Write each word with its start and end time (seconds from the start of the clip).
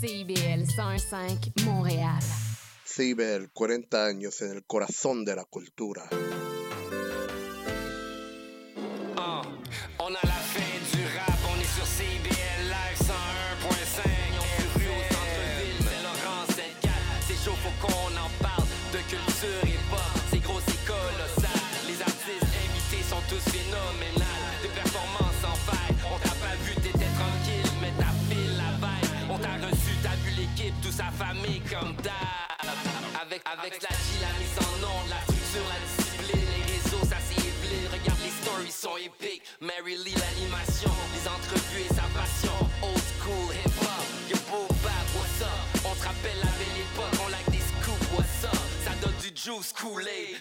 CIBL 0.00 0.64
105 0.64 1.64
Montréal. 1.64 2.22
CIBL, 2.84 3.50
40 3.52 4.04
años 4.04 4.40
en 4.42 4.52
el 4.52 4.64
corazón 4.64 5.24
de 5.24 5.34
la 5.34 5.44
cultura. 5.44 6.08
Ah, 9.16 9.42
on 9.98 10.14
a 10.14 10.20
la 10.22 10.40
fin 10.54 10.78
du 10.92 11.02
rap, 11.16 11.38
on 11.52 11.60
est 11.60 11.74
sur 11.74 11.84
CBL 11.84 12.68
Live 12.68 12.98
101.5. 13.00 14.02
On 14.38 14.78
rue 14.78 14.86
au 14.86 15.02
centre-ville, 15.10 15.82
Saint-Laurent, 15.82 16.46
Sainte-Cat. 16.46 17.02
C'est 17.26 17.44
chaud, 17.44 17.56
faut 17.56 17.74
qu'on 17.84 18.16
en 18.16 18.30
parle 18.40 18.68
de 18.92 18.98
culture 19.10 19.64
et 19.64 19.80
pop. 19.90 20.22
C'est 20.30 20.42
gros, 20.44 20.60
c'est 20.64 20.84
colossal. 20.86 21.60
Les 21.88 22.00
artistes 22.00 22.44
invités 22.44 23.02
sont 23.02 23.22
tous 23.28 23.50
phénoménales. 23.50 24.17
Sa 30.98 31.10
famille 31.12 31.62
comme 31.70 31.94
d'hab. 32.02 32.66
Avec, 33.22 33.42
avec 33.46 33.82
la 33.82 33.94
G, 33.94 34.18
la 34.20 34.32
mise 34.40 34.58
en 34.58 34.74
onde, 34.82 35.08
la 35.08 35.20
structure, 35.22 35.66
la 35.70 35.78
discipline, 35.86 36.46
les 36.56 36.64
réseaux, 36.74 37.04
ça 37.06 37.18
c'est 37.22 37.38
ébile. 37.38 37.86
Regarde 37.92 38.18
les 38.24 38.34
stories 38.42 38.72
sont 38.72 38.96
épiques. 38.96 39.42
Mary 39.60 39.96
Lee, 40.04 40.16
l'animation, 40.18 40.87
juice 49.48 49.72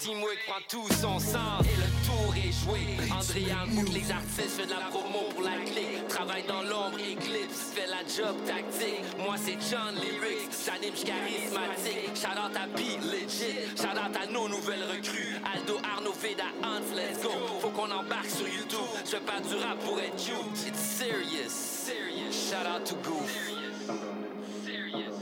teamwork 0.02 0.38
prend 0.46 0.60
tout 0.68 0.88
son 0.90 1.18
sens 1.18 1.64
et 1.64 1.78
le 1.78 1.88
tour 2.06 2.34
est 2.36 2.52
joué. 2.52 2.98
Andréan 3.10 3.66
boucle 3.70 3.94
les 3.94 4.12
artistes, 4.12 4.60
fait 4.60 4.66
de 4.66 4.72
la 4.72 4.90
promo 4.90 5.30
pour 5.34 5.44
la 5.44 5.56
clé. 5.64 6.04
Travaille 6.10 6.44
dans 6.46 6.62
l'ombre, 6.62 7.00
éclipse, 7.00 7.72
fait 7.74 7.88
la 7.88 8.04
job 8.04 8.36
tactique. 8.46 9.06
Moi 9.18 9.36
c'est 9.38 9.58
John 9.72 9.96
Lyrics, 9.96 10.52
j'anime, 10.66 10.94
charismatique. 10.94 12.16
Shout 12.16 12.36
out 12.36 12.58
à 12.58 12.68
B, 12.68 12.80
legit. 13.08 13.72
Shout 13.78 13.96
out 13.96 14.16
à 14.22 14.26
nos 14.30 14.50
nouvelles 14.50 14.84
recrues. 14.84 15.40
Aldo, 15.56 15.80
Arnaud, 15.84 16.16
Veda, 16.22 16.52
Hans, 16.62 16.94
let's 16.94 17.24
go. 17.24 17.32
Faut 17.62 17.70
qu'on 17.70 17.90
embarque 17.90 18.30
sur 18.30 18.48
YouTube. 18.48 18.92
Je 19.06 19.18
pas 19.24 19.40
du 19.40 19.56
rap 19.56 19.80
pour 19.86 20.00
être 20.02 20.18
cute. 20.18 20.68
It's 20.68 20.80
serious, 20.80 21.50
serious. 21.50 22.34
Shout 22.34 22.68
out 22.68 22.84
to 22.84 22.96
Goof. 23.08 23.32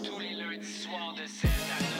Tous 0.04 0.20
les 0.20 0.34
lundis 0.34 0.74
soirs 0.74 1.14
de 1.14 1.28
7 1.28 1.52
à 1.52 1.95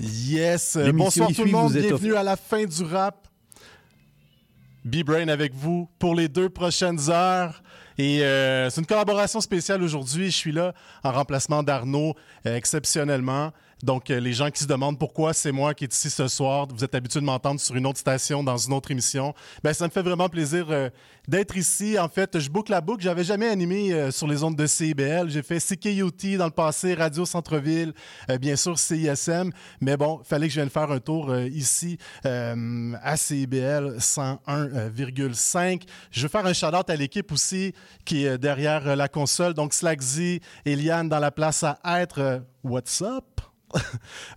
Yes. 0.00 0.76
Euh, 0.76 0.92
Bonsoir 0.92 1.30
tout 1.30 1.44
le 1.44 1.50
monde. 1.50 1.72
Bienvenue 1.72 2.14
à 2.14 2.22
la 2.22 2.36
fin 2.36 2.64
du 2.64 2.82
rap. 2.84 3.28
B-Brain 4.82 5.28
avec 5.28 5.54
vous 5.54 5.90
pour 5.98 6.14
les 6.14 6.26
deux 6.28 6.48
prochaines 6.48 7.10
heures. 7.10 7.62
Et 7.98 8.22
euh, 8.22 8.70
c'est 8.70 8.80
une 8.80 8.86
collaboration 8.86 9.42
spéciale 9.42 9.82
aujourd'hui. 9.82 10.30
Je 10.30 10.36
suis 10.36 10.52
là 10.52 10.72
en 11.04 11.12
remplacement 11.12 11.62
d'Arnaud 11.62 12.14
euh, 12.46 12.56
exceptionnellement. 12.56 13.52
Donc, 13.82 14.10
euh, 14.10 14.20
les 14.20 14.32
gens 14.32 14.50
qui 14.50 14.62
se 14.62 14.68
demandent 14.68 14.98
pourquoi 14.98 15.32
c'est 15.32 15.52
moi 15.52 15.74
qui 15.74 15.84
est 15.84 15.94
ici 15.94 16.10
ce 16.10 16.28
soir, 16.28 16.66
vous 16.74 16.84
êtes 16.84 16.94
habitués 16.94 17.20
de 17.20 17.24
m'entendre 17.24 17.60
sur 17.60 17.76
une 17.76 17.86
autre 17.86 17.98
station, 17.98 18.42
dans 18.42 18.56
une 18.56 18.72
autre 18.72 18.90
émission. 18.90 19.34
Ben, 19.62 19.72
ça 19.72 19.86
me 19.86 19.90
fait 19.90 20.02
vraiment 20.02 20.28
plaisir 20.28 20.66
euh, 20.70 20.90
d'être 21.30 21.56
ici. 21.56 21.98
En 21.98 22.08
fait, 22.08 22.38
je 22.38 22.50
boucle 22.50 22.72
la 22.72 22.80
boucle. 22.80 23.02
J'avais 23.02 23.24
jamais 23.24 23.48
animé 23.48 23.92
euh, 23.92 24.10
sur 24.10 24.26
les 24.26 24.42
ondes 24.42 24.56
de 24.56 24.66
CIBL. 24.66 25.28
J'ai 25.28 25.42
fait 25.42 25.58
CKUT 25.58 26.36
dans 26.36 26.46
le 26.46 26.50
passé, 26.50 26.94
Radio 26.94 27.24
Centre-Ville, 27.24 27.92
euh, 28.28 28.38
bien 28.38 28.56
sûr 28.56 28.78
CISM. 28.78 29.50
Mais 29.80 29.96
bon, 29.96 30.20
fallait 30.24 30.48
que 30.48 30.52
je 30.52 30.60
vienne 30.60 30.70
faire 30.70 30.90
un 30.90 30.98
tour 30.98 31.30
euh, 31.30 31.46
ici 31.46 31.98
euh, 32.26 32.92
à 33.02 33.16
CIBL 33.16 33.96
101,5. 33.98 35.82
Je 36.10 36.22
veux 36.22 36.28
faire 36.28 36.46
un 36.46 36.52
shout-out 36.52 36.90
à 36.90 36.96
l'équipe 36.96 37.30
aussi 37.32 37.72
qui 38.04 38.26
est 38.26 38.38
derrière 38.38 38.96
la 38.96 39.08
console. 39.08 39.54
Donc, 39.54 39.72
Slackzy, 39.72 40.40
Eliane 40.64 41.08
dans 41.08 41.20
la 41.20 41.30
place 41.30 41.64
à 41.64 42.02
être. 42.02 42.42
What's 42.62 43.00
up? 43.00 43.49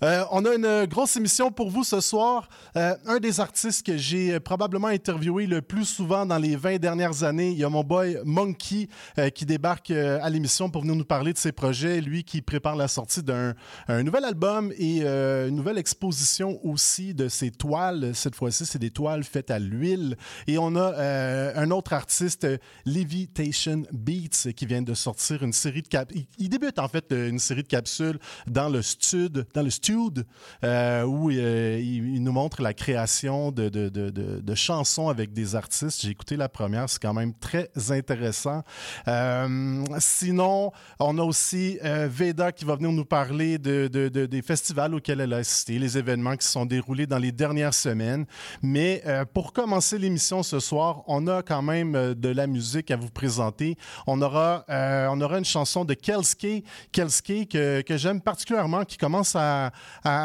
Euh, 0.04 0.26
on 0.32 0.44
a 0.44 0.56
une 0.56 0.86
grosse 0.86 1.16
émission 1.16 1.52
pour 1.52 1.70
vous 1.70 1.84
ce 1.84 2.02
soir. 2.02 2.50
Euh, 2.76 2.96
un 3.06 3.20
des 3.20 3.40
artistes 3.40 3.86
que 3.86 3.96
j'ai 3.96 4.38
probablement 4.40 4.88
interviewé 4.88 5.48
le 5.48 5.62
plus 5.62 5.86
souvent 5.86 6.26
dans 6.26 6.38
les 6.38 6.56
20 6.56 6.78
dernières 6.78 7.24
années, 7.24 7.52
il 7.52 7.58
y 7.58 7.64
a 7.64 7.70
mon 7.70 7.84
boy 7.84 8.18
Monkey 8.26 8.90
euh, 9.18 9.30
qui 9.30 9.46
débarque 9.46 9.92
euh, 9.92 10.20
à 10.22 10.30
l'émission 10.30 10.70
pour 10.70 10.82
venir 10.82 10.96
nous 10.96 11.06
parler 11.06 11.32
de 11.32 11.38
ses 11.38 11.54
projets. 11.54 12.02
Lui 12.02 12.24
qui 12.24 12.42
prépare 12.42 12.76
la 12.76 12.88
sortie 12.88 13.24
d'un 13.24 13.54
un 13.88 14.04
nouvel 14.04 14.26
album 14.26 14.72
et 14.78 15.02
euh, 15.04 15.48
une 15.50 15.56
nouvelle 15.56 15.78
exposition 15.78 16.60
aussi 16.66 17.14
de 17.14 17.28
ses 17.28 17.52
toiles. 17.52 18.12
Cette 18.14 18.36
fois-ci, 18.36 18.66
c'est 18.66 18.80
des 18.80 18.92
toiles 18.92 19.24
faites 19.24 19.52
à 19.52 19.60
l'huile. 19.60 20.18
Et 20.48 20.58
on 20.58 20.76
a 20.76 20.94
euh, 20.94 21.54
un 21.56 21.72
autre 21.72 21.94
artiste, 21.94 22.46
euh, 22.46 22.58
Levitation 22.86 23.84
Beats, 23.92 24.52
qui 24.56 24.66
vient 24.66 24.82
de 24.82 24.94
sortir 24.94 25.44
une 25.44 25.54
série 25.54 25.82
de 25.82 25.88
cap. 25.88 26.12
Il, 26.38 26.50
débute 26.50 26.80
en 26.80 26.88
fait 26.88 27.12
euh, 27.12 27.30
une 27.30 27.40
série 27.40 27.64
de 27.64 27.68
capsules 27.68 28.20
dans 28.48 28.70
le 28.70 28.82
dans 29.30 29.62
le 29.64 29.70
stud, 29.70 30.26
euh, 30.64 31.04
où 31.04 31.30
euh, 31.30 31.80
il, 31.82 32.22
nous 32.24 32.32
montre 32.32 32.62
la 32.62 32.74
création 32.74 33.52
de, 33.52 33.70
de, 33.70 33.90
de, 33.90 34.10
de- 34.10 34.56
chansons 34.56 35.10
avec 35.10 35.34
des 35.34 35.56
artistes. 35.56 36.02
J'ai 36.02 36.10
écouté 36.12 36.38
la 36.38 36.48
première, 36.48 36.88
c'est 36.90 37.02
quand 37.02 37.14
même 37.14 37.34
très 37.34 37.70
intéressant. 37.90 38.62
Euh, 39.08 39.84
sinon, 40.00 40.72
on 41.00 41.18
a 41.18 41.24
aussi 41.24 41.80
Veda 41.82 42.52
qui 42.52 42.66
va 42.66 42.76
venir 42.76 42.92
nous 42.92 43.06
parler 43.06 43.58
de, 43.58 43.88
de- 43.88 44.10
de- 44.10 44.26
des 44.26 44.42
festivals 44.42 44.94
auxquels 44.94 45.22
elle 45.22 45.34
a 45.34 45.38
assisté, 45.38 45.80
les 45.80 45.98
événements 45.98 46.38
qui 46.38 46.46
se 46.46 46.54
sont 46.54 46.66
déroulés 46.66 47.08
dans 47.08 47.18
les 47.18 47.32
dernières 47.32 47.74
semaines. 47.74 48.26
Mais 48.62 49.04
pour 49.34 49.54
commencer 49.54 49.98
l'émission 49.98 50.44
ce 50.44 50.60
soir, 50.60 51.04
on 51.08 51.28
a 51.28 51.42
quand 51.42 51.62
même 51.62 52.14
de 52.14 52.30
la 52.30 52.48
musique 52.48 52.92
à 52.92 52.96
vous 52.96 53.10
présenter. 53.10 53.76
On 54.08 54.22
aura, 54.22 54.66
on 54.70 55.20
aura 55.22 55.40
une 55.40 55.46
chanson 55.46 55.84
de 55.86 55.94
Kelske, 55.94 56.64
Kelske 56.92 57.48
que, 57.50 57.82
que 57.82 57.98
j'aime 57.98 58.22
particulièrement, 58.22 58.84
qui 58.86 58.98
commence 58.98 59.13
à, 59.36 59.72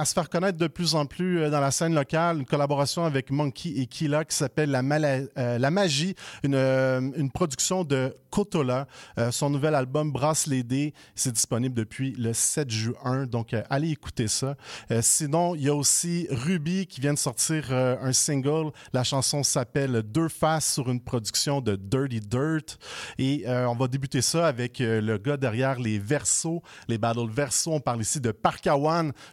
se 0.04 0.12
faire 0.12 0.28
connaître 0.28 0.58
de 0.58 0.66
plus 0.66 0.94
en 0.94 1.06
plus 1.06 1.40
euh, 1.40 1.50
dans 1.50 1.60
la 1.60 1.70
scène 1.70 1.94
locale. 1.94 2.38
Une 2.38 2.46
collaboration 2.46 3.04
avec 3.04 3.30
Monkey 3.30 3.70
et 3.76 3.86
Kila 3.86 4.24
qui 4.24 4.34
s'appelle 4.34 4.70
la, 4.70 4.80
euh, 4.80 5.70
Magie, 5.70 6.14
une, 6.42 6.54
euh, 6.54 7.00
une 7.16 7.30
production 7.30 7.84
de 7.84 8.14
Kotola. 8.30 8.86
Son 9.30 9.50
nouvel 9.50 9.74
album 9.74 10.12
Brasse 10.12 10.46
les 10.46 10.62
dés, 10.62 10.92
c'est 11.14 11.32
disponible 11.32 11.74
depuis 11.74 12.12
le 12.18 12.32
7 12.32 12.70
juin. 12.70 13.26
Donc, 13.26 13.54
allez 13.70 13.90
écouter 13.90 14.28
ça. 14.28 14.54
Sinon, 15.00 15.54
il 15.54 15.62
y 15.62 15.68
a 15.68 15.74
aussi 15.74 16.28
Ruby 16.30 16.86
qui 16.86 17.00
vient 17.00 17.14
de 17.14 17.18
sortir 17.18 17.72
un 17.72 18.12
single. 18.12 18.70
La 18.92 19.02
chanson 19.02 19.42
s'appelle 19.42 20.02
Deux 20.02 20.28
faces 20.28 20.74
sur 20.74 20.90
une 20.90 21.00
production 21.00 21.62
de 21.62 21.76
Dirty 21.76 22.20
Dirt. 22.20 22.78
Et 23.18 23.44
on 23.48 23.74
va 23.74 23.88
débuter 23.88 24.20
ça 24.20 24.46
avec 24.46 24.78
le 24.78 25.16
gars 25.16 25.38
derrière 25.38 25.80
les 25.80 25.98
versos, 25.98 26.62
les 26.86 26.98
battles 26.98 27.30
versos. 27.30 27.72
On 27.72 27.80
parle 27.80 28.02
ici 28.02 28.20
de 28.20 28.30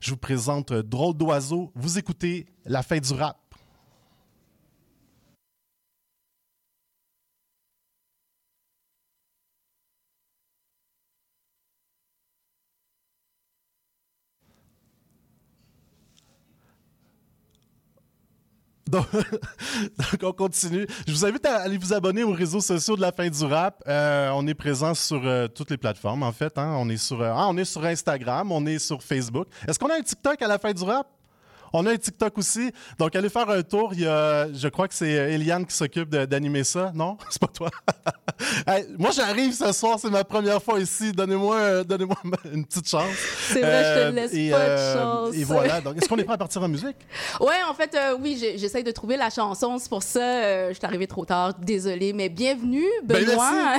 Je 0.02 0.12
vous 0.12 0.18
présente 0.18 0.72
euh, 0.72 0.84
Drôle 0.84 1.16
d'oiseau. 1.16 1.72
Vous 1.76 1.98
écoutez 1.98 2.46
La 2.66 2.84
fin 2.84 2.98
du 2.98 3.14
rap. 3.14 3.45
Donc, 19.98 20.24
on 20.24 20.32
continue. 20.32 20.88
Je 21.08 21.12
vous 21.12 21.26
invite 21.26 21.46
à 21.46 21.58
aller 21.62 21.78
vous 21.78 21.94
abonner 21.94 22.24
aux 22.24 22.32
réseaux 22.32 22.62
sociaux 22.62 22.96
de 22.96 23.02
la 23.02 23.12
fin 23.12 23.30
du 23.30 23.44
rap. 23.46 23.84
Euh, 23.88 24.30
on 24.34 24.46
est 24.48 24.54
présent 24.54 24.94
sur 24.94 25.22
euh, 25.26 25.48
toutes 25.48 25.72
les 25.72 25.78
plateformes, 25.78 26.24
en 26.24 26.32
fait. 26.32 26.58
hein. 26.58 26.76
On, 26.78 26.90
est 26.90 26.98
sur, 26.98 27.22
euh, 27.22 27.32
ah, 27.34 27.48
on 27.50 27.58
est 27.58 27.66
sur 27.66 27.84
Instagram, 27.84 28.52
on 28.52 28.66
est 28.66 28.80
sur 28.80 29.02
Facebook. 29.04 29.48
Est-ce 29.68 29.80
qu'on 29.80 29.90
a 29.90 29.96
un 29.96 30.02
TikTok 30.02 30.42
à 30.42 30.48
la 30.48 30.58
fin 30.58 30.74
du 30.74 30.84
rap? 30.84 31.08
On 31.78 31.86
a 31.86 31.92
un 31.92 31.98
TikTok 31.98 32.38
aussi. 32.38 32.72
Donc, 32.98 33.16
allez 33.16 33.30
faire 33.30 33.50
un 33.50 33.62
tour. 33.62 33.92
Il 33.94 34.02
y 34.02 34.08
a, 34.08 34.48
je 34.54 34.68
crois 34.70 34.88
que 34.88 34.94
c'est 34.94 35.18
euh, 35.20 35.30
Eliane 35.34 35.66
qui 35.66 35.76
s'occupe 35.76 36.10
d'animer 36.10 36.64
ça. 36.64 36.92
Non? 36.96 37.18
C'est 37.30 37.40
pas 37.42 37.48
toi. 37.48 37.70
Hey, 38.68 38.86
moi, 38.98 39.12
j'arrive 39.16 39.54
ce 39.54 39.72
soir. 39.72 39.98
C'est 39.98 40.10
ma 40.10 40.24
première 40.26 40.62
fois 40.62 40.80
ici. 40.80 41.12
Donnez-moi 41.14 41.56
euh, 41.56 41.84
donnez-moi 41.86 42.18
une 42.54 42.66
petite 42.66 42.90
chance. 42.90 43.16
C'est 43.48 43.62
vrai, 43.62 43.84
je 43.84 44.00
Euh, 44.00 44.10
te 44.10 44.16
laisse 44.16 44.34
et, 44.34 44.50
pas 44.52 44.58
euh, 44.60 44.76
de 44.76 45.00
chance. 45.00 45.36
Et 45.36 45.44
voilà. 45.46 45.80
Donc, 45.82 45.98
est-ce 45.98 46.10
qu'on 46.10 46.18
est 46.18 46.24
prêt 46.26 46.34
à 46.34 46.38
partir 46.38 46.62
en 46.62 46.68
musique? 46.68 46.98
Ouais, 47.40 47.56
en 47.70 47.74
fait, 47.74 47.96
euh, 47.96 48.18
oui, 48.20 48.38
j'essaye 48.58 48.84
de 48.84 48.92
trouver 48.92 49.16
la 49.16 49.30
chanson. 49.30 49.78
C'est 49.78 49.88
pour 49.90 50.04
ça, 50.04 50.20
euh, 50.20 50.70
je 50.70 50.74
suis 50.74 50.86
arrivée 50.86 51.08
trop 51.08 51.24
tard. 51.24 51.54
Désolée, 51.60 52.12
mais 52.12 52.28
bienvenue, 52.28 52.84
Ben, 53.06 53.24
Benoît. 53.24 53.78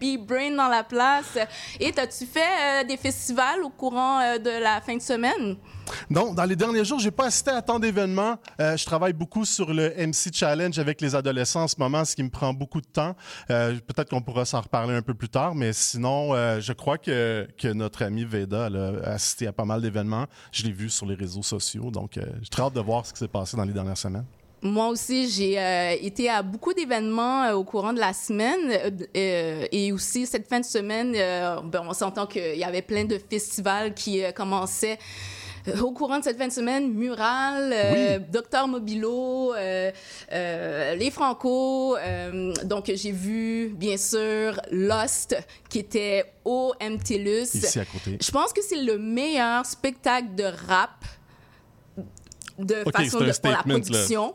B-Brain 0.00 0.52
dans 0.56 0.68
la 0.68 0.84
place. 0.84 1.36
Et 1.80 1.92
as-tu 1.98 2.24
fait 2.24 2.40
euh, 2.40 2.84
des 2.84 2.96
festivals 2.96 3.62
au 3.62 3.68
courant 3.70 4.20
euh, 4.20 4.38
de 4.38 4.50
la 4.62 4.80
fin 4.80 4.96
de 4.96 5.02
semaine? 5.02 5.56
Non, 6.10 6.34
dans 6.34 6.44
les 6.44 6.56
derniers 6.56 6.84
jours, 6.84 6.98
j'ai 6.98 7.10
pas 7.10 7.26
assisté 7.26 7.50
à 7.50 7.62
tant 7.62 7.78
d'événements. 7.78 8.36
Euh, 8.60 8.76
je 8.76 8.84
travaille 8.84 9.12
beaucoup 9.12 9.44
sur 9.44 9.72
le 9.72 9.90
MC 9.96 10.32
Challenge 10.32 10.78
avec 10.78 11.00
les 11.00 11.14
adolescents 11.14 11.62
en 11.62 11.68
ce 11.68 11.76
moment, 11.78 12.04
ce 12.04 12.14
qui 12.14 12.22
me 12.22 12.30
prend 12.30 12.52
beaucoup 12.52 12.80
de 12.80 12.86
temps. 12.86 13.14
Euh, 13.50 13.78
Peut-être 13.86 14.10
qu'on 14.10 14.22
pourra 14.22 14.44
s'en 14.44 14.60
reparler 14.60 14.94
un 14.94 15.02
peu 15.02 15.14
plus 15.14 15.28
tard, 15.28 15.54
mais 15.54 15.72
sinon, 15.72 16.34
euh, 16.34 16.60
je 16.60 16.72
crois 16.72 16.98
que, 16.98 17.48
que 17.58 17.68
notre 17.68 18.02
ami 18.02 18.24
Veda 18.24 18.66
a 18.66 19.10
assisté 19.10 19.46
à 19.46 19.52
pas 19.52 19.64
mal 19.64 19.80
d'événements. 19.80 20.26
Je 20.50 20.64
l'ai 20.64 20.72
vu 20.72 20.88
sur 20.88 21.06
les 21.06 21.14
réseaux 21.14 21.42
sociaux, 21.42 21.90
donc 21.90 22.12
j'ai 22.14 22.48
très 22.48 22.62
hâte 22.62 22.74
de 22.74 22.80
voir 22.80 23.06
ce 23.06 23.12
qui 23.12 23.18
s'est 23.18 23.28
passé 23.28 23.56
dans 23.56 23.64
les 23.64 23.72
dernières 23.72 23.96
semaines. 23.96 24.24
Moi 24.62 24.88
aussi, 24.88 25.28
j'ai 25.28 26.06
été 26.06 26.28
à 26.30 26.42
beaucoup 26.42 26.72
d'événements 26.72 27.50
au 27.50 27.64
courant 27.64 27.92
de 27.92 27.98
la 27.98 28.12
semaine 28.12 28.92
et 29.14 29.90
aussi 29.92 30.24
cette 30.24 30.48
fin 30.48 30.60
de 30.60 30.64
semaine, 30.64 31.12
ben, 31.12 31.82
on 31.84 31.92
s'entend 31.92 32.26
qu'il 32.26 32.56
y 32.56 32.64
avait 32.64 32.82
plein 32.82 33.04
de 33.04 33.18
festivals 33.18 33.92
qui 33.92 34.22
commençaient. 34.34 34.98
Euh, 35.68 35.80
Au 35.80 35.92
courant 35.92 36.18
de 36.18 36.24
cette 36.24 36.38
fin 36.38 36.48
de 36.48 36.52
semaine, 36.52 36.92
Mural, 36.92 37.72
euh, 37.72 38.18
Docteur 38.30 38.66
Mobilo, 38.68 39.54
euh, 39.54 39.90
les 40.30 41.10
Franco. 41.10 41.96
donc, 42.64 42.90
j'ai 42.94 43.12
vu, 43.12 43.68
bien 43.76 43.96
sûr, 43.96 44.60
Lost, 44.70 45.36
qui 45.68 45.78
était 45.78 46.24
au 46.44 46.72
MTLUS. 46.80 47.54
Ici 47.54 47.78
à 47.78 47.84
côté. 47.84 48.18
Je 48.20 48.30
pense 48.30 48.52
que 48.52 48.62
c'est 48.62 48.82
le 48.82 48.98
meilleur 48.98 49.64
spectacle 49.66 50.34
de 50.34 50.44
rap 50.44 51.04
de 52.58 52.84
façon 52.92 53.20
de 53.20 53.32
pour 53.40 53.50
la 53.50 53.56
là. 53.56 53.62
production 53.66 54.34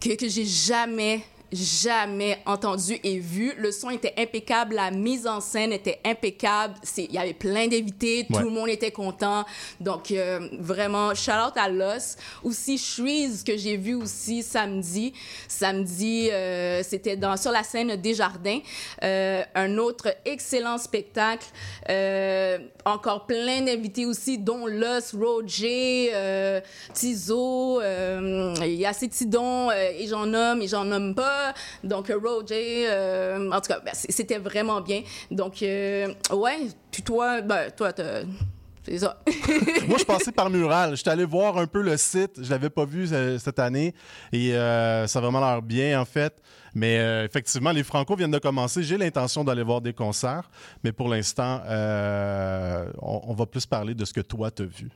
que, 0.00 0.14
que 0.16 0.28
j'ai 0.28 0.44
jamais 0.44 1.22
jamais 1.52 2.38
entendu 2.46 2.98
et 3.04 3.18
vu. 3.18 3.52
Le 3.58 3.70
son 3.70 3.90
était 3.90 4.14
impeccable, 4.18 4.74
la 4.74 4.90
mise 4.90 5.26
en 5.26 5.40
scène 5.40 5.72
était 5.72 6.00
impeccable. 6.04 6.74
Il 6.96 7.12
y 7.12 7.18
avait 7.18 7.34
plein 7.34 7.66
d'invités, 7.68 8.26
Ouais. 8.30 8.38
tout 8.40 8.44
le 8.48 8.50
monde 8.50 8.68
était 8.68 8.90
content. 8.90 9.44
Donc, 9.80 10.10
euh, 10.10 10.48
vraiment, 10.58 11.14
shout 11.14 11.30
out 11.32 11.56
à 11.56 11.68
Los. 11.68 12.16
Aussi, 12.42 12.78
Shreeze, 12.78 13.44
que 13.44 13.56
j'ai 13.56 13.76
vu 13.76 13.94
aussi 13.94 14.42
samedi. 14.42 15.12
Samedi, 15.48 16.30
euh, 16.32 16.82
c'était 16.82 17.16
dans, 17.16 17.36
sur 17.36 17.52
la 17.52 17.62
scène 17.62 17.96
Desjardins. 17.96 18.60
Euh, 19.02 19.42
un 19.54 19.76
autre 19.78 20.08
excellent 20.24 20.78
spectacle. 20.78 21.46
Encore 22.84 23.26
plein 23.26 23.60
d'invités 23.62 24.06
aussi, 24.06 24.38
dont 24.38 24.66
Los, 24.66 25.16
Roger, 25.16 26.10
euh, 26.14 26.60
Tizo. 26.92 27.80
euh, 27.80 28.54
Il 28.62 28.74
y 28.74 28.86
a 28.86 28.92
ces 28.92 29.08
Tidons, 29.08 29.70
euh, 29.70 29.90
et 29.98 30.06
j'en 30.08 30.26
nomme, 30.26 30.62
et 30.62 30.68
j'en 30.68 30.84
nomme 30.84 31.14
pas. 31.14 31.54
Donc, 31.84 32.10
euh, 32.10 32.18
Roger, 32.18 32.86
euh, 32.88 33.50
en 33.50 33.60
tout 33.60 33.68
cas, 33.68 33.80
ben, 33.84 33.92
c'était 33.94 34.38
vraiment 34.38 34.80
bien. 34.80 35.02
Donc, 35.30 35.58
ouais, 35.60 36.58
puis 36.90 37.02
toi, 37.02 37.40
ben, 37.40 37.70
toi, 37.70 37.92
t'as- 37.92 38.22
c'est 38.84 38.98
ça. 38.98 39.22
Moi, 39.86 39.96
je 39.98 40.04
passais 40.04 40.32
par 40.32 40.50
Mural. 40.50 40.96
J'étais 40.96 41.10
allé 41.10 41.24
voir 41.24 41.56
un 41.58 41.66
peu 41.68 41.82
le 41.82 41.96
site. 41.96 42.42
Je 42.42 42.50
l'avais 42.50 42.68
pas 42.70 42.84
vu 42.84 43.08
cette 43.38 43.60
année. 43.60 43.94
Et 44.32 44.50
ça 44.52 45.04
a 45.04 45.20
vraiment 45.20 45.38
l'air 45.38 45.62
bien, 45.62 46.00
en 46.00 46.04
fait. 46.04 46.34
Mais 46.74 46.98
euh, 46.98 47.24
effectivement, 47.24 47.72
les 47.72 47.82
Franco 47.82 48.16
viennent 48.16 48.30
de 48.30 48.38
commencer. 48.38 48.82
J'ai 48.82 48.98
l'intention 48.98 49.44
d'aller 49.44 49.62
voir 49.62 49.80
des 49.80 49.92
concerts. 49.92 50.50
Mais 50.82 50.92
pour 50.92 51.08
l'instant, 51.08 51.60
euh, 51.66 52.90
on, 53.00 53.20
on 53.24 53.34
va 53.34 53.46
plus 53.46 53.66
parler 53.66 53.94
de 53.94 54.04
ce 54.04 54.12
que 54.12 54.20
toi, 54.20 54.50
t'as 54.50 54.64
vu. 54.64 54.88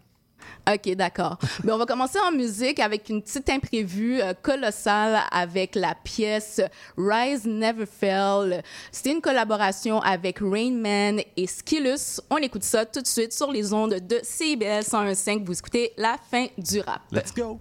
OK, 0.69 0.94
d'accord. 0.94 1.38
Mais 1.64 1.73
on 1.73 1.78
va 1.78 1.87
commencer 1.87 2.19
en 2.19 2.32
musique 2.32 2.81
avec 2.81 3.08
une 3.08 3.23
petite 3.23 3.49
imprévue 3.49 4.20
euh, 4.20 4.34
colossale 4.34 5.20
avec 5.31 5.75
la 5.75 5.94
pièce 5.94 6.61
Rise 6.96 7.44
Never 7.46 7.87
Fell. 7.87 8.62
C'était 8.90 9.12
une 9.12 9.20
collaboration 9.20 10.00
avec 10.00 10.38
Rain 10.40 10.72
Man 10.72 11.20
et 11.37 11.46
Skillus. 11.46 12.20
On 12.31 12.38
écoute 12.38 12.64
ça 12.64 12.84
tout 12.84 13.00
de 13.00 13.06
suite 13.06 13.32
sur 13.32 13.52
les 13.52 13.72
ondes 13.72 13.94
de 13.94 14.20
CIBL 14.22 14.82
101.5. 14.82 15.44
Vous 15.44 15.58
écoutez 15.58 15.93
la 15.96 16.17
fin 16.31 16.46
du 16.58 16.81
rap. 16.81 17.02
Let's 17.12 17.32
go! 17.34 17.61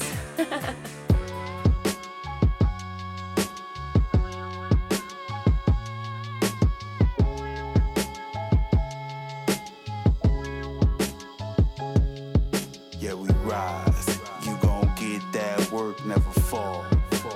Yeah, 12.99 13.15
we 13.15 13.29
rise. 13.43 14.19
You 14.45 14.55
gon' 14.61 14.89
get 14.95 15.21
that 15.33 15.71
work, 15.71 16.05
never 16.05 16.21
fall. 16.21 16.85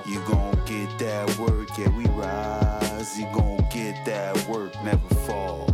You 0.06 0.20
gon' 0.28 0.54
get 0.66 0.98
that 1.00 1.38
work, 1.38 1.70
yeah, 1.78 1.90
we 1.98 2.06
rise. 2.06 3.18
You 3.20 3.26
gon' 3.34 3.66
get 3.72 4.06
that 4.06 4.48
work, 4.48 4.72
never 4.84 5.16
fall. 5.26 5.68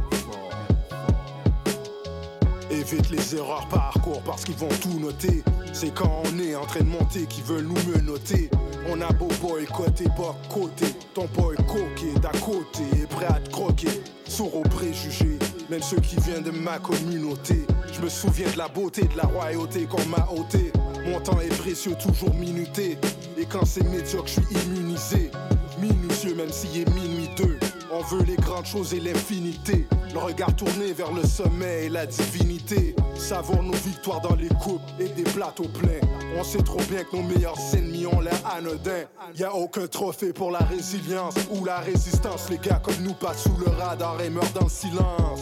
Évite 2.69 3.09
les 3.09 3.35
erreurs 3.35 3.67
parcours 3.67 4.21
parce 4.23 4.43
qu'ils 4.45 4.55
vont 4.55 4.69
tout 4.81 4.99
noter. 4.99 5.43
C'est 5.73 5.93
quand 5.93 6.21
on 6.25 6.39
est 6.39 6.55
en 6.55 6.65
train 6.65 6.81
de 6.81 6.89
monter 6.89 7.25
qu'ils 7.25 7.43
veulent 7.43 7.65
nous 7.65 7.91
menotter. 7.91 8.49
On 8.89 8.99
a 9.01 9.11
beau 9.13 9.29
boycotter, 9.41 10.05
côté. 10.49 10.85
Ton 11.13 11.27
boy 11.35 11.55
coqué 11.67 12.13
d'à 12.21 12.31
côté 12.39 12.83
est 13.01 13.07
prêt 13.07 13.27
à 13.27 13.39
te 13.39 13.49
croquer. 13.49 14.01
Sourd 14.27 14.55
aux 14.55 14.63
préjugés, 14.63 15.37
même 15.69 15.81
ceux 15.81 15.99
qui 15.99 16.17
viennent 16.17 16.43
de 16.43 16.51
ma 16.51 16.79
communauté. 16.79 17.65
Je 17.91 18.01
me 18.01 18.09
souviens 18.09 18.49
de 18.51 18.57
la 18.57 18.67
beauté, 18.67 19.03
de 19.03 19.17
la 19.17 19.23
royauté 19.23 19.85
qu'on 19.85 20.05
m'a 20.05 20.27
ôté. 20.31 20.71
Mon 21.05 21.19
temps 21.19 21.39
est 21.41 21.55
précieux, 21.57 21.95
toujours 22.01 22.33
minuté. 22.35 22.97
Et 23.37 23.45
quand 23.45 23.65
c'est 23.65 23.83
médiocre, 23.83 24.27
je 24.27 24.41
suis 24.41 24.65
immunisé. 24.65 25.31
Minutieux, 25.79 26.35
même 26.35 26.51
s'il 26.51 26.81
est 26.81 26.89
minuit 26.93 27.29
deux. 27.35 27.57
On 27.93 28.01
veut 28.03 28.23
les 28.23 28.37
grandes 28.37 28.65
choses 28.65 28.93
et 28.93 29.01
l'infinité. 29.01 29.85
Le 30.13 30.19
regard 30.19 30.55
tourné 30.55 30.93
vers 30.93 31.11
le 31.11 31.23
sommet 31.23 31.85
et 31.85 31.89
la 31.89 32.05
divinité. 32.05 32.95
Savons 33.15 33.61
nos 33.61 33.73
victoires 33.73 34.21
dans 34.21 34.35
les 34.35 34.47
coupes 34.47 34.81
et 34.97 35.09
des 35.09 35.23
plateaux 35.23 35.67
pleins. 35.67 35.99
On 36.37 36.43
sait 36.43 36.63
trop 36.63 36.79
bien 36.89 37.03
que 37.03 37.17
nos 37.17 37.23
meilleurs 37.23 37.57
ennemis 37.73 38.05
ont 38.05 38.21
l'air 38.21 38.39
anodins. 38.55 39.03
Y 39.35 39.43
a 39.43 39.53
aucun 39.53 39.87
trophée 39.87 40.31
pour 40.31 40.51
la 40.51 40.59
résilience 40.59 41.35
ou 41.49 41.65
la 41.65 41.79
résistance. 41.79 42.49
Les 42.49 42.57
gars 42.57 42.81
comme 42.81 43.01
nous 43.01 43.13
passent 43.13 43.43
sous 43.43 43.57
le 43.57 43.69
radar 43.69 44.21
et 44.21 44.29
meurent 44.29 44.53
dans 44.53 44.65
le 44.65 44.69
silence. 44.69 45.41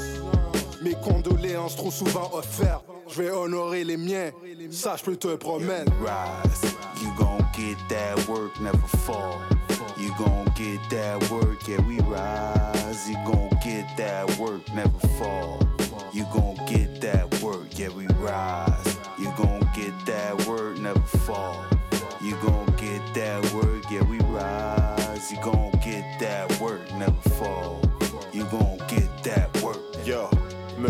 Mes 0.82 0.96
condoléances 0.96 1.76
trop 1.76 1.92
souvent 1.92 2.32
offertes. 2.34 2.84
Je 3.10 3.22
vais 3.22 3.32
honorer 3.32 3.84
les 3.84 3.98
miens, 3.98 4.32
ça 4.72 4.96
je 4.98 5.04
peux 5.04 5.16
te 5.16 5.36
promettre. 5.36 5.92
rise. 6.00 6.76
You 7.02 7.12
gon' 7.18 7.40
get 7.54 7.78
that 7.90 8.28
work, 8.28 8.60
never 8.62 8.78
fall. 9.06 9.59
You 9.98 10.14
gon' 10.18 10.46
get 10.56 10.80
that 10.90 11.30
work, 11.30 11.68
yeah, 11.68 11.82
we 11.82 12.00
rise. 12.02 13.10
You 13.10 13.16
gon' 13.26 13.50
get 13.64 13.98
that 13.98 14.38
work, 14.38 14.62
never 14.74 15.00
fall. 15.20 15.60
You 16.14 16.26
gon' 16.34 16.58
get 16.66 17.02
that 17.02 17.42
work, 17.42 17.78
yeah, 17.78 17.90
we 17.90 18.08
rise. 18.18 18.98
You 19.18 19.32
gon' 19.38 19.70
get 19.76 19.94
that 20.06 20.48
work, 20.48 20.78
never 20.78 21.00
fall. 21.00 21.66
You 22.22 22.36
gon' 22.42 22.68
get 22.78 23.02
that 23.14 23.54
work, 23.54 23.84
yeah, 23.92 24.04
we 24.04 24.20
rise. 24.20 25.32
You 25.32 25.38
gon' 25.42 25.72
get 25.84 26.20
that 26.20 26.60
work, 26.60 26.92
never 26.94 27.30
fall. 27.30 27.79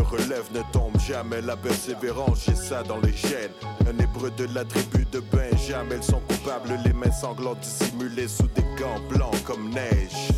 Relève, 0.10 0.46
ne 0.54 0.62
tombe 0.72 1.00
jamais. 1.00 1.42
La 1.42 1.56
persévérance, 1.56 2.46
j'ai 2.46 2.56
ça 2.56 2.84
dans 2.84 3.00
les 3.00 3.14
gènes. 3.14 3.52
Un 3.88 3.98
hébreu 4.00 4.32
de 4.32 4.48
la 4.54 4.66
tribu 4.66 5.06
de 5.12 5.20
Benjamin. 5.20 5.96
Ils 5.96 6.04
sont 6.04 6.22
coupables, 6.28 6.78
les 6.86 6.94
mains 6.94 7.12
sanglantes 7.12 7.60
dissimulées 7.60 8.28
sous 8.28 8.48
des 8.56 8.66
gants 8.78 9.00
blancs 9.10 9.44
comme 9.46 9.70
neige. 9.70 10.30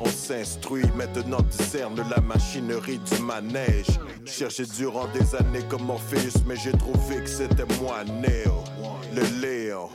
On 0.00 0.08
s'instruit, 0.08 0.84
maintenant 0.96 1.42
discerne 1.42 2.00
la 2.08 2.20
machinerie 2.20 2.98
du 2.98 3.22
manège. 3.22 3.98
Cherché 4.24 4.64
durant 4.76 5.06
des 5.08 5.34
années 5.34 5.64
comme 5.68 5.82
Morpheus, 5.82 6.42
mais 6.46 6.56
j'ai 6.56 6.72
trouvé 6.72 7.16
que 7.16 7.28
c'était 7.28 7.66
moi, 7.80 8.04
Néo, 8.04 8.62
le 9.14 9.22
Léon. 9.40 9.88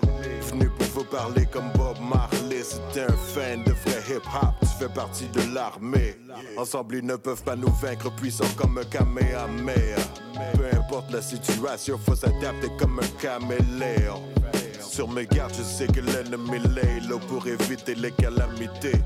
Venu 0.49 0.69
pour 0.69 0.87
vous 0.87 1.03
parler 1.05 1.45
comme 1.45 1.71
Bob 1.75 1.97
Marley, 2.01 2.63
c'était 2.63 3.05
un 3.11 3.17
fan 3.33 3.63
de 3.63 3.71
vrai 3.71 4.01
hip-hop, 4.09 4.53
tu 4.73 4.83
fais 4.83 4.93
partie 4.93 5.27
de 5.27 5.53
l'armée. 5.53 6.15
Ensemble, 6.57 6.95
ils 6.95 7.05
ne 7.05 7.15
peuvent 7.15 7.43
pas 7.43 7.55
nous 7.55 7.71
vaincre, 7.81 8.13
puissants 8.15 8.45
comme 8.57 8.77
un 8.77 8.83
Kamehameha. 8.83 10.01
Peu 10.55 10.77
importe 10.77 11.11
la 11.11 11.21
situation, 11.21 11.97
faut 11.97 12.15
s'adapter 12.15 12.69
comme 12.79 12.99
un 12.99 13.21
caméléon. 13.21 14.21
Sur 14.79 15.09
mes 15.09 15.25
gardes, 15.25 15.53
je 15.57 15.63
sais 15.63 15.87
que 15.87 15.99
l'ennemi 15.99 16.59
l'est 16.75 16.99
là 17.07 17.17
pour 17.27 17.47
éviter 17.47 17.95
les 17.95 18.11
calamités. 18.11 19.01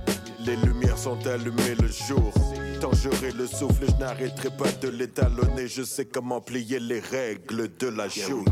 Les 0.48 0.56
lumières 0.56 0.98
sont 0.98 1.18
allumées 1.28 1.76
le 1.82 1.90
jour. 1.90 2.32
Tant 2.80 2.94
j'aurai 2.94 3.32
le 3.32 3.46
souffle, 3.46 3.86
je 3.86 3.96
n'arrêterai 4.00 4.50
pas 4.50 4.72
de 4.82 4.88
l'étalonner. 4.88 5.68
Je 5.68 5.84
sais 5.84 6.06
comment 6.06 6.40
plier 6.40 6.80
les 6.80 7.02
règles 7.02 7.70
de 7.78 7.88
la 7.90 8.06
Yeah, 8.06 8.28
joue. 8.30 8.46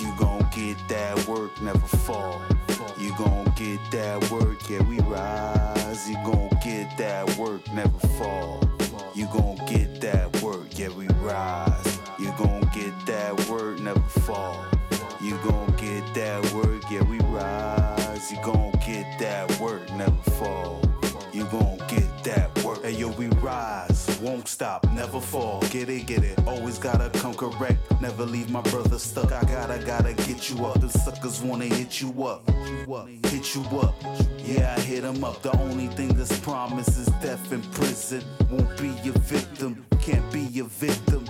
You 0.00 0.08
gon' 0.18 0.38
get 0.50 0.78
that 0.88 1.28
work, 1.28 1.50
never 1.60 1.86
fall. 2.06 2.40
You 2.98 3.12
gon' 3.18 3.44
get 3.54 3.78
that 3.90 4.30
work, 4.30 4.66
yeah, 4.70 4.82
we 4.88 4.98
rise. 5.00 6.08
You 6.08 6.16
gon' 6.24 6.48
get 6.64 6.96
that 6.96 7.36
work, 7.36 7.60
never 7.74 7.98
fall. 8.16 8.60
You 9.14 9.26
gon' 9.26 9.56
get 9.66 10.00
that 10.00 10.42
work, 10.42 10.78
yeah, 10.78 10.88
we 10.88 11.06
rise. 11.20 11.98
You 12.18 12.32
gon' 12.38 12.62
get 12.72 12.94
that 13.04 13.38
work, 13.50 13.78
never 13.80 14.00
fall. 14.24 14.56
You 15.20 15.36
gon' 15.44 15.66
get 15.76 16.14
that 16.14 16.50
work, 16.54 16.82
yeah, 16.90 17.02
we 17.02 17.18
rise. 17.18 18.30
You 18.30 18.38
gon' 18.42 18.72
get 18.86 19.18
that 19.18 19.60
work, 19.60 19.90
never 19.92 20.17
fall. 20.38 20.80
You 21.32 21.44
gon' 21.44 21.78
get 21.88 22.24
that 22.24 22.64
work. 22.64 22.82
Hey 22.82 22.92
yo, 22.92 23.08
we 23.12 23.26
rise, 23.42 24.18
won't 24.22 24.48
stop, 24.48 24.86
never 24.92 25.20
fall. 25.20 25.60
Get 25.70 25.88
it, 25.88 26.06
get 26.06 26.24
it. 26.24 26.38
Always 26.46 26.78
gotta 26.78 27.10
come 27.18 27.34
correct. 27.34 27.78
Never 28.00 28.24
leave 28.24 28.50
my 28.50 28.62
brother 28.62 28.98
stuck. 28.98 29.32
I 29.32 29.42
gotta, 29.42 29.78
gotta 29.84 30.14
get 30.14 30.50
you 30.50 30.64
up. 30.66 30.80
The 30.80 30.88
suckers 30.88 31.42
wanna 31.42 31.66
hit 31.66 32.00
you 32.00 32.10
up. 32.24 32.48
Hit 33.26 33.54
you 33.54 33.62
up. 33.80 33.94
Yeah, 34.38 34.74
I 34.76 34.80
hit 34.80 35.04
'em 35.04 35.22
up. 35.22 35.42
The 35.42 35.52
only 35.58 35.88
thing 35.88 36.08
that's 36.08 36.38
promised 36.40 36.98
is 36.98 37.06
death 37.22 37.52
in 37.52 37.62
prison. 37.78 38.22
Won't 38.50 38.76
be 38.80 38.90
your 39.04 39.18
victim, 39.36 39.84
can't 40.00 40.28
be 40.32 40.40
your 40.40 40.66
victim. 40.66 41.24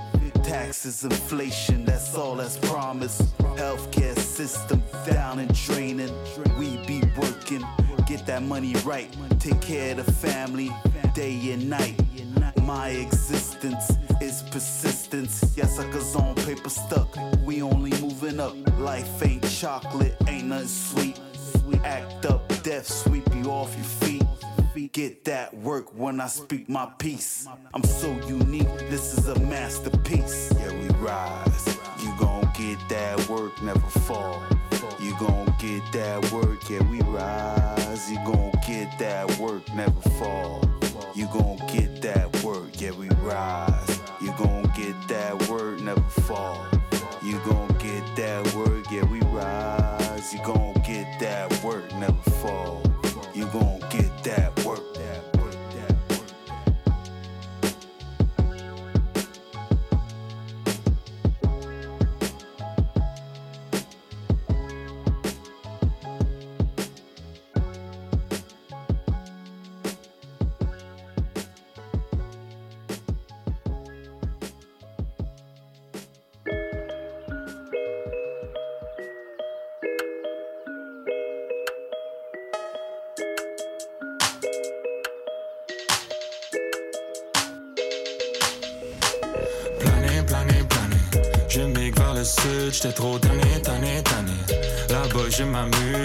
Taxes, 0.44 1.04
inflation, 1.04 1.84
that's 1.84 2.14
all 2.16 2.36
that's 2.36 2.56
promised. 2.56 3.36
Healthcare 3.62 4.18
system 4.18 4.82
down 5.04 5.40
and 5.40 5.52
draining. 5.66 6.12
We 6.58 6.78
be 6.86 7.02
working, 7.20 7.62
get 8.08 8.24
that 8.24 8.42
money 8.42 8.74
right. 8.86 9.14
Take 9.38 9.60
care 9.60 9.90
of 9.90 10.06
the 10.06 10.12
family, 10.12 10.70
day 11.14 11.52
and 11.52 11.68
night. 11.68 11.94
My 12.62 12.88
existence 12.88 13.92
is 14.22 14.42
persistence. 14.50 15.54
Yes, 15.54 15.76
suckers 15.76 16.16
on 16.16 16.34
paper 16.36 16.70
stuck. 16.70 17.14
We 17.44 17.60
only 17.60 17.90
moving 18.00 18.40
up. 18.40 18.54
Life 18.78 19.22
ain't 19.22 19.46
chocolate, 19.48 20.16
ain't 20.26 20.46
nothing 20.46 20.68
sweet. 20.68 21.20
Act 21.84 22.24
up, 22.24 22.48
death 22.62 22.86
sweep 22.86 23.24
you 23.34 23.50
off 23.50 23.74
your 23.76 23.84
feet. 23.84 24.22
Get 24.92 25.24
that 25.24 25.54
work 25.54 25.94
when 25.94 26.20
I 26.20 26.28
speak 26.28 26.68
my 26.68 26.86
piece. 26.98 27.46
I'm 27.74 27.82
so 27.82 28.10
unique, 28.26 28.78
this 28.88 29.18
is 29.18 29.28
a 29.28 29.38
masterpiece. 29.40 30.50
Yeah, 30.58 30.72
we 30.72 30.88
rise. 30.96 31.77
Get 32.58 32.88
that 32.88 33.28
work, 33.28 33.62
never 33.62 33.78
fall. 33.78 34.42
You 34.98 35.16
gon' 35.20 35.54
get 35.60 35.80
that 35.92 36.32
work, 36.32 36.68
yeah, 36.68 36.82
we 36.90 37.00
rise. 37.02 38.10
You 38.10 38.16
gon' 38.26 38.50
get 38.66 38.98
that 38.98 39.38
work, 39.38 39.72
never 39.72 40.00
fall. 40.18 40.68
You 41.14 41.28
gon' 41.32 41.58
get 41.72 42.02
that 42.02 42.42
work, 42.42 42.80
yeah, 42.80 42.90
we 42.90 43.10
rise. 43.22 44.00
You 44.20 44.34
gon' 44.36 44.64
get 44.74 44.96
that 45.06 45.48
work, 45.48 45.78
never 45.78 46.02
fall. 46.26 46.66
You 47.22 47.38
gon' 47.46 47.68
get 47.78 48.02
that 48.16 48.52
work, 48.56 48.90
yeah, 48.90 49.04
we 49.04 49.20
rise. 49.20 50.34
You 50.34 50.40
gon' 50.44 50.74
get 50.84 51.20
that 51.20 51.62
work, 51.62 51.94
never 51.94 52.30
fall. 52.42 52.77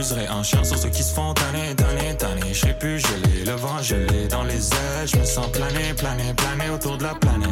M'amuserai 0.03 0.29
en 0.29 0.43
chien 0.43 0.63
sur 0.63 0.77
ceux 0.77 0.89
qui 0.89 1.03
se 1.03 1.13
font 1.13 1.33
tanner, 1.33 1.75
tanner, 1.75 2.15
tanner. 2.17 2.53
Je 2.53 2.73
plus 2.73 2.99
gelé, 2.99 3.45
le 3.45 3.53
vent 3.53 3.81
gelé 3.81 4.27
dans 4.29 4.43
les 4.43 4.69
ailes. 4.69 5.07
Je 5.07 5.17
me 5.17 5.23
sens 5.23 5.47
planer, 5.47 5.93
planer, 5.93 6.33
planer 6.35 6.69
autour 6.73 6.97
de 6.97 7.03
la 7.03 7.15
planète. 7.15 7.49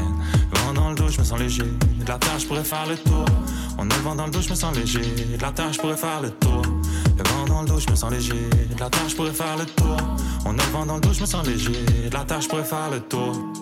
Vent 0.54 0.74
dans 0.74 0.90
le 0.90 0.96
dos, 0.96 1.08
je 1.08 1.20
me 1.20 1.24
sens 1.24 1.40
léger. 1.40 1.64
De 1.64 2.08
la 2.08 2.18
terre, 2.18 2.40
je 2.40 2.46
pourrais 2.46 2.64
faire 2.64 2.86
le 2.88 2.98
tour. 2.98 3.26
On 3.78 3.86
le 3.86 3.96
vent 4.04 4.16
dans 4.16 4.26
le 4.26 4.32
dos, 4.32 4.42
je 4.42 4.50
me 4.50 4.56
sens 4.56 4.76
léger. 4.76 5.00
De 5.00 5.42
la 5.42 5.52
terre, 5.52 5.72
je 5.72 5.80
pourrais 5.80 5.96
faire 5.96 6.22
le 6.22 6.30
tour. 6.32 6.62
Le 7.18 7.24
vent 7.30 7.46
dans 7.46 7.62
le 7.62 7.68
dos, 7.68 7.80
je 7.80 7.90
me 7.90 7.96
sens 7.96 8.12
léger. 8.12 8.50
De 8.76 8.80
la 8.80 8.90
terre, 8.90 9.08
je 9.08 9.16
pourrais 9.16 9.34
faire 9.34 9.58
le 9.58 9.66
tour. 9.66 9.98
On 10.46 10.52
le 10.52 10.64
vent 10.72 10.86
dans 10.86 10.96
le 10.96 11.02
dos, 11.02 11.14
je 11.14 11.22
me 11.22 11.26
sens 11.26 11.46
léger. 11.48 11.72
De 12.10 12.14
la 12.14 12.24
terre, 12.26 12.42
je 12.42 12.50
pourrais 12.50 12.64
faire 12.64 12.90
le 12.92 13.00
tour. 13.00 13.61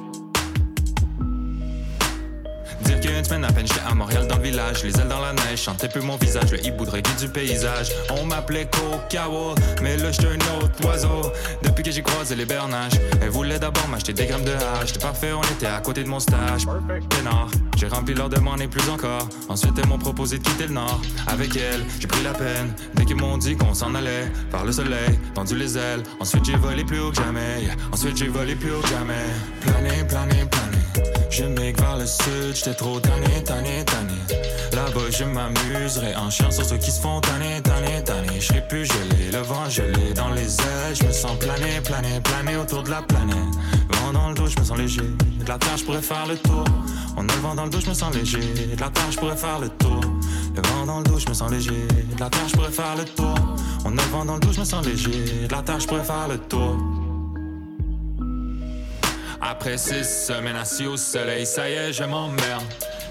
Qu'une 3.20 3.26
semaine 3.26 3.44
à 3.44 3.52
peine 3.52 3.68
j'étais 3.68 3.82
à 3.86 3.94
Montréal 3.94 4.28
dans 4.28 4.38
le 4.38 4.44
village 4.44 4.82
Les 4.82 4.98
ailes 4.98 5.10
dans 5.10 5.20
la 5.20 5.34
neige, 5.34 5.64
chantais 5.64 5.90
plus 5.90 6.00
mon 6.00 6.16
visage 6.16 6.52
Le 6.52 6.66
hibou 6.66 6.86
de 6.86 6.92
reggae 6.92 7.20
du 7.20 7.28
paysage. 7.28 7.92
On 8.12 8.24
m'appelait 8.24 8.66
Coca-Wall 8.72 9.56
Mais 9.82 9.98
là 9.98 10.10
j'étais 10.10 10.28
un 10.28 10.58
autre 10.58 10.86
oiseau. 10.86 11.34
Depuis 11.62 11.84
que 11.84 11.92
j'ai 11.92 12.02
croisé 12.02 12.38
les 12.38 12.46
bernages 12.46 12.94
Elle 13.22 13.32
voulait 13.32 13.60
d'abord 13.60 13.86
m'acheter 13.90 14.14
des 14.14 14.26
grammes 14.26 14.46
de 14.46 14.54
hache. 14.54 14.88
J'étais 14.88 15.00
parfait, 15.00 15.34
on 15.34 15.42
était 15.54 15.66
à 15.66 15.82
côté 15.82 16.06
de 16.06 16.08
mon 16.08 16.22
stage. 16.22 16.66
Pénard, 17.10 17.50
j'ai 17.76 17.88
rempli 17.88 18.14
leur 18.14 18.30
demande 18.30 18.62
et 18.62 18.70
plus 18.70 18.90
encore. 18.90 19.28
Ensuite 19.50 19.74
elles 19.78 19.88
m'ont 19.88 19.98
proposé 19.98 20.38
de 20.38 20.44
quitter 20.44 20.68
le 20.68 20.76
nord. 20.76 21.02
Avec 21.28 21.58
elle, 21.58 21.84
j'ai 22.00 22.08
pris 22.08 22.24
la 22.24 22.32
peine. 22.32 22.74
Dès 22.94 23.04
qu'ils 23.04 23.18
m'ont 23.18 23.38
dit 23.38 23.58
qu'on 23.58 23.74
s'en 23.74 23.96
allait 23.96 24.32
Par 24.50 24.64
le 24.64 24.72
soleil, 24.72 25.20
tendu 25.36 25.58
les 25.58 25.78
ailes. 25.78 26.04
Ensuite 26.22 26.46
j'ai 26.46 26.56
volé 26.56 26.86
plus 26.86 27.02
haut 27.02 27.10
que 27.10 27.18
jamais. 27.18 27.68
Ensuite 27.92 28.16
j'ai 28.16 28.30
volé 28.30 28.56
plus 28.56 28.72
haut 28.72 28.80
que 28.80 28.88
jamais. 28.88 29.26
Planer, 29.60 30.08
planer, 30.08 30.46
planer 30.46 31.09
je 31.30 31.44
migre 31.46 31.82
vers 31.82 31.98
le 31.98 32.06
sud, 32.06 32.56
j'étais 32.56 32.74
trop 32.74 33.00
tanné, 33.00 33.44
tanné, 33.44 33.84
tanné. 33.86 34.14
Là-bas, 34.74 35.10
je 35.12 35.24
m'amuserai 35.24 36.16
en 36.16 36.30
chien 36.30 36.50
sur 36.52 36.66
ceux 36.66 36.78
qui 36.78 36.92
se 36.92 37.00
font 37.00 37.22
tanner, 37.22 37.62
tanner, 37.62 38.04
tanner. 38.04 38.40
Je 38.40 38.48
serai 38.48 38.68
plus 38.68 38.86
gelé, 38.86 39.32
le 39.32 39.40
vent 39.40 39.70
gelé 39.70 40.14
dans 40.16 40.30
les 40.30 40.58
ailes. 40.60 40.96
Je 41.00 41.06
me 41.06 41.12
sens 41.12 41.38
planer, 41.38 41.82
planer, 41.84 42.20
planer 42.22 42.56
autour 42.56 42.84
de 42.84 42.90
la 42.90 43.02
planète. 43.02 43.36
Vent 43.90 44.14
dans 44.14 44.30
le 44.30 44.36
dos, 44.36 44.48
je 44.48 44.60
me 44.60 44.66
sens 44.66 44.78
léger. 44.78 45.02
De 45.02 45.48
la 45.48 45.58
terre, 45.58 45.78
je 45.78 45.84
faire 46.00 46.28
le 46.28 46.38
tour. 46.38 46.64
On 47.18 47.28
a 47.28 47.36
le 47.36 47.42
vent 47.42 47.56
dans 47.56 47.66
le 47.66 47.70
dos, 47.70 47.80
je 47.80 47.90
me 47.90 47.94
sens 47.94 48.14
léger. 48.14 48.40
De 48.40 48.80
la 48.80 48.90
terre, 48.90 49.12
je 49.12 49.36
faire 49.36 49.60
le 49.60 49.70
tour. 49.70 50.02
Le 50.56 50.62
vent 50.62 50.86
dans 50.86 51.00
le 51.00 51.04
dos, 51.04 51.20
je 51.20 51.30
me 51.30 51.34
sens 51.34 51.52
léger. 51.52 51.88
De 52.16 52.20
la 52.20 52.30
terre, 52.30 52.48
je 52.48 52.72
faire 52.72 52.96
le 52.96 53.06
tour. 53.06 53.36
On 53.86 53.98
a 53.98 54.02
le 54.02 54.10
vent 54.10 54.26
dans 54.26 54.36
le 54.36 54.40
dos, 54.40 54.54
je 54.54 54.60
me 54.60 54.66
sens 54.66 54.86
léger. 54.86 55.48
De 55.48 55.52
la 55.52 55.62
terre, 55.62 55.80
je 55.80 55.88
faire 55.88 56.28
le 56.28 56.38
tour. 56.38 56.78
Après 59.42 59.78
six 59.78 60.04
semaines 60.04 60.58
assis 60.58 60.86
au 60.86 60.98
soleil, 60.98 61.46
ça 61.46 61.70
y 61.70 61.74
est, 61.74 61.94
je 61.94 62.04
m'emmerde. 62.04 62.64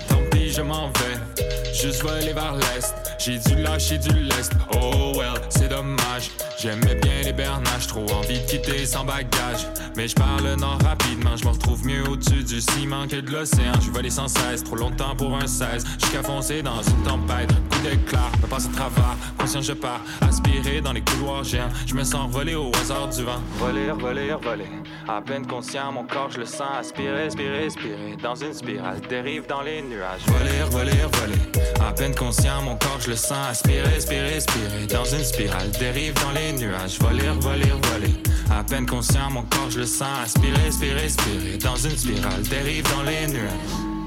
Tant 0.09 0.23
pis, 0.31 0.51
je 0.51 0.63
m'en 0.63 0.89
vais. 0.89 1.45
Juste 1.73 2.03
voler 2.03 2.33
vers 2.33 2.55
l'est. 2.55 2.95
J'ai 3.19 3.39
dû 3.39 3.63
lâcher 3.63 3.99
du 3.99 4.13
lest. 4.21 4.53
Oh 4.75 5.13
well, 5.17 5.35
c'est 5.49 5.69
dommage. 5.69 6.31
J'aimais 6.61 6.97
bien 6.97 7.23
les 7.25 7.33
bernages, 7.33 7.87
trop 7.87 8.05
envie 8.13 8.41
de 8.41 8.45
quitter 8.47 8.85
sans 8.85 9.05
bagage. 9.05 9.69
Mais 9.97 10.09
je 10.09 10.15
parle 10.17 10.43
le 10.43 10.57
nord 10.57 10.79
rapidement, 10.83 11.37
je 11.37 11.45
me 11.45 11.51
retrouve 11.51 11.87
mieux 11.87 12.03
au-dessus 12.09 12.43
du 12.43 12.61
ciment 12.61 13.07
que 13.07 13.21
de 13.21 13.31
l'océan. 13.31 13.75
Je 13.81 13.93
volé 13.93 14.11
sans 14.11 14.27
cesse, 14.27 14.65
trop 14.65 14.75
longtemps 14.75 15.15
pour 15.15 15.37
un 15.37 15.47
16. 15.47 15.85
Jusqu'à 16.01 16.23
foncer 16.25 16.63
dans 16.63 16.83
une 16.83 17.03
tempête, 17.05 17.53
coup 17.71 17.79
d'éclat, 17.85 18.31
me 18.43 18.49
passe 18.49 18.67
au 18.67 18.73
travers. 18.73 19.17
Conscient, 19.39 19.63
je 19.63 19.73
pars, 19.73 20.01
aspiré 20.21 20.81
dans 20.81 20.93
les 20.93 21.01
couloirs 21.03 21.45
géants. 21.45 21.69
Je 21.87 21.95
me 21.95 22.03
sens 22.03 22.29
volé 22.29 22.57
au 22.57 22.73
hasard 22.83 23.07
du 23.07 23.23
vent. 23.23 23.41
Voler, 23.59 23.93
voler, 23.93 24.35
voler. 24.43 24.67
À 25.07 25.21
peine 25.21 25.47
conscient, 25.47 25.93
mon 25.93 26.05
corps, 26.05 26.31
je 26.33 26.41
le 26.41 26.47
sens 26.47 26.67
aspirer, 26.81 27.27
aspirer, 27.27 27.67
aspirer. 27.67 28.17
Dans 28.21 28.35
une 28.35 28.53
spirale, 28.53 29.01
dérive 29.09 29.47
dans 29.47 29.63
les 29.63 29.81
nuages. 29.81 30.23
Voler, 30.27 30.65
voler, 30.71 31.07
voler. 31.13 31.39
À 31.87 31.93
peine 31.93 32.17
conscient, 32.17 32.63
mon 32.63 32.75
corps, 32.75 32.99
je 33.01 33.11
le 33.11 33.17
sens 33.17 33.49
aspirer, 33.49 33.95
aspirer, 33.97 34.37
aspirer. 34.37 34.87
Dans 34.89 35.05
une 35.05 35.23
spirale, 35.23 35.71
dérive 35.79 36.15
dans 36.15 36.33
les 36.33 36.48
nuages. 36.53 36.99
Voler, 37.01 37.31
voler, 37.41 37.73
voler. 37.83 38.15
À 38.51 38.65
peine 38.65 38.87
conscient, 38.87 39.31
mon 39.31 39.43
corps, 39.43 39.71
je 39.71 39.81
le 39.81 39.87
sens 39.87 40.09
aspirer, 40.25 40.67
aspirer, 40.69 41.05
aspirer. 41.05 41.59
Dans 41.59 41.77
une 41.77 41.97
spirale, 41.97 42.43
dérive 42.49 42.85
dans 42.95 43.03
les 43.03 43.27
nuages. 43.27 43.98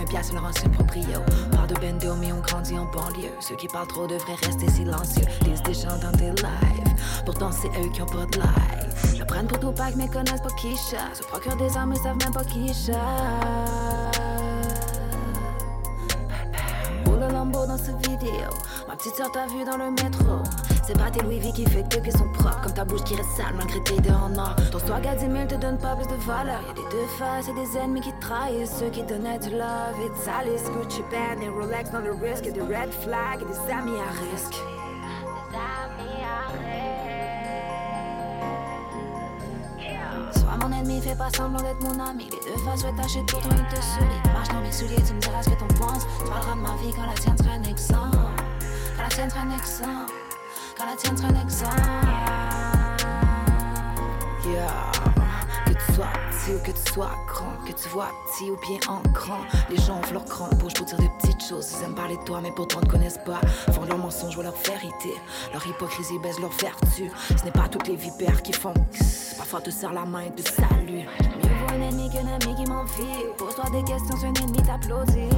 20 0.00 0.06
piastres, 0.06 0.34
Laurent, 0.34 0.50
c'est 0.54 0.70
proprio. 0.70 1.20
Pas 1.52 1.66
de 1.66 1.74
bendo, 1.74 2.14
mais 2.16 2.32
on 2.32 2.40
grandit 2.40 2.78
en 2.78 2.86
banlieue. 2.86 3.32
Ceux 3.40 3.56
qui 3.56 3.68
parlent 3.68 3.86
trop 3.86 4.06
devraient 4.06 4.34
rester 4.46 4.70
silencieux. 4.70 5.24
Disent 5.42 5.62
des 5.62 5.74
gens 5.74 5.98
dans 6.00 6.12
tes 6.12 6.30
lives. 6.30 7.24
Pourtant, 7.26 7.50
c'est 7.52 7.68
eux 7.68 7.90
qui 7.92 8.00
ont 8.00 8.06
pas 8.06 8.24
de 8.26 8.38
life. 8.38 9.16
Je 9.16 9.24
prends 9.24 9.44
pour 9.44 9.58
tout 9.58 9.72
pack, 9.72 9.94
mais 9.96 10.08
connaissent 10.08 10.40
pas 10.40 10.54
qui 10.60 10.74
chasse. 10.76 11.18
Se 11.18 11.22
procurent 11.24 11.56
des 11.56 11.76
armes, 11.76 11.90
mais 11.90 11.96
savent 11.96 12.16
même 12.16 12.32
pas 12.32 12.44
qui 12.44 12.68
chasse. 12.68 12.96
Roule 17.04 17.20
le 17.20 17.28
lambeau 17.28 17.66
dans 17.66 17.78
ce 17.78 17.90
vidéo. 18.08 18.50
Ma 18.88 18.96
petite 18.96 19.16
soeur 19.16 19.30
t'a 19.32 19.46
vu 19.46 19.64
dans 19.64 19.76
le 19.76 19.90
métro. 19.90 20.42
C'est 20.90 20.98
pas 20.98 21.08
tes 21.08 21.22
Louis 21.22 21.38
V 21.38 21.52
qui 21.52 21.64
fait 21.66 21.84
que 21.88 22.00
qui 22.00 22.10
sont 22.10 22.28
propres 22.32 22.60
Comme 22.62 22.72
ta 22.72 22.84
bouche 22.84 23.04
qui 23.04 23.14
reste 23.14 23.30
sale 23.36 23.54
malgré 23.56 23.80
tes 23.84 24.00
dents 24.00 24.24
en 24.24 24.36
or 24.36 24.56
Ton 24.72 24.80
swag 24.80 25.06
à 25.06 25.14
10 25.14 25.20
000 25.20 25.46
te 25.46 25.54
donne 25.54 25.78
pas 25.78 25.94
plus 25.94 26.08
de 26.08 26.20
valeur 26.24 26.60
Y'a 26.66 26.74
des 26.74 26.88
deux 26.90 27.06
faces 27.16 27.48
et 27.48 27.54
des 27.54 27.78
ennemis 27.78 28.00
qui 28.00 28.12
trahissent. 28.30 28.76
Ceux 28.78 28.90
qui 28.90 29.02
donnaient 29.02 29.38
du 29.38 29.50
love 29.50 29.98
et 30.04 30.08
de 30.08 30.14
salissent. 30.24 30.70
Gucci 30.70 31.02
band 31.10 31.40
et 31.42 31.48
Rolex 31.48 31.90
dans 31.90 32.00
le 32.00 32.12
risque. 32.12 32.46
Et 32.46 32.52
des 32.52 32.60
red 32.60 32.92
flags 33.02 33.42
et 33.42 33.44
des 33.44 33.72
amis 33.72 33.98
à 33.98 34.10
risque. 34.30 34.56
Sois 40.32 40.56
mon 40.60 40.72
ennemi, 40.72 41.00
fais 41.00 41.16
pas 41.16 41.30
semblant 41.36 41.62
d'être 41.62 41.82
mon 41.82 41.98
ami. 42.00 42.30
Les 42.30 42.40
deux 42.50 42.58
faces, 42.64 42.84
ouais, 42.84 42.94
tâcher 42.96 43.20
pourtant 43.26 43.48
il 43.50 43.66
te 43.74 43.80
sourit. 43.82 44.32
Marche 44.32 44.48
dans 44.48 44.60
mes 44.60 44.72
souliers, 44.72 45.02
tu 45.06 45.14
me 45.14 45.20
diras 45.20 45.42
ce 45.42 45.50
que 45.50 45.58
t'en 45.58 45.86
penses. 45.86 46.06
Tu 46.18 46.30
parleras 46.30 46.54
de 46.54 46.60
ma 46.60 46.76
vie 46.76 46.92
quand 46.94 47.06
la 47.06 47.14
tienne 47.14 47.36
sera 47.36 47.52
un 47.54 47.64
exemple. 47.64 48.16
Quand 48.96 49.02
la 49.02 49.08
tienne 49.08 49.30
sera 49.30 49.42
un 49.42 49.56
exemple. 49.56 50.12
Quand 50.76 50.86
la 50.86 50.96
tienne 50.96 51.16
sera 51.16 51.28
un 51.28 51.42
exemple. 51.42 51.82
Yeah. 54.46 54.92
Que 55.66 55.72
tu 55.72 55.92
sois 55.92 56.12
petit 56.30 56.54
ou 56.54 56.58
que 56.60 56.70
tu 56.72 56.92
sois 56.92 57.10
grand, 57.28 57.49
que 57.72 57.82
tu 57.82 57.88
vois 57.88 58.08
petit 58.26 58.50
ou 58.50 58.56
bien 58.56 58.78
en 58.88 59.00
grand. 59.12 59.40
Les 59.68 59.76
gens 59.76 59.98
ouvrent 59.98 60.12
leur 60.12 60.24
cran 60.24 60.48
pour 60.58 60.68
dire 60.68 60.98
des 60.98 61.10
petites 61.20 61.42
choses. 61.42 61.72
Ils 61.78 61.84
aiment 61.84 61.94
parler 61.94 62.16
de 62.16 62.22
toi, 62.22 62.40
mais 62.42 62.50
pourtant 62.50 62.80
ne 62.80 62.86
connaissent 62.86 63.20
pas. 63.24 63.40
Font 63.72 63.84
leurs 63.84 63.98
mensonges 63.98 64.36
ou 64.36 64.42
leur 64.42 64.54
vérité. 64.54 65.14
Leur 65.52 65.66
hypocrisie 65.66 66.18
baisse 66.18 66.38
leur 66.40 66.50
vertu. 66.50 67.10
Ce 67.28 67.44
n'est 67.44 67.50
pas 67.50 67.68
toutes 67.68 67.88
les 67.88 67.96
vipères 67.96 68.42
qui 68.42 68.52
font. 68.52 68.74
Parfois 69.36 69.60
te 69.60 69.70
serre 69.70 69.92
la 69.92 70.04
main 70.04 70.22
et 70.22 70.30
te 70.30 70.48
salue. 70.48 71.04
Mieux 71.42 71.54
vaut 71.60 71.72
un 71.72 71.80
ennemi 71.80 72.10
qu'un 72.10 72.26
ami 72.26 72.54
qui 72.56 72.70
m'envie. 72.70 73.24
Pose-toi 73.36 73.64
des 73.70 73.84
questions, 73.84 74.16
un 74.22 74.34
ennemi 74.34 74.62
t'applaudit. 74.62 75.28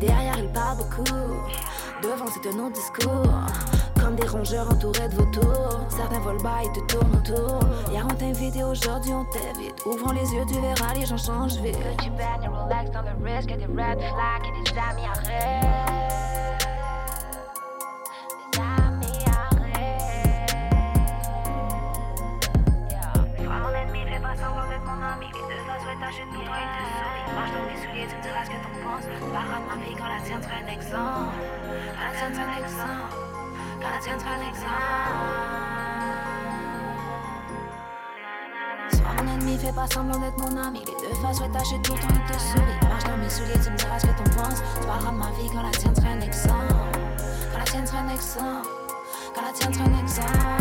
Derrière, 0.00 0.38
il 0.38 0.48
parle 0.52 0.78
beaucoup. 0.78 1.04
Devant, 2.02 2.26
c'est 2.32 2.48
un 2.48 2.58
autre 2.60 2.74
discours. 2.74 3.97
Des 4.16 4.26
rongeurs 4.26 4.68
entourés 4.68 5.08
de 5.10 5.14
vautours. 5.16 5.80
Certains 5.90 6.18
volent 6.20 6.42
bas 6.42 6.62
et 6.64 6.72
te 6.72 6.80
tournent 6.86 7.14
autour. 7.14 7.60
Hier, 7.90 8.04
on 8.04 8.14
t'invitait, 8.14 8.62
aujourd'hui, 8.64 9.12
on 9.12 9.24
t'évite. 9.26 9.84
Ouvrons 9.86 10.12
les 10.12 10.32
yeux, 10.32 10.44
tu 10.48 10.58
verras, 10.60 10.94
les 10.94 11.04
gens 11.06 11.16
changent 11.16 11.58
vite. 11.58 11.78
Tu 12.02 12.10
bannes 12.10 12.42
et 12.42 12.48
Rolex 12.48 12.90
dans 12.90 13.02
le 13.02 13.10
risque. 13.22 13.48
Des 13.48 13.66
red 13.66 14.00
flags 14.00 14.46
et 14.48 14.52
des 14.64 14.70
amis 14.76 15.06
à 15.06 15.12
rêve. 15.28 15.62
Des 18.50 18.58
amis 18.58 19.24
à 19.28 19.48
rêve. 19.54 20.56
Sois 23.36 23.58
mon 23.60 23.70
ennemi, 23.70 24.00
fais 24.10 24.20
pas 24.20 24.34
semblant 24.34 24.66
d'être 24.68 24.84
mon 24.84 25.00
ami. 25.04 25.26
Les 25.26 25.54
deux 25.54 25.62
faces, 25.68 25.84
tâcher 26.00 26.24
de 26.24 26.32
tout, 26.34 26.42
toi, 26.42 26.56
il 26.58 26.68
te 26.74 26.82
sourit. 26.96 27.28
Marche 27.36 27.52
dans 27.52 27.64
mes 27.70 27.76
souliers, 27.76 28.08
tu 28.08 28.16
me 28.16 28.22
diras 28.22 28.42
ce 28.42 28.50
que 28.50 28.56
t'en 28.56 28.74
penses. 28.82 29.04
Tu 29.04 29.30
parleras 29.30 29.60
de 29.60 29.66
ma 29.68 29.76
vie 29.84 29.94
quand 29.94 30.08
la 30.08 30.20
tienne 30.24 30.42
sera 30.42 30.56
un 30.58 30.66
exemple. 30.72 31.38
La 32.02 32.08
tienne 32.18 32.34
sera 32.34 32.50
un 32.50 32.58
exemple. 32.64 33.27
La 33.80 33.98
tienne. 34.02 34.18
Sois 38.90 39.22
mon 39.22 39.32
ennemi, 39.32 39.58
fais 39.58 39.72
pas 39.72 39.86
semblant 39.86 40.18
d'être 40.18 40.38
mon 40.38 40.56
ami. 40.56 40.80
Les 40.80 40.86
deux 40.86 41.14
faces, 41.22 41.40
ouais, 41.40 41.48
tâcher 41.50 41.80
tout 41.82 41.94
le 41.94 42.00
temps, 42.00 42.08
te 42.26 42.32
sourit. 42.38 42.88
Marche 42.88 43.04
dans 43.04 43.16
mes 43.16 43.30
souliers, 43.30 43.60
tu 43.62 43.70
me 43.70 43.76
diras 43.76 43.98
ce 43.98 44.06
que 44.06 44.12
t'en 44.12 44.42
penses. 44.42 44.62
Tu 44.80 44.86
de 45.12 45.16
ma 45.16 45.30
vie 45.32 45.48
quand 45.52 45.62
la 45.62 45.70
tienne 45.70 45.94
sera 45.94 46.08
un 46.08 46.20
exemple. 46.20 46.98
Quand 47.52 47.58
la 47.58 47.64
tienne 47.64 47.86
sera 47.86 47.98
un 48.00 48.08
exemple. 48.08 48.68
Quand 49.34 49.42
la 49.42 49.52
tienne 49.52 49.74
un 49.84 49.98
exemple. 50.02 50.57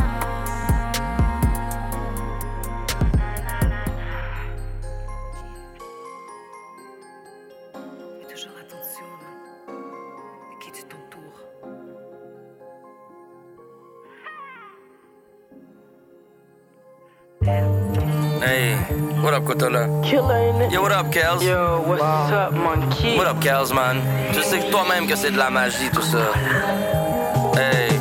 Yo, 20.09 20.21
what 20.81 20.93
up, 20.93 21.11
Kels? 21.11 21.43
Yo, 21.43 21.83
what's 21.85 22.01
up, 22.01 22.53
monkey? 22.53 23.17
What 23.17 23.27
up, 23.27 23.41
Kels, 23.41 23.73
man? 23.73 24.01
Tu 24.31 24.41
sais 24.41 24.59
que 24.59 24.71
toi-même 24.71 25.05
que 25.05 25.17
c'est 25.17 25.31
de 25.31 25.37
la 25.37 25.49
magie, 25.49 25.89
tout 25.91 26.01
ça. 26.01 26.31
Hey, 27.59 27.99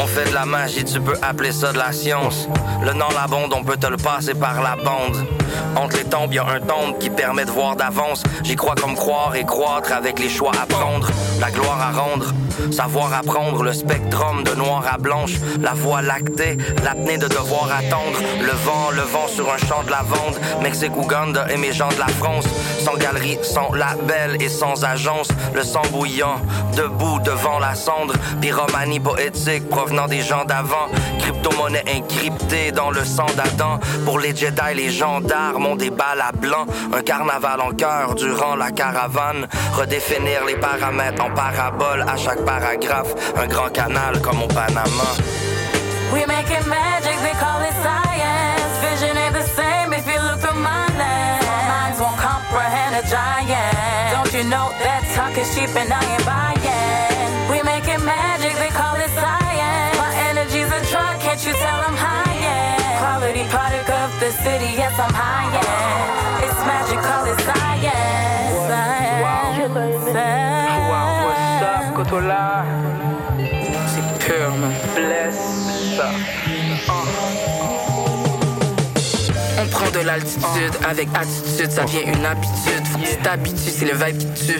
on 0.00 0.06
fait 0.06 0.28
de 0.28 0.34
la 0.34 0.44
magie, 0.44 0.84
tu 0.84 1.00
peux 1.00 1.16
appeler 1.20 1.50
ça 1.50 1.72
de 1.72 1.78
la 1.78 1.90
science. 1.90 2.46
Le 2.84 2.92
nom 2.92 3.08
la 3.20 3.26
bonde, 3.26 3.52
on 3.52 3.64
peut 3.64 3.76
te 3.76 3.88
le 3.88 3.96
passer 3.96 4.34
par 4.34 4.62
la 4.62 4.76
bande. 4.76 5.26
Entre 5.74 5.96
les 5.96 6.04
tombes, 6.04 6.32
y 6.32 6.38
a 6.38 6.46
un 6.46 6.60
tombe 6.60 6.96
qui 7.00 7.10
permet 7.10 7.46
de 7.46 7.50
voir 7.50 7.74
d'avance. 7.74 8.22
J'y 8.44 8.54
crois 8.54 8.76
comme 8.76 8.94
croire 8.94 9.34
et 9.34 9.44
croître 9.44 9.92
avec 9.92 10.20
les 10.20 10.28
choix 10.28 10.52
à 10.52 10.66
prendre. 10.66 11.08
La 11.40 11.50
gloire 11.50 11.80
à 11.80 11.90
rendre, 12.00 12.26
savoir 12.70 13.12
apprendre 13.12 13.62
le 13.62 13.72
spectrum 13.72 14.42
de 14.44 14.54
noir 14.54 14.84
à 14.92 14.98
blanche. 14.98 15.34
La 15.60 15.74
voie 15.74 16.02
lactée, 16.02 16.56
l'apnée 16.84 17.18
de 17.18 17.28
devoir 17.28 17.68
attendre. 17.72 18.18
Le 18.40 18.52
vent, 18.64 18.90
le 18.92 19.02
vent 19.02 19.28
sur 19.28 19.52
un 19.52 19.58
champ 19.58 19.82
de 19.84 19.90
lavande. 19.90 20.38
Mexique, 20.62 20.96
Ouganda 20.96 21.46
et 21.50 21.56
mes 21.56 21.72
gens 21.72 21.88
de 21.88 21.98
la 21.98 22.08
France. 22.08 22.44
Sans 22.78 22.96
galerie, 22.96 23.38
sans 23.42 23.72
label 23.72 24.40
et 24.40 24.48
sans 24.48 24.84
agence. 24.84 25.28
Le 25.54 25.62
sang 25.62 25.82
bouillant, 25.90 26.40
debout 26.76 27.18
devant 27.20 27.58
la 27.58 27.74
cendre. 27.74 28.14
Pyromanie 28.40 29.00
poétique 29.00 29.68
provenant 29.68 30.06
des 30.06 30.22
gens 30.22 30.44
d'avant. 30.44 30.88
Crypto-monnaie 31.18 31.84
encryptée 31.96 32.72
dans 32.72 32.90
le 32.90 33.04
sang 33.04 33.26
d'Adam. 33.36 33.78
Pour 34.04 34.18
les 34.18 34.34
Jedi, 34.34 34.74
les 34.74 34.90
gendarmes 34.90 35.66
ont 35.66 35.76
des 35.76 35.90
balles 35.90 36.22
à 36.26 36.32
blanc. 36.32 36.66
Un 36.92 37.02
carnaval 37.02 37.60
en 37.60 37.72
cœur 37.72 38.14
durant 38.14 38.56
la 38.56 38.70
caravane. 38.70 39.46
Redéfinir 39.72 40.44
les 40.46 40.56
paramètres 40.56 41.22
en 41.24 41.30
parabole 41.30 42.02
à 42.02 42.16
chaque 42.16 42.41
paragraphe. 42.44 43.14
Un 43.36 43.46
grand 43.46 43.70
canal 43.70 44.20
comme 44.20 44.42
au 44.42 44.48
Panama. 44.48 45.08
We 46.12 46.26
make 46.26 46.50
it 46.50 46.66
magic, 46.66 47.16
they 47.22 47.34
call 47.40 47.60
it 47.62 47.74
science. 47.82 48.72
Vision 48.84 49.16
ain't 49.16 49.34
the 49.34 49.46
same 49.56 49.92
if 49.92 50.06
you 50.06 50.20
look 50.20 50.40
through 50.40 50.60
my 50.60 50.86
lens. 51.00 51.46
Minds 51.68 51.98
won't 52.00 52.18
comprehend 52.18 52.96
a 52.96 53.02
giant. 53.08 54.12
Don't 54.12 54.32
you 54.34 54.44
know 54.44 54.68
that 54.84 55.02
talk 55.14 55.36
is 55.38 55.48
cheap 55.54 55.72
and 55.74 55.92
I 55.92 56.02
ain't 56.04 56.26
buying? 56.26 57.50
We 57.50 57.62
make 57.62 57.88
it 57.88 58.02
magic, 58.04 58.54
they 58.58 58.68
call 58.68 58.96
it 58.96 59.10
science. 59.16 59.96
My 59.96 60.12
energy's 60.28 60.68
a 60.68 60.80
drug, 60.90 61.20
can't 61.20 61.40
you 61.46 61.52
tell 61.52 61.80
I'm 61.88 61.96
high? 61.96 62.36
Yeah. 62.40 62.98
Quality 63.00 63.44
product 63.48 63.88
of 63.88 64.08
the 64.20 64.30
city, 64.44 64.76
yes 64.76 64.92
I'm 64.98 65.12
high. 65.12 65.48
Yeah. 65.52 66.21
Ça. 75.96 76.10
On 79.60 79.66
prend 79.68 79.90
de 79.90 80.00
l'altitude 80.04 80.74
avec 80.88 81.08
attitude, 81.14 81.70
ça 81.70 81.84
vient 81.84 82.02
une 82.02 82.24
habitude. 82.24 82.86
Faut 82.90 82.98
que 82.98 83.06
tu 83.06 83.16
t'habitues, 83.18 83.70
c'est 83.70 83.84
le 83.84 83.92
vibe 83.92 84.18
qui 84.18 84.46
tue. 84.46 84.58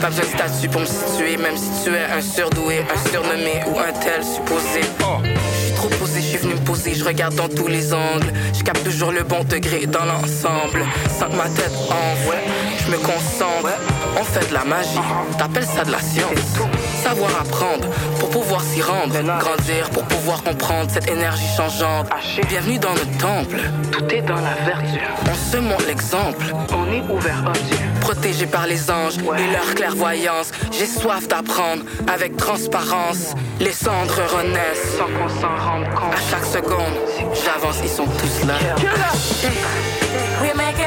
Pas 0.00 0.08
besoin 0.08 0.24
de 0.24 0.30
statut 0.30 0.68
pour 0.68 0.80
me 0.80 0.86
situer, 0.86 1.36
même 1.36 1.56
si 1.56 1.84
tu 1.84 1.90
es 1.94 2.04
un 2.04 2.20
surdoué, 2.20 2.80
un 2.80 3.10
surnommé 3.10 3.62
ou 3.66 3.78
un 3.78 3.92
tel 4.00 4.24
supposé. 4.24 4.80
Je 5.90 6.38
suis 6.38 6.38
venu 6.38 6.54
me 6.54 6.60
poser, 6.60 6.94
je 6.94 7.04
regarde 7.04 7.34
dans 7.34 7.48
tous 7.48 7.66
les 7.66 7.92
angles. 7.92 8.32
Je 8.54 8.62
capte 8.62 8.84
toujours 8.84 9.10
le 9.10 9.24
bon 9.24 9.42
degré 9.44 9.86
dans 9.86 10.04
l'ensemble. 10.04 10.84
Sans 11.18 11.26
que 11.28 11.36
ma 11.36 11.48
tête 11.48 11.72
envoie, 11.74 12.36
je 12.78 12.90
me 12.90 12.96
concentre. 12.98 13.68
On 14.18 14.24
fait 14.24 14.48
de 14.48 14.54
la 14.54 14.64
magie, 14.64 15.00
t'appelles 15.36 15.66
ça 15.66 15.84
de 15.84 15.90
la 15.90 16.00
science. 16.00 16.30
Savoir 17.02 17.40
apprendre 17.40 17.88
pour 18.20 18.30
pouvoir 18.30 18.62
s'y 18.62 18.80
rendre. 18.80 19.12
Grandir 19.40 19.90
pour 19.90 20.04
pouvoir 20.04 20.42
comprendre 20.44 20.88
cette 20.88 21.10
énergie 21.10 21.48
changeante. 21.56 22.08
Bienvenue 22.48 22.78
dans 22.78 22.92
le 22.94 23.18
temple. 23.18 23.56
Tout 23.90 24.04
est 24.14 24.22
dans 24.22 24.36
la 24.36 24.54
verdure. 24.64 25.00
On 25.28 25.34
se 25.34 25.56
montre 25.56 25.84
l'exemple. 25.86 26.46
On 26.70 26.92
est 26.92 27.02
ouvert 27.12 27.44
à 27.48 27.52
Dieu. 27.52 27.76
Protégé 28.00 28.46
par 28.46 28.66
les 28.66 28.90
anges 28.90 29.18
et 29.18 29.52
leur 29.52 29.74
clairvoyance. 29.74 30.52
J'ai 30.70 30.86
soif 30.86 31.26
d'apprendre 31.26 31.82
avec 32.06 32.36
transparence. 32.36 33.34
Les 33.58 33.72
cendres 33.72 34.20
renaissent. 34.36 34.96
Sans 34.96 35.06
qu'on 35.06 35.28
s'en 35.28 35.56
rende 35.56 35.88
compte. 35.94 36.14
À 36.14 36.30
chaque 36.30 36.44
seconde, 36.44 36.94
j'avance, 37.44 37.78
ils 37.82 37.90
sont 37.90 38.06
tous 38.06 38.46
là. 38.46 38.54
We 40.40 40.52
make 40.54 40.78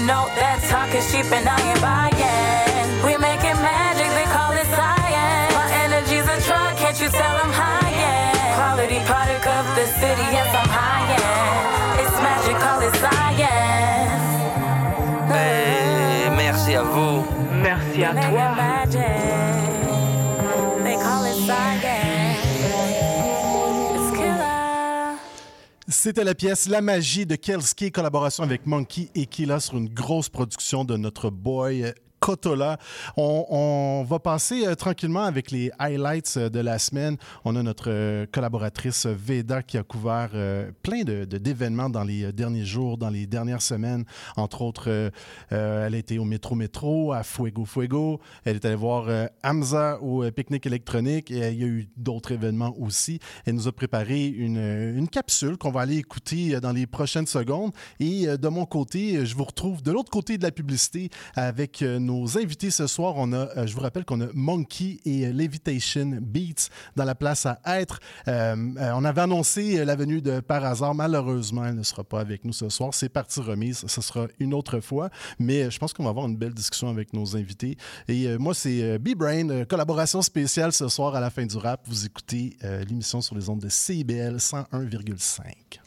you 0.00 0.06
know 0.06 0.24
that 0.40 0.64
talk 0.64 0.88
is 0.96 1.04
cheap 1.12 1.28
and 1.28 1.44
I 1.44 1.60
ain't 1.60 1.80
buying? 1.84 2.88
We 3.04 3.16
make 3.20 3.44
it 3.44 3.58
magic, 3.60 4.08
they 4.16 4.28
call 4.32 4.52
it 4.56 4.68
science. 4.72 5.52
My 5.52 5.68
energy's 5.84 6.24
a 6.24 6.38
drug, 6.46 6.72
can't 6.80 6.96
you 7.00 7.08
tell 7.12 7.36
I'm 7.36 7.52
high? 7.52 7.92
Yeah. 7.92 8.56
Quality 8.56 9.00
product 9.04 9.44
of 9.44 9.64
the 9.76 9.86
city, 10.00 10.26
yes 10.32 10.48
I'm 10.56 10.70
high. 10.72 11.04
Yeah. 11.12 12.00
It's 12.00 12.16
magic, 12.24 12.56
call 12.64 12.80
it 12.80 12.94
science. 12.96 14.24
Hey, 15.28 16.30
merci 16.34 16.74
à 16.76 16.82
vous. 16.82 17.26
Merci 17.52 18.04
à 18.04 18.12
toi. 18.14 18.59
C'était 26.02 26.24
la 26.24 26.34
pièce 26.34 26.66
La 26.66 26.80
magie 26.80 27.26
de 27.26 27.34
Kelski, 27.34 27.92
collaboration 27.92 28.42
avec 28.42 28.64
Monkey 28.64 29.10
et 29.14 29.26
Killa 29.26 29.60
sur 29.60 29.76
une 29.76 29.90
grosse 29.90 30.30
production 30.30 30.86
de 30.86 30.96
notre 30.96 31.28
boy 31.28 31.92
Kotola. 32.20 32.78
On, 33.16 34.04
va 34.06 34.18
passer 34.18 34.66
euh, 34.66 34.74
tranquillement 34.74 35.24
avec 35.24 35.50
les 35.50 35.70
highlights 35.78 36.34
euh, 36.36 36.48
de 36.50 36.60
la 36.60 36.78
semaine. 36.78 37.16
On 37.44 37.56
a 37.56 37.62
notre 37.62 37.90
euh, 37.90 38.26
collaboratrice 38.30 39.06
Veda 39.06 39.62
qui 39.62 39.78
a 39.78 39.82
couvert 39.82 40.30
plein 40.82 41.02
de- 41.02 41.24
de- 41.24 41.38
d'événements 41.38 41.88
dans 41.88 42.04
les 42.04 42.32
derniers 42.32 42.64
jours, 42.64 42.98
dans 42.98 43.08
les 43.08 43.26
dernières 43.26 43.62
semaines. 43.62 44.04
Entre 44.36 44.62
autres, 44.62 45.10
elle 45.50 45.94
a 45.94 45.96
été 45.96 46.18
au 46.18 46.24
Métro 46.24 46.54
Métro, 46.54 47.12
à 47.12 47.22
Fuego 47.22 47.64
Fuego. 47.64 48.20
Elle 48.44 48.56
est 48.56 48.64
allée 48.64 48.74
voir 48.74 49.08
Hamza 49.42 49.98
au 50.02 50.30
pique-nique 50.30 50.66
électronique 50.66 51.30
et 51.30 51.50
il 51.50 51.58
y 51.58 51.64
a 51.64 51.66
eu 51.66 51.88
d'autres 51.96 52.32
événements 52.32 52.74
aussi. 52.78 53.18
Elle 53.46 53.54
nous 53.54 53.68
a 53.68 53.72
préparé 53.72 54.26
une, 54.26 55.08
capsule 55.08 55.56
qu'on 55.56 55.70
va 55.70 55.80
aller 55.82 55.96
écouter 55.96 56.60
dans 56.60 56.72
les 56.72 56.86
prochaines 56.86 57.26
secondes. 57.26 57.72
Et 57.98 58.26
de 58.26 58.48
mon 58.48 58.66
côté, 58.66 59.24
je 59.24 59.34
vous 59.34 59.44
retrouve 59.44 59.82
de 59.82 59.90
l'autre 59.90 60.10
côté 60.10 60.36
de 60.38 60.42
la 60.42 60.50
publicité 60.50 61.10
avec 61.34 61.82
euh, 61.82 61.98
nos 62.10 62.38
invités 62.38 62.70
ce 62.70 62.86
soir. 62.86 63.14
On 63.16 63.32
a, 63.32 63.48
euh, 63.56 63.66
je 63.66 63.74
vous 63.74 63.80
rappelle 63.80 64.04
qu'on 64.04 64.20
a 64.20 64.26
Monkey 64.34 64.98
et 65.04 65.32
Levitation 65.32 66.18
Beats 66.20 66.68
dans 66.96 67.04
la 67.04 67.14
place 67.14 67.46
à 67.46 67.58
être. 67.64 68.00
Euh, 68.28 68.56
euh, 68.78 68.92
on 68.94 69.04
avait 69.04 69.20
annoncé 69.20 69.84
la 69.84 69.96
venue 69.96 70.20
de 70.20 70.40
Par 70.40 70.64
hasard. 70.64 70.94
Malheureusement, 70.94 71.64
elle 71.64 71.76
ne 71.76 71.82
sera 71.82 72.04
pas 72.04 72.20
avec 72.20 72.44
nous 72.44 72.52
ce 72.52 72.68
soir. 72.68 72.94
C'est 72.94 73.08
partie 73.08 73.40
remise. 73.40 73.84
Ce 73.86 74.00
sera 74.00 74.26
une 74.38 74.54
autre 74.54 74.80
fois. 74.80 75.10
Mais 75.38 75.70
je 75.70 75.78
pense 75.78 75.92
qu'on 75.92 76.04
va 76.04 76.10
avoir 76.10 76.26
une 76.26 76.36
belle 76.36 76.54
discussion 76.54 76.88
avec 76.88 77.12
nos 77.12 77.36
invités. 77.36 77.76
Et 78.08 78.36
moi, 78.38 78.54
c'est 78.54 78.98
B-Brain, 78.98 79.64
collaboration 79.64 80.22
spéciale 80.22 80.72
ce 80.72 80.88
soir 80.88 81.14
à 81.14 81.20
la 81.20 81.30
fin 81.30 81.46
du 81.46 81.56
rap. 81.56 81.82
Vous 81.86 82.06
écoutez 82.06 82.56
l'émission 82.88 83.20
sur 83.20 83.36
les 83.36 83.48
ondes 83.48 83.60
de 83.60 83.68
CIBL 83.68 84.36
101,5. 84.36 85.80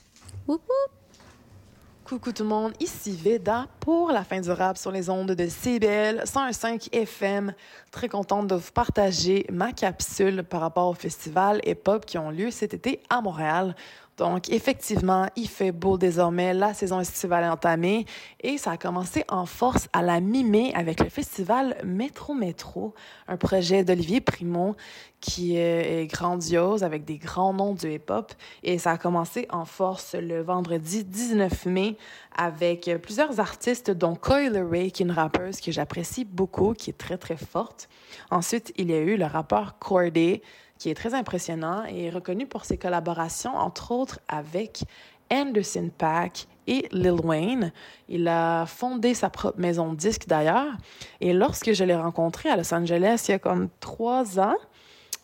Coucou 2.13 2.32
tout 2.32 2.43
le 2.43 2.49
monde, 2.49 2.73
ici 2.80 3.15
Veda 3.15 3.65
pour 3.80 4.12
la 4.12 4.23
fin 4.23 4.39
du 4.39 4.52
rap 4.52 4.78
sur 4.78 4.91
les 4.91 5.10
ondes 5.10 5.32
de 5.32 5.47
CBL 5.47 6.21
101.5 6.26 6.89
FM. 6.93 7.56
Très 7.89 8.08
contente 8.08 8.45
de 8.45 8.54
vous 8.54 8.71
partager 8.71 9.47
ma 9.52 9.71
capsule 9.71 10.43
par 10.43 10.62
rapport 10.62 10.89
au 10.89 10.93
festival 10.93 11.60
hip-hop 11.65 12.06
qui 12.06 12.19
ont 12.19 12.30
lieu 12.30 12.52
cet 12.52 12.76
été 12.76 13.02
à 13.10 13.19
Montréal. 13.21 13.76
Donc, 14.17 14.49
effectivement, 14.49 15.28
il 15.36 15.49
fait 15.49 15.71
beau 15.71 15.97
désormais. 15.97 16.54
La 16.54 16.73
saison 16.73 16.99
estivale 16.99 17.45
est 17.45 17.49
entamée 17.49 18.06
et 18.41 18.58
ça 18.58 18.71
a 18.71 18.78
commencé 18.78 19.23
en 19.28 19.45
force 19.45 19.88
à 19.91 20.02
la 20.04 20.19
mi-mai 20.19 20.71
avec 20.76 20.99
le 20.99 21.10
festival 21.10 21.76
Métro 21.84 22.36
Métro, 22.36 22.93
un 23.28 23.38
projet 23.38 23.84
d'Olivier 23.84 24.21
Primo 24.21 24.76
qui 25.19 25.56
est 25.56 26.06
grandiose 26.12 26.84
avec 26.84 27.06
des 27.06 27.17
grands 27.17 27.54
noms 27.54 27.73
du 27.73 27.91
hip-hop. 27.91 28.34
Et 28.62 28.78
ça 28.78 28.91
a 28.91 28.97
commencé 28.97 29.47
en 29.49 29.65
force 29.65 30.15
le 30.15 30.41
vendredi 30.41 31.04
19 31.06 31.65
mai 31.65 31.97
avec 32.36 32.91
plusieurs 33.02 33.39
artistes, 33.39 33.89
dont 33.89 34.15
Coyle 34.15 34.58
Ray, 34.69 34.91
qui 34.91 35.04
est 35.04 35.06
une 35.06 35.12
rappeuse 35.12 35.62
que 35.62 35.71
j'apprécie 35.71 36.26
beaucoup, 36.26 36.73
qui 36.73 36.89
est 36.89 36.97
très, 36.97 37.17
très 37.17 37.38
forte. 37.38 37.88
Ensuite, 38.32 38.73
il 38.78 38.91
y 38.91 38.93
a 38.93 38.99
eu 38.99 39.15
le 39.15 39.26
rappeur 39.26 39.80
Corday, 39.80 40.41
qui 40.84 40.89
est 40.89 40.96
très 40.96 41.13
impressionnant 41.13 41.86
et 41.88 42.08
est 42.08 42.10
reconnu 42.10 42.46
pour 42.46 42.65
ses 42.65 42.78
collaborations, 42.78 43.56
entre 43.56 43.91
autres 43.91 44.19
avec 44.28 44.84
Anderson 45.32 45.89
Paak 45.98 46.46
et 46.67 46.89
Lil 46.91 47.22
Wayne. 47.24 47.72
Il 48.10 48.28
a 48.28 48.65
fondé 48.65 49.13
sa 49.13 49.30
propre 49.30 49.58
maison 49.58 49.93
de 49.93 49.96
disques 49.96 50.28
d'ailleurs. 50.28 50.74
Et 51.22 51.32
lorsque 51.32 51.72
je 51.72 51.86
l'ai 51.86 51.96
rencontré 51.96 52.50
à 52.50 52.58
Los 52.58 52.74
Angeles 52.74 53.24
il 53.30 53.32
y 53.32 53.34
a 53.36 53.39
comme 53.39 53.69
trois 53.80 54.41
ans, 54.41 54.58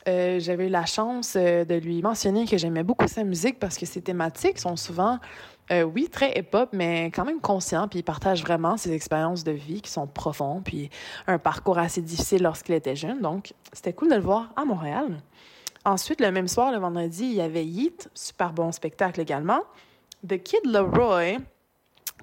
euh, 0.08 0.40
j'avais 0.40 0.68
eu 0.68 0.70
la 0.70 0.86
chance 0.86 1.34
euh, 1.36 1.66
de 1.66 1.76
lui 1.76 2.02
mentionner 2.02 2.46
que 2.46 2.58
j'aimais 2.58 2.84
beaucoup 2.84 3.10
sa 3.10 3.26
musique 3.26 3.60
parce 3.60 3.78
que 3.78 3.86
ses 3.86 4.02
thématiques 4.02 4.60
sont 4.60 4.78
souvent, 4.78 5.20
euh, 5.72 5.84
oui, 5.84 6.08
très 6.10 6.40
hip-hop, 6.40 6.70
mais 6.72 7.12
quand 7.14 7.26
même 7.26 7.42
conscients. 7.42 7.90
Puis 7.90 8.00
il 8.00 8.04
partage 8.04 8.42
vraiment 8.44 8.78
ses 8.78 8.94
expériences 8.94 9.44
de 9.44 9.52
vie 9.52 9.82
qui 9.82 9.92
sont 9.92 10.08
profondes, 10.08 10.64
puis 10.64 10.90
un 11.28 11.38
parcours 11.38 11.78
assez 11.78 12.02
difficile 12.02 12.44
lorsqu'il 12.44 12.76
était 12.76 12.96
jeune. 12.96 13.20
Donc, 13.20 13.54
c'était 13.74 13.92
cool 13.92 14.10
de 14.10 14.16
le 14.16 14.22
voir 14.22 14.54
à 14.56 14.64
Montréal. 14.64 15.22
Ensuite, 15.86 16.22
le 16.22 16.32
même 16.32 16.48
soir, 16.48 16.72
le 16.72 16.78
vendredi, 16.78 17.26
il 17.26 17.34
y 17.34 17.42
avait 17.42 17.66
Yeet, 17.66 18.10
super 18.14 18.54
bon 18.54 18.72
spectacle 18.72 19.22
également. 19.22 19.62
The 20.28 20.42
Kid 20.42 20.66
Leroy, 20.66 21.38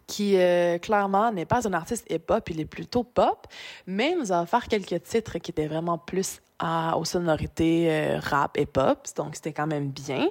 qui 0.06 0.36
euh, 0.36 0.78
clairement 0.78 1.32
n'est 1.32 1.46
pas 1.46 1.66
un 1.66 1.72
artiste 1.72 2.06
hip-hop, 2.10 2.48
il 2.50 2.60
est 2.60 2.66
plutôt 2.66 3.02
pop, 3.02 3.46
mais 3.86 4.12
il 4.12 4.18
nous 4.18 4.32
a 4.32 4.42
offert 4.42 4.68
quelques 4.68 5.02
titres 5.02 5.38
qui 5.38 5.50
étaient 5.50 5.66
vraiment 5.66 5.98
plus 5.98 6.40
à, 6.58 6.96
aux 6.96 7.04
sonorités 7.04 7.90
euh, 7.90 8.18
rap 8.20 8.56
et 8.56 8.66
pop, 8.66 9.06
donc 9.16 9.34
c'était 9.34 9.52
quand 9.52 9.66
même 9.66 9.88
bien. 9.88 10.28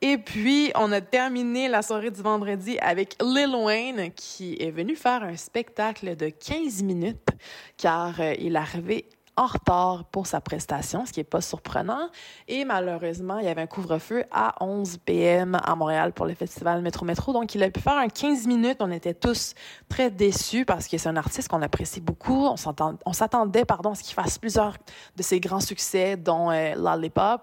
Et 0.00 0.18
puis, 0.18 0.72
on 0.74 0.90
a 0.92 1.00
terminé 1.00 1.68
la 1.68 1.82
soirée 1.82 2.10
du 2.10 2.20
vendredi 2.20 2.78
avec 2.80 3.16
Lil 3.22 3.54
Wayne 3.54 4.12
qui 4.14 4.56
est 4.60 4.70
venu 4.70 4.96
faire 4.96 5.22
un 5.22 5.36
spectacle 5.36 6.16
de 6.16 6.28
15 6.28 6.82
minutes 6.82 7.28
car 7.76 8.20
euh, 8.20 8.34
il 8.38 8.56
est 8.56 8.58
arrivé 8.58 9.06
en 9.36 9.46
retard 9.46 10.04
pour 10.04 10.26
sa 10.26 10.40
prestation, 10.40 11.06
ce 11.06 11.12
qui 11.12 11.20
n'est 11.20 11.24
pas 11.24 11.40
surprenant. 11.40 12.10
Et 12.48 12.64
malheureusement, 12.64 13.38
il 13.38 13.46
y 13.46 13.48
avait 13.48 13.62
un 13.62 13.66
couvre-feu 13.66 14.24
à 14.30 14.62
11 14.62 14.98
p.m. 14.98 15.58
à 15.64 15.74
Montréal 15.74 16.12
pour 16.12 16.26
le 16.26 16.34
festival 16.34 16.82
Métro 16.82 17.06
Métro. 17.06 17.32
Donc, 17.32 17.54
il 17.54 17.62
a 17.62 17.70
pu 17.70 17.80
faire 17.80 17.96
un 17.96 18.08
15 18.08 18.46
minutes. 18.46 18.78
On 18.80 18.90
était 18.90 19.14
tous 19.14 19.54
très 19.88 20.10
déçus 20.10 20.64
parce 20.64 20.86
que 20.86 20.98
c'est 20.98 21.08
un 21.08 21.16
artiste 21.16 21.48
qu'on 21.48 21.62
apprécie 21.62 22.00
beaucoup. 22.00 22.46
On 22.46 22.56
s'attendait 23.12 23.64
à 23.68 23.94
ce 23.94 24.02
qu'il 24.02 24.14
fasse 24.14 24.38
plusieurs 24.38 24.76
de 25.16 25.22
ses 25.22 25.40
grands 25.40 25.60
succès, 25.60 26.16
dont 26.16 26.50
euh, 26.50 26.74
Lollipop. 26.74 27.40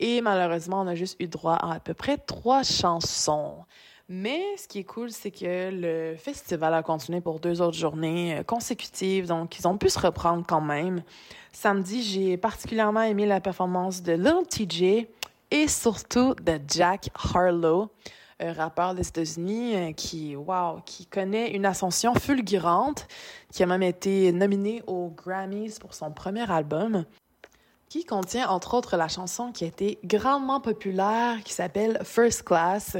Et 0.00 0.20
malheureusement, 0.20 0.80
on 0.80 0.88
a 0.88 0.94
juste 0.96 1.16
eu 1.20 1.28
droit 1.28 1.54
à 1.54 1.74
à 1.74 1.80
peu 1.80 1.94
près 1.94 2.18
trois 2.18 2.62
chansons. 2.64 3.64
Mais 4.08 4.42
ce 4.58 4.68
qui 4.68 4.80
est 4.80 4.84
cool, 4.84 5.10
c'est 5.10 5.30
que 5.30 5.70
le 5.72 6.16
festival 6.16 6.74
a 6.74 6.82
continué 6.82 7.22
pour 7.22 7.40
deux 7.40 7.62
autres 7.62 7.76
journées 7.76 8.38
euh, 8.38 8.42
consécutives, 8.42 9.26
donc 9.26 9.58
ils 9.58 9.66
ont 9.66 9.78
pu 9.78 9.88
se 9.88 9.98
reprendre 9.98 10.44
quand 10.46 10.60
même. 10.60 11.02
Samedi, 11.52 12.02
j'ai 12.02 12.36
particulièrement 12.36 13.00
aimé 13.00 13.24
la 13.24 13.40
performance 13.40 14.02
de 14.02 14.12
Lil 14.12 14.46
TJ 14.46 15.06
et 15.50 15.68
surtout 15.68 16.34
de 16.34 16.60
Jack 16.68 17.08
Harlow, 17.14 17.88
un 18.40 18.52
rappeur 18.52 18.94
des 18.94 19.08
États-Unis 19.08 19.74
euh, 19.74 19.92
qui, 19.92 20.36
wow, 20.36 20.80
qui 20.84 21.06
connaît 21.06 21.52
une 21.52 21.64
ascension 21.64 22.14
fulgurante, 22.14 23.06
qui 23.52 23.62
a 23.62 23.66
même 23.66 23.82
été 23.82 24.32
nominé 24.32 24.82
aux 24.86 25.14
Grammys 25.16 25.78
pour 25.80 25.94
son 25.94 26.10
premier 26.10 26.50
album 26.50 27.06
qui 27.94 28.04
contient 28.04 28.48
entre 28.48 28.74
autres 28.74 28.96
la 28.96 29.06
chanson 29.06 29.52
qui 29.52 29.62
a 29.62 29.68
été 29.68 30.00
grandement 30.04 30.58
populaire, 30.60 31.36
qui 31.44 31.52
s'appelle 31.52 32.00
First 32.02 32.42
Class, 32.42 32.96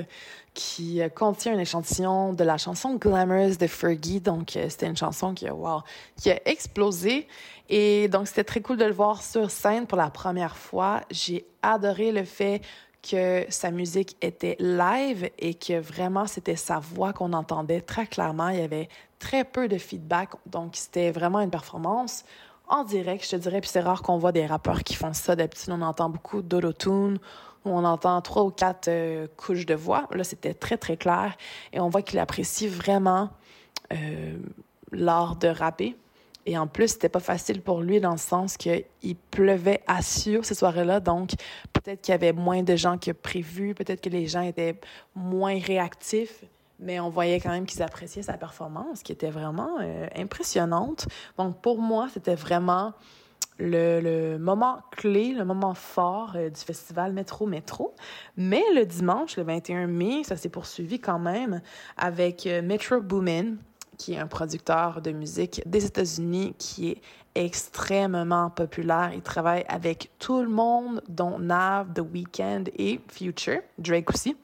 qui 0.55 1.03
euh, 1.03 1.09
contient 1.09 1.53
un 1.53 1.59
échantillon 1.59 2.33
de 2.33 2.45
la 2.45 2.59
chanson 2.59 2.95
Glamorous 2.95 3.57
de 3.57 3.67
Fergie. 3.67 4.21
Donc, 4.21 4.57
euh, 4.57 4.69
c'était 4.69 4.87
une 4.87 4.97
chanson 4.97 5.35
qui, 5.35 5.51
wow, 5.51 5.81
qui 6.15 6.31
a 6.31 6.41
explosé. 6.49 7.27
Et 7.69 8.07
donc, 8.07 8.29
c'était 8.29 8.45
très 8.45 8.61
cool 8.61 8.77
de 8.77 8.85
le 8.85 8.93
voir 8.93 9.21
sur 9.21 9.51
scène 9.51 9.89
pour 9.89 9.99
la 9.99 10.11
première 10.11 10.57
fois. 10.57 11.01
J'ai 11.11 11.45
adoré 11.61 12.13
le 12.13 12.23
fait 12.23 12.63
que 13.03 13.47
sa 13.49 13.73
musique 13.73 14.17
était 14.23 14.57
live 14.61 15.29
et 15.41 15.55
que 15.55 15.81
vraiment 15.81 16.29
c'était 16.29 16.55
sa 16.55 16.79
voix 16.79 17.13
qu'on 17.13 17.33
entendait 17.33 17.81
très 17.81 18.07
clairement. 18.07 18.51
Il 18.51 18.61
y 18.61 18.63
avait 18.63 18.89
très 19.19 19.43
peu 19.43 19.67
de 19.67 19.77
feedback, 19.77 20.31
donc 20.47 20.77
c'était 20.77 21.11
vraiment 21.11 21.41
une 21.41 21.51
performance 21.51 22.25
en 22.69 22.85
direct, 22.85 23.25
je 23.25 23.31
te 23.31 23.37
dirais. 23.37 23.61
Puis 23.61 23.71
c'est 23.71 23.81
rare 23.81 24.03
qu'on 24.03 24.19
voit 24.19 24.33
des 24.33 24.47
rappeurs 24.47 24.83
qui 24.83 24.95
font 24.95 25.13
ça. 25.13 25.37
D'habitude, 25.37 25.73
on 25.73 25.83
entend 25.83 26.09
beaucoup 26.09 26.43
d'autotune, 26.43 27.19
où 27.65 27.71
on 27.71 27.85
entend 27.85 28.21
trois 28.23 28.45
ou 28.45 28.51
quatre 28.51 28.89
euh, 28.89 29.27
couches 29.37 29.67
de 29.67 29.75
voix. 29.75 30.09
Là, 30.13 30.25
c'était 30.25 30.55
très, 30.55 30.77
très 30.77 30.97
clair. 30.97 31.37
Et 31.73 31.81
on 31.81 31.89
voit 31.89 32.03
qu'il 32.03 32.19
apprécie 32.19 32.69
vraiment 32.69 33.31
euh, 33.93 34.37
l'art 34.93 35.37
de 35.37 35.49
rapper. 35.49 35.97
Et 36.47 36.59
en 36.59 36.67
plus, 36.67 36.89
c'était 36.89 37.09
pas 37.09 37.21
facile 37.21 37.63
pour 37.63 37.81
lui 37.81 38.01
dans 38.01 38.13
le 38.13 38.19
sens 38.19 38.59
qu'il 38.59 38.85
pleuvait 39.31 39.83
à 39.87 40.03
Sio 40.03 40.43
ces 40.43 40.55
soirées-là. 40.55 41.01
Donc, 41.01 41.31
peut-être 41.73 42.03
qu'il 42.03 42.13
y 42.13 42.15
avait 42.15 42.33
moins 42.33 42.63
de 42.63 42.77
gens 42.77 42.99
que 42.99 43.13
prévu. 43.13 43.75
Peut-être 43.75 44.03
que 44.03 44.11
les 44.11 44.27
gens 44.27 44.43
étaient 44.43 44.79
moins 45.15 45.59
réactifs 45.59 46.45
mais 46.81 47.01
on 47.01 47.09
voyait 47.09 47.41
quand 47.41 47.51
même 47.51 47.67
qu'ils 47.67 47.83
appréciaient 47.83 48.23
sa 48.23 48.35
performance, 48.35 49.03
qui 49.03 49.13
était 49.13 49.31
vraiment 49.31 49.79
euh, 49.81 50.07
impressionnante. 50.17 51.07
Donc, 51.39 51.61
pour 51.61 51.79
moi, 51.79 52.09
c'était 52.13 52.35
vraiment 52.35 52.93
le, 53.59 54.37
moment 54.39 54.79
clé, 54.91 55.33
le 55.33 55.45
moment 55.45 55.75
fort 55.75 56.33
euh, 56.37 56.51
du 56.51 56.61
festival 56.61 57.13
Métro 57.13 57.47
Métro. 57.47 57.95
Mais 58.37 58.63
le 58.75 58.85
dimanche, 58.85 59.37
le 59.37 59.45
21 59.45 59.87
mai, 59.87 60.25
ça 60.25 60.37
s'est 60.37 60.49
poursuivi 60.49 60.99
quand 60.99 61.19
même 61.19 61.61
avec 61.97 62.47
euh, 62.47 62.63
Metro 62.63 63.01
Boomin, 63.01 63.57
qui 63.97 64.15
est 64.15 64.19
un 64.19 64.27
producteur 64.27 65.01
de 65.01 65.13
musique 65.13 65.63
des 65.67 65.85
États-Unis 65.85 66.55
qui 66.59 66.91
est 66.91 67.03
extrêmement 67.37 68.51
populaire. 68.51 69.13
Il 69.15 69.23
travaille 69.23 69.65
avec 69.69 70.11
tout 70.19 70.43
le 70.43 70.49
monde, 70.49 71.03
dont 71.09 71.39
Nav, 71.39 71.93
The 71.93 72.01
Weeknd 72.01 72.65
et 72.77 73.01
Future, 73.09 73.61
Drake 73.79 74.11
aussi. 74.11 74.37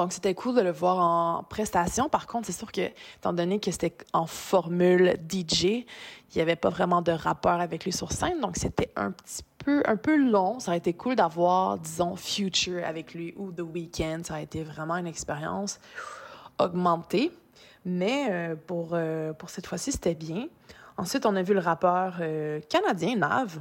Donc, 0.00 0.14
c'était 0.14 0.32
cool 0.32 0.54
de 0.54 0.62
le 0.62 0.72
voir 0.72 0.98
en 0.98 1.42
prestation. 1.42 2.08
Par 2.08 2.26
contre, 2.26 2.46
c'est 2.46 2.58
sûr 2.58 2.72
que, 2.72 2.80
étant 3.18 3.34
donné 3.34 3.60
que 3.60 3.70
c'était 3.70 3.94
en 4.14 4.24
formule 4.24 5.18
DJ, 5.28 5.62
il 5.64 5.84
n'y 6.36 6.40
avait 6.40 6.56
pas 6.56 6.70
vraiment 6.70 7.02
de 7.02 7.12
rappeur 7.12 7.60
avec 7.60 7.84
lui 7.84 7.92
sur 7.92 8.10
scène. 8.10 8.40
Donc, 8.40 8.56
c'était 8.56 8.90
un 8.96 9.10
petit 9.10 9.44
peu, 9.58 9.82
un 9.84 9.96
peu 9.96 10.16
long. 10.16 10.58
Ça 10.58 10.70
aurait 10.70 10.78
été 10.78 10.94
cool 10.94 11.16
d'avoir, 11.16 11.76
disons, 11.76 12.16
Future 12.16 12.82
avec 12.82 13.12
lui 13.12 13.34
ou 13.36 13.52
The 13.52 13.60
Weeknd. 13.60 14.22
Ça 14.24 14.36
a 14.36 14.40
été 14.40 14.62
vraiment 14.62 14.96
une 14.96 15.06
expérience 15.06 15.78
augmentée. 16.58 17.30
Mais 17.84 18.28
euh, 18.30 18.56
pour, 18.56 18.92
euh, 18.94 19.34
pour 19.34 19.50
cette 19.50 19.66
fois-ci, 19.66 19.92
c'était 19.92 20.14
bien. 20.14 20.46
Ensuite, 20.96 21.26
on 21.26 21.36
a 21.36 21.42
vu 21.42 21.52
le 21.52 21.60
rappeur 21.60 22.16
euh, 22.22 22.60
canadien, 22.70 23.16
Nav, 23.16 23.58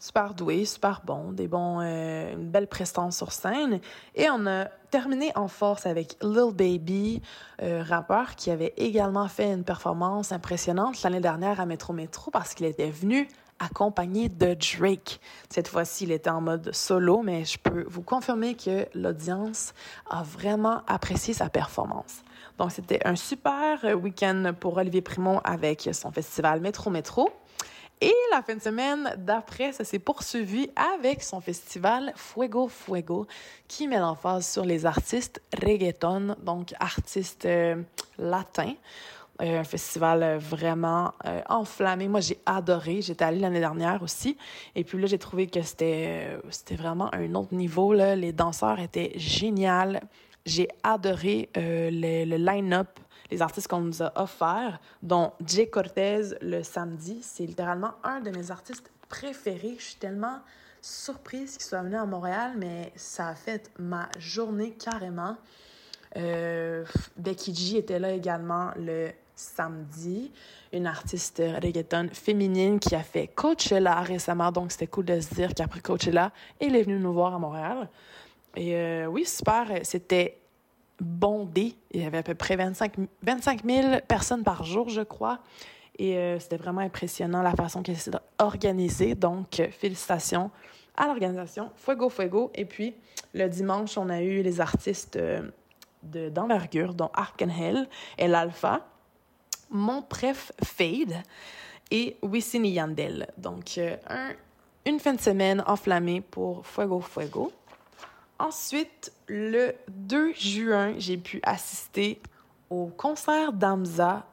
super 0.00 0.34
doué, 0.34 0.64
super 0.64 1.02
bon, 1.04 1.30
des 1.30 1.48
euh, 1.52 2.32
une 2.32 2.50
belle 2.50 2.66
prestance 2.66 3.18
sur 3.18 3.32
scène. 3.32 3.80
Et 4.14 4.28
on 4.30 4.46
a 4.46 4.64
terminé 4.90 5.30
en 5.36 5.46
force 5.46 5.86
avec 5.86 6.16
Lil 6.22 6.52
Baby, 6.54 7.22
euh, 7.62 7.84
rappeur 7.86 8.34
qui 8.34 8.50
avait 8.50 8.72
également 8.76 9.28
fait 9.28 9.52
une 9.52 9.62
performance 9.62 10.32
impressionnante 10.32 11.02
l'année 11.02 11.20
dernière 11.20 11.60
à 11.60 11.66
Metro 11.66 11.92
Metro 11.92 12.30
parce 12.30 12.54
qu'il 12.54 12.66
était 12.66 12.90
venu 12.90 13.28
accompagné 13.58 14.30
de 14.30 14.54
Drake. 14.54 15.20
Cette 15.50 15.68
fois-ci, 15.68 16.04
il 16.04 16.12
était 16.12 16.30
en 16.30 16.40
mode 16.40 16.72
solo, 16.72 17.20
mais 17.22 17.44
je 17.44 17.58
peux 17.58 17.84
vous 17.86 18.00
confirmer 18.00 18.54
que 18.54 18.86
l'audience 18.94 19.74
a 20.08 20.22
vraiment 20.22 20.80
apprécié 20.86 21.34
sa 21.34 21.50
performance. 21.50 22.22
Donc, 22.56 22.72
c'était 22.72 23.06
un 23.06 23.16
super 23.16 23.84
week-end 24.02 24.54
pour 24.58 24.78
Olivier 24.78 25.02
Primont 25.02 25.40
avec 25.44 25.90
son 25.92 26.10
festival 26.10 26.60
Metro 26.60 26.88
Metro. 26.88 27.28
Et 28.02 28.14
la 28.32 28.40
fin 28.40 28.54
de 28.54 28.62
semaine 28.62 29.14
d'après, 29.18 29.72
ça 29.72 29.84
s'est 29.84 29.98
poursuivi 29.98 30.70
avec 30.74 31.22
son 31.22 31.42
festival 31.42 32.14
Fuego 32.16 32.66
Fuego, 32.66 33.26
qui 33.68 33.88
met 33.88 33.98
l'emphase 33.98 34.48
sur 34.48 34.64
les 34.64 34.86
artistes 34.86 35.42
reggaeton, 35.62 36.34
donc 36.42 36.72
artistes 36.80 37.44
euh, 37.44 37.82
latins. 38.18 38.72
Euh, 39.42 39.60
un 39.60 39.64
festival 39.64 40.38
vraiment 40.38 41.12
euh, 41.26 41.42
enflammé. 41.50 42.08
Moi, 42.08 42.20
j'ai 42.20 42.38
adoré. 42.46 43.02
J'étais 43.02 43.24
allée 43.24 43.38
l'année 43.38 43.60
dernière 43.60 44.02
aussi. 44.02 44.38
Et 44.74 44.82
puis 44.82 44.98
là, 44.98 45.06
j'ai 45.06 45.18
trouvé 45.18 45.46
que 45.46 45.60
c'était 45.60 46.38
c'était 46.48 46.76
vraiment 46.76 47.14
un 47.14 47.34
autre 47.34 47.54
niveau. 47.54 47.92
Là. 47.92 48.16
Les 48.16 48.32
danseurs 48.32 48.80
étaient 48.80 49.12
géniaux. 49.16 49.98
J'ai 50.46 50.68
adoré 50.82 51.50
le, 51.54 52.24
le 52.24 52.36
line-up 52.36 52.98
les 53.30 53.42
artistes 53.42 53.68
qu'on 53.68 53.80
nous 53.80 54.02
a 54.02 54.12
offerts, 54.16 54.80
dont 55.02 55.32
Jay 55.46 55.68
Cortez 55.68 56.22
le 56.40 56.62
samedi. 56.62 57.20
C'est 57.22 57.46
littéralement 57.46 57.92
un 58.02 58.20
de 58.20 58.30
mes 58.30 58.50
artistes 58.50 58.90
préférés. 59.08 59.76
Je 59.78 59.84
suis 59.84 59.96
tellement 59.96 60.40
surprise 60.82 61.56
qu'il 61.56 61.66
soit 61.66 61.82
venu 61.82 61.96
à 61.96 62.06
Montréal, 62.06 62.52
mais 62.56 62.92
ça 62.96 63.28
a 63.28 63.34
fait 63.34 63.70
ma 63.78 64.08
journée 64.18 64.72
carrément. 64.72 65.36
Euh, 66.16 66.84
Becky 67.16 67.54
G 67.54 67.78
était 67.78 67.98
là 67.98 68.12
également 68.12 68.70
le 68.76 69.10
samedi, 69.36 70.30
une 70.72 70.86
artiste 70.86 71.42
reggaeton 71.62 72.08
féminine 72.12 72.78
qui 72.78 72.94
a 72.94 73.02
fait 73.02 73.28
Coachella 73.28 74.00
récemment, 74.02 74.52
donc 74.52 74.72
c'était 74.72 74.86
cool 74.86 75.06
de 75.06 75.20
se 75.20 75.34
dire 75.34 75.54
qu'après 75.54 75.80
Coachella, 75.80 76.32
elle 76.60 76.76
est 76.76 76.82
venue 76.82 76.98
nous 76.98 77.12
voir 77.12 77.34
à 77.34 77.38
Montréal. 77.38 77.88
Et 78.56 78.74
euh, 78.74 79.06
oui, 79.06 79.24
super, 79.24 79.66
c'était 79.84 80.38
bondé. 81.00 81.74
Il 81.92 82.02
y 82.02 82.04
avait 82.04 82.18
à 82.18 82.22
peu 82.22 82.34
près 82.34 82.56
25, 82.56 82.94
25 83.22 83.64
000 83.64 84.00
personnes 84.06 84.44
par 84.44 84.64
jour, 84.64 84.88
je 84.88 85.02
crois. 85.02 85.40
Et 85.98 86.16
euh, 86.16 86.38
c'était 86.38 86.56
vraiment 86.56 86.80
impressionnant 86.80 87.42
la 87.42 87.54
façon 87.54 87.82
qu'elle 87.82 87.98
s'est 87.98 88.10
organisée. 88.38 89.14
Donc, 89.14 89.60
euh, 89.60 89.68
félicitations 89.70 90.50
à 90.96 91.06
l'organisation 91.06 91.70
Fuego 91.76 92.08
Fuego. 92.08 92.50
Et 92.54 92.64
puis, 92.64 92.94
le 93.34 93.48
dimanche, 93.48 93.98
on 93.98 94.08
a 94.08 94.22
eu 94.22 94.42
les 94.42 94.60
artistes 94.60 95.16
euh, 95.16 95.50
d'envergure, 96.02 96.94
dont 96.94 97.10
Arkenhell 97.12 97.88
et 98.16 98.28
l'Alpha, 98.28 98.86
Mon 99.70 100.02
Pref 100.02 100.52
Fade 100.62 101.22
et 101.90 102.16
Wisin 102.22 102.64
Yandel. 102.64 103.26
Donc, 103.36 103.78
un, 104.08 104.30
une 104.86 104.98
fin 105.00 105.12
de 105.12 105.20
semaine 105.20 105.62
enflammée 105.66 106.20
pour 106.20 106.66
Fuego 106.66 107.00
Fuego. 107.00 107.52
Ensuite, 108.40 109.12
le 109.28 109.74
2 109.88 110.32
juin, 110.32 110.94
j'ai 110.96 111.18
pu 111.18 111.40
assister 111.42 112.22
au 112.70 112.86
concert 112.86 113.52
d'Amza 113.52 114.24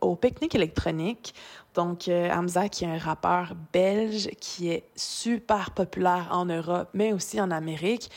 au 0.00 0.16
pique-nique 0.16 0.56
électronique. 0.56 1.34
Donc, 1.74 2.08
euh, 2.08 2.30
Hamza, 2.32 2.68
qui 2.68 2.84
est 2.84 2.88
un 2.88 2.98
rappeur 2.98 3.54
belge 3.72 4.28
qui 4.40 4.70
est 4.70 4.84
super 4.96 5.70
populaire 5.70 6.28
en 6.32 6.46
Europe, 6.46 6.88
mais 6.94 7.12
aussi 7.12 7.40
en 7.40 7.52
Amérique. 7.52 8.10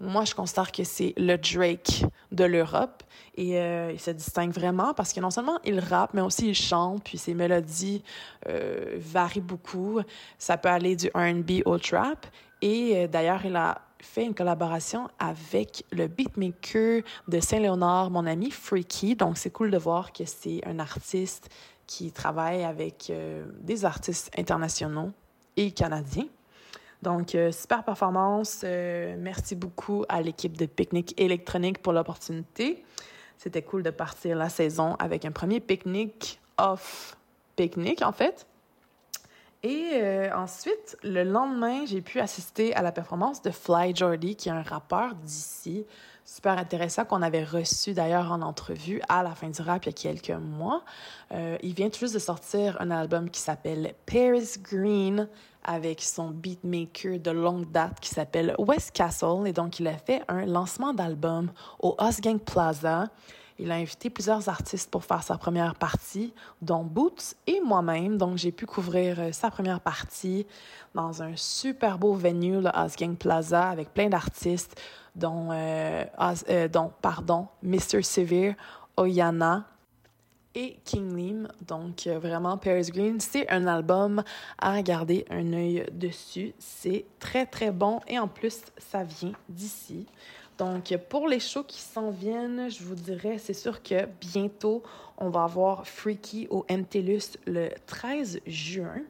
moi, 0.00 0.24
je 0.24 0.34
considère 0.34 0.72
que 0.72 0.82
c'est 0.82 1.14
le 1.16 1.36
Drake 1.36 2.04
de 2.32 2.44
l'Europe. 2.44 3.04
Et 3.36 3.60
euh, 3.60 3.92
il 3.92 4.00
se 4.00 4.10
distingue 4.10 4.52
vraiment 4.52 4.92
parce 4.94 5.12
que 5.12 5.20
non 5.20 5.30
seulement 5.30 5.58
il 5.64 5.78
rappe, 5.78 6.14
mais 6.14 6.20
aussi 6.20 6.48
il 6.48 6.54
chante, 6.54 7.04
puis 7.04 7.18
ses 7.18 7.34
mélodies 7.34 8.02
euh, 8.48 8.96
varient 8.98 9.40
beaucoup. 9.40 10.00
Ça 10.38 10.56
peut 10.56 10.68
aller 10.68 10.96
du 10.96 11.10
RB 11.14 11.62
au 11.64 11.78
trap. 11.78 12.26
Et 12.62 12.92
euh, 12.96 13.08
d'ailleurs, 13.08 13.44
il 13.44 13.56
a 13.56 13.82
fait 14.04 14.24
une 14.24 14.34
collaboration 14.34 15.08
avec 15.18 15.84
le 15.90 16.06
beatmaker 16.06 17.02
de 17.28 17.40
Saint-Léonard, 17.40 18.10
mon 18.10 18.26
ami 18.26 18.50
Freaky. 18.50 19.16
Donc, 19.16 19.38
c'est 19.38 19.50
cool 19.50 19.70
de 19.70 19.78
voir 19.78 20.12
que 20.12 20.24
c'est 20.24 20.60
un 20.66 20.78
artiste 20.78 21.48
qui 21.86 22.12
travaille 22.12 22.64
avec 22.64 23.12
des 23.60 23.84
artistes 23.84 24.30
internationaux 24.38 25.10
et 25.56 25.70
canadiens. 25.70 26.28
Donc, 27.02 27.36
super 27.50 27.84
performance. 27.84 28.62
merci 28.62 29.54
beaucoup 29.54 30.04
à 30.08 30.22
l'équipe 30.22 30.56
de 30.56 30.66
Picnic 30.66 31.14
électronique 31.20 31.82
pour 31.82 31.92
l'opportunité 31.92 32.84
c'était 33.44 33.62
cool 33.62 33.82
de 33.82 33.90
partir 33.90 34.36
la 34.36 34.48
saison 34.48 34.94
avec 34.98 35.24
un 35.24 35.30
premier 35.30 35.60
pique-nique 35.60 36.40
off 36.56 37.16
pique-nique, 37.56 38.02
en 38.02 38.12
fait. 38.12 38.46
Et 39.64 39.92
euh, 39.94 40.28
ensuite, 40.36 40.98
le 41.02 41.24
lendemain, 41.24 41.86
j'ai 41.86 42.02
pu 42.02 42.20
assister 42.20 42.74
à 42.74 42.82
la 42.82 42.92
performance 42.92 43.40
de 43.40 43.50
Fly 43.50 43.96
Jordy, 43.96 44.36
qui 44.36 44.50
est 44.50 44.52
un 44.52 44.62
rappeur 44.62 45.14
d'ici, 45.14 45.86
super 46.22 46.58
intéressant, 46.58 47.06
qu'on 47.06 47.22
avait 47.22 47.44
reçu 47.44 47.94
d'ailleurs 47.94 48.30
en 48.30 48.42
entrevue 48.42 49.00
à 49.08 49.22
la 49.22 49.34
fin 49.34 49.48
du 49.48 49.62
rap 49.62 49.86
il 49.86 49.86
y 49.86 49.88
a 49.88 49.92
quelques 49.94 50.38
mois. 50.38 50.84
Euh, 51.32 51.56
il 51.62 51.72
vient 51.72 51.88
tout 51.88 52.00
juste 52.00 52.12
de 52.12 52.18
sortir 52.18 52.76
un 52.78 52.90
album 52.90 53.30
qui 53.30 53.40
s'appelle 53.40 53.94
Paris 54.04 54.52
Green, 54.62 55.30
avec 55.64 56.02
son 56.02 56.28
beatmaker 56.28 57.18
de 57.18 57.30
longue 57.30 57.70
date 57.72 58.00
qui 58.00 58.10
s'appelle 58.10 58.54
West 58.58 58.92
Castle. 58.92 59.46
Et 59.46 59.54
donc, 59.54 59.80
il 59.80 59.86
a 59.86 59.96
fait 59.96 60.20
un 60.28 60.44
lancement 60.44 60.92
d'album 60.92 61.50
au 61.78 61.96
Osgang 61.98 62.38
Plaza. 62.38 63.06
Il 63.58 63.70
a 63.70 63.76
invité 63.76 64.10
plusieurs 64.10 64.48
artistes 64.48 64.90
pour 64.90 65.04
faire 65.04 65.22
sa 65.22 65.38
première 65.38 65.76
partie, 65.76 66.34
dont 66.60 66.82
Boots 66.82 67.34
et 67.46 67.60
moi-même. 67.60 68.18
Donc, 68.18 68.36
j'ai 68.36 68.50
pu 68.50 68.66
couvrir 68.66 69.20
euh, 69.20 69.32
sa 69.32 69.50
première 69.50 69.80
partie 69.80 70.46
dans 70.94 71.22
un 71.22 71.36
super 71.36 71.98
beau 71.98 72.14
venue, 72.14 72.60
le 72.60 72.70
Osgang 72.74 73.14
Plaza, 73.16 73.68
avec 73.68 73.94
plein 73.94 74.08
d'artistes, 74.08 74.80
dont, 75.14 75.50
euh, 75.52 76.04
euh, 76.48 76.68
dont, 76.68 76.90
pardon, 77.00 77.46
Mr. 77.62 78.02
Severe, 78.02 78.54
Oyana, 78.96 79.64
et 80.56 80.78
King 80.84 81.16
Lim. 81.16 81.48
Donc, 81.66 82.06
vraiment, 82.06 82.56
Paris 82.56 82.88
Green, 82.92 83.20
c'est 83.20 83.48
un 83.50 83.66
album 83.66 84.22
à 84.58 84.82
garder 84.82 85.24
un 85.30 85.52
œil 85.52 85.86
dessus. 85.92 86.54
C'est 86.58 87.06
très, 87.18 87.46
très 87.46 87.70
bon 87.70 88.00
et 88.06 88.18
en 88.18 88.28
plus, 88.28 88.60
ça 88.78 89.02
vient 89.02 89.32
d'ici. 89.48 90.06
Donc, 90.58 90.96
pour 91.08 91.26
les 91.26 91.40
shows 91.40 91.64
qui 91.64 91.80
s'en 91.80 92.10
viennent, 92.10 92.70
je 92.70 92.84
vous 92.84 92.94
dirais, 92.94 93.38
c'est 93.38 93.54
sûr 93.54 93.82
que 93.82 94.06
bientôt, 94.20 94.82
on 95.18 95.28
va 95.28 95.44
avoir 95.44 95.86
Freaky 95.86 96.46
au 96.50 96.64
MTLUS 96.70 97.38
le 97.46 97.70
13 97.86 98.40
juin. 98.46 99.02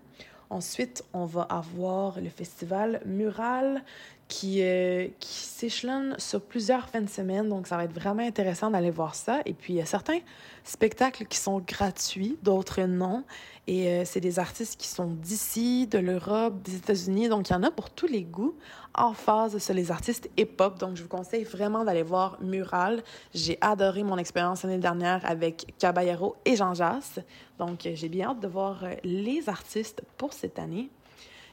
Ensuite, 0.49 1.05
on 1.13 1.25
va 1.25 1.43
avoir 1.43 2.21
le 2.21 2.29
festival 2.29 3.03
Mural 3.05 3.83
qui, 4.29 4.63
euh, 4.63 5.09
qui 5.21 5.35
s'échelonne 5.35 6.15
sur 6.19 6.41
plusieurs 6.41 6.89
fins 6.89 7.03
de 7.03 7.09
semaine. 7.09 7.49
Donc, 7.49 7.67
ça 7.67 7.77
va 7.77 7.85
être 7.85 7.93
vraiment 7.93 8.23
intéressant 8.23 8.71
d'aller 8.71 8.91
voir 8.91 9.15
ça. 9.15 9.41
Et 9.45 9.53
puis, 9.53 9.75
il 9.75 9.77
y 9.77 9.83
a 9.83 9.87
certains 9.87 10.19
spectacles 10.65 11.27
qui 11.27 11.39
sont 11.39 11.61
gratuits, 11.61 12.39
d'autres 12.43 12.83
non. 12.83 13.25
Et 13.67 13.89
euh, 13.89 14.03
c'est 14.05 14.21
des 14.21 14.39
artistes 14.39 14.79
qui 14.79 14.89
sont 14.89 15.07
d'ici, 15.07 15.87
de 15.87 15.99
l'Europe, 15.99 16.63
des 16.63 16.77
États-Unis. 16.77 17.29
Donc, 17.29 17.51
il 17.51 17.53
y 17.53 17.57
en 17.57 17.63
a 17.63 17.71
pour 17.71 17.91
tous 17.91 18.07
les 18.07 18.23
goûts 18.23 18.57
en 18.95 19.13
phase 19.13 19.59
sur 19.59 19.75
les 19.75 19.91
artistes 19.91 20.29
hip-hop. 20.37 20.79
Donc, 20.79 20.97
je 20.97 21.03
vous 21.03 21.09
conseille 21.09 21.45
vraiment 21.45 21.85
d'aller 21.85 22.03
voir 22.03 22.39
Mural. 22.41 23.03
J'ai 23.35 23.59
adoré 23.61 24.03
mon 24.03 24.19
expérience 24.19 24.63
l'année 24.63 24.79
dernière 24.79 25.21
avec 25.25 25.75
Caballero 25.79 26.37
et 26.45 26.57
Jean 26.57 26.75
Jass. 26.75 27.21
Donc, 27.59 27.89
j'ai 27.93 28.09
bien 28.09 28.31
hâte 28.31 28.41
de 28.41 28.49
voir 28.49 28.85
euh, 28.85 28.95
les 29.05 29.49
artistes 29.49 30.03
pour 30.17 30.33
cette 30.33 30.59
année. 30.59 30.91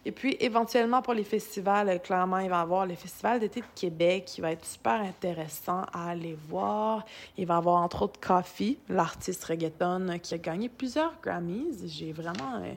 Et 0.03 0.11
puis, 0.11 0.35
éventuellement, 0.39 1.01
pour 1.01 1.13
les 1.13 1.23
festivals, 1.23 1.89
euh, 1.89 1.97
clairement, 1.99 2.39
il 2.39 2.49
va 2.49 2.57
y 2.57 2.61
avoir 2.61 2.85
le 2.87 2.95
Festival 2.95 3.39
d'été 3.39 3.61
de 3.61 3.65
Québec 3.75 4.25
qui 4.25 4.41
va 4.41 4.51
être 4.51 4.65
super 4.65 4.99
intéressant 5.01 5.83
à 5.93 6.09
aller 6.09 6.35
voir. 6.47 7.05
Il 7.37 7.45
va 7.45 7.55
y 7.55 7.57
avoir, 7.57 7.81
entre 7.81 8.03
autres, 8.03 8.19
Coffee, 8.19 8.79
l'artiste 8.89 9.43
reggaeton 9.43 10.17
qui 10.21 10.33
a 10.33 10.37
gagné 10.39 10.69
plusieurs 10.69 11.13
Grammys. 11.21 11.85
J'ai 11.85 12.13
vraiment 12.13 12.55
euh, 12.63 12.73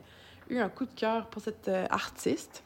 eu 0.51 0.59
un 0.59 0.69
coup 0.69 0.85
de 0.85 0.95
cœur 0.95 1.27
pour 1.29 1.41
cet 1.41 1.69
euh, 1.69 1.87
artiste. 1.89 2.63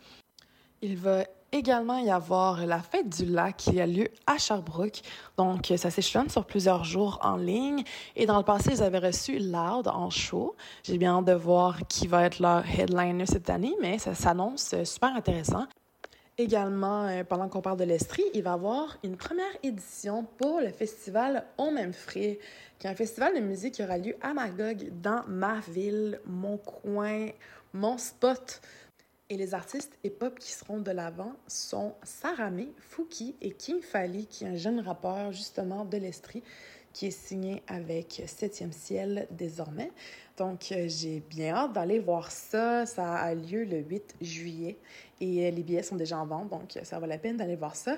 Il 0.83 0.97
va 0.97 1.25
également 1.53 1.99
y 1.99 2.11
avoir 2.11 2.67
la 2.67 2.81
fête 2.81 3.09
du 3.09 3.25
lac 3.25 3.57
qui 3.57 3.81
a 3.81 3.87
lieu 3.87 4.09
à 4.27 4.39
Sherbrooke. 4.39 5.01
Donc, 5.37 5.73
ça 5.77 5.91
s'échelonne 5.91 6.29
sur 6.29 6.45
plusieurs 6.45 6.85
jours 6.85 7.19
en 7.23 7.37
ligne. 7.37 7.85
Et 8.17 8.27
dans 8.27 8.39
le 8.39 8.45
passé, 8.45 8.73
ils 8.73 8.83
avaient 8.83 8.99
reçu 8.99 9.39
Loud 9.39 9.89
en 9.89 10.11
show. 10.11 10.55
J'ai 10.83 10.99
bien 10.99 11.19
hâte 11.19 11.25
de 11.25 11.33
voir 11.33 11.87
qui 11.89 12.07
va 12.07 12.25
être 12.25 12.41
leur 12.41 12.65
headliner 12.69 13.27
cette 13.27 13.51
année, 13.51 13.75
mais 13.81 13.99
ça 13.99 14.15
s'annonce 14.15 14.75
super 14.85 15.15
intéressant. 15.15 15.67
Également, 16.41 17.09
euh, 17.09 17.25
pendant 17.25 17.49
qu'on 17.49 17.61
parle 17.61 17.79
de 17.79 17.85
l'Estrie, 17.85 18.23
il 18.33 18.45
va 18.45 18.51
y 18.51 18.55
avoir 18.55 18.97
une 19.03 19.17
première 19.17 19.51
édition 19.65 20.25
pour 20.37 20.61
le 20.61 20.69
festival 20.69 21.45
Au 21.59 21.73
Même 21.73 21.93
Frais, 21.93 22.39
qui 22.79 22.87
est 22.87 22.91
un 22.91 22.95
festival 22.95 23.35
de 23.35 23.41
musique 23.41 23.75
qui 23.75 23.83
aura 23.83 23.99
lieu 23.99 24.15
à 24.23 24.35
Magog, 24.35 24.89
dans 25.03 25.25
ma 25.27 25.59
ville, 25.59 26.21
mon 26.27 26.57
coin, 26.59 27.27
mon 27.75 27.99
spot. 27.99 28.61
Et 29.31 29.37
les 29.37 29.53
artistes 29.53 29.99
hip-hop 30.05 30.39
qui 30.39 30.53
seront 30.53 30.79
de 30.79 30.91
l'avant 30.91 31.35
sont 31.47 31.95
Saramé, 32.03 32.73
Fouki 32.79 33.37
et 33.43 33.51
King 33.51 33.83
Fali, 33.83 34.27
qui 34.27 34.45
est 34.45 34.49
un 34.49 34.57
jeune 34.57 34.81
rappeur 34.81 35.33
justement 35.33 35.85
de 35.85 35.99
l'Estrie 35.99 36.43
qui 36.95 37.07
est 37.07 37.11
signé 37.11 37.63
avec 37.69 38.23
Septième 38.27 38.73
Ciel 38.73 39.29
désormais. 39.31 39.93
Donc, 40.39 40.73
euh, 40.73 40.87
j'ai 40.89 41.21
bien 41.21 41.55
hâte 41.55 41.73
d'aller 41.75 41.99
voir 41.99 42.31
ça. 42.31 42.87
Ça 42.87 43.17
a 43.17 43.35
lieu 43.35 43.65
le 43.65 43.79
8 43.81 44.17
juillet 44.23 44.79
et 45.21 45.47
euh, 45.47 45.51
les 45.51 45.63
billets 45.63 45.83
sont 45.83 45.97
déjà 45.97 46.19
en 46.19 46.27
vente, 46.27 46.49
donc 46.49 46.79
ça 46.83 46.99
vaut 46.99 47.07
la 47.07 47.19
peine 47.19 47.37
d'aller 47.37 47.57
voir 47.57 47.77
ça. 47.77 47.97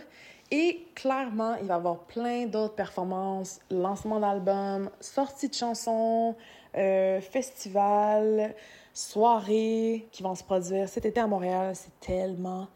Et 0.50 0.86
clairement, 0.96 1.54
il 1.56 1.66
va 1.68 1.74
y 1.74 1.76
avoir 1.76 2.00
plein 2.06 2.46
d'autres 2.46 2.74
performances, 2.74 3.60
lancement 3.70 4.18
d'albums, 4.18 4.90
sorties 5.00 5.48
de 5.48 5.54
chansons, 5.54 6.34
euh, 6.76 7.20
festivals, 7.20 8.54
soirées 8.92 10.06
qui 10.10 10.22
vont 10.22 10.34
se 10.34 10.44
produire 10.44 10.88
cet 10.88 11.04
été 11.04 11.20
à 11.20 11.26
Montréal. 11.26 11.74
C'est 11.74 11.98
tellement 12.00 12.68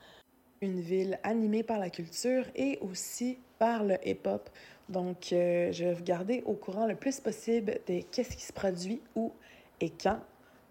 une 0.60 0.80
ville 0.80 1.18
animée 1.22 1.62
par 1.62 1.78
la 1.78 1.90
culture 1.90 2.44
et 2.54 2.78
aussi 2.80 3.38
par 3.58 3.84
le 3.84 3.96
hip-hop. 4.06 4.48
Donc, 4.88 5.32
euh, 5.32 5.72
je 5.72 5.84
vais 5.84 5.94
vous 5.94 6.04
garder 6.04 6.42
au 6.46 6.52
courant 6.52 6.86
le 6.86 6.94
plus 6.94 7.20
possible 7.20 7.78
de 7.86 8.02
qu'est-ce 8.10 8.36
qui 8.36 8.44
se 8.44 8.52
produit, 8.52 9.00
où 9.14 9.32
et 9.80 9.90
quand. 9.90 10.18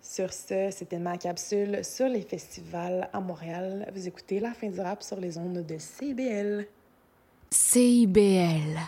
Sur 0.02 0.34
ce, 0.34 0.70
c'était 0.72 1.00
ma 1.00 1.18
capsule 1.18 1.84
sur 1.84 2.10
les 2.10 2.22
festivals 2.22 3.10
à 3.14 3.22
Montréal. 3.22 3.90
Vous 3.96 4.06
écoutez 4.06 4.42
La 4.42 4.54
fin 4.54 4.68
du 4.70 4.82
rap 4.82 5.02
sur 5.02 5.18
les 5.18 5.38
ondes 5.38 5.66
de 5.66 5.78
CBL. 5.78 6.68
CIBL. 7.50 8.80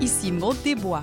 Ici 0.00 0.32
Maude 0.32 0.56
Desbois. 0.62 1.02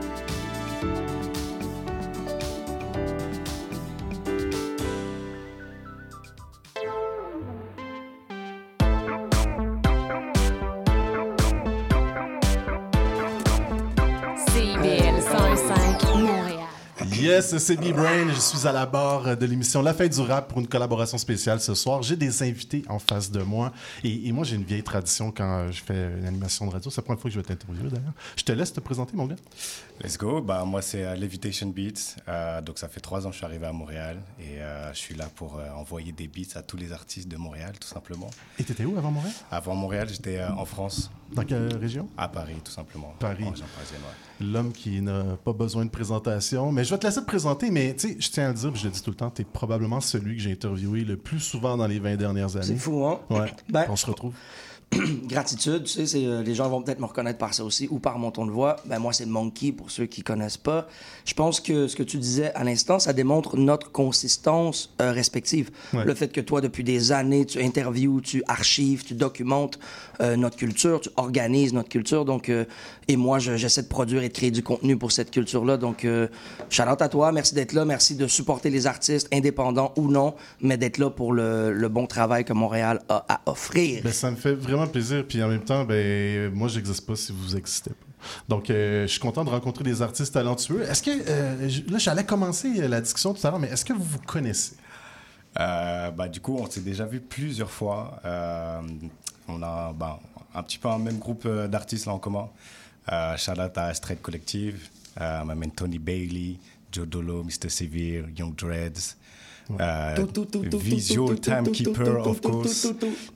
Yes, 17.41 17.57
c'est 17.57 17.75
B-Brain. 17.75 18.29
Je 18.29 18.39
suis 18.39 18.67
à 18.67 18.71
la 18.71 18.85
barre 18.85 19.35
de 19.35 19.45
l'émission 19.47 19.81
La 19.81 19.95
Fête 19.95 20.13
du 20.13 20.21
Rap 20.21 20.49
pour 20.49 20.59
une 20.59 20.67
collaboration 20.67 21.17
spéciale 21.17 21.59
ce 21.59 21.73
soir. 21.73 22.03
J'ai 22.03 22.15
des 22.15 22.43
invités 22.43 22.83
en 22.87 22.99
face 22.99 23.31
de 23.31 23.41
moi. 23.41 23.73
Et, 24.03 24.31
moi, 24.31 24.43
j'ai 24.43 24.57
une 24.57 24.63
vieille 24.63 24.83
tradition 24.83 25.31
quand 25.31 25.71
je 25.71 25.81
fais 25.81 26.11
une 26.19 26.27
animation 26.27 26.67
de 26.67 26.71
radio. 26.71 26.91
C'est 26.91 26.97
la 26.97 27.03
première 27.03 27.19
fois 27.19 27.31
que 27.31 27.33
je 27.33 27.39
vais 27.39 27.47
t'interviewer 27.47 27.89
d'ailleurs. 27.89 28.13
Je 28.35 28.43
te 28.43 28.51
laisse 28.51 28.71
te 28.71 28.79
présenter, 28.79 29.15
mon 29.15 29.25
gars. 29.25 29.37
Let's 30.03 30.19
go. 30.19 30.39
Bah, 30.39 30.63
moi, 30.65 30.83
c'est 30.83 31.03
euh, 31.03 31.15
Levitation 31.15 31.65
Beats. 31.69 32.17
Euh, 32.27 32.61
donc, 32.61 32.77
ça 32.77 32.87
fait 32.87 33.01
trois 33.01 33.25
ans 33.25 33.29
que 33.29 33.33
je 33.33 33.37
suis 33.37 33.45
arrivé 33.45 33.65
à 33.65 33.73
Montréal. 33.73 34.21
Et 34.39 34.59
euh, 34.59 34.93
je 34.93 34.99
suis 34.99 35.15
là 35.15 35.27
pour 35.35 35.59
envoyer 35.75 36.11
des 36.11 36.27
beats 36.27 36.59
à 36.59 36.61
tous 36.61 36.77
les 36.77 36.91
artistes 36.91 37.27
de 37.27 37.37
Montréal, 37.37 37.73
tout 37.79 37.87
simplement. 37.87 38.29
Et 38.59 38.63
t'étais 38.63 38.85
où 38.85 38.95
avant 38.99 39.09
Montréal? 39.09 39.33
Avant 39.49 39.73
Montréal, 39.73 40.07
j'étais 40.09 40.43
en 40.43 40.65
France. 40.65 41.09
Dans 41.33 41.43
quelle 41.43 41.75
région? 41.77 42.07
À 42.17 42.27
Paris, 42.27 42.55
tout 42.63 42.71
simplement. 42.71 43.13
Paris. 43.19 43.43
Ouais. 43.45 43.51
L'homme 44.41 44.71
qui 44.73 45.01
n'a 45.01 45.23
pas 45.43 45.53
besoin 45.53 45.85
de 45.85 45.89
présentation. 45.89 46.71
Mais 46.71 46.83
je 46.83 46.89
vais 46.91 46.97
te 46.97 47.05
laisser 47.07 47.21
te 47.21 47.25
présenter, 47.25 47.71
mais 47.71 47.95
tu 47.95 48.09
sais, 48.09 48.17
je 48.19 48.29
tiens 48.29 48.45
à 48.45 48.47
le 48.49 48.53
dire, 48.55 48.71
puis 48.71 48.81
je 48.81 48.87
le 48.87 48.91
dis 48.93 49.01
tout 49.01 49.11
le 49.11 49.15
temps, 49.15 49.29
tu 49.29 49.43
es 49.43 49.45
probablement 49.45 50.01
celui 50.01 50.35
que 50.35 50.41
j'ai 50.41 50.51
interviewé 50.51 51.01
le 51.05 51.15
plus 51.17 51.39
souvent 51.39 51.77
dans 51.77 51.87
les 51.87 51.99
20 51.99 52.15
dernières 52.17 52.55
années. 52.55 52.65
C'est 52.65 52.75
fou, 52.75 53.05
hein? 53.05 53.19
Ouais. 53.29 53.53
Ben- 53.69 53.85
On 53.89 53.95
se 53.95 54.05
retrouve. 54.07 54.33
Gratitude, 55.27 55.83
tu 55.85 56.05
sais, 56.05 56.25
euh, 56.25 56.43
les 56.43 56.53
gens 56.53 56.67
vont 56.69 56.81
peut-être 56.81 56.99
me 56.99 57.05
reconnaître 57.05 57.37
par 57.37 57.53
ça 57.53 57.63
aussi 57.63 57.87
ou 57.89 57.99
par 57.99 58.19
mon 58.19 58.29
ton 58.31 58.45
de 58.45 58.51
voix. 58.51 58.75
Ben 58.85 58.99
moi, 58.99 59.13
c'est 59.13 59.25
Monkey 59.25 59.71
pour 59.71 59.89
ceux 59.89 60.05
qui 60.05 60.21
connaissent 60.21 60.57
pas. 60.57 60.87
Je 61.25 61.33
pense 61.33 61.61
que 61.61 61.87
ce 61.87 61.95
que 61.95 62.03
tu 62.03 62.17
disais 62.17 62.53
à 62.55 62.63
l'instant, 62.65 62.99
ça 62.99 63.13
démontre 63.13 63.55
notre 63.55 63.91
consistance 63.91 64.93
euh, 65.01 65.11
respective. 65.13 65.71
Ouais. 65.93 66.03
Le 66.03 66.13
fait 66.13 66.27
que 66.31 66.41
toi, 66.41 66.59
depuis 66.59 66.83
des 66.83 67.11
années, 67.13 67.45
tu 67.45 67.61
interviews, 67.61 68.19
tu 68.19 68.43
archives, 68.47 69.05
tu 69.05 69.13
documentes 69.13 69.79
euh, 70.21 70.35
notre 70.35 70.57
culture, 70.57 70.99
tu 70.99 71.09
organises 71.15 71.73
notre 71.73 71.89
culture. 71.89 72.25
Donc, 72.25 72.49
euh, 72.49 72.65
et 73.07 73.15
moi, 73.15 73.39
je- 73.39 73.55
j'essaie 73.55 73.83
de 73.83 73.87
produire 73.87 74.23
et 74.23 74.27
de 74.29 74.33
créer 74.33 74.51
du 74.51 74.61
contenu 74.63 74.97
pour 74.97 75.11
cette 75.13 75.31
culture-là. 75.31 75.77
Donc, 75.77 76.03
euh, 76.03 76.27
shout 76.69 76.83
out 76.83 77.01
à 77.01 77.07
toi, 77.07 77.31
merci 77.31 77.55
d'être 77.55 77.71
là, 77.73 77.85
merci 77.85 78.15
de 78.15 78.27
supporter 78.27 78.69
les 78.69 78.87
artistes, 78.87 79.29
indépendants 79.33 79.93
ou 79.95 80.09
non, 80.09 80.33
mais 80.59 80.75
d'être 80.77 80.97
là 80.97 81.09
pour 81.09 81.31
le, 81.31 81.71
le 81.71 81.87
bon 81.89 82.07
travail 82.07 82.43
que 82.43 82.53
Montréal 82.53 83.01
a 83.07 83.25
à 83.29 83.41
offrir. 83.49 84.01
Ben, 84.03 84.11
ça 84.11 84.29
me 84.31 84.35
fait 84.35 84.53
vraiment 84.53 84.80
plaisir. 84.87 85.25
Puis 85.27 85.41
en 85.43 85.47
même 85.47 85.63
temps, 85.63 85.83
ben, 85.85 86.53
moi, 86.53 86.67
j'existe 86.67 87.05
pas 87.05 87.15
si 87.15 87.31
vous 87.31 87.55
existez 87.55 87.91
pas. 87.91 88.11
Donc, 88.47 88.69
euh, 88.69 89.03
je 89.03 89.07
suis 89.07 89.19
content 89.19 89.43
de 89.43 89.49
rencontrer 89.49 89.83
des 89.83 90.01
artistes 90.01 90.33
talentueux. 90.33 90.83
Est-ce 90.83 91.03
que, 91.03 91.11
euh, 91.27 91.69
là, 91.89 91.97
j'allais 91.97 92.23
commencer 92.23 92.87
la 92.87 93.01
discussion 93.01 93.33
tout 93.33 93.45
à 93.45 93.49
l'heure, 93.49 93.59
mais 93.59 93.69
est-ce 93.69 93.85
que 93.85 93.93
vous 93.93 94.03
vous 94.03 94.19
connaissez? 94.19 94.75
Euh, 95.59 96.11
bah, 96.11 96.27
du 96.27 96.39
coup, 96.39 96.57
on 96.57 96.69
s'est 96.69 96.81
déjà 96.81 97.05
vu 97.05 97.19
plusieurs 97.19 97.71
fois. 97.71 98.19
Euh, 98.25 98.81
on 99.47 99.61
a 99.63 99.93
bah, 99.93 100.19
un 100.53 100.63
petit 100.63 100.77
peu 100.77 100.89
un 100.89 100.99
même 100.99 101.17
groupe 101.17 101.47
d'artistes 101.47 102.05
là 102.05 102.13
en 102.13 102.19
commun. 102.19 102.49
Out 103.11 103.77
à 103.77 103.93
Straight 103.93 104.21
Collective, 104.21 104.87
ma 105.19 105.55
Tony 105.75 105.99
Bailey, 105.99 106.57
Joe 106.91 107.07
Dolo, 107.07 107.43
Mr. 107.43 107.69
Severe, 107.69 108.25
Young 108.37 108.55
Dreads. 108.55 109.15
Tout, 109.67 111.35
Timekeeper, 111.35 112.27
of 112.27 112.41
course. 112.41 112.87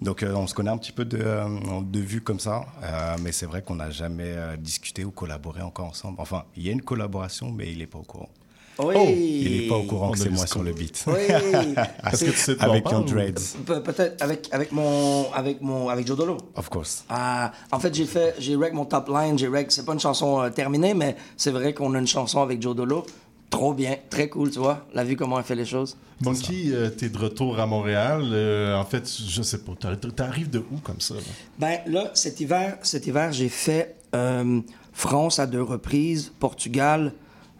Donc, 0.01 0.23
euh, 0.23 0.33
on 0.35 0.47
se 0.47 0.53
connaît 0.53 0.71
un 0.71 0.77
petit 0.77 0.91
peu 0.91 1.05
de, 1.05 1.17
euh, 1.21 1.45
de 1.83 1.99
vue 1.99 2.21
comme 2.21 2.39
ça, 2.39 2.65
euh, 2.83 3.15
mais 3.21 3.31
c'est 3.31 3.45
vrai 3.45 3.61
qu'on 3.61 3.75
n'a 3.75 3.89
jamais 3.89 4.23
euh, 4.27 4.57
discuté 4.57 5.03
ou 5.05 5.11
collaboré 5.11 5.61
encore 5.61 5.85
ensemble. 5.85 6.17
Enfin, 6.19 6.43
il 6.55 6.63
y 6.65 6.69
a 6.69 6.71
une 6.71 6.81
collaboration, 6.81 7.51
mais 7.51 7.71
il 7.71 7.77
n'est 7.79 7.87
pas 7.87 7.99
au 7.99 8.03
courant. 8.03 8.29
Oui. 8.77 8.93
Oh, 8.97 9.05
il 9.07 9.61
n'est 9.61 9.67
pas 9.69 9.77
au 9.77 9.83
courant 9.83 10.09
On 10.09 10.11
que 10.11 10.19
c'est 10.19 10.29
moi 10.29 10.45
sur 10.45 10.61
le 10.61 10.73
beat. 10.73 11.05
Oui. 11.07 11.13
Que 12.11 12.17
tu 12.25 12.31
sais 12.33 12.57
Avec 12.61 12.85
ou- 12.91 13.03
Dreads. 13.03 13.55
Pe- 13.65 13.79
Peut-être 13.81 14.21
avec, 14.21 14.49
avec 14.51 14.73
mon 14.73 15.31
avec 15.31 15.61
mon 15.61 15.87
avec 15.87 16.05
Joe 16.05 16.17
Dolo. 16.17 16.35
Of 16.57 16.67
course. 16.67 17.05
Ah, 17.07 17.53
en 17.71 17.79
fait, 17.79 17.95
j'ai 17.95 18.03
fait 18.05 18.35
j'ai 18.37 18.57
reg 18.57 18.73
mon 18.73 18.83
top 18.83 19.07
line, 19.07 19.37
j'ai 19.39 19.47
reg 19.47 19.67
c'est 19.69 19.85
pas 19.85 19.93
une 19.93 19.99
chanson 20.01 20.41
euh, 20.41 20.49
terminée 20.49 20.93
mais 20.93 21.15
c'est 21.37 21.51
vrai 21.51 21.73
qu'on 21.73 21.93
a 21.95 21.99
une 21.99 22.07
chanson 22.07 22.41
avec 22.41 22.61
Joe 22.61 22.75
Dolo. 22.75 23.05
Trop 23.49 23.73
bien, 23.73 23.95
très 24.09 24.27
cool, 24.27 24.51
tu 24.51 24.59
vois. 24.59 24.85
La 24.93 25.03
vue 25.03 25.15
comment 25.15 25.37
elle 25.37 25.45
fait 25.45 25.55
les 25.55 25.65
choses. 25.65 25.95
Monkey, 26.21 26.65
euh, 26.67 26.89
t'es 26.89 27.09
de 27.09 27.17
retour 27.17 27.59
à 27.59 27.65
Montréal? 27.65 28.23
Euh, 28.31 28.75
en 28.75 28.85
fait, 28.85 29.09
je 29.27 29.41
sais 29.41 29.59
pas, 29.59 29.73
t'ar- 29.79 29.97
t'arrives 30.15 30.49
de 30.49 30.59
où 30.59 30.77
comme 30.83 30.99
ça? 30.99 31.13
là? 31.15 31.19
Ben 31.59 31.79
là, 31.87 32.11
cet 32.13 32.39
hiver, 32.39 32.77
cet 32.83 33.07
hiver, 33.07 33.31
j'ai 33.31 33.49
fait 33.49 33.95
euh, 34.13 34.61
France 34.93 35.39
à 35.39 35.45
deux 35.47 35.61
reprises, 35.61 36.31
Portugal, 36.39 37.13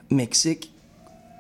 Mexique, 0.10 0.72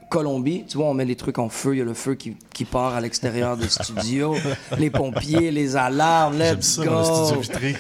Colombie. 0.09 0.63
Tu 0.67 0.77
vois, 0.77 0.87
on 0.87 0.93
met 0.93 1.05
les 1.05 1.15
trucs 1.15 1.39
en 1.39 1.49
feu. 1.49 1.75
Il 1.75 1.79
y 1.79 1.81
a 1.81 1.85
le 1.85 1.93
feu 1.93 2.15
qui, 2.15 2.35
qui 2.53 2.63
part 2.65 2.93
à 2.95 3.01
l'extérieur 3.01 3.57
des 3.57 3.69
studios. 3.69 4.35
les 4.77 4.89
pompiers, 4.89 5.51
les 5.51 5.75
alarmes, 5.75 6.37
let's 6.37 6.75
ça 6.75 6.85
go. 6.85 6.91
dans 6.91 6.99
le 6.99 7.05
studio 7.25 7.41
vitré. 7.41 7.75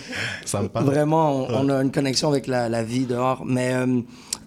Ça 0.45 0.61
me 0.61 0.67
parle. 0.67 0.85
Vraiment, 0.85 1.45
on, 1.49 1.69
a 1.69 1.81
une 1.81 1.91
connexion 1.91 2.27
avec 2.29 2.47
la, 2.47 2.67
la 2.69 2.83
vie 2.83 3.05
dehors. 3.05 3.45
Mais 3.45 3.73
euh, 3.73 4.01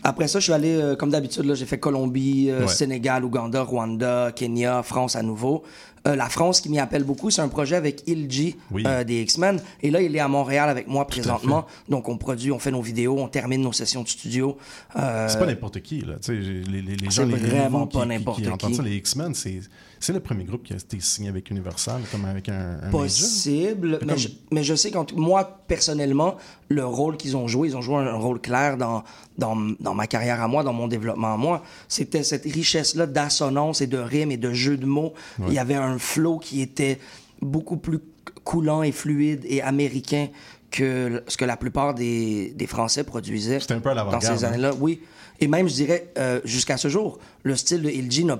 après 0.04 0.28
ça, 0.28 0.38
je 0.38 0.44
suis 0.44 0.52
allé, 0.52 0.70
euh, 0.74 0.96
comme 0.96 1.10
d'habitude, 1.10 1.52
j'ai 1.54 1.66
fait 1.66 1.78
Colombie, 1.78 2.50
euh, 2.50 2.62
Ouais. 2.62 2.68
Sénégal, 2.68 3.24
Ouganda, 3.24 3.62
Rwanda, 3.62 4.32
Kenya, 4.34 4.82
France 4.82 5.16
à 5.16 5.22
nouveau. 5.22 5.62
Euh, 6.06 6.14
la 6.14 6.28
France 6.28 6.60
qui 6.60 6.68
m'y 6.70 6.78
appelle 6.78 7.02
beaucoup, 7.04 7.30
c'est 7.30 7.42
un 7.42 7.48
projet 7.48 7.74
avec 7.76 8.06
Ilji 8.06 8.56
Oui. 8.70 8.84
des 9.06 9.22
X-Men. 9.22 9.60
Et 9.82 9.90
là, 9.90 10.00
il 10.00 10.14
est 10.14 10.20
à 10.20 10.28
Montréal 10.28 10.68
avec 10.68 10.86
moi 10.86 11.06
présentement. 11.06 11.66
Donc, 11.88 12.08
on 12.08 12.16
produit, 12.16 12.52
on 12.52 12.58
fait 12.58 12.70
nos 12.70 12.80
vidéos, 12.82 13.18
on 13.18 13.28
termine 13.28 13.60
nos 13.62 13.72
sessions 13.72 14.02
de 14.02 14.08
studio. 14.08 14.56
C'est 14.94 15.00
pas 15.38 15.46
n'importe 15.46 15.80
qui, 15.82 16.00
là. 16.02 16.14
Tu 16.14 16.36
sais, 16.36 16.42
j'ai- 16.42 16.62
les, 16.62 16.82
les, 16.82 16.96
les 16.96 17.10
gens, 17.10 17.26
les 17.26 17.34
vraiment 17.36 17.86
pas 17.86 18.06
n'importe 18.06 18.40
qui 18.42 18.48
entendent 18.48 18.70
qui. 18.70 18.76
ça, 18.76 18.82
les 18.82 18.96
X-Men, 18.96 19.34
c'est, 19.34 19.60
c'est 20.00 20.12
le 20.12 20.20
premier 20.20 20.44
groupe 20.44 20.62
qui 20.64 20.72
a 20.72 20.76
été 20.76 21.00
signé 21.00 21.28
avec 21.28 21.50
Universal, 21.50 22.00
comme 22.12 22.24
avec 22.24 22.48
un, 22.48 22.78
un 22.82 22.90
possible, 22.90 23.98
mais, 24.02 24.06
Comme- 24.08 24.16
je, 24.16 24.28
mais 24.52 24.62
je 24.62 24.74
sais 24.74 24.90
que 24.90 24.98
moi, 25.14 25.60
personnellement, 25.66 26.36
le 26.68 26.84
rôle 26.84 27.16
qu'ils 27.16 27.36
ont 27.36 27.48
joué, 27.48 27.68
ils 27.68 27.76
ont 27.76 27.80
joué 27.80 27.96
un, 27.96 28.12
rôle 28.14 28.40
clair 28.40 28.76
dans, 28.76 29.02
dans, 29.38 29.56
dans 29.80 29.94
ma 29.94 30.06
carrière 30.06 30.42
à 30.42 30.48
moi, 30.48 30.62
dans 30.62 30.72
mon 30.72 30.88
développement 30.88 31.34
à 31.34 31.36
moi. 31.36 31.62
C'était 31.88 32.22
cette 32.22 32.44
richesse-là 32.44 33.06
d'assonance 33.06 33.80
et 33.80 33.86
de 33.86 33.98
rimes 33.98 34.30
et 34.30 34.36
de 34.36 34.52
jeux 34.52 34.76
de 34.76 34.86
mots. 34.86 35.14
Ouais. 35.38 35.46
Il 35.48 35.54
y 35.54 35.58
avait 35.58 35.74
un 35.74 35.98
flow 35.98 36.38
qui 36.38 36.60
était 36.60 36.98
beaucoup 37.40 37.76
plus 37.76 37.98
coulant 38.44 38.82
et 38.82 38.92
fluide 38.92 39.44
et 39.46 39.62
américain 39.62 40.28
que 40.70 41.22
ce 41.28 41.36
que 41.36 41.44
la 41.44 41.56
plupart 41.56 41.94
des, 41.94 42.52
des 42.54 42.66
Français 42.66 43.04
produisaient 43.04 43.60
C'était 43.60 43.74
un 43.74 43.80
peu 43.80 43.90
à 43.90 43.94
dans 43.94 44.20
ces 44.20 44.44
hein? 44.44 44.48
années-là. 44.48 44.72
Oui. 44.78 45.00
Et 45.40 45.46
même, 45.46 45.68
je 45.68 45.74
dirais, 45.74 46.08
euh, 46.18 46.40
jusqu'à 46.44 46.76
ce 46.76 46.88
jour, 46.88 47.18
le 47.44 47.54
style 47.54 47.82
de 47.82 47.90
Ilji 47.90 48.26
a, 48.30 48.38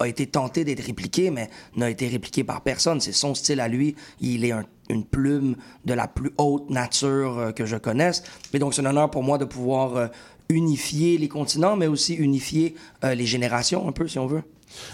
a 0.00 0.06
été 0.08 0.26
tenté 0.26 0.64
d'être 0.64 0.84
répliqué, 0.84 1.30
mais 1.30 1.48
n'a 1.76 1.88
été 1.88 2.08
répliqué 2.08 2.44
par 2.44 2.60
personne. 2.60 3.00
C'est 3.00 3.12
son 3.12 3.34
style 3.34 3.60
à 3.60 3.68
lui. 3.68 3.94
Il 4.20 4.44
est 4.44 4.52
un- 4.52 4.64
une 4.90 5.04
plume 5.04 5.56
de 5.84 5.94
la 5.94 6.06
plus 6.08 6.30
haute 6.38 6.68
nature 6.70 7.38
euh, 7.38 7.52
que 7.52 7.64
je 7.66 7.76
connaisse. 7.76 8.22
Et 8.52 8.58
donc, 8.58 8.74
c'est 8.74 8.82
un 8.82 8.86
honneur 8.90 9.10
pour 9.10 9.22
moi 9.22 9.38
de 9.38 9.44
pouvoir 9.46 9.96
euh, 9.96 10.06
unifier 10.48 11.18
les 11.18 11.28
continents, 11.28 11.74
mais 11.76 11.86
aussi 11.86 12.14
unifier 12.14 12.74
euh, 13.04 13.14
les 13.14 13.26
générations, 13.26 13.88
un 13.88 13.92
peu, 13.92 14.06
si 14.06 14.18
on 14.18 14.26
veut. 14.26 14.42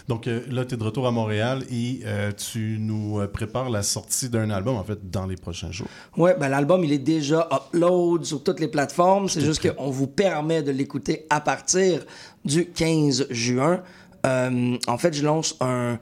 Donc 0.08 0.26
euh, 0.26 0.40
là, 0.50 0.64
tu 0.64 0.74
es 0.74 0.76
de 0.76 0.82
retour 0.84 1.06
à 1.06 1.10
Montréal 1.10 1.64
et 1.70 2.00
euh, 2.04 2.32
tu 2.32 2.76
nous 2.80 3.20
euh, 3.20 3.26
prépares 3.26 3.70
la 3.70 3.82
sortie 3.82 4.28
d'un 4.28 4.50
album, 4.50 4.76
en 4.76 4.84
fait, 4.84 5.10
dans 5.10 5.26
les 5.26 5.36
prochains 5.36 5.70
jours. 5.72 5.86
Ouais, 6.16 6.36
ben 6.38 6.48
l'album, 6.48 6.84
il 6.84 6.92
est 6.92 6.98
déjà 6.98 7.48
upload 7.52 8.24
sur 8.24 8.42
toutes 8.42 8.60
les 8.60 8.68
plateformes. 8.68 9.28
C'est 9.28 9.40
juste 9.40 9.66
qu'on 9.74 9.90
vous 9.90 10.06
permet 10.06 10.62
de 10.62 10.70
l'écouter 10.70 11.26
à 11.30 11.40
partir 11.40 12.04
du 12.44 12.66
15 12.66 13.26
juin. 13.30 13.82
Euh, 14.26 14.76
en 14.86 14.98
fait, 14.98 15.12
je 15.14 15.24
lance 15.24 15.56
un 15.60 15.98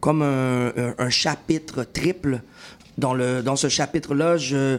comme 0.00 0.22
un, 0.22 0.68
un- 0.76 0.94
un 0.98 1.10
chapitre 1.10 1.84
triple. 1.84 2.40
Dans, 2.98 3.14
le, 3.14 3.42
dans 3.42 3.56
ce 3.56 3.68
chapitre-là, 3.68 4.36
je 4.36 4.78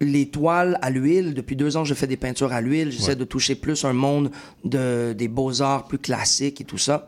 les 0.00 0.28
toiles 0.30 0.78
à 0.82 0.90
l'huile. 0.90 1.34
Depuis 1.34 1.56
deux 1.56 1.76
ans, 1.76 1.84
je 1.84 1.92
fais 1.94 2.06
des 2.06 2.16
peintures 2.16 2.52
à 2.52 2.60
l'huile. 2.60 2.90
J'essaie 2.90 3.10
Ouais. 3.10 3.16
de 3.16 3.24
toucher 3.24 3.54
plus 3.54 3.84
un 3.84 3.92
monde 3.92 4.30
de, 4.64 5.12
des 5.16 5.28
beaux-arts 5.28 5.84
plus 5.86 5.98
classiques 5.98 6.60
et 6.60 6.64
tout 6.64 6.78
ça. 6.78 7.06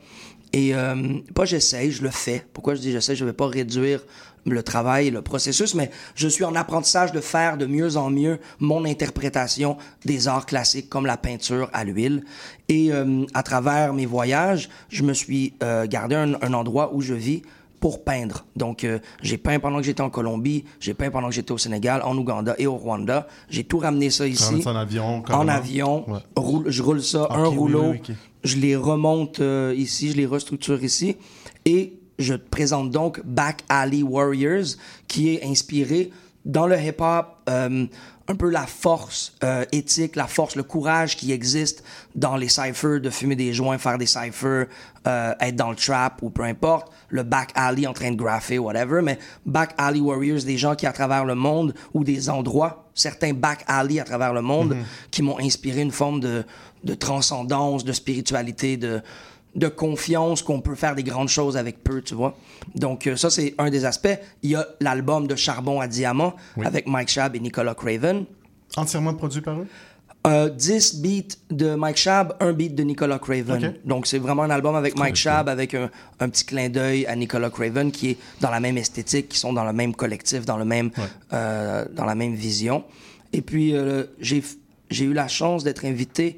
Et 0.52 0.74
euh, 0.74 1.18
pas 1.34 1.44
j'essaye, 1.44 1.90
je 1.90 2.02
le 2.02 2.10
fais. 2.10 2.44
Pourquoi 2.52 2.74
je 2.74 2.80
dis 2.80 2.92
j'essaie? 2.92 3.16
Je 3.16 3.24
vais 3.24 3.32
pas 3.32 3.46
réduire 3.46 4.00
le 4.44 4.62
travail, 4.62 5.10
le 5.10 5.22
processus, 5.22 5.74
mais 5.74 5.90
je 6.14 6.28
suis 6.28 6.44
en 6.44 6.54
apprentissage 6.54 7.12
de 7.12 7.20
faire 7.20 7.56
de 7.56 7.66
mieux 7.66 7.96
en 7.96 8.10
mieux 8.10 8.38
mon 8.58 8.84
interprétation 8.84 9.76
des 10.04 10.28
arts 10.28 10.46
classiques 10.46 10.88
comme 10.88 11.06
la 11.06 11.16
peinture 11.16 11.70
à 11.72 11.84
l'huile. 11.84 12.24
Et 12.68 12.92
euh, 12.92 13.24
à 13.34 13.42
travers 13.42 13.94
mes 13.94 14.06
voyages, 14.06 14.68
je 14.88 15.04
me 15.04 15.14
suis 15.14 15.54
euh, 15.62 15.86
gardé 15.86 16.16
un, 16.16 16.34
un 16.42 16.52
endroit 16.52 16.92
où 16.92 17.00
je 17.00 17.14
vis 17.14 17.42
pour 17.82 18.04
peindre. 18.04 18.46
Donc, 18.54 18.84
euh, 18.84 19.00
j'ai 19.22 19.36
peint 19.36 19.58
pendant 19.58 19.78
que 19.78 19.82
j'étais 19.82 20.00
en 20.02 20.08
Colombie, 20.08 20.64
j'ai 20.78 20.94
peint 20.94 21.10
pendant 21.10 21.28
que 21.28 21.34
j'étais 21.34 21.50
au 21.50 21.58
Sénégal, 21.58 22.00
en 22.04 22.16
Ouganda 22.16 22.54
et 22.56 22.66
au 22.68 22.76
Rwanda. 22.76 23.26
J'ai 23.50 23.64
tout 23.64 23.78
ramené 23.78 24.08
ça 24.08 24.26
ici. 24.28 24.62
ça 24.62 24.70
en 24.70 24.76
avion, 24.76 25.22
En 25.28 25.48
avion. 25.48 26.08
Ouais. 26.08 26.20
Roule- 26.36 26.70
je 26.70 26.80
roule 26.80 27.02
ça, 27.02 27.24
Ok, 27.24 27.30
un 27.36 27.44
rouleau. 27.44 27.90
oui. 27.90 28.14
Je 28.44 28.56
les 28.56 28.76
remonte 28.76 29.40
euh, 29.40 29.74
ici, 29.76 30.12
je 30.12 30.16
les 30.16 30.26
restructure 30.26 30.82
ici. 30.82 31.16
Et 31.64 31.94
je 32.20 32.34
te 32.34 32.48
présente 32.48 32.90
donc 32.90 33.20
Back 33.24 33.64
Alley 33.68 34.02
Warriors, 34.04 34.76
qui 35.08 35.34
est 35.34 35.44
inspiré 35.44 36.10
dans 36.44 36.66
le 36.68 36.76
hip-hop, 36.80 37.26
euh, 37.48 37.86
un 38.28 38.34
peu 38.36 38.48
la 38.50 38.66
force 38.66 39.34
euh, 39.42 39.64
éthique, 39.72 40.16
la 40.16 40.26
force, 40.26 40.54
le 40.56 40.62
courage 40.62 41.16
qui 41.16 41.32
existe 41.32 41.82
dans 42.14 42.36
les 42.36 42.48
cyphers, 42.48 43.00
de 43.00 43.10
fumer 43.10 43.34
des 43.36 43.52
joints, 43.52 43.78
faire 43.78 43.98
des 43.98 44.06
cyphers, 44.06 44.66
euh, 45.06 45.34
être 45.40 45.56
dans 45.56 45.70
le 45.70 45.76
trap 45.76 46.22
ou 46.22 46.30
peu 46.30 46.42
importe, 46.44 46.92
le 47.08 47.24
back 47.24 47.50
alley 47.54 47.86
en 47.86 47.92
train 47.92 48.10
de 48.12 48.16
graffer, 48.16 48.58
whatever, 48.58 49.02
mais 49.02 49.18
back 49.44 49.74
alley 49.76 50.00
warriors, 50.00 50.42
des 50.44 50.56
gens 50.56 50.74
qui 50.76 50.86
à 50.86 50.92
travers 50.92 51.24
le 51.24 51.34
monde 51.34 51.74
ou 51.94 52.04
des 52.04 52.30
endroits, 52.30 52.88
certains 52.94 53.32
back 53.32 53.64
alley 53.66 53.98
à 53.98 54.04
travers 54.04 54.32
le 54.32 54.42
monde, 54.42 54.74
Mhm. 54.74 54.84
qui 55.10 55.22
m'ont 55.22 55.38
inspiré 55.40 55.80
une 55.80 55.90
forme 55.90 56.20
de, 56.20 56.44
de 56.84 56.94
transcendance, 56.94 57.84
de 57.84 57.92
spiritualité, 57.92 58.76
de, 58.76 59.00
de 59.54 59.68
confiance 59.68 60.42
qu'on 60.42 60.60
peut 60.60 60.74
faire 60.74 60.94
des 60.94 61.02
grandes 61.02 61.28
choses 61.28 61.56
avec 61.56 61.84
peu, 61.84 62.00
tu 62.02 62.14
vois. 62.14 62.36
Donc, 62.74 63.06
euh, 63.06 63.16
ça, 63.16 63.28
c'est 63.30 63.54
un 63.58 63.68
des 63.70 63.84
aspects. 63.84 64.18
Il 64.42 64.50
y 64.50 64.54
a 64.54 64.66
l'album 64.80 65.26
de 65.26 65.36
Charbon 65.36 65.80
à 65.80 65.88
Diamant 65.88 66.34
Oui. 66.56 66.64
avec 66.66 66.86
Mike 66.86 67.08
Shab 67.08 67.36
et 67.36 67.40
Nicolas 67.40 67.74
Craven. 67.74 68.24
Entièrement 68.76 69.14
produit 69.14 69.42
par 69.42 69.58
eux? 69.60 69.66
Euh, 70.24 70.48
10 70.48 71.00
beats 71.02 71.36
de 71.50 71.74
Mike 71.74 71.96
Shab, 71.96 72.36
un 72.38 72.52
beat 72.52 72.76
de 72.76 72.84
Nicolas 72.84 73.18
Craven. 73.18 73.74
Donc 73.84 74.06
c'est 74.06 74.18
vraiment 74.18 74.44
un 74.44 74.50
album 74.50 74.76
avec 74.76 74.96
Mike 74.96 75.16
Shab, 75.16 75.48
avec 75.48 75.74
un, 75.74 75.90
un 76.20 76.28
petit 76.28 76.44
clin 76.44 76.68
d'œil 76.68 77.04
à 77.06 77.16
Nicolas 77.16 77.50
Craven 77.50 77.90
qui 77.90 78.10
est 78.10 78.18
dans 78.40 78.50
la 78.50 78.60
même 78.60 78.78
esthétique, 78.78 79.28
qui 79.28 79.38
sont 79.38 79.52
dans 79.52 79.64
le 79.64 79.72
même 79.72 79.96
collectif, 79.96 80.44
dans, 80.46 80.58
le 80.58 80.64
même, 80.64 80.90
euh, 81.32 81.84
dans 81.92 82.04
la 82.04 82.14
même 82.14 82.34
vision. 82.34 82.84
Et 83.32 83.42
puis 83.42 83.74
euh, 83.74 84.04
j'ai 84.20 85.04
eu 85.04 85.12
la 85.12 85.26
chance 85.26 85.64
d'être 85.64 85.84
invité 85.84 86.36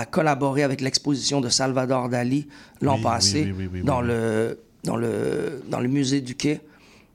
à 0.00 0.06
collaborer 0.06 0.62
avec 0.62 0.80
l'exposition 0.80 1.40
de 1.40 1.48
Salvador 1.48 2.08
Dali 2.08 2.46
l'an 2.80 2.96
Oui, 2.96 3.02
passé 3.02 3.44
oui, 3.44 3.54
oui, 3.58 3.68
oui, 3.72 3.82
dans. 3.82 4.00
Le, 4.00 4.58
dans, 4.84 4.96
le, 4.96 5.62
dans 5.68 5.80
le 5.80 5.88
musée 5.88 6.20
du 6.20 6.34
Quai 6.34 6.60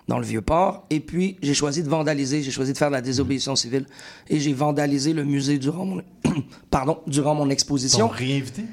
dans 0.07 0.19
le 0.19 0.25
Vieux-Port. 0.25 0.85
Et 0.89 0.99
puis, 1.01 1.37
j'ai 1.41 1.53
choisi 1.53 1.83
de 1.83 1.89
vandaliser, 1.89 2.41
j'ai 2.41 2.51
choisi 2.51 2.71
de 2.71 2.77
faire 2.77 2.87
de 2.87 2.93
la 2.93 3.01
désobéissance 3.01 3.61
civile. 3.61 3.85
Et 4.29 4.39
j'ai 4.39 4.53
vandalisé 4.53 5.11
le 5.11 5.25
musée 5.25 5.57
durant 5.57 5.85
mon, 5.85 6.01
pardon, 6.71 6.99
durant 7.07 7.35
mon 7.35 7.49
exposition. 7.49 8.07
Réinvité? 8.07 8.63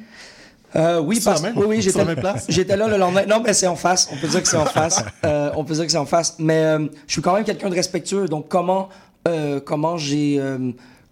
Euh, 0.76 1.00
oui, 1.00 1.20
parce 1.24 1.42
même? 1.42 1.56
oui, 1.56 1.66
oui, 1.68 1.82
j'étais 1.82 1.98
la 1.98 2.04
même 2.04 2.20
place? 2.20 2.46
j'étais 2.48 2.76
là 2.76 2.88
le 2.88 2.96
lendemain. 2.96 3.24
Non, 3.26 3.40
mais 3.44 3.52
c'est 3.52 3.66
en 3.66 3.76
face. 3.76 4.08
On 4.12 4.16
peut 4.16 4.28
dire 4.28 4.42
que 4.42 4.48
c'est 4.48 4.56
en 4.56 4.64
face. 4.80 5.04
Euh, 5.24 5.50
on 5.56 5.64
peut 5.64 5.74
dire 5.74 5.86
que 5.86 5.92
c'est 5.92 5.98
en 5.98 6.06
face. 6.06 6.36
Mais 6.38 6.64
euh, 6.64 6.86
je 7.06 7.12
suis 7.12 7.22
quand 7.22 7.34
même 7.34 7.44
quelqu'un 7.44 7.68
de 7.68 7.74
respectueux. 7.74 8.26
Donc 8.26 8.48
comment 8.48 8.88
euh, 9.26 9.60
comment 9.60 9.96
j'ai 9.96 10.40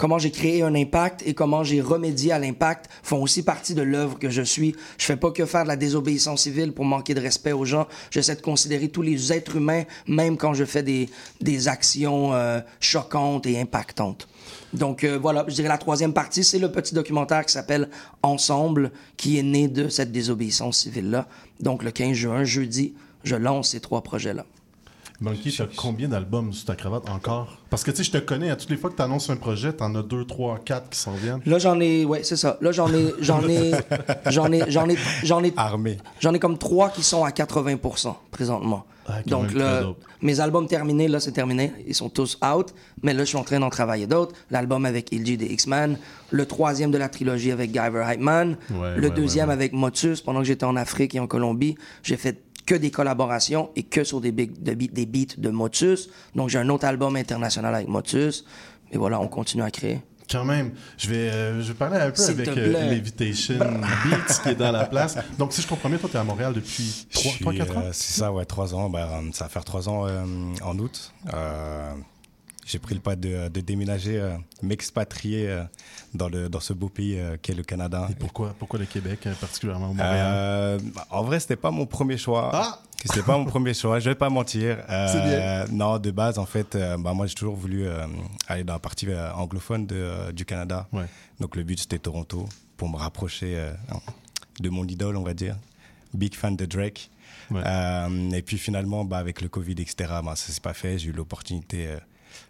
comment 0.03 0.19
j'ai 0.19 0.33
créé 0.33 0.65
un 0.65 0.75
impact 0.75 1.23
et 1.27 1.33
comment 1.33 1.63
j'ai 1.63 1.81
remédié 1.81 2.33
à 2.33 2.41
l'impact 2.41 2.91
font 3.05 3.23
aussi 3.23 3.45
partie 3.45 3.73
de 3.73 3.83
l'œuvre 3.83 4.19
que 4.19 4.31
je 4.31 4.43
suis. 4.43 4.75
Je 4.99 5.05
fais 5.05 5.15
pas 5.15 5.31
que 5.31 5.47
faire 5.47 5.63
de 5.63 5.69
la 5.69 5.77
désobéissance 5.77 6.43
civile 6.43 6.73
pour 6.73 6.85
manquer 6.85 7.15
de 7.15 7.21
respect 7.21 7.53
aux 7.53 7.65
gens. 7.65 7.87
J'essaie 8.11 8.35
de 8.35 8.41
considérer 8.41 8.89
tous 8.89 9.03
les 9.03 9.33
êtres 9.33 9.55
humains, 9.55 9.85
même 10.09 10.37
quand 10.37 10.55
je 10.55 10.65
fais 10.65 10.83
des 10.83 11.09
des 11.41 11.69
actions 11.69 12.35
euh, 12.35 12.59
choquantes 12.81 13.47
et 13.47 13.61
impactantes. 13.61 14.27
Donc 14.73 15.05
euh, 15.05 15.21
voilà, 15.23 15.45
je 15.47 15.55
dirais 15.55 15.69
la 15.69 15.79
troisième 15.79 16.13
partie, 16.13 16.43
c'est 16.43 16.59
le 16.59 16.73
petit 16.73 16.97
documentaire 16.97 17.47
qui 17.47 17.53
s'appelle 17.53 17.89
Ensemble, 18.25 18.91
qui 19.17 19.39
est 19.39 19.45
né 19.45 19.69
de 19.69 19.89
cette 19.89 20.11
désobéissance 20.11 20.79
civile-là. 20.79 21.29
Donc 21.61 21.85
le 21.85 21.93
15 21.93 22.13
juin, 22.15 22.43
jeudi, 22.43 22.95
je 23.23 23.37
lance 23.37 23.69
ces 23.69 23.79
trois 23.79 24.03
projets-là. 24.03 24.47
Monkey, 25.23 25.51
t'as 25.57 25.67
combien 25.77 26.09
d'albums 26.09 26.53
sous 26.53 26.67
ta 26.67 26.75
cravate 26.75 27.09
encore? 27.09 27.57
Parce 27.71 27.85
que 27.85 27.93
tu 27.93 27.99
sais, 27.99 28.03
je 28.05 28.11
te 28.11 28.19
connais, 28.19 28.51
à 28.51 28.57
toutes 28.57 28.71
les 28.71 28.77
fois 28.77 28.91
que 28.91 28.97
tu 28.97 29.03
annonces 29.03 29.31
un 29.31 29.37
projet, 29.37 29.73
t'en 29.73 29.95
as 29.95 30.03
deux, 30.03 30.25
trois, 30.25 30.59
quatre 30.59 30.91
qui 30.91 30.99
s'en 30.99 31.13
viennent. 31.13 31.41
Là, 31.47 31.59
j'en 31.59 31.79
ai, 31.81 32.05
ouais, 32.05 32.25
c'est 32.25 32.37
ça. 32.37 32.59
Là, 32.61 32.73
j'en 32.73 32.93
ai, 32.93 33.15
j'en 33.21 33.49
ai, 33.49 33.71
j'en 34.27 34.51
ai, 34.53 34.65
j'en 34.69 34.89
ai, 34.89 34.97
j'en 35.23 35.45
ai, 35.45 35.53
Armé. 35.57 35.99
j'en 36.21 36.35
ai 36.35 36.41
comme 36.41 36.59
trois 36.59 36.91
qui 36.91 37.05
sont 37.05 37.25
à 37.25 37.31
80% 37.31 38.15
présentement. 38.33 38.85
Ah, 39.07 39.21
Donc 39.27 39.53
là, 39.55 39.83
mes 40.21 40.41
albums 40.41 40.67
terminés, 40.67 41.09
là, 41.09 41.19
c'est 41.19 41.33
terminé. 41.33 41.73
Ils 41.87 41.95
sont 41.95 42.09
tous 42.09 42.39
out. 42.45 42.73
Mais 43.03 43.15
là, 43.15 43.21
je 43.21 43.29
suis 43.29 43.37
en 43.39 43.43
train 43.45 43.59
d'en 43.59 43.71
travailler 43.71 44.07
d'autres. 44.07 44.35
L'album 44.51 44.85
avec 44.87 45.13
Ilji 45.13 45.37
des 45.37 45.47
X-Men. 45.47 45.99
Le 46.31 46.47
troisième 46.47 46.91
de 46.91 46.99
la 46.99 47.09
trilogie 47.09 47.51
avec 47.51 47.73
Guyver 47.73 48.05
Hype 48.09 48.21
Man. 48.21 48.57
Ouais, 48.71 48.97
le 48.97 49.09
ouais, 49.09 49.15
deuxième 49.15 49.49
ouais. 49.49 49.55
avec 49.55 49.73
Motus. 49.73 50.21
Pendant 50.21 50.41
que 50.41 50.47
j'étais 50.47 50.65
en 50.65 50.77
Afrique 50.77 51.15
et 51.15 51.21
en 51.21 51.27
Colombie, 51.27 51.77
j'ai 52.05 52.17
fait 52.17 52.43
que 52.73 52.79
des 52.79 52.91
collaborations 52.91 53.69
et 53.77 53.83
que 53.83 54.03
sur 54.03 54.21
des, 54.23 54.33
big- 54.33 54.63
de 54.63 54.73
beat- 54.73 54.93
des 54.95 55.05
beats 55.07 55.35
de 55.37 55.51
Motus. 55.51 56.09
Donc, 56.35 56.49
j'ai 56.49 56.59
un 56.59 56.69
autre 56.71 56.87
album 56.87 57.17
international 57.17 57.75
avec 57.75 57.89
Motus. 57.89 58.45
Et 58.91 58.97
voilà, 58.99 59.21
on 59.21 59.29
continue 59.29 59.63
à 59.63 59.71
créer. 59.71 60.01
Quand 60.31 60.45
même, 60.47 60.73
je 60.97 61.09
vais, 61.09 61.17
euh, 61.31 61.61
je 61.63 61.69
vais 61.69 61.75
parler 61.75 61.97
un 61.99 62.11
peu 62.11 62.23
avec 62.33 62.47
euh, 62.49 62.89
Beats 64.05 64.41
qui 64.43 64.49
est 64.49 64.55
dans 64.55 64.73
la 64.73 64.87
place. 64.87 65.17
Donc, 65.39 65.53
si 65.53 65.61
je 65.61 65.67
comprends 65.67 65.91
bien, 65.91 65.99
toi, 65.99 66.09
tu 66.11 66.17
es 66.17 66.21
à 66.21 66.25
Montréal 66.25 66.55
depuis 66.55 67.07
Je 67.11 67.19
suis, 67.19 67.45
3-4 67.45 67.73
ans? 67.77 67.83
euh, 67.85 67.91
c'est 67.93 68.21
ça, 68.21 68.33
ouais, 68.33 68.45
3 68.47 68.75
ans. 68.75 68.91
Euh, 68.95 69.21
ça 69.35 69.45
va 69.45 69.51
faire 69.51 69.65
3 69.65 69.89
ans 69.91 70.07
euh, 70.07 70.25
en 70.65 70.79
août. 70.79 71.13
J'ai 72.65 72.79
pris 72.79 72.95
le 72.95 73.01
pas 73.01 73.17
de, 73.17 73.49
de 73.49 73.61
déménager, 73.61 74.21
euh, 74.21 74.37
m'expatrier 74.63 75.49
euh, 75.49 75.65
dans, 76.15 76.29
le, 76.29 76.49
dans 76.49 76.61
ce 76.61 76.73
beau 76.73 76.89
pays 76.89 77.19
euh, 77.19 77.37
qu'est 77.41 77.55
le 77.55 77.65
Canada. 77.65 78.07
Et 78.11 78.15
pourquoi, 78.15 78.55
pourquoi 78.57 78.79
le 78.79 78.87
Québec, 78.87 79.27
euh, 79.27 79.35
particulièrement 79.35 79.91
au 79.91 79.95
Montréal? 79.95 80.81
En 81.11 81.25
vrai, 81.25 81.41
c'était 81.41 81.57
pas 81.57 81.71
mon 81.71 81.87
premier 81.87 82.17
choix. 82.17 82.51
Ah 82.53 82.79
C'était 83.05 83.23
pas 83.23 83.37
mon 83.37 83.47
premier 83.47 83.75
choix, 83.75 83.99
je 83.99 84.11
vais 84.11 84.15
pas 84.15 84.31
mentir. 84.31 84.79
C'est 84.87 85.21
bien. 85.23 85.65
Non, 85.73 85.99
de 85.99 86.13
base, 86.13 86.39
en 86.39 86.47
fait, 86.47 86.77
bah, 87.01 87.13
moi, 87.13 87.27
j'ai 87.27 87.35
toujours 87.35 87.57
voulu 87.57 87.89
aller 88.47 88.63
dans 88.63 88.75
la 88.75 88.79
partie 88.79 89.09
anglophone 89.35 89.89
de, 89.89 90.31
du 90.31 90.45
Canada. 90.45 90.87
Ouais. 90.93 91.07
Donc, 91.41 91.57
le 91.57 91.65
but, 91.65 91.81
c'était 91.81 91.99
Toronto, 91.99 92.49
pour 92.77 92.89
me 92.89 92.97
rapprocher 92.97 93.71
de 94.61 94.69
mon 94.71 94.87
idole, 94.87 95.17
on 95.17 95.25
va 95.25 95.35
dire. 95.35 95.57
Big 96.15 96.37
fan 96.37 96.55
de 96.55 96.65
Drake. 96.65 97.11
Ouais. 97.51 97.63
Et 98.35 98.43
puis, 98.43 98.57
finalement, 98.57 99.05
bah, 99.05 99.19
avec 99.19 99.41
le 99.41 99.49
Covid, 99.49 99.73
etc., 99.73 99.95
bah, 100.25 100.37
ça 100.37 100.53
s'est 100.53 100.61
pas 100.61 100.73
fait. 100.73 100.97
J'ai 100.97 101.09
eu 101.09 101.13
l'opportunité 101.13 101.89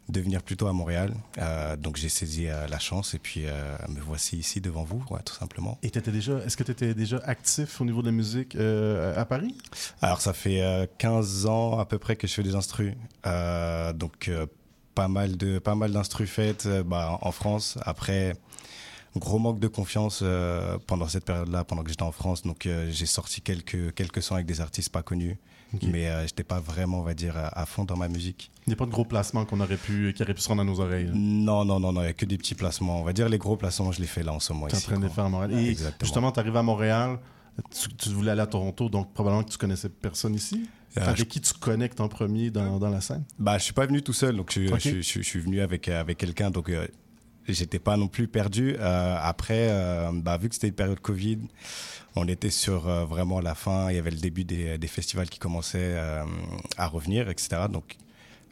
de 0.09 0.21
venir 0.21 0.43
plutôt 0.43 0.67
à 0.67 0.73
Montréal. 0.73 1.15
Euh, 1.39 1.77
donc, 1.77 1.97
j'ai 1.97 2.09
saisi 2.09 2.49
euh, 2.49 2.67
la 2.67 2.79
chance 2.79 3.15
et 3.15 3.19
puis 3.19 3.43
euh, 3.47 3.77
me 3.89 4.01
voici 4.01 4.37
ici 4.37 4.61
devant 4.61 4.85
vous, 4.85 5.03
ouais, 5.11 5.23
tout 5.25 5.35
simplement. 5.35 5.79
Et 5.83 5.91
t'étais 5.91 6.11
déjà, 6.11 6.39
est-ce 6.39 6.57
que 6.57 6.65
tu 6.65 6.73
étais 6.73 6.95
déjà 6.95 7.19
actif 7.25 7.81
au 7.81 7.85
niveau 7.85 8.03
de 8.03 8.07
la 8.07 8.13
musique 8.13 8.57
à 8.57 9.25
Paris? 9.25 9.57
Alors, 10.01 10.21
ça 10.21 10.33
fait 10.33 10.63
euh, 10.63 10.87
15 10.99 11.47
ans 11.47 11.79
à 11.79 11.87
peu 11.87 11.99
près 11.99 12.17
que 12.17 12.27
je 12.27 12.35
fais 12.35 12.43
des 12.43 12.55
instrus. 12.55 12.95
Donc, 13.25 14.31
pas 14.95 15.09
mal 15.09 15.37
de 15.39 15.59
pas 15.59 15.75
mal 15.75 15.93
d'instrus 15.93 16.29
faites 16.29 16.69
bah, 16.85 17.19
en 17.23 17.33
France. 17.33 17.79
Après, 17.83 18.35
gros 19.17 19.39
manque 19.39 19.61
de 19.61 19.69
confiance 19.69 20.21
euh, 20.23 20.79
pendant 20.87 21.09
cette 21.09 21.25
période-là, 21.25 21.65
pendant 21.65 21.83
que 21.83 21.91
j'étais 21.91 22.03
en 22.03 22.13
France. 22.13 22.43
Donc, 22.43 22.67
euh, 22.67 22.89
j'ai 22.91 23.07
sorti 23.07 23.41
quelques, 23.41 23.95
quelques 23.95 24.23
sons 24.23 24.35
avec 24.35 24.47
des 24.47 24.61
artistes 24.61 24.91
pas 24.91 25.03
connus. 25.03 25.39
Mais 25.83 26.09
euh, 26.09 26.27
j'étais 26.27 26.45
pas 26.45 26.61
vraiment, 26.61 27.01
on 27.01 27.03
va 27.03 27.15
dire, 27.15 27.35
à, 27.35 27.59
à 27.59 27.65
fond 27.65 27.85
dans 27.85 27.97
ma 27.97 28.07
musique. 28.09 28.51
Il 28.67 28.71
n'y 28.71 28.75
a 28.75 28.77
pas 28.77 28.85
de 28.85 28.91
gros 28.91 29.07
placements 29.07 29.47
qu'on 29.47 29.59
aurait 29.61 29.79
pu, 29.79 30.13
qui 30.15 30.23
auraient 30.23 30.35
pu 30.35 30.43
se 30.43 30.49
rendre 30.49 30.61
à 30.61 30.65
nos 30.67 30.81
oreilles. 30.81 31.07
là? 31.07 31.13
Non, 31.15 31.65
non, 31.65 31.81
non, 31.81 31.93
non, 31.93 32.03
il 32.03 32.05
n'y 32.05 32.11
a 32.11 32.13
que 32.13 32.27
des 32.27 32.37
petits 32.37 32.55
placements. 32.55 33.01
On 33.01 33.05
va 33.05 33.15
dire 33.15 33.27
les 33.31 33.39
gros 33.39 33.57
placements, 33.57 33.91
je 33.91 34.01
les 34.03 34.07
fais 34.07 34.23
là 34.23 34.35
en 34.35 34.39
ce 34.41 34.53
moment. 34.53 34.67
T'es 34.67 34.75
en 34.75 34.79
ici, 34.79 34.87
train 34.89 34.99
de 34.99 35.05
les 35.05 35.11
faire 35.11 35.25
à 35.25 35.29
Montréal. 35.31 35.53
Et 35.59 35.71
Exactement. 35.71 35.99
justement, 36.03 36.31
tu 36.33 36.41
arrives 36.41 36.57
à 36.59 36.63
Montréal, 36.63 37.19
tu, 37.71 37.89
tu 37.95 38.11
voulais 38.11 38.33
aller 38.33 38.43
à 38.43 38.47
Toronto, 38.47 38.91
donc 38.91 39.15
probablement 39.15 39.45
que 39.45 39.51
tu 39.51 39.57
connaissais 39.57 39.89
personne 39.89 40.35
ici? 40.35 40.69
Euh, 40.99 41.07
avec 41.07 41.17
je- 41.21 41.25
qui 41.25 41.41
tu 41.41 41.55
connectes 41.55 42.03
en 42.03 42.09
premier 42.09 42.51
dans, 42.51 42.79
dans 42.79 42.91
la 42.91 43.01
scène? 43.01 43.25
Bah, 43.39 43.57
je 43.57 43.65
suis 43.65 43.73
pas 43.73 43.87
venu 43.87 44.03
tout 44.03 44.13
seul, 44.13 44.37
donc 44.37 44.53
je, 44.53 44.71
Ok. 44.71 45.01
je, 45.01 45.21
suis 45.23 45.41
venu 45.41 45.63
avec, 45.63 45.89
avec 45.89 46.19
quelqu'un, 46.19 46.51
donc 46.51 46.69
euh, 46.69 46.87
j'étais 47.49 47.79
pas 47.79 47.97
non 47.97 48.09
plus 48.09 48.29
perdu. 48.29 48.77
Euh, 48.79 49.17
après, 49.21 49.69
euh, 49.71 50.11
bah, 50.15 50.37
vu 50.37 50.49
que 50.49 50.55
c'était 50.55 50.69
une 50.69 50.75
période 50.75 51.01
Covid, 51.01 51.39
on 52.15 52.29
était 52.29 52.51
sur 52.51 52.89
euh, 52.89 53.05
vraiment 53.05 53.41
la 53.41 53.55
fin, 53.55 53.91
il 53.91 53.97
y 53.97 53.99
avait 53.99 54.11
le 54.11 54.19
début 54.19 54.45
des, 54.45 54.79
des 54.79 54.87
festivals 54.87 55.29
qui 55.29 55.39
commençaient 55.39 55.97
à 56.77 56.87
revenir, 56.87 57.29
etc. 57.29 57.63
Donc, 57.71 57.97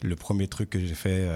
le 0.03 0.17
premier 0.17 0.49
truc 0.49 0.71
que 0.71 0.81
j'ai 0.81 0.95
fait, 0.95 1.29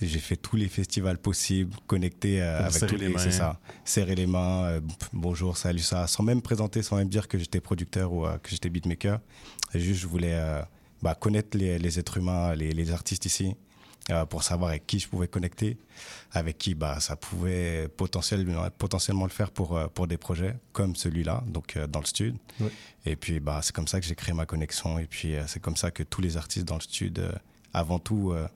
j'ai 0.00 0.18
fait 0.18 0.36
tous 0.36 0.56
les 0.56 0.68
festivals 0.68 1.18
possibles, 1.18 1.74
connectés 1.86 2.40
Pour 2.40 2.66
avec 2.66 2.86
tous 2.86 2.96
les 2.96 3.08
les, 3.08 3.18
c'est 3.18 3.30
ça, 3.30 3.60
serrer 3.84 4.16
les 4.16 4.26
mains, 4.26 4.80
bonjour, 5.12 5.56
salut, 5.56 5.78
ça, 5.78 6.06
sans 6.08 6.24
même 6.24 6.42
présenter, 6.42 6.82
sans 6.82 6.96
même 6.96 7.08
dire 7.08 7.28
que 7.28 7.38
j'étais 7.38 7.60
producteur 7.60 8.12
ou 8.12 8.26
que 8.42 8.50
j'étais 8.50 8.68
beatmaker. 8.68 9.20
Juste, 9.74 10.00
je 10.00 10.06
voulais 10.08 10.36
bah, 11.02 11.14
connaître 11.14 11.56
les, 11.56 11.78
les 11.78 11.98
êtres 12.00 12.18
humains, 12.18 12.54
les, 12.56 12.72
les 12.72 12.90
artistes 12.90 13.26
ici, 13.26 13.54
pour 14.28 14.42
savoir 14.42 14.70
avec 14.70 14.86
qui 14.86 14.98
je 14.98 15.08
pouvais 15.08 15.28
connecter, 15.28 15.78
avec 16.32 16.58
qui 16.58 16.74
bah, 16.74 17.00
ça 17.00 17.16
pouvait 17.16 17.88
potentiellement, 17.88 18.68
potentiellement 18.76 19.24
le 19.24 19.30
faire 19.30 19.50
pour, 19.50 19.76
euh, 19.76 19.86
pour 19.88 20.06
des 20.06 20.16
projets 20.16 20.56
comme 20.72 20.96
celui-là, 20.96 21.42
donc 21.46 21.76
euh, 21.76 21.86
dans 21.86 22.00
le. 22.00 22.06
Ouais. 22.60 22.70
Et 23.06 23.16
puis, 23.16 23.40
bah, 23.40 23.60
c'est 23.62 23.74
comme 23.74 23.88
ça 23.88 24.00
que 24.00 24.06
j'ai 24.06 24.14
créé 24.14 24.34
ma 24.34 24.46
connexion. 24.46 24.98
Et 24.98 25.06
puis, 25.06 25.34
euh, 25.34 25.44
c'est 25.46 25.60
comme 25.60 25.76
ça 25.76 25.90
que 25.90 26.02
tous 26.02 26.20
les 26.20 26.36
artistes 26.36 26.66
dans 26.66 26.76
le 26.76 26.80
euh, 27.18 27.32
avant 27.72 27.98
tout, 27.98 28.32
euh, 28.32 28.48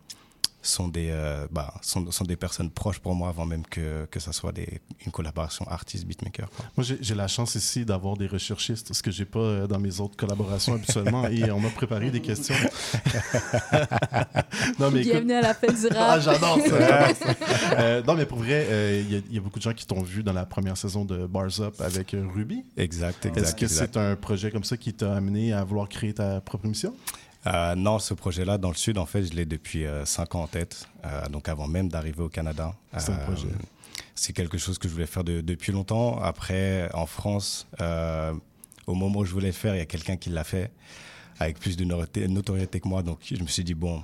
sont, 0.66 0.88
des, 0.88 1.08
euh, 1.10 1.46
bah, 1.50 1.74
sont, 1.82 2.10
sont 2.10 2.24
des 2.24 2.36
personnes 2.36 2.70
proches 2.70 2.98
pour 2.98 3.14
moi 3.14 3.28
avant 3.28 3.46
même 3.46 3.64
que, 3.66 4.06
que 4.10 4.20
ça 4.20 4.32
soit 4.32 4.52
des, 4.52 4.80
une 5.06 5.12
collaboration 5.12 5.66
artiste-beatmaker. 5.68 6.48
Moi, 6.76 6.86
j'ai 7.00 7.14
la 7.14 7.28
chance 7.28 7.54
ici 7.54 7.84
d'avoir 7.84 8.16
des 8.16 8.26
recherchistes, 8.26 8.92
ce 8.92 9.02
que 9.02 9.10
j'ai 9.10 9.24
pas 9.24 9.38
euh, 9.38 9.66
dans 9.66 9.78
mes 9.78 10.00
autres 10.00 10.16
collaborations 10.16 10.74
habituellement, 10.74 11.26
et 11.28 11.50
on 11.50 11.60
m'a 11.60 11.70
préparé 11.70 12.10
des 12.10 12.20
questions. 12.20 12.54
non, 14.78 14.90
mais 14.90 15.00
écoute- 15.00 15.12
Bienvenue 15.12 15.32
à 15.34 15.42
la 15.42 15.54
fête 15.54 15.74
du 15.80 15.86
rap. 15.86 15.96
Ah, 15.98 16.20
j'adore 16.24 16.58
ça. 16.66 17.08
Euh, 17.78 18.02
non, 18.02 18.14
mais 18.14 18.26
pour 18.26 18.38
vrai, 18.38 18.66
euh, 18.68 19.02
il 19.04 19.12
y, 19.12 19.16
a- 19.16 19.22
il 19.28 19.34
y 19.34 19.38
a 19.38 19.40
beaucoup 19.40 19.58
de 19.58 19.64
gens 19.64 19.72
qui 19.74 19.86
t'ont 19.86 20.02
vu 20.02 20.22
dans 20.22 20.32
la 20.32 20.46
première 20.46 20.76
saison 20.76 21.04
de 21.04 21.26
Bars 21.26 21.60
Up 21.60 21.74
avec 21.80 22.14
Ruby. 22.34 22.64
Exact, 22.76 23.26
exact. 23.26 23.42
Est-ce 23.44 23.54
que 23.54 23.66
c'est 23.66 23.96
un 23.96 24.16
projet 24.16 24.50
comme 24.50 24.64
ça 24.64 24.76
qui 24.76 24.92
t'a 24.94 25.14
amené 25.14 25.52
à 25.52 25.64
vouloir 25.64 25.88
créer 25.88 26.14
ta 26.14 26.40
propre 26.40 26.66
émission? 26.66 26.94
Euh, 27.46 27.74
non, 27.74 27.98
ce 27.98 28.14
projet-là, 28.14 28.56
dans 28.58 28.70
le 28.70 28.74
Sud, 28.74 28.96
en 28.98 29.06
fait, 29.06 29.24
je 29.24 29.32
l'ai 29.34 29.44
depuis 29.44 29.84
5 30.04 30.34
ans 30.34 30.42
en 30.44 30.46
tête, 30.46 30.88
euh, 31.04 31.28
donc 31.28 31.48
avant 31.48 31.66
même 31.68 31.88
d'arriver 31.88 32.22
au 32.22 32.28
Canada. 32.28 32.74
C'est 32.98 33.12
un 33.12 33.16
Euh, 33.18 33.24
projet. 33.26 33.48
C'est 34.14 34.32
quelque 34.32 34.58
chose 34.58 34.78
que 34.78 34.88
je 34.88 34.92
voulais 34.94 35.06
faire 35.06 35.24
de- 35.24 35.40
depuis 35.40 35.72
longtemps. 35.72 36.18
Après, 36.20 36.88
en 36.94 37.06
France, 37.06 37.66
euh, 37.80 38.32
au 38.86 38.94
moment 38.94 39.20
où 39.20 39.24
je 39.24 39.32
voulais 39.32 39.48
le 39.48 39.52
faire, 39.52 39.74
il 39.74 39.78
y 39.78 39.82
a 39.82 39.86
quelqu'un 39.86 40.16
qui 40.16 40.30
l'a 40.30 40.44
fait, 40.44 40.70
avec 41.38 41.58
plus 41.58 41.76
de 41.76 41.84
notoriété- 41.84 42.80
que 42.80 42.88
moi. 42.88 43.02
Donc, 43.02 43.18
je 43.22 43.42
me 43.42 43.46
suis 43.48 43.64
dit, 43.64 43.74
bon, 43.74 44.02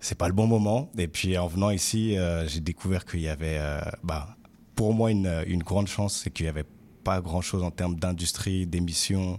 c'est 0.00 0.16
pas 0.18 0.26
le 0.26 0.34
bon 0.34 0.46
moment. 0.46 0.90
Et 0.98 1.06
puis, 1.06 1.36
en 1.38 1.46
venant 1.46 1.70
ici, 1.70 2.16
euh, 2.18 2.48
j'ai 2.48 2.60
découvert 2.60 3.04
qu'il 3.04 3.20
y 3.20 3.28
avait, 3.28 3.58
euh, 3.58 3.80
bah, 4.02 4.36
pour 4.74 4.92
moi, 4.94 5.10
une, 5.10 5.44
une 5.46 5.62
grande 5.62 5.86
chance, 5.86 6.20
c'est 6.24 6.30
qu'il 6.30 6.46
n'y 6.46 6.50
avait 6.50 6.64
pas 7.04 7.20
grand-chose 7.20 7.62
en 7.62 7.70
termes 7.70 7.96
d'industrie, 7.96 8.66
d'émissions. 8.66 9.38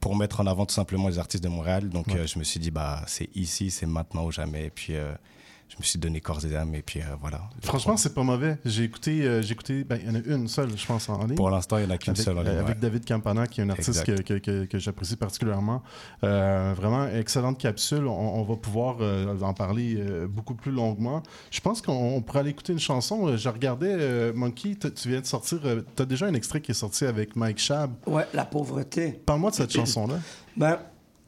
Pour 0.00 0.16
mettre 0.16 0.40
en 0.40 0.46
avant 0.46 0.66
tout 0.66 0.74
simplement 0.74 1.08
les 1.08 1.18
artistes 1.18 1.42
de 1.44 1.48
Montréal. 1.48 1.88
Donc 1.88 2.08
Ouais. 2.08 2.18
euh, 2.20 2.26
je 2.26 2.38
me 2.38 2.44
suis 2.44 2.60
dit 2.60 2.70
bah 2.70 3.02
c'est 3.06 3.28
ici, 3.36 3.70
c'est 3.70 3.86
maintenant 3.86 4.24
ou 4.24 4.30
jamais. 4.30 4.66
Et 4.66 4.70
puis 4.70 4.94
euh, 4.96 5.12
je 5.70 5.76
me 5.78 5.82
suis 5.82 5.98
donné 6.00 6.20
corps 6.20 6.44
et 6.44 6.56
âme 6.56 6.74
et 6.74 6.82
puis 6.82 7.00
euh, 7.00 7.04
voilà. 7.20 7.42
Franchement, 7.62 7.96
c'est 7.96 8.12
pas 8.12 8.24
mauvais. 8.24 8.58
J'ai 8.64 8.82
écouté, 8.82 9.22
euh, 9.22 9.40
j'ai 9.40 9.52
écouté, 9.52 9.84
ben, 9.84 9.98
il 10.02 10.08
y 10.08 10.10
en 10.10 10.16
a 10.16 10.18
une 10.36 10.48
seule, 10.48 10.76
je 10.76 10.84
pense, 10.84 11.08
en 11.08 11.24
ligne. 11.24 11.36
Pour 11.36 11.48
l'instant, 11.48 11.78
il 11.78 11.84
y 11.84 11.86
en 11.86 11.90
a 11.90 11.96
qu'une 11.98 12.10
Avec- 12.10 12.22
seule 12.24 12.36
en 12.38 12.42
ligne, 12.42 12.50
euh, 12.52 12.60
Avec 12.60 12.74
ouais. 12.74 12.80
David 12.80 13.04
Campana, 13.06 13.46
qui 13.46 13.60
est 13.60 13.64
un 13.64 13.70
artiste 13.70 14.04
que, 14.04 14.20
que, 14.20 14.34
que- 14.38 14.64
que 14.64 14.78
j'apprécie 14.78 15.14
particulièrement. 15.16 15.82
Euh, 16.24 16.74
vraiment, 16.76 17.06
excellente 17.06 17.56
capsule. 17.58 18.06
On, 18.06 18.10
on 18.40 18.42
va 18.42 18.56
pouvoir 18.56 18.96
euh, 19.00 19.40
en 19.40 19.54
parler 19.54 19.94
euh, 19.98 20.26
beaucoup 20.26 20.54
plus 20.54 20.72
longuement. 20.72 21.22
Je 21.52 21.60
pense 21.60 21.80
qu'on 21.80 21.92
on 22.16 22.20
pourrait 22.20 22.40
aller 22.40 22.50
écouter 22.50 22.72
une 22.72 22.80
chanson. 22.80 23.36
Je 23.36 23.48
regardais, 23.48 23.94
euh, 23.98 24.32
Monkey, 24.34 24.74
tu 24.76 25.08
viens 25.08 25.20
de 25.20 25.26
sortir, 25.26 25.60
tu 25.96 26.02
as 26.02 26.06
déjà 26.06 26.26
un 26.26 26.34
extrait 26.34 26.60
qui 26.60 26.72
est 26.72 26.74
sorti 26.74 27.04
avec 27.04 27.36
Mike 27.36 27.58
Shab. 27.58 27.92
Ouais, 28.06 28.26
La 28.34 28.44
pauvreté. 28.44 29.12
Parle-moi 29.24 29.50
de 29.50 29.54
cette 29.56 29.72
chanson-là. 29.76 30.16
Ben, 30.56 30.78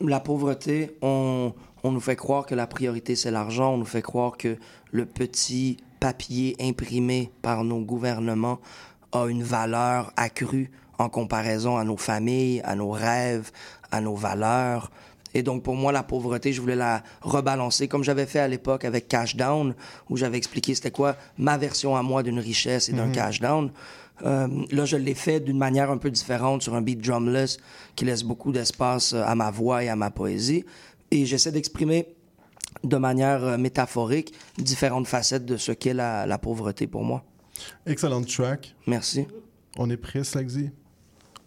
la 0.01 0.19
pauvreté, 0.19 0.97
on, 1.01 1.53
on 1.85 1.91
nous 1.93 2.01
fait 2.01 2.17
croire 2.17 2.47
que 2.47 2.55
la 2.55 2.67
priorité, 2.67 3.17
c'est 3.17 3.31
l'argent. 3.31 3.75
On 3.75 3.79
nous 3.79 3.85
fait 3.85 4.03
croire 4.03 4.37
que 4.37 4.57
le 4.91 5.05
petit 5.07 5.79
papier 6.01 6.57
imprimé 6.61 7.31
par 7.43 7.65
nos 7.65 7.81
gouvernements 7.81 8.59
a 9.13 9.27
une 9.27 9.43
valeur 9.43 10.13
accrue 10.17 10.71
en 10.99 11.09
comparaison 11.09 11.77
à 11.77 11.85
nos 11.85 11.97
familles, 11.97 12.61
à 12.65 12.75
nos 12.75 12.91
rêves, 12.91 13.51
à 13.91 14.01
nos 14.01 14.15
valeurs. 14.15 14.91
Et 15.35 15.43
donc, 15.43 15.63
pour 15.63 15.75
moi, 15.77 15.93
la 15.93 16.03
pauvreté, 16.03 16.53
je 16.53 16.61
voulais 16.61 16.77
la 16.77 17.03
rebalancer, 17.23 17.89
comme 17.89 18.05
j'avais 18.05 18.27
fait 18.27 18.39
à 18.41 18.49
l'époque 18.49 18.85
avec 18.85 19.09
Cash 19.09 19.35
Down, 19.37 19.75
où 20.11 20.17
j'avais 20.17 20.37
expliqué 20.37 20.75
c'était 20.75 20.91
quoi 20.91 21.17
ma 21.39 21.57
version 21.57 21.97
à 21.97 22.03
moi 22.03 22.23
d'une 22.23 22.39
richesse 22.39 22.89
et 22.89 22.93
d'un 22.93 23.07
Mhm. 23.07 23.13
cash 23.13 23.41
down. 23.41 23.71
Euh, 24.25 24.47
là, 24.71 24.85
je 24.85 24.97
l'ai 24.97 25.15
fait 25.15 25.41
d'une 25.41 25.57
manière 25.59 25.91
un 25.91 25.97
peu 25.97 26.11
différente 26.11 26.63
sur 26.63 26.75
un 26.75 26.83
beat 26.83 27.01
drumless 27.01 27.57
qui 27.97 28.05
laisse 28.05 28.23
beaucoup 28.23 28.53
d'espace 28.53 29.15
euh, 29.15 29.25
à 29.27 29.35
ma 29.35 29.51
voix 29.51 29.83
et 29.83 29.89
à 29.89 29.97
ma 29.97 30.11
poésie. 30.11 30.65
Et 31.13 31.27
j'essaie 31.27 31.53
d'exprimer 31.53 32.17
de 32.83 32.97
manière 32.97 33.45
euh, 33.45 33.59
métaphorique 33.59 34.33
différentes 34.57 35.07
facettes 35.07 35.45
de 35.45 35.59
ce 35.59 35.71
qu'est 35.71 35.93
la, 35.93 36.25
la 36.27 36.39
pauvreté 36.39 36.87
pour 36.87 37.05
moi. 37.05 37.23
Excellente 37.85 38.27
track. 38.27 38.75
Merci. 38.87 39.27
On 39.77 39.91
est 39.91 39.99
prêt, 39.99 40.25
Slagsy? 40.25 40.71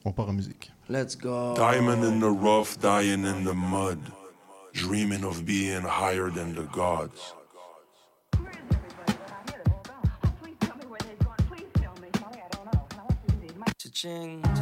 On 0.05 0.11
part 0.11 0.29
en 0.29 0.33
musique. 0.33 0.71
Let's 0.87 1.17
go. 1.17 1.55
Diamond 1.55 2.03
in 2.03 2.19
the 2.19 2.31
rough, 2.31 2.77
dying 2.79 3.25
in 3.25 3.43
the 3.43 3.55
mud, 3.55 3.97
dreaming 4.71 5.23
of 5.23 5.43
being 5.43 5.81
higher 5.81 6.29
than 6.29 6.53
the 6.53 6.67
gods. 6.71 7.33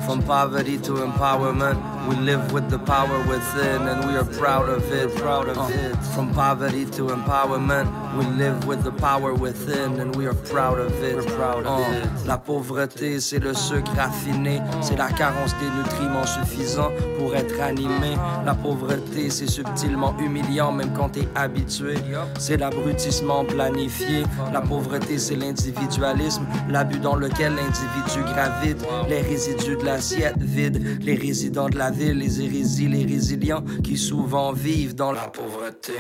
From 0.05 0.23
poverty 0.23 0.77
to 0.77 0.93
empowerment, 1.03 1.77
we 2.07 2.15
live 2.15 2.51
with 2.51 2.69
the 2.69 2.79
power 2.79 3.19
within, 3.27 3.87
and 3.87 4.05
we 4.05 4.15
are 4.15 4.25
proud 4.25 4.69
of 4.69 4.91
it. 4.91 5.15
Proud 5.15 5.49
of 5.49 5.69
it. 5.71 5.95
From 6.13 6.33
poverty 6.33 6.85
to 6.85 7.07
empowerment, 7.07 7.87
we 8.17 8.25
live 8.37 8.65
with 8.65 8.83
the 8.83 8.91
power 8.91 9.33
within, 9.33 9.99
and 9.99 10.15
we 10.15 10.25
are 10.25 10.33
proud 10.33 10.79
of 10.79 10.91
it. 11.03 11.15
We're 11.15 11.35
proud 11.37 11.65
of 11.65 11.79
it. 11.79 12.09
La 12.25 12.37
pauvreté, 12.37 13.19
c'est 13.19 13.39
le 13.39 13.53
sucre 13.53 13.91
raffiné, 13.95 14.61
c'est 14.81 14.97
la 14.97 15.09
carence 15.11 15.55
des 15.59 15.69
nutriments 15.77 16.25
suffisants 16.25 16.91
pour 17.17 17.35
être 17.35 17.59
animé. 17.61 18.15
La 18.45 18.53
pauvreté, 18.53 19.29
c'est 19.29 19.49
subtilement 19.49 20.15
humiliant, 20.19 20.71
même 20.71 20.93
quand 20.93 21.09
t'es 21.09 21.27
habitué. 21.35 21.95
C'est 22.37 22.57
l'abrutissement 22.57 23.45
planifié. 23.45 24.23
La 24.51 24.61
pauvreté, 24.61 25.17
c'est 25.17 25.35
l'individualisme, 25.35 26.45
l'abus 26.69 26.99
dans 26.99 27.15
lequel 27.15 27.53
l'individu 27.55 28.23
gravite. 28.33 28.85
Les 29.09 29.21
résidus 29.21 29.77
de 29.77 29.85
l'assiette 29.85 30.37
vide, 30.37 30.99
les 31.01 31.15
résidents 31.15 31.69
de 31.69 31.77
la 31.77 31.92
les 31.95 32.41
hérésies, 32.41 32.87
les 32.87 33.05
résilients 33.05 33.63
qui 33.83 33.97
souvent 33.97 34.51
vivent 34.51 34.95
dans 34.95 35.11
la 35.11 35.27
pauvreté. 35.27 35.93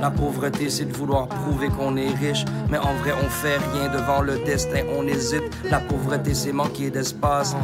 La 0.00 0.10
pauvreté, 0.10 0.70
c'est 0.70 0.84
de 0.86 0.92
vouloir 0.92 1.28
prouver 1.28 1.68
qu'on 1.68 1.96
est 1.96 2.14
riche, 2.14 2.44
mais 2.68 2.78
en 2.78 2.94
vrai, 2.94 3.12
on 3.24 3.28
fait 3.28 3.58
rien 3.72 3.88
devant 3.88 4.20
le 4.20 4.38
destin, 4.44 4.82
on 4.98 5.06
hésite. 5.06 5.44
La 5.70 5.78
pauvreté, 5.78 6.34
c'est 6.34 6.52
manquer 6.52 6.90
d'espace. 6.90 7.54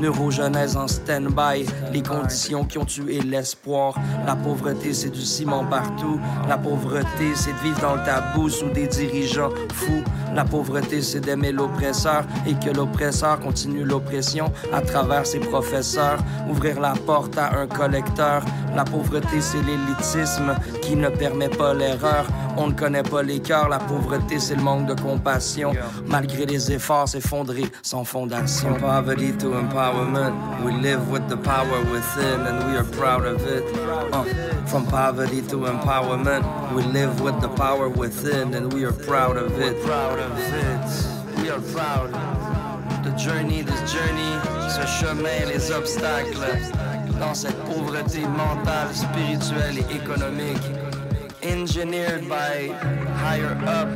Neurogenèse 0.00 0.76
en 0.76 0.88
stand-by, 0.88 1.66
les 1.92 2.02
conditions 2.02 2.64
qui 2.64 2.78
ont 2.78 2.84
tué 2.84 3.20
l'espoir. 3.20 3.94
La 4.24 4.36
pauvreté, 4.36 4.94
c'est 4.94 5.10
du 5.10 5.20
ciment 5.20 5.64
partout. 5.64 6.18
La 6.48 6.56
pauvreté, 6.56 7.34
c'est 7.34 7.52
de 7.52 7.58
vivre 7.58 7.80
dans 7.80 7.96
le 7.96 8.04
tabou 8.04 8.48
sous 8.48 8.70
des 8.70 8.86
dirigeants 8.86 9.50
fous. 9.74 10.04
La 10.34 10.44
pauvreté, 10.44 11.02
c'est 11.02 11.20
d'aimer 11.20 11.52
l'oppresseur 11.52 12.24
et 12.46 12.54
que 12.54 12.70
l'oppresseur 12.74 13.40
continue 13.40 13.84
l'oppression 13.84 14.52
à 14.72 14.80
travers 14.80 15.26
ses 15.26 15.40
professeurs. 15.40 16.18
Ouvrir 16.48 16.80
la 16.80 16.92
porte 16.92 17.09
à 17.14 17.58
un 17.58 17.66
collecteur. 17.66 18.42
La 18.74 18.84
pauvreté, 18.84 19.40
c'est 19.40 19.62
l'élitisme 19.62 20.54
qui 20.82 20.96
ne 20.96 21.08
permet 21.08 21.48
pas 21.48 21.74
l'erreur. 21.74 22.26
On 22.56 22.68
ne 22.68 22.72
connaît 22.72 23.02
pas 23.02 23.22
les 23.22 23.40
cœurs. 23.40 23.68
La 23.68 23.78
pauvreté, 23.78 24.38
c'est 24.38 24.54
le 24.54 24.62
manque 24.62 24.86
de 24.86 24.94
compassion. 25.00 25.72
Malgré 26.06 26.46
les 26.46 26.72
efforts, 26.72 27.08
s'effondrer 27.08 27.64
sans 27.82 28.04
fondation. 28.04 28.74
From 28.74 28.80
poverty 28.80 29.32
to 29.38 29.54
empowerment, 29.54 30.32
we 30.64 30.72
live 30.80 31.10
with 31.10 31.26
the 31.28 31.36
power 31.36 31.80
within 31.92 32.46
and 32.46 32.62
we 32.70 32.76
are 32.76 32.84
proud 32.84 33.24
of 33.26 33.40
it. 33.46 33.64
Uh, 34.12 34.24
From 34.66 34.86
poverty 34.86 35.42
to 35.42 35.56
empowerment, 35.66 36.44
we 36.74 36.82
live 36.84 37.20
with 37.20 37.40
the 37.40 37.48
power 37.48 37.88
within 37.88 38.54
and 38.54 38.72
we 38.72 38.84
are 38.84 38.92
proud 38.92 39.36
of 39.36 39.58
it. 39.60 39.80
Proud 39.82 40.18
of 40.18 40.38
it. 40.38 41.42
We 41.42 41.50
are 41.50 41.60
proud. 41.72 42.12
The 43.02 43.10
journey, 43.16 43.62
this 43.62 43.92
journey, 43.92 44.32
ce 44.68 44.86
chemin, 44.86 45.48
les 45.48 45.72
obstacles, 45.72 46.70
dans 47.20 47.34
cette 47.34 47.56
pauvreté 47.64 48.20
mentale, 48.20 48.88
spirituelle 48.94 49.78
et 49.78 49.94
économique. 49.94 50.62
Engineered 51.44 52.28
by 52.28 52.72
higher 53.22 53.56
up, 53.66 53.88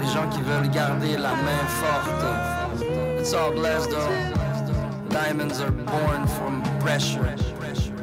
les 0.00 0.08
gens 0.08 0.28
qui 0.28 0.40
veulent 0.42 0.70
garder 0.70 1.16
la 1.16 1.34
main 1.34 1.66
forte. 1.80 3.18
It's 3.18 3.32
all 3.32 3.52
blessed 3.52 3.90
though. 3.90 5.08
Diamonds 5.08 5.60
are 5.60 5.72
born 5.72 6.26
from 6.26 6.62
pressure. 6.80 7.34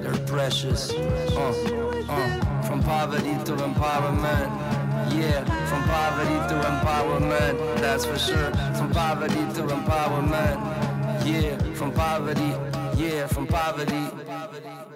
They're 0.02 0.26
precious. 0.26 0.92
Uh, 0.92 1.54
uh. 2.10 2.62
From 2.64 2.82
poverty 2.82 3.36
to 3.46 3.54
empowerment. 3.56 4.50
Yeah, 5.12 5.44
from 5.68 5.84
poverty 5.84 6.38
to 6.50 6.56
empowerment. 6.68 7.82
That's 7.82 8.06
for 8.06 8.18
sure. 8.18 8.52
From 8.76 8.92
poverty 8.92 9.46
to 9.56 9.64
empowerment. 9.64 10.58
Yeah, 11.26 11.58
from 11.74 11.92
poverty. 11.92 12.54
Yeah, 12.98 13.28
from 13.28 13.46
poverty. 13.46 14.87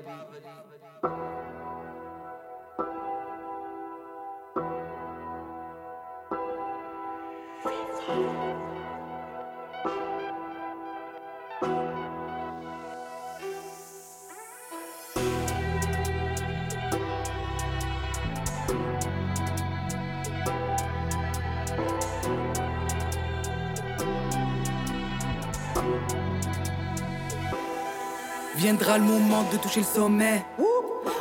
Viendra 28.61 28.99
le 28.99 29.03
moment 29.05 29.43
de 29.51 29.57
toucher 29.57 29.79
le 29.79 29.85
sommet. 29.87 30.45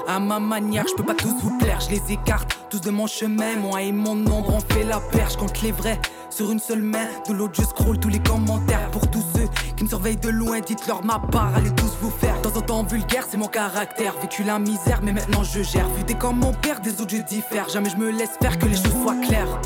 À 0.07 0.21
ma 0.21 0.39
manière, 0.39 0.85
je 0.87 0.95
peux 0.95 1.03
pas 1.03 1.15
tous 1.15 1.35
vous 1.43 1.57
plaire, 1.57 1.81
je 1.81 1.89
les 1.89 2.13
écarte 2.13 2.59
tous 2.69 2.83
de 2.83 2.91
mon 2.91 3.07
chemin. 3.07 3.57
Moi 3.57 3.81
et 3.81 3.93
mon 3.93 4.13
ombre, 4.13 4.57
on 4.57 4.75
fait 4.75 4.85
la 4.85 5.01
paire, 5.01 5.31
je 5.31 5.39
compte 5.39 5.63
les 5.63 5.73
vrais 5.73 5.99
sur 6.29 6.53
une 6.53 6.59
seule 6.59 6.83
main. 6.83 7.07
De 7.27 7.33
l'autre, 7.33 7.55
je 7.57 7.63
scroll 7.63 7.99
tous 7.99 8.11
les 8.11 8.19
commentaires 8.19 8.91
pour 8.91 9.11
tous 9.11 9.25
ceux 9.35 9.49
qui 9.75 9.85
me 9.85 9.89
surveillent 9.89 10.19
de 10.19 10.29
loin. 10.29 10.61
Dites-leur 10.61 11.03
ma 11.03 11.19
part, 11.19 11.51
allez 11.57 11.75
tous 11.75 11.97
vous 12.03 12.11
faire. 12.11 12.37
De 12.43 12.51
temps 12.51 12.59
en 12.59 12.61
temps 12.61 12.83
vulgaire, 12.83 13.25
c'est 13.27 13.39
mon 13.39 13.49
caractère. 13.49 14.13
Vécu 14.21 14.45
la 14.45 14.59
misère, 14.59 15.01
mais 15.03 15.15
maintenant 15.15 15.43
je 15.43 15.63
gère. 15.63 15.89
Vu 15.97 16.05
des 16.05 16.17
comme 16.17 16.41
mon 16.41 16.53
père, 16.53 16.81
des 16.81 17.01
autres 17.01 17.17
je 17.17 17.23
diffère. 17.23 17.71
Jamais 17.71 17.89
je 17.89 17.97
me 17.97 18.11
laisse 18.11 18.37
faire 18.43 18.59
que 18.59 18.67
les 18.67 18.77
choses 18.77 19.01
soient 19.03 19.17
claires. 19.17 19.61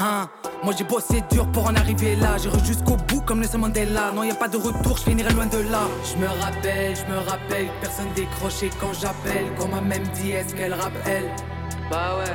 Hein? 0.00 0.28
Moi 0.62 0.72
j'ai 0.78 0.84
bossé 0.84 1.24
dur 1.32 1.50
pour 1.50 1.66
en 1.66 1.74
arriver 1.74 2.14
là, 2.14 2.36
j'irai 2.38 2.58
jusqu'au 2.64 2.96
bout 2.96 3.20
comme 3.22 3.40
Nelson 3.40 3.58
Mandela. 3.58 4.12
Non 4.14 4.22
y 4.22 4.30
a 4.30 4.34
pas 4.34 4.46
de 4.46 4.56
retour, 4.56 4.96
je 4.96 5.02
finirai 5.02 5.32
loin 5.34 5.46
de 5.46 5.58
là. 5.58 5.80
Je 6.04 6.16
me 6.20 6.28
rappelle, 6.28 6.94
je 6.94 7.12
me 7.12 7.18
rappelle, 7.18 7.68
personne 7.80 8.06
décroché 8.14 8.70
quand 8.80 8.92
j'appelle. 8.92 9.52
Qu'on 9.58 9.68
m'a 9.68 9.80
même 9.80 10.06
dit 10.14 10.30
est-ce 10.30 10.54
qu'elle 10.54 10.74
rappelle? 10.74 11.30
Bah 11.90 12.16
ouais. 12.18 12.34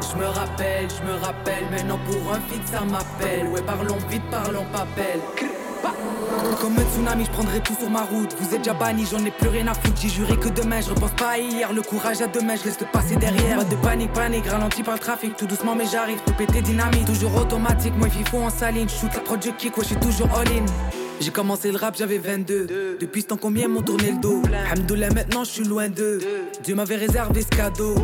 Je 0.00 0.16
me 0.16 0.26
rappelle, 0.26 0.88
je 0.88 1.02
me 1.02 1.18
rappelle, 1.18 1.64
maintenant 1.72 1.98
pour 2.06 2.32
un 2.32 2.40
feat 2.48 2.66
ça 2.66 2.80
m'appelle. 2.82 3.48
Ouais 3.48 3.62
parlons 3.62 3.98
vite, 4.08 4.22
parlons 4.30 4.66
pas 4.72 4.86
belle. 4.94 5.20
Comme 6.60 6.74
un 6.78 6.92
tsunami, 6.92 7.24
je 7.24 7.30
prendrai 7.30 7.60
tout 7.60 7.74
sur 7.78 7.90
ma 7.90 8.02
route. 8.02 8.34
Vous 8.40 8.54
êtes 8.54 8.62
déjà 8.62 8.74
banni, 8.74 9.06
j'en 9.10 9.24
ai 9.24 9.30
plus 9.30 9.48
rien 9.48 9.66
à 9.66 9.74
foutre. 9.74 10.00
J'ai 10.00 10.08
juré 10.08 10.36
que 10.36 10.48
demain, 10.48 10.80
je 10.80 10.90
repense 10.90 11.12
pas 11.12 11.30
à 11.30 11.38
hier. 11.38 11.72
Le 11.72 11.82
courage 11.82 12.22
à 12.22 12.26
demain, 12.26 12.54
je 12.56 12.64
laisse 12.64 12.80
le 12.80 12.86
passer 12.86 13.16
derrière. 13.16 13.58
Pas 13.58 13.64
de 13.64 13.76
panique, 13.76 14.12
panique, 14.12 14.46
ralenti 14.46 14.82
par 14.82 14.94
le 14.94 15.00
trafic. 15.00 15.36
Tout 15.36 15.46
doucement, 15.46 15.74
mais 15.74 15.86
j'arrive. 15.90 16.18
Tout 16.26 16.34
pété 16.34 16.62
dynamique, 16.62 17.04
toujours 17.04 17.34
automatique. 17.36 17.94
Moi, 17.96 18.08
fifo 18.08 18.38
en 18.38 18.50
saline. 18.50 18.88
Shoot 18.88 19.14
la 19.14 19.20
prod, 19.20 19.42
je 19.44 19.50
kick, 19.50 19.76
ouais, 19.76 19.84
je 19.84 19.88
suis 19.88 19.96
toujours 19.96 20.28
all 20.36 20.48
in. 20.48 20.64
J'ai 21.18 21.30
commencé 21.30 21.72
le 21.72 21.78
rap, 21.78 21.96
j'avais 21.96 22.18
22. 22.18 22.98
Depuis 23.00 23.22
ce 23.22 23.28
temps, 23.28 23.38
combien 23.40 23.68
m'ont 23.68 23.80
tourné 23.80 24.10
le 24.10 24.18
dos? 24.18 24.42
Hamdoulah, 24.70 25.08
maintenant 25.10 25.44
je 25.44 25.50
suis 25.50 25.64
loin 25.64 25.88
d'eux. 25.88 26.20
Dieu 26.62 26.74
m'avait 26.74 26.96
réservé 26.96 27.40
ce 27.40 27.56
cadeau. 27.56 27.94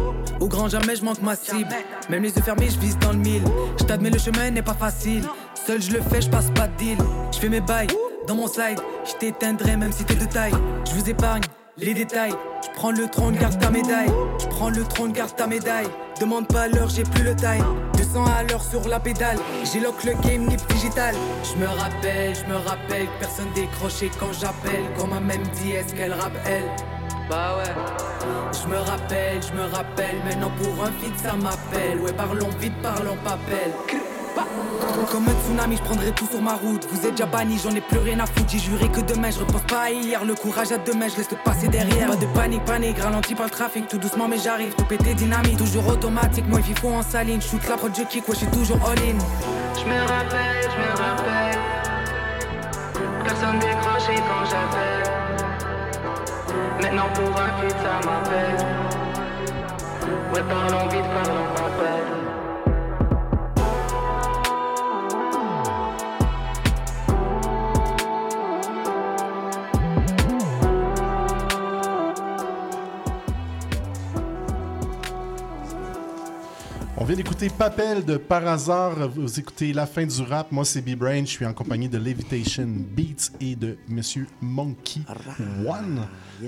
Au 0.40 0.46
grand 0.48 0.68
jamais, 0.68 0.96
je 0.96 1.04
manque 1.04 1.20
ma 1.20 1.36
cible. 1.36 1.68
Même 2.08 2.22
les 2.22 2.30
yeux 2.30 2.42
fermés, 2.42 2.70
je 2.70 2.78
vise 2.78 2.98
dans 2.98 3.12
le 3.12 3.18
mille. 3.18 3.42
Je 3.78 3.84
t'admets, 3.84 4.08
le 4.08 4.18
chemin 4.18 4.50
n'est 4.50 4.62
pas 4.62 4.72
facile. 4.72 5.24
Seul, 5.64 5.80
je 5.80 5.92
le 5.92 6.00
fais, 6.02 6.20
je 6.20 6.28
passe 6.28 6.50
pas 6.50 6.66
de 6.66 6.76
deal. 6.76 6.98
Je 7.32 7.38
fais 7.38 7.48
mes 7.48 7.60
bails 7.60 7.86
dans 8.26 8.34
mon 8.34 8.48
side. 8.48 8.80
Je 9.04 9.12
t'éteindrai 9.20 9.76
même 9.76 9.92
si 9.92 10.04
t'es 10.04 10.16
de 10.16 10.24
taille. 10.24 10.54
Je 10.84 10.92
vous 10.92 11.08
épargne 11.08 11.42
les 11.76 11.94
détails. 11.94 12.34
Je 12.64 12.70
prends 12.74 12.90
le 12.90 13.06
trône, 13.06 13.36
garde 13.36 13.60
ta 13.60 13.70
médaille. 13.70 14.10
Je 14.40 14.46
prends 14.46 14.70
le 14.70 14.82
trône, 14.82 15.12
garde 15.12 15.36
ta 15.36 15.46
médaille. 15.46 15.86
Demande 16.20 16.48
pas 16.48 16.66
l'heure, 16.66 16.88
j'ai 16.88 17.04
plus 17.04 17.22
le 17.22 17.36
time. 17.36 17.64
200 17.96 18.24
à 18.24 18.42
l'heure 18.42 18.62
sur 18.62 18.88
la 18.88 18.98
pédale. 18.98 19.38
J'ai 19.72 19.78
lock 19.78 20.02
le 20.02 20.14
game 20.14 20.46
nip 20.46 20.60
digital. 20.68 21.14
Je 21.44 21.56
me 21.60 21.66
rappelle, 21.66 22.34
je 22.34 22.44
me 22.52 22.56
rappelle, 22.56 23.06
personne 23.20 23.52
décroché 23.54 24.10
quand 24.18 24.32
j'appelle. 24.32 24.82
Qu'on 24.98 25.06
m'a 25.06 25.20
même 25.20 25.46
dit, 25.60 25.70
est-ce 25.72 25.94
qu'elle 25.94 26.12
rappe 26.12 26.36
elle? 26.44 26.64
Bah 27.30 27.56
ouais. 27.58 27.72
Je 28.52 28.68
me 28.68 28.78
rappelle, 28.78 29.40
je 29.40 29.52
me 29.56 29.64
rappelle. 29.72 30.16
Maintenant 30.24 30.50
pour 30.60 30.84
un 30.84 30.90
feed, 31.00 31.16
ça 31.22 31.34
m'appelle. 31.34 32.00
Ouais, 32.00 32.12
parlons 32.12 32.50
vite, 32.58 32.74
parlons 32.82 33.16
Comme 35.10 35.28
un 35.28 35.34
tsunami, 35.44 35.76
je 35.76 35.82
prendrai 35.82 36.12
tout 36.12 36.26
sur 36.26 36.40
ma 36.40 36.54
route. 36.54 36.86
Vous 36.90 37.06
êtes 37.06 37.12
déjà 37.12 37.26
banni, 37.26 37.58
j'en 37.62 37.74
ai 37.74 37.80
plus 37.80 37.98
rien 37.98 38.18
à 38.20 38.26
foutre. 38.26 38.48
J'ai 38.48 38.58
juré 38.58 38.88
que 38.88 39.00
demain, 39.00 39.30
je 39.30 39.40
repose 39.40 39.62
pas 39.62 39.82
à 39.82 39.90
hier. 39.90 40.24
Le 40.24 40.34
courage 40.34 40.72
à 40.72 40.78
demain, 40.78 41.08
je 41.08 41.16
laisse 41.18 41.30
le 41.30 41.36
passer 41.44 41.68
derrière. 41.68 42.08
Pas 42.08 42.16
de 42.16 42.26
panique, 42.26 42.64
panique, 42.64 42.98
ralenti 42.98 43.34
par 43.34 43.44
le 43.46 43.50
trafic. 43.50 43.88
Tout 43.88 43.98
doucement, 43.98 44.28
mais 44.28 44.38
j'arrive. 44.38 44.74
Tout 44.74 44.84
pété 44.84 45.14
dynamique, 45.14 45.58
toujours 45.58 45.86
automatique. 45.86 46.46
Moi, 46.48 46.60
il 46.66 46.78
faut 46.78 46.88
en 46.88 47.02
saline. 47.02 47.42
Shoot 47.42 47.68
la 47.68 47.76
prod, 47.76 47.92
je 47.94 48.02
kick, 48.04 48.26
ouais, 48.28 48.34
je 48.34 48.38
suis 48.38 48.46
toujours 48.48 48.78
all-in. 48.88 49.18
Je 49.76 49.84
me 49.84 50.00
rappelle, 50.00 50.62
je 50.62 50.78
me 50.80 50.90
rappelle. 50.96 51.58
Personne 53.24 53.58
décroché 53.58 54.14
quand 54.16 54.44
j'appelle. 54.44 55.12
Maintenant 56.80 57.08
pour 57.14 57.40
un 57.40 57.50
feat, 57.60 57.76
ça 57.82 58.00
m'appelle. 58.06 58.66
Ouais, 60.32 60.42
parlons 60.48 60.88
vite, 60.88 61.08
parlons 61.14 61.46
papel. 61.54 62.31
Vient 77.14 77.22
d'écouter 77.22 77.50
Papel 77.50 78.06
de 78.06 78.16
Par 78.16 78.46
hasard. 78.46 79.06
Vous 79.10 79.38
écoutez 79.38 79.74
La 79.74 79.84
fin 79.84 80.06
du 80.06 80.22
rap. 80.22 80.50
Moi, 80.50 80.64
c'est 80.64 80.80
B-Brain. 80.80 81.20
Je 81.26 81.30
suis 81.30 81.44
en 81.44 81.52
compagnie 81.52 81.86
de 81.90 81.98
Levitation 81.98 82.66
Beats 82.66 83.30
et 83.38 83.54
de 83.54 83.76
Monsieur 83.86 84.26
Monkey 84.40 85.00
One 85.66 86.06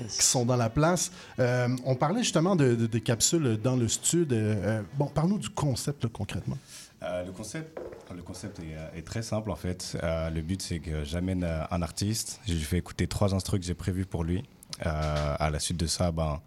qui 0.08 0.22
sont 0.22 0.46
dans 0.46 0.56
la 0.56 0.70
place. 0.70 1.12
Euh, 1.38 1.68
on 1.84 1.94
parlait 1.96 2.22
justement 2.22 2.56
de, 2.56 2.74
de- 2.76 2.86
de 2.86 2.98
capsules 2.98 3.58
dans 3.62 3.76
le 3.76 3.88
studio. 3.88 4.26
Euh, 4.34 4.80
bon, 4.96 5.04
parle-nous 5.06 5.38
du 5.38 5.50
concept 5.50 6.04
là, 6.04 6.10
concrètement. 6.10 6.56
Euh, 7.02 7.24
le 7.26 7.32
concept, 7.32 7.78
le 8.16 8.22
concept 8.22 8.58
est, 8.60 8.74
euh, 8.74 8.96
est 8.98 9.02
très 9.06 9.20
simple 9.22 9.50
en 9.50 9.56
fait. 9.56 9.98
Euh, 10.02 10.30
le 10.30 10.40
but 10.40 10.62
c'est 10.62 10.78
que 10.78 11.04
j'amène 11.04 11.44
euh, 11.44 11.62
un 11.70 11.82
artiste, 11.82 12.40
je 12.48 12.54
lui 12.54 12.62
fais 12.62 12.78
écouter 12.78 13.06
trois 13.06 13.34
instrus 13.34 13.60
que 13.60 13.66
j'ai 13.66 13.74
prévus 13.74 14.06
pour 14.06 14.24
lui. 14.24 14.42
Euh, 14.86 15.36
à 15.38 15.50
la 15.50 15.58
suite 15.60 15.76
de 15.76 15.86
ça, 15.86 16.10
ben, 16.10 16.40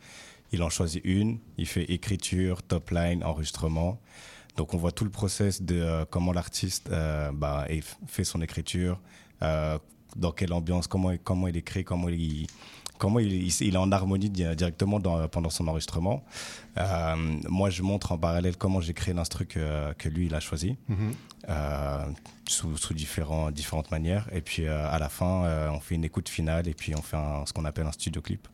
il 0.52 0.64
en 0.64 0.70
choisit 0.70 1.02
une, 1.06 1.40
il 1.58 1.66
fait 1.68 1.84
écriture, 1.92 2.64
top 2.64 2.90
line, 2.92 3.24
enregistrement. 3.24 4.00
Donc 4.56 4.74
on 4.74 4.78
voit 4.78 4.92
tout 4.92 5.04
le 5.04 5.12
process 5.12 5.62
de 5.62 5.76
euh, 5.80 6.06
comment 6.10 6.34
l'artiste 6.34 6.90
euh, 6.92 7.32
est- 7.70 7.98
fait 8.08 8.24
son 8.24 8.42
écriture, 8.42 9.00
euh, 9.44 9.78
dans 10.16 10.32
quelle 10.32 10.54
ambiance, 10.54 10.88
comment, 10.88 11.12
comment 11.24 11.48
il 11.48 11.58
écrit, 11.58 11.84
comment 11.84 12.10
il, 12.10 12.48
comment 12.98 13.20
il, 13.20 13.32
il- 13.34 13.62
il 13.62 13.76
est 13.76 13.78
en 13.78 13.92
harmonie 13.92 14.30
di- 14.32 14.56
directement 14.56 15.00
dans- 15.00 15.28
pendant 15.28 15.52
son 15.52 15.68
enregistrement. 15.68 16.24
Moi, 17.48 17.70
je 17.70 17.82
montre 17.84 18.12
en 18.14 18.18
parallèle 18.18 18.56
comment 18.58 18.82
j'ai 18.82 18.94
créé 18.94 19.14
l'instru 19.14 19.46
que, 19.46 19.94
que 19.94 20.10
lui, 20.10 20.26
il 20.28 20.34
a 20.36 20.40
choisi, 20.40 20.76
Mhm. 20.88 21.12
euh, 21.50 22.06
sous, 22.48 22.78
sous 22.78 22.94
différents, 22.94 23.52
différentes 23.52 23.92
manières. 23.92 24.28
Et 24.32 24.42
puis, 24.42 24.66
à 24.68 24.98
la 24.98 25.10
fin, 25.10 25.70
on 25.72 25.80
fait 25.80 25.96
une 25.96 26.04
écoute 26.06 26.30
finale 26.30 26.68
et 26.68 26.74
puis 26.74 26.96
on 26.96 27.02
fait 27.02 27.18
un- 27.18 27.46
ce 27.46 27.54
qu'on 27.54 27.66
appelle 27.66 27.86
un 27.86 27.92
studio 27.92 28.22
clip. 28.22 28.48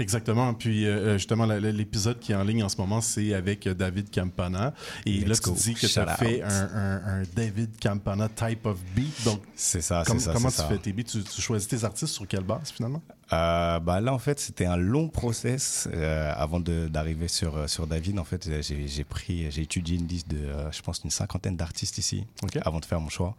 Exactement. 0.00 0.54
Puis 0.54 0.86
euh, 0.86 1.18
justement, 1.18 1.46
la- 1.46 1.60
la- 1.60 1.70
l'épisode 1.72 2.18
qui 2.18 2.32
est 2.32 2.34
en 2.34 2.42
ligne 2.42 2.64
en 2.64 2.68
ce 2.68 2.76
moment, 2.78 3.00
c'est 3.00 3.34
avec 3.34 3.66
euh, 3.66 3.74
David 3.74 4.10
Campana. 4.10 4.72
Et 5.06 5.18
Let's 5.20 5.28
là, 5.28 5.34
tu 5.36 5.50
go. 5.50 5.56
dis 5.56 5.74
que 5.74 5.86
tu 5.86 5.98
as 5.98 6.16
fait 6.16 6.42
un, 6.42 6.48
un- 6.48 7.20
un 7.20 7.22
David 7.36 7.70
Campana 7.80 8.28
type 8.28 8.66
of 8.66 8.78
beat. 8.96 9.24
Donc, 9.24 9.42
C'est 9.54 9.80
ça, 9.82 10.02
c'est 10.06 10.18
ça, 10.18 10.32
comment 10.32 10.48
tu 10.48 10.54
ça. 10.56 10.68
fais 10.68 10.78
tes 10.78 10.92
beats? 10.92 11.04
Tu, 11.04 11.22
tu 11.22 11.40
choisis 11.42 11.68
tes 11.68 11.84
artistes 11.84 12.14
sur 12.14 12.26
quelle 12.26 12.44
base 12.44 12.70
finalement? 12.72 13.02
Euh, 13.32 13.78
bah 13.78 14.00
là 14.00 14.12
en 14.12 14.18
fait 14.18 14.40
c'était 14.40 14.64
un 14.66 14.76
long 14.76 15.06
process 15.08 15.88
euh, 15.94 16.32
avant 16.34 16.58
d'arriver 16.58 17.28
sur 17.28 17.56
euh, 17.56 17.66
sur 17.68 17.86
David 17.86 18.18
en 18.18 18.24
fait 18.24 18.44
euh, 18.48 18.60
j'ai 18.60 19.04
pris 19.04 19.48
j'ai 19.52 19.62
étudié 19.62 19.96
une 19.98 20.08
liste 20.08 20.26
de 20.28 20.38
euh, 20.38 20.72
je 20.72 20.82
pense 20.82 21.00
une 21.04 21.10
cinquantaine 21.10 21.56
d'artistes 21.56 21.96
ici 21.98 22.24
avant 22.64 22.80
de 22.80 22.84
faire 22.84 23.00
mon 23.00 23.08
choix 23.08 23.36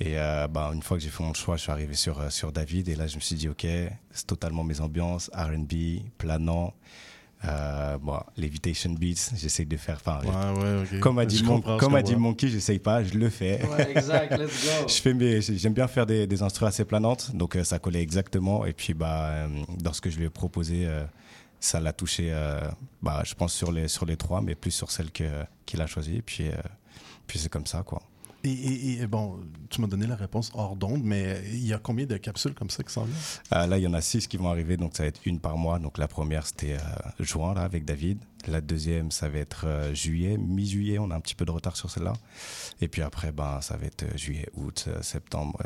et 0.00 0.18
euh, 0.18 0.46
bah, 0.48 0.70
une 0.74 0.82
fois 0.82 0.96
que 0.98 1.02
j'ai 1.02 1.08
fait 1.10 1.22
mon 1.22 1.32
choix 1.34 1.56
je 1.56 1.62
suis 1.62 1.72
arrivé 1.72 1.94
sur 1.94 2.20
euh, 2.20 2.30
sur 2.30 2.52
David 2.52 2.88
et 2.88 2.96
là 2.96 3.06
je 3.06 3.16
me 3.16 3.20
suis 3.20 3.34
dit 3.36 3.48
ok 3.48 3.66
c'est 4.10 4.26
totalement 4.26 4.62
mes 4.64 4.80
ambiances 4.80 5.30
R&B 5.34 6.02
planant 6.18 6.74
euh, 7.44 7.98
bon, 7.98 8.18
Levitation 8.36 8.90
Beats, 8.92 9.30
j'essaye 9.36 9.66
de 9.66 9.76
faire. 9.76 10.00
Enfin, 10.04 10.20
Ouais, 10.24 10.58
ouais, 10.62 10.82
ok. 10.94 11.00
Comme 11.00 11.18
a 11.18 11.26
dit, 11.26 11.42
Mon- 11.42 11.60
comme 11.60 11.94
a 11.94 12.02
dit. 12.02 12.16
Monkey, 12.16 12.48
j'essaye 12.48 12.78
pas, 12.78 13.04
je 13.04 13.14
le 13.14 13.28
fais. 13.28 13.62
Ouais, 13.66 13.90
exact, 13.90 14.36
let's 14.38 14.64
go. 14.64 14.88
je 14.88 14.94
fais 14.94 15.14
mes, 15.14 15.40
j'aime 15.42 15.74
bien 15.74 15.86
faire 15.86 16.06
des, 16.06 16.26
des 16.26 16.42
instrus 16.42 16.66
assez 16.68 16.84
planantes, 16.84 17.34
donc 17.36 17.56
euh, 17.56 17.62
ça 17.62 17.78
collait 17.78 18.02
exactement. 18.02 18.64
Et 18.64 18.72
puis, 18.72 18.94
bah, 18.94 19.28
euh, 19.28 19.48
dans 19.78 19.92
ce 19.92 20.00
que 20.00 20.10
je 20.10 20.18
lui 20.18 20.24
ai 20.24 20.30
proposé, 20.30 20.86
euh, 20.86 21.04
ça 21.60 21.78
l'a 21.78 21.92
touché, 21.92 22.28
euh, 22.32 22.60
bah, 23.02 23.22
je 23.24 23.34
pense 23.34 23.52
sur 23.52 23.70
les, 23.70 23.86
sur 23.88 24.06
les 24.06 24.16
trois, 24.16 24.40
mais 24.40 24.54
plus 24.54 24.70
sur 24.70 24.90
celle 24.90 25.10
que, 25.10 25.44
qu'il 25.66 25.80
a 25.82 25.86
choisie. 25.86 26.16
Et 26.16 26.22
puis, 26.22 26.48
euh, 26.48 26.54
puis 27.26 27.38
c'est 27.38 27.50
comme 27.50 27.66
ça, 27.66 27.82
quoi. 27.82 28.02
Et, 28.46 29.06
bon, 29.06 29.40
tu 29.70 29.80
m'as 29.80 29.86
donné 29.86 30.06
la 30.06 30.16
réponse 30.16 30.50
hors 30.54 30.76
d'onde, 30.76 31.02
mais 31.02 31.42
il 31.52 31.66
y 31.66 31.72
a 31.72 31.78
combien 31.78 32.06
de 32.06 32.16
capsules 32.16 32.54
comme 32.54 32.70
ça 32.70 32.82
qui 32.82 32.92
s'en 32.92 33.04
viennent 33.04 33.16
Euh, 33.52 33.66
là, 33.66 33.78
il 33.78 33.84
y 33.84 33.86
en 33.86 33.94
a 33.94 34.00
six 34.00 34.26
qui 34.26 34.36
vont 34.36 34.48
arriver, 34.48 34.76
donc 34.76 34.96
ça 34.96 35.02
va 35.02 35.08
être 35.08 35.20
une 35.24 35.40
par 35.40 35.56
mois. 35.56 35.78
Donc 35.78 35.98
la 35.98 36.08
première, 36.08 36.46
c'était 36.46 36.74
euh, 36.74 37.24
juin, 37.24 37.54
là, 37.54 37.62
avec 37.62 37.84
David. 37.84 38.18
La 38.46 38.60
deuxième, 38.60 39.10
ça 39.10 39.28
va 39.28 39.38
être 39.38 39.66
euh, 39.66 39.94
juillet, 39.94 40.36
mi-juillet. 40.38 40.98
On 40.98 41.10
a 41.10 41.16
un 41.16 41.20
petit 41.20 41.34
peu 41.34 41.44
de 41.44 41.50
retard 41.50 41.76
sur 41.76 41.90
celle-là. 41.90 42.12
Et 42.80 42.88
puis 42.88 43.02
après, 43.02 43.32
ben, 43.32 43.60
ça 43.60 43.76
va 43.76 43.86
être 43.86 44.16
juillet, 44.16 44.48
août, 44.54 44.88
septembre, 45.02 45.58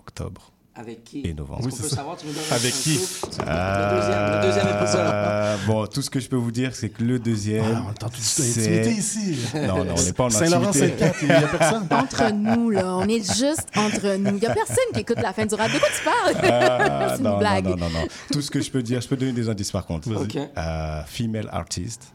octobre. 0.00 0.51
Avec 0.74 1.04
qui 1.04 1.20
Et 1.26 1.34
novembre. 1.34 1.68
Est-ce 1.68 1.76
qu'on 1.76 1.82
peut 1.82 1.88
savoir, 1.88 2.16
tu 2.16 2.26
me 2.26 2.32
donnes 2.32 2.42
Avec 2.50 2.72
qui 2.72 2.94
scoop? 2.96 3.30
Le 3.40 3.94
deuxième, 3.94 4.32
le 4.32 4.40
deuxième 4.42 4.66
épisode. 4.80 5.00
Euh, 5.06 5.56
Bon, 5.66 5.86
tout 5.86 6.00
ce 6.00 6.08
que 6.08 6.18
je 6.18 6.28
peux 6.30 6.36
vous 6.36 6.50
dire, 6.50 6.74
c'est 6.74 6.88
que 6.88 7.04
le 7.04 7.18
deuxième. 7.18 7.62
Ah, 7.76 7.82
on 7.86 7.90
est 7.92 8.02
en 8.04 8.08
toute 8.08 8.16
c'est- 8.22 8.62
intimité 8.80 8.90
ici. 8.98 9.36
Non, 9.54 9.84
non, 9.84 9.94
on 9.98 10.02
n'est 10.02 10.12
pas 10.14 10.24
en 10.24 10.30
Saint-Laurent, 10.30 10.68
intimité. 10.68 11.10
Il 11.20 11.28
y 11.28 11.32
a 11.32 11.42
personne. 11.58 11.86
Entre 11.90 12.32
nous, 12.32 12.70
là. 12.70 12.96
On 12.96 13.06
est 13.06 13.18
juste 13.36 13.66
entre 13.76 14.16
nous. 14.16 14.30
Il 14.36 14.40
n'y 14.40 14.46
a 14.46 14.54
personne 14.54 14.76
qui 14.94 15.00
écoute 15.00 15.20
la 15.20 15.34
fin 15.34 15.44
du 15.44 15.54
rap. 15.54 15.70
De 15.70 15.78
quoi 15.78 15.88
tu 15.94 16.04
parles? 16.04 16.50
Ah, 16.50 17.08
C'est 17.12 17.18
une 17.18 17.24
non, 17.24 17.38
blague. 17.38 17.64
non, 17.66 17.76
non, 17.76 17.90
non, 17.90 18.00
non. 18.00 18.06
Tout 18.32 18.40
ce 18.40 18.50
que 18.50 18.62
je 18.62 18.70
peux 18.70 18.82
dire, 18.82 19.02
je 19.02 19.08
peux 19.08 19.16
donner 19.16 19.32
des 19.32 19.50
indices 19.50 19.70
par 19.72 19.84
contre. 19.84 20.08
Vas-y. 20.08 20.22
Ok. 20.24 20.36
Euh, 20.56 21.02
female 21.04 21.48
artist. 21.52 22.14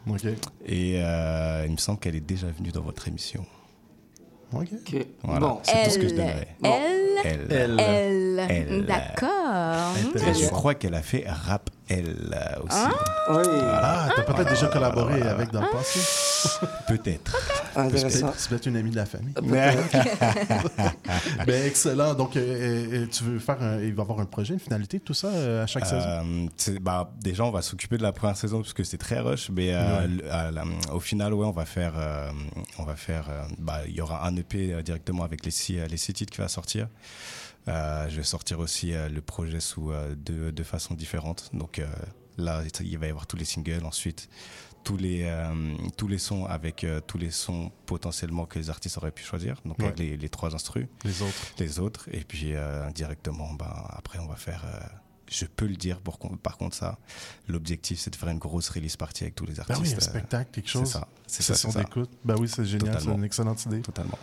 Et 0.65 0.99
euh, 1.03 1.63
il 1.67 1.73
me 1.73 1.77
semble 1.77 1.99
qu'elle 1.99 2.15
est 2.15 2.21
déjà 2.21 2.47
venue 2.47 2.71
dans 2.71 2.81
votre 2.81 3.07
émission. 3.07 3.45
Ok. 4.53 4.67
Voilà, 5.23 5.39
Bon. 5.41 5.59
c'est 5.61 5.83
tout 5.83 5.89
ce 5.91 5.99
que 5.99 6.07
je 6.09 6.15
donnerais. 6.15 6.55
Elle. 6.63 6.71
Elle. 7.23 7.79
Elle. 7.79 8.45
Elle. 8.49 8.85
D'accord. 8.85 9.46
Et 10.15 10.33
je 10.33 10.49
crois 10.49 10.75
qu'elle 10.75 10.95
a 10.95 11.01
fait 11.01 11.25
rap 11.27 11.69
elle 11.89 12.33
euh, 12.33 12.63
aussi. 12.63 12.75
Ah, 13.29 14.09
t'as 14.13 14.23
peut-être 14.23 14.49
déjà 14.49 14.67
collaboré 14.67 15.21
avec 15.21 15.51
dans 15.51 15.61
le 15.61 15.67
passé. 15.71 16.01
Peut-être. 16.87 17.35
Intéressant. 17.77 18.07
peut-être- 18.27 18.39
c'est 18.39 18.49
peut-être 18.49 18.65
une 18.65 18.75
amie 18.75 18.91
de 18.91 18.95
la 18.97 19.05
famille. 19.05 19.33
Ben, 21.45 21.63
excellent. 21.65 22.13
Donc, 22.13 22.35
euh, 22.35 22.41
euh, 23.03 23.07
tu 23.09 23.23
veux 23.23 23.39
faire 23.39 23.61
un- 23.61 23.77
il 23.81 23.93
va 23.93 24.01
y 24.01 24.05
avoir 24.05 24.19
un 24.19 24.25
projet, 24.25 24.53
une 24.53 24.59
finalité, 24.59 24.99
tout 24.99 25.13
ça 25.13 25.27
euh, 25.29 25.63
à 25.63 25.67
chaque 25.67 25.85
saison? 25.85 26.05
Euh, 26.07 26.79
bah, 26.81 27.09
déjà, 27.21 27.43
on 27.45 27.51
va 27.51 27.61
s'occuper 27.61 27.97
de 27.97 28.03
la 28.03 28.11
première 28.11 28.37
saison 28.37 28.61
parce 28.61 28.73
que 28.73 28.83
c'est 28.83 28.97
très 28.97 29.19
rush. 29.19 29.49
Mais 29.49 29.73
euh, 29.73 30.07
à 30.31 30.93
au 30.93 30.99
final, 30.99 31.33
ouais, 31.33 31.45
on 31.45 31.51
va 31.51 31.65
faire, 31.65 31.93
euh, 31.97 32.29
on 32.79 32.83
va 32.83 32.95
faire. 32.95 33.25
euh, 33.29 33.43
bah, 33.59 33.79
il 33.87 33.95
y 33.95 34.01
aura 34.01 34.27
un 34.27 34.35
EP 34.35 34.81
directement 34.83 35.23
avec 35.23 35.45
les 35.45 35.51
six, 35.51 35.77
les 35.89 35.97
six 35.97 36.13
titres 36.13 36.33
qui 36.33 36.41
va 36.41 36.47
sortir. 36.47 36.87
Euh, 37.67 38.07
je 38.09 38.17
vais 38.17 38.23
sortir 38.23 38.59
aussi 38.59 38.93
euh, 38.93 39.09
le 39.09 39.21
projet 39.21 39.59
sous 39.59 39.91
euh, 39.91 40.15
deux, 40.15 40.51
deux 40.51 40.63
façons 40.63 40.93
différentes. 40.93 41.49
Donc 41.53 41.81
là, 42.37 42.63
il 42.81 42.97
va 42.97 43.07
y 43.07 43.09
avoir 43.09 43.27
tous 43.27 43.37
les 43.37 43.45
singles. 43.45 43.85
Ensuite, 43.85 44.29
tous 44.83 44.95
les 44.95 45.23
euh, 45.23 45.75
tous 45.97 46.07
les 46.07 46.17
sons 46.17 46.45
avec 46.45 46.85
euh, 46.85 47.01
tous 47.05 47.17
les 47.17 47.31
sons 47.31 47.71
potentiellement 47.85 48.45
que 48.45 48.57
les 48.57 48.69
artistes 48.69 48.97
auraient 48.97 49.11
pu 49.11 49.23
choisir. 49.23 49.59
Donc 49.65 49.81
avec 49.81 49.99
les, 49.99 50.15
les 50.15 50.29
trois 50.29 50.55
instrus. 50.55 50.87
Les 51.03 51.21
autres. 51.21 51.53
Les 51.59 51.79
autres. 51.79 52.07
Et 52.11 52.23
puis 52.23 52.53
euh, 52.53 52.89
directement, 52.91 53.53
ben, 53.53 53.73
après, 53.89 54.19
on 54.19 54.27
va 54.27 54.35
faire. 54.37 54.63
je 55.29 55.45
peux 55.45 55.67
le 55.67 55.75
dire, 55.75 55.99
pour, 55.99 56.17
par 56.41 56.57
contre, 56.57 56.75
ça. 56.75 56.97
L'objectif, 57.49 57.99
c'est 57.99 58.11
de 58.11 58.15
faire 58.15 58.29
une 58.29 58.37
grosse 58.39 58.69
release 58.69 58.95
party 58.95 59.23
avec 59.25 59.35
tous 59.35 59.45
les 59.45 59.59
artistes. 59.59 59.81
oui, 59.81 59.93
un 59.93 59.99
spectacle, 59.99 60.51
quelque 60.51 60.67
c'est 60.67 60.79
chose. 60.79 60.89
ça. 60.91 61.07
C'est 61.25 61.43
ça. 61.43 61.55
C'est 61.55 61.69
ça. 61.69 61.79
d'écoute. 61.83 62.09
Ben 62.23 62.35
oui, 62.39 62.47
c'est 62.47 62.63
génial, 62.63 63.01
c'est 63.01 63.11
une 63.11 63.25
excellente 63.25 63.65
idée. 63.65 63.81
Totalement. 63.81 64.17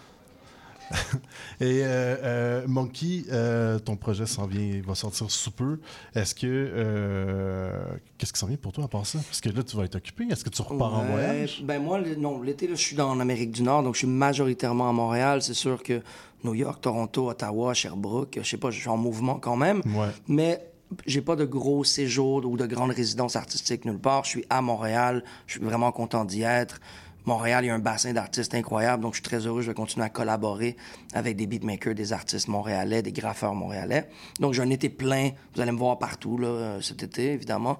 Et 1.61 1.81
euh, 1.83 2.17
euh, 2.23 2.65
Monkey, 2.67 3.25
euh, 3.31 3.79
ton 3.79 3.97
projet 3.97 4.27
s'en 4.27 4.47
vient, 4.47 4.61
il 4.63 4.83
va 4.83 4.95
sortir 4.95 5.31
sous 5.31 5.51
peu. 5.51 5.79
Est-ce 6.15 6.35
que. 6.35 7.71
Qu'est-ce 8.19 8.33
qui 8.33 8.39
s'en 8.39 8.47
vient 8.47 8.57
pour 8.57 8.73
toi 8.73 8.85
à 8.85 8.89
part 8.89 9.07
ça? 9.07 9.19
Parce 9.19 9.41
que 9.41 9.49
là, 9.51 9.63
tu 9.63 9.77
vas 9.77 9.85
être 9.85 9.97
occupé. 9.97 10.25
Est-ce 10.31 10.45
que 10.45 10.51
tu 10.51 10.63
repars 10.63 10.95
en 10.95 11.05
voyage? 11.05 11.63
Ben 11.65 11.83
moi, 11.83 11.99
le- 11.99 12.15
non, 12.17 12.41
l'été, 12.43 12.69
je 12.69 12.75
suis 12.75 13.01
en 13.01 13.21
Amérique 13.21 13.51
du 13.53 13.63
Nord, 13.63 13.83
donc 13.83 13.95
je 13.95 13.99
suis 13.99 14.07
majoritairement 14.07 14.89
à 14.89 14.93
Montréal. 14.93 15.43
C'est 15.43 15.55
sûr 15.55 15.83
que 15.83 16.01
New 16.45 16.55
York, 16.55 16.81
Toronto, 16.81 17.29
Ottawa, 17.31 17.75
Sherbrooke, 17.75 18.39
je 18.43 18.49
sais 18.49 18.57
pas, 18.57 18.71
je 18.71 18.79
suis 18.81 18.89
en 18.89 18.97
mouvement 18.97 19.37
quand 19.39 19.57
même. 19.57 19.79
Ouais. 19.97 20.09
Mais 20.29 20.61
j'ai 21.07 21.23
pas 21.23 21.35
de 21.37 21.45
gros 21.45 21.83
séjours 21.83 22.45
ou 22.47 22.57
de 22.57 22.67
grandes 22.67 22.93
résidences 22.93 23.37
artistiques 23.37 23.85
nulle 23.85 23.99
part. 23.99 24.25
Je 24.25 24.31
suis 24.31 24.45
à 24.51 24.61
Montréal. 24.63 25.25
Je 25.47 25.55
suis 25.55 25.63
vraiment 25.65 25.91
content 25.93 26.25
d'y 26.25 26.43
être. 26.43 26.81
Montréal, 27.27 27.65
il 27.65 27.69
y 27.69 27.71
a 27.71 27.75
un 27.75 27.79
bassin 27.79 28.13
d'artistes 28.13 28.55
incroyable, 28.55 29.03
donc 29.03 29.15
je 29.15 29.21
suis 29.21 29.23
très 29.23 29.47
heureux. 29.47 29.63
Je 29.63 29.69
vais 29.69 29.75
continuer 29.75 30.05
à 30.05 30.11
collaborer 30.11 30.77
avec 31.15 31.37
des 31.37 31.47
beatmakers, 31.47 31.95
des 31.95 32.13
artistes 32.13 32.49
montréalais, 32.49 33.03
des 33.03 33.13
graffeurs 33.13 33.55
montréalais. 33.55 34.09
Donc 34.41 34.53
j'ai 34.53 34.63
un 34.63 34.71
été 34.71 34.91
plein. 34.91 35.31
Vous 35.55 35.61
allez 35.61 35.73
me 35.73 35.79
voir 35.79 35.99
partout 35.99 36.37
là, 36.37 36.49
euh, 36.49 36.81
cet 36.81 37.03
été, 37.03 37.33
évidemment. 37.33 37.79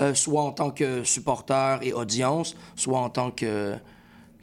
Euh, 0.00 0.14
soit 0.14 0.42
en 0.42 0.52
tant 0.52 0.70
que 0.70 1.02
supporter 1.02 1.78
et 1.82 1.92
audience, 1.92 2.56
soit 2.76 2.98
en 2.98 3.10
tant 3.10 3.30
que 3.30 3.74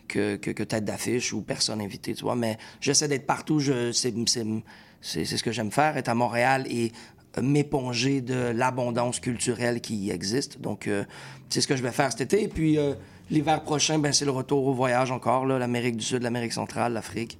que, 0.08 0.36
tête 0.36 0.84
d'affiche 0.84 1.32
ou 1.32 1.42
personne 1.42 1.80
invitée, 1.80 2.14
tu 2.14 2.24
vois. 2.24 2.36
Mais 2.36 2.58
j'essaie 2.82 3.08
d'être 3.08 3.26
partout. 3.26 3.60
Je, 3.60 3.94
c'est, 3.94 4.14
c'est, 4.28 4.46
c'est, 5.00 5.24
c'est 5.24 5.38
ce 5.38 5.44
que 5.44 5.54
j'aime 5.54 5.72
faire, 5.72 5.96
être 5.96 6.10
à 6.10 6.16
Montréal 6.16 6.66
et 6.70 6.92
euh, 7.38 7.42
m'éponger 7.42 8.20
de 8.20 8.52
l'abondance 8.54 9.22
culturelle 9.22 9.80
qui 9.80 10.12
existe. 10.12 10.60
Donc, 10.60 10.90
c'est 11.48 11.62
ce 11.62 11.68
que 11.68 11.78
je 11.78 11.84
vais 11.84 11.92
faire 11.92 12.12
cet 12.12 12.34
été. 12.34 12.50
Puis, 12.50 12.78
l'hiver 13.32 13.64
prochain, 13.64 13.98
ben, 13.98 14.14
c'est 14.14 14.26
le 14.26 14.32
retour 14.32 14.68
au 14.68 14.74
voyage 14.74 15.10
encore, 15.10 15.46
l'Amérique 15.46 15.98
du 15.98 16.06
Sud, 16.06 16.22
l'Amérique 16.22 16.54
centrale, 16.54 16.94
l'Afrique, 16.94 17.40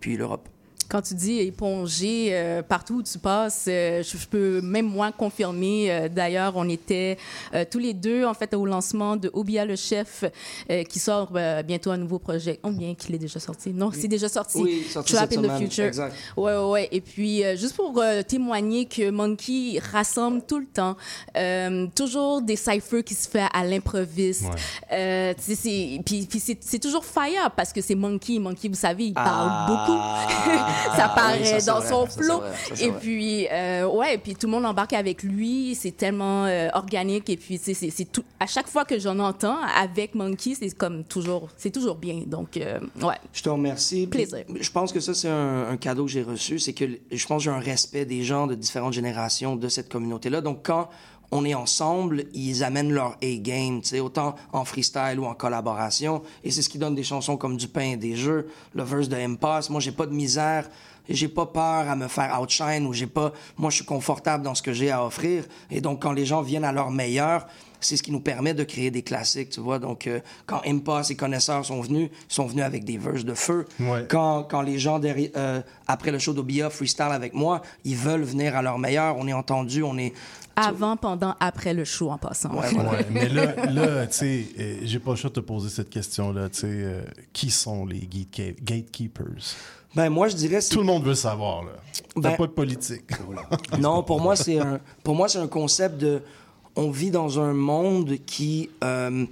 puis 0.00 0.16
l'Europe. 0.16 0.48
Quand 0.90 1.02
tu 1.02 1.14
dis 1.14 1.38
éponger 1.38 2.30
euh, 2.32 2.62
partout 2.62 2.94
où 2.96 3.02
tu 3.02 3.16
passes, 3.18 3.66
euh, 3.68 4.02
je, 4.02 4.18
je 4.18 4.26
peux 4.26 4.60
même 4.60 4.86
moi 4.86 5.12
confirmer. 5.12 5.90
euh, 5.90 6.08
D'ailleurs, 6.08 6.54
on 6.56 6.68
était 6.68 7.16
euh, 7.54 7.64
tous 7.70 7.78
les 7.78 7.94
deux 7.94 8.24
en 8.24 8.34
fait 8.34 8.52
au 8.54 8.66
lancement 8.66 9.14
de 9.16 9.30
Obia 9.32 9.64
le 9.64 9.76
chef, 9.76 10.24
euh, 10.68 10.82
qui 10.82 10.98
sort 10.98 11.30
euh, 11.36 11.62
bientôt 11.62 11.92
un 11.92 11.96
nouveau 11.96 12.18
projet. 12.18 12.58
Oh 12.64 12.70
bien 12.70 12.94
qu'il 12.96 13.14
est 13.14 13.18
déjà 13.18 13.38
sorti. 13.38 13.70
Non, 13.72 13.90
c'est 13.92 14.08
déjà 14.08 14.28
sorti. 14.28 14.58
Oui, 14.58 14.84
sorti 14.90 15.12
Trap 15.12 15.32
in 15.32 15.36
the 15.36 15.44
semaine, 15.44 15.58
Future. 15.62 15.84
exact. 15.84 16.14
Ouais, 16.36 16.54
ouais, 16.56 16.70
ouais. 16.70 16.88
Et 16.90 17.00
puis 17.00 17.44
euh, 17.44 17.56
juste 17.56 17.76
pour 17.76 17.96
euh, 18.00 18.22
témoigner 18.22 18.86
que 18.86 19.10
Monkey 19.10 19.78
rassemble 19.92 20.42
tout 20.42 20.58
le 20.58 20.66
temps, 20.66 20.96
euh, 21.36 21.86
toujours 21.94 22.42
des 22.42 22.56
cyphers 22.56 23.04
qui 23.04 23.14
se 23.14 23.28
fait 23.28 23.46
à 23.52 23.64
l'improviste. 23.64 24.44
Euh, 24.92 25.34
tu 25.34 25.42
sais, 25.42 25.54
c'est 25.54 26.00
puis, 26.04 26.26
puis 26.28 26.40
c'est 26.40 26.58
c'est 26.60 26.80
toujours 26.80 27.04
fire 27.04 27.50
parce 27.56 27.72
que 27.72 27.80
c'est 27.80 27.94
Monkey. 27.94 28.38
Monkey, 28.40 28.68
vous 28.68 28.74
savez, 28.74 29.04
il 29.04 29.14
parle 29.14 29.68
beaucoup. 29.68 30.00
ça 30.96 31.06
oui, 31.06 31.14
paraît 31.14 31.44
ça, 31.44 31.60
c'est 31.60 31.66
dans 31.66 31.80
vrai, 31.80 31.88
son 31.88 32.06
c'est 32.74 32.84
Et 32.84 32.92
puis, 32.92 33.48
euh, 33.50 33.86
ouais, 33.86 34.18
puis 34.18 34.34
tout 34.34 34.46
le 34.46 34.52
monde 34.52 34.66
embarque 34.66 34.92
avec 34.92 35.22
lui. 35.22 35.74
C'est 35.74 35.96
tellement 35.96 36.46
euh, 36.46 36.68
organique. 36.74 37.28
Et 37.30 37.36
puis, 37.36 37.58
tu 37.58 37.66
sais, 37.66 37.74
c'est 37.74 37.90
c'est 37.90 38.04
tout. 38.06 38.24
À 38.38 38.46
chaque 38.46 38.68
fois 38.68 38.84
que 38.84 38.98
j'en 38.98 39.18
entends 39.18 39.58
avec 39.76 40.14
Monkey, 40.14 40.54
c'est 40.58 40.70
comme 40.76 41.04
toujours, 41.04 41.48
c'est 41.56 41.70
toujours 41.70 41.96
bien. 41.96 42.22
Donc, 42.26 42.56
euh, 42.56 42.80
ouais. 43.02 43.16
Je 43.32 43.42
te 43.42 43.48
remercie. 43.48 44.06
Puis, 44.06 44.26
Plaisir. 44.26 44.44
Je 44.60 44.70
pense 44.70 44.92
que 44.92 45.00
ça, 45.00 45.14
c'est 45.14 45.28
un, 45.28 45.68
un 45.68 45.76
cadeau 45.76 46.04
que 46.04 46.10
j'ai 46.10 46.22
reçu. 46.22 46.58
C'est 46.58 46.72
que 46.72 46.84
je 47.10 47.26
pense 47.26 47.38
que 47.38 47.44
j'ai 47.44 47.56
un 47.56 47.60
respect 47.60 48.04
des 48.04 48.22
gens 48.22 48.46
de 48.46 48.54
différentes 48.54 48.92
générations 48.92 49.56
de 49.56 49.68
cette 49.68 49.90
communauté-là. 49.90 50.40
Donc, 50.40 50.60
quand 50.64 50.88
on 51.32 51.44
est 51.44 51.54
ensemble, 51.54 52.24
ils 52.34 52.64
amènent 52.64 52.92
leur 52.92 53.16
A-game, 53.22 53.80
autant 54.02 54.34
en 54.52 54.64
freestyle 54.64 55.18
ou 55.18 55.26
en 55.26 55.34
collaboration. 55.34 56.22
Et 56.44 56.50
c'est 56.50 56.62
ce 56.62 56.68
qui 56.68 56.78
donne 56.78 56.94
des 56.94 57.04
chansons 57.04 57.36
comme 57.36 57.56
Du 57.56 57.68
pain 57.68 57.92
et 57.92 57.96
des 57.96 58.16
jeux, 58.16 58.48
le 58.74 58.82
verse 58.82 59.08
de 59.08 59.16
Impasse. 59.16 59.70
Moi, 59.70 59.80
j'ai 59.80 59.92
pas 59.92 60.06
de 60.06 60.12
misère. 60.12 60.68
J'ai 61.08 61.28
pas 61.28 61.46
peur 61.46 61.88
à 61.88 61.96
me 61.96 62.06
faire 62.06 62.40
outshine 62.40 62.86
ou 62.86 62.92
j'ai 62.92 63.08
pas. 63.08 63.32
Moi, 63.56 63.70
je 63.70 63.76
suis 63.76 63.84
confortable 63.84 64.44
dans 64.44 64.54
ce 64.54 64.62
que 64.62 64.72
j'ai 64.72 64.90
à 64.90 65.04
offrir. 65.04 65.44
Et 65.70 65.80
donc, 65.80 66.02
quand 66.02 66.12
les 66.12 66.24
gens 66.24 66.40
viennent 66.40 66.64
à 66.64 66.72
leur 66.72 66.90
meilleur, 66.90 67.46
c'est 67.80 67.96
ce 67.96 68.02
qui 68.02 68.12
nous 68.12 68.20
permet 68.20 68.54
de 68.54 68.64
créer 68.64 68.90
des 68.90 69.02
classiques, 69.02 69.50
tu 69.50 69.60
vois. 69.60 69.78
Donc, 69.78 70.06
euh, 70.06 70.20
quand 70.46 70.60
Impasse 70.66 71.10
et 71.10 71.16
Connaisseurs 71.16 71.64
sont 71.64 71.80
venus, 71.80 72.10
ils 72.12 72.34
sont 72.34 72.46
venus 72.46 72.64
avec 72.64 72.84
des 72.84 72.98
verses 72.98 73.24
de 73.24 73.34
feu. 73.34 73.64
Ouais. 73.78 74.06
Quand, 74.08 74.44
quand 74.44 74.62
les 74.62 74.78
gens, 74.78 74.98
derrière, 74.98 75.30
euh, 75.36 75.60
après 75.86 76.10
le 76.10 76.18
show 76.18 76.32
d'Obia, 76.32 76.70
freestyle 76.70 77.10
avec 77.10 77.34
moi, 77.34 77.62
ils 77.84 77.96
veulent 77.96 78.22
venir 78.22 78.56
à 78.56 78.62
leur 78.62 78.78
meilleur. 78.78 79.16
On 79.16 79.26
est 79.26 79.32
entendu, 79.32 79.82
on 79.82 79.96
est... 79.98 80.12
Avant, 80.56 80.96
pendant, 80.96 81.34
après 81.40 81.72
le 81.72 81.84
show, 81.84 82.10
en 82.10 82.18
passant. 82.18 82.50
Ouais, 82.54 83.06
mais 83.10 83.28
là, 83.28 83.66
là 83.66 84.06
tu 84.06 84.16
sais, 84.18 84.44
euh, 84.58 84.78
j'ai 84.82 84.98
pas 84.98 85.12
le 85.12 85.16
choix 85.16 85.30
de 85.30 85.34
te 85.34 85.40
poser 85.40 85.70
cette 85.70 85.88
question-là. 85.88 86.50
Tu 86.50 86.60
sais, 86.60 86.66
euh, 86.68 87.02
qui 87.32 87.50
sont 87.50 87.86
les 87.86 88.00
gate- 88.00 88.62
gatekeepers? 88.62 89.56
Ben, 89.94 90.10
moi, 90.10 90.28
je 90.28 90.36
dirais... 90.36 90.60
Tout 90.60 90.80
le 90.80 90.84
monde 90.84 91.04
veut 91.04 91.14
savoir, 91.14 91.64
là. 91.64 91.72
T'as 92.14 92.20
Ben- 92.30 92.36
pas 92.36 92.46
de 92.46 92.52
politique. 92.52 93.04
Non, 93.78 94.02
pour 94.02 94.20
moi, 94.20 94.36
c'est 94.36 94.58
un, 94.58 94.80
pour 95.02 95.14
moi, 95.14 95.28
c'est 95.28 95.38
un 95.38 95.46
concept 95.48 95.98
de. 95.98 96.22
On 96.76 96.90
vit 96.90 97.10
dans 97.10 97.40
un 97.40 97.52
monde 97.52 98.16
qui 98.26 98.70
euh, 98.84 99.26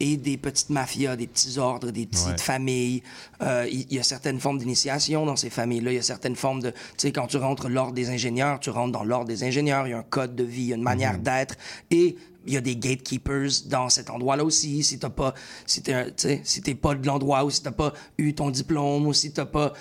est 0.00 0.16
des 0.16 0.36
petites 0.36 0.70
mafias, 0.70 1.16
des 1.16 1.26
petits 1.26 1.58
ordres, 1.58 1.90
des 1.90 2.06
petites 2.06 2.26
Ouais. 2.26 2.38
familles. 2.38 3.02
Euh, 3.42 3.66
Il 3.70 3.92
y, 3.92 3.98
a 3.98 4.02
certaines 4.02 4.40
formes 4.40 4.58
d'initiation 4.58 5.26
dans 5.26 5.36
ces 5.36 5.50
familles-là. 5.50 5.92
Il 5.92 5.96
y 5.96 5.98
a 5.98 6.02
certaines 6.02 6.36
formes 6.36 6.60
de. 6.62 6.70
Tu 6.70 6.76
sais, 6.98 7.12
quand 7.12 7.26
tu 7.26 7.36
rentres 7.36 7.68
l'ordre 7.68 7.92
des 7.92 8.08
ingénieurs, 8.10 8.60
tu 8.60 8.70
rentres 8.70 8.92
dans 8.92 9.04
l'ordre 9.04 9.26
des 9.28 9.44
ingénieurs. 9.44 9.86
Il 9.86 9.90
y 9.90 9.94
a 9.94 9.98
un 9.98 10.02
code 10.02 10.34
de 10.34 10.44
vie, 10.44 10.62
il 10.62 10.68
y 10.68 10.72
a 10.72 10.76
une 10.76 10.82
manière 10.82 11.18
d'être. 11.18 11.54
Et 11.90 12.16
il 12.46 12.54
y 12.54 12.56
a 12.56 12.60
des 12.62 12.76
gatekeepers 12.76 13.66
dans 13.66 13.88
cet 13.90 14.08
endroit-là 14.10 14.44
aussi. 14.44 14.82
Si 14.82 14.98
t'as 14.98 15.10
pas, 15.10 15.34
si 15.66 15.82
t'es, 15.82 16.40
si 16.44 16.62
t'es 16.62 16.74
pas 16.74 16.94
de 16.94 17.06
l'endroit 17.06 17.44
ou 17.44 17.50
si 17.50 17.62
t'as 17.62 17.70
pas 17.70 17.92
eu 18.18 18.32
ton 18.34 18.50
diplôme 18.50 19.06
ou 19.06 19.12
si 19.12 19.32
t'as 19.32 19.44
pas 19.44 19.74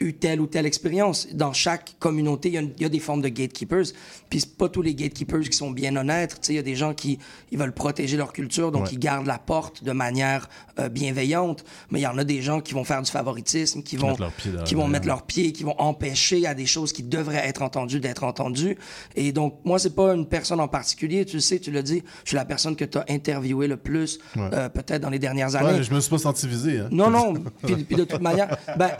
eu 0.00 0.14
telle 0.14 0.40
ou 0.40 0.46
telle 0.46 0.66
expérience. 0.66 1.28
Dans 1.32 1.52
chaque 1.52 1.96
communauté, 1.98 2.48
il 2.48 2.54
y 2.54 2.58
a, 2.58 2.86
y 2.86 2.90
des 2.90 2.98
formes 3.00 3.22
de 3.22 3.28
gatekeepers. 3.28 3.84
Puis 4.30 4.40
c'est 4.40 4.56
pas 4.56 4.68
tous 4.68 4.82
les 4.82 4.94
gatekeepers 4.94 5.40
qui 5.48 5.56
sont 5.56 5.70
bien 5.70 5.96
honnêtes. 5.96 6.34
Tu 6.40 6.46
sais, 6.48 6.52
il 6.52 6.56
y 6.56 6.60
a 6.60 6.62
des 6.62 6.76
gens 6.76 6.94
qui 6.94 7.18
ils 7.50 7.58
veulent 7.58 7.72
protéger 7.72 8.16
leur 8.16 8.32
culture, 8.32 8.70
donc 8.72 8.84
Ouais. 8.84 8.88
ils 8.92 8.98
gardent 8.98 9.26
la 9.26 9.38
porte 9.38 9.82
de 9.82 9.92
manière 9.92 10.48
euh, 10.78 10.88
bienveillante. 10.88 11.64
Mais 11.90 12.00
il 12.00 12.02
y 12.02 12.06
en 12.06 12.18
a 12.18 12.24
des 12.24 12.42
gens 12.42 12.60
qui 12.60 12.74
vont 12.74 12.84
faire 12.84 13.02
du 13.02 13.10
favoritisme, 13.10 13.82
qui 13.82 13.96
vont, 13.96 14.16
qui 14.64 14.74
vont 14.74 14.86
mettre 14.88 15.06
leurs 15.06 15.22
pieds, 15.22 15.52
qui 15.52 15.64
vont 15.64 15.74
empêcher 15.80 16.46
à 16.46 16.54
des 16.54 16.66
choses 16.66 16.92
qui 16.92 17.02
devraient 17.02 17.46
être 17.48 17.62
entendues 17.62 18.00
d'être 18.00 18.24
entendues. 18.24 18.76
Et 19.16 19.32
donc, 19.32 19.58
moi, 19.64 19.78
c'est 19.78 19.94
pas 19.94 20.14
une 20.14 20.26
personne 20.26 20.60
en 20.60 20.68
particulier. 20.68 21.24
Tu 21.24 21.36
le 21.36 21.40
sais, 21.40 21.58
tu 21.58 21.70
l'as 21.70 21.82
dit, 21.82 22.02
je 22.24 22.28
suis 22.30 22.36
la 22.36 22.44
personne 22.44 22.76
que 22.76 22.84
tu 22.84 22.98
as 22.98 23.04
interviewé 23.08 23.66
le 23.66 23.76
plus, 23.76 24.18
Ouais. 24.36 24.48
euh, 24.52 24.68
peut-être 24.68 25.02
dans 25.02 25.10
les 25.10 25.18
dernières 25.18 25.56
années. 25.56 25.78
Ouais, 25.78 25.82
je 25.82 25.92
me 25.92 26.00
suis 26.00 26.10
pas 26.10 26.18
senti 26.18 26.46
visé. 26.46 26.78
hein. 26.78 26.88
Non, 26.90 27.10
non. 27.10 27.34
Puis, 27.64 27.74
puis 27.84 27.96
de 27.96 28.04
toute 28.04 28.20
manière, 28.20 28.56
ben, 28.76 28.90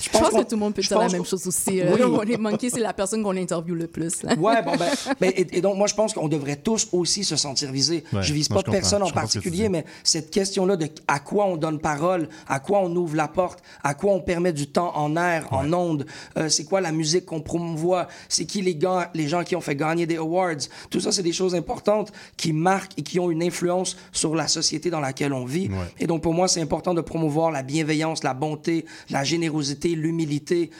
Je 0.00 0.08
pense 0.10 0.30
que 0.30 0.45
tout 0.46 0.54
le 0.56 0.60
monde 0.60 0.74
peut 0.74 0.82
dire 0.82 0.98
la 0.98 1.08
même 1.08 1.24
chose 1.24 1.46
aussi. 1.46 1.80
euh, 1.80 1.92
Oui. 1.94 2.02
on 2.02 2.22
est 2.22 2.36
Monkey, 2.38 2.70
c'est 2.70 2.80
la 2.80 2.92
personne 2.92 3.22
qu'on 3.22 3.36
interview 3.36 3.74
le 3.74 3.86
plus. 3.86 4.22
Ouais, 4.38 4.62
bon, 4.62 4.76
ben, 4.76 4.88
ben, 5.20 5.32
et, 5.36 5.58
et 5.58 5.60
donc, 5.60 5.76
moi, 5.76 5.86
je 5.86 5.94
pense 5.94 6.12
qu'on 6.12 6.28
devrait 6.28 6.56
tous 6.56 6.88
aussi 6.92 7.24
se 7.24 7.36
sentir 7.36 7.72
visés. 7.72 8.04
Ouais, 8.12 8.22
je 8.22 8.32
vise 8.32 8.48
pas 8.48 8.62
je 8.64 8.70
personne 8.70 9.02
en 9.02 9.10
particulier, 9.10 9.68
mais 9.68 9.84
cette 10.04 10.30
question-là 10.30 10.76
de 10.76 10.88
à 11.08 11.20
quoi 11.20 11.46
on 11.46 11.56
donne 11.56 11.78
parole, 11.78 12.28
à 12.48 12.60
quoi 12.60 12.80
on 12.80 12.94
ouvre 12.96 13.16
la 13.16 13.28
porte, 13.28 13.60
à 13.82 13.94
quoi 13.94 14.12
on 14.12 14.20
permet 14.20 14.52
du 14.52 14.66
temps 14.68 14.92
en 14.96 15.16
air, 15.16 15.46
en 15.52 15.72
ondes, 15.72 16.06
euh, 16.36 16.48
c'est 16.48 16.64
quoi 16.64 16.80
la 16.80 16.92
musique 16.92 17.26
qu'on 17.26 17.40
promouvoit, 17.40 18.08
c'est 18.28 18.46
qui 18.46 18.62
les, 18.62 18.74
gars, 18.76 19.10
les 19.14 19.28
gens 19.28 19.44
qui 19.44 19.56
ont 19.56 19.60
fait 19.60 19.76
gagner 19.76 20.06
des 20.06 20.16
awards. 20.16 20.56
Tout 20.90 21.00
ça, 21.00 21.12
c'est 21.12 21.22
des 21.22 21.32
choses 21.32 21.54
importantes 21.54 22.12
qui 22.36 22.52
marquent 22.52 22.92
et 22.98 23.02
qui 23.02 23.18
ont 23.20 23.30
une 23.30 23.42
influence 23.42 23.96
sur 24.12 24.34
la 24.34 24.48
société 24.48 24.90
dans 24.90 25.00
laquelle 25.00 25.32
on 25.32 25.44
vit. 25.44 25.68
Ouais. 25.68 25.76
Et 25.98 26.06
donc, 26.06 26.22
pour 26.22 26.34
moi, 26.34 26.48
c'est 26.48 26.60
important 26.60 26.94
de 26.94 27.00
promouvoir 27.00 27.50
la 27.50 27.62
bienveillance, 27.62 28.22
la 28.22 28.34
bonté, 28.34 28.84
la 29.10 29.24
générosité, 29.24 29.88
l'humilité. 29.90 30.35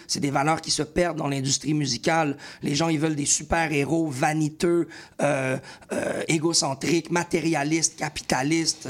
C'est 0.06 0.20
des 0.20 0.30
valeurs 0.30 0.60
qui 0.60 0.70
se 0.70 0.82
perdent 0.82 1.18
dans 1.18 1.28
l'industrie 1.28 1.74
musicale. 1.74 2.36
Les 2.62 2.74
gens, 2.74 2.88
ils 2.88 2.98
veulent 2.98 3.16
des 3.16 3.26
super-héros 3.26 4.08
vaniteux, 4.08 4.88
euh, 5.22 5.56
euh, 5.92 6.22
égocentriques, 6.28 7.10
matérialistes, 7.10 7.96
capitalistes. 7.96 8.88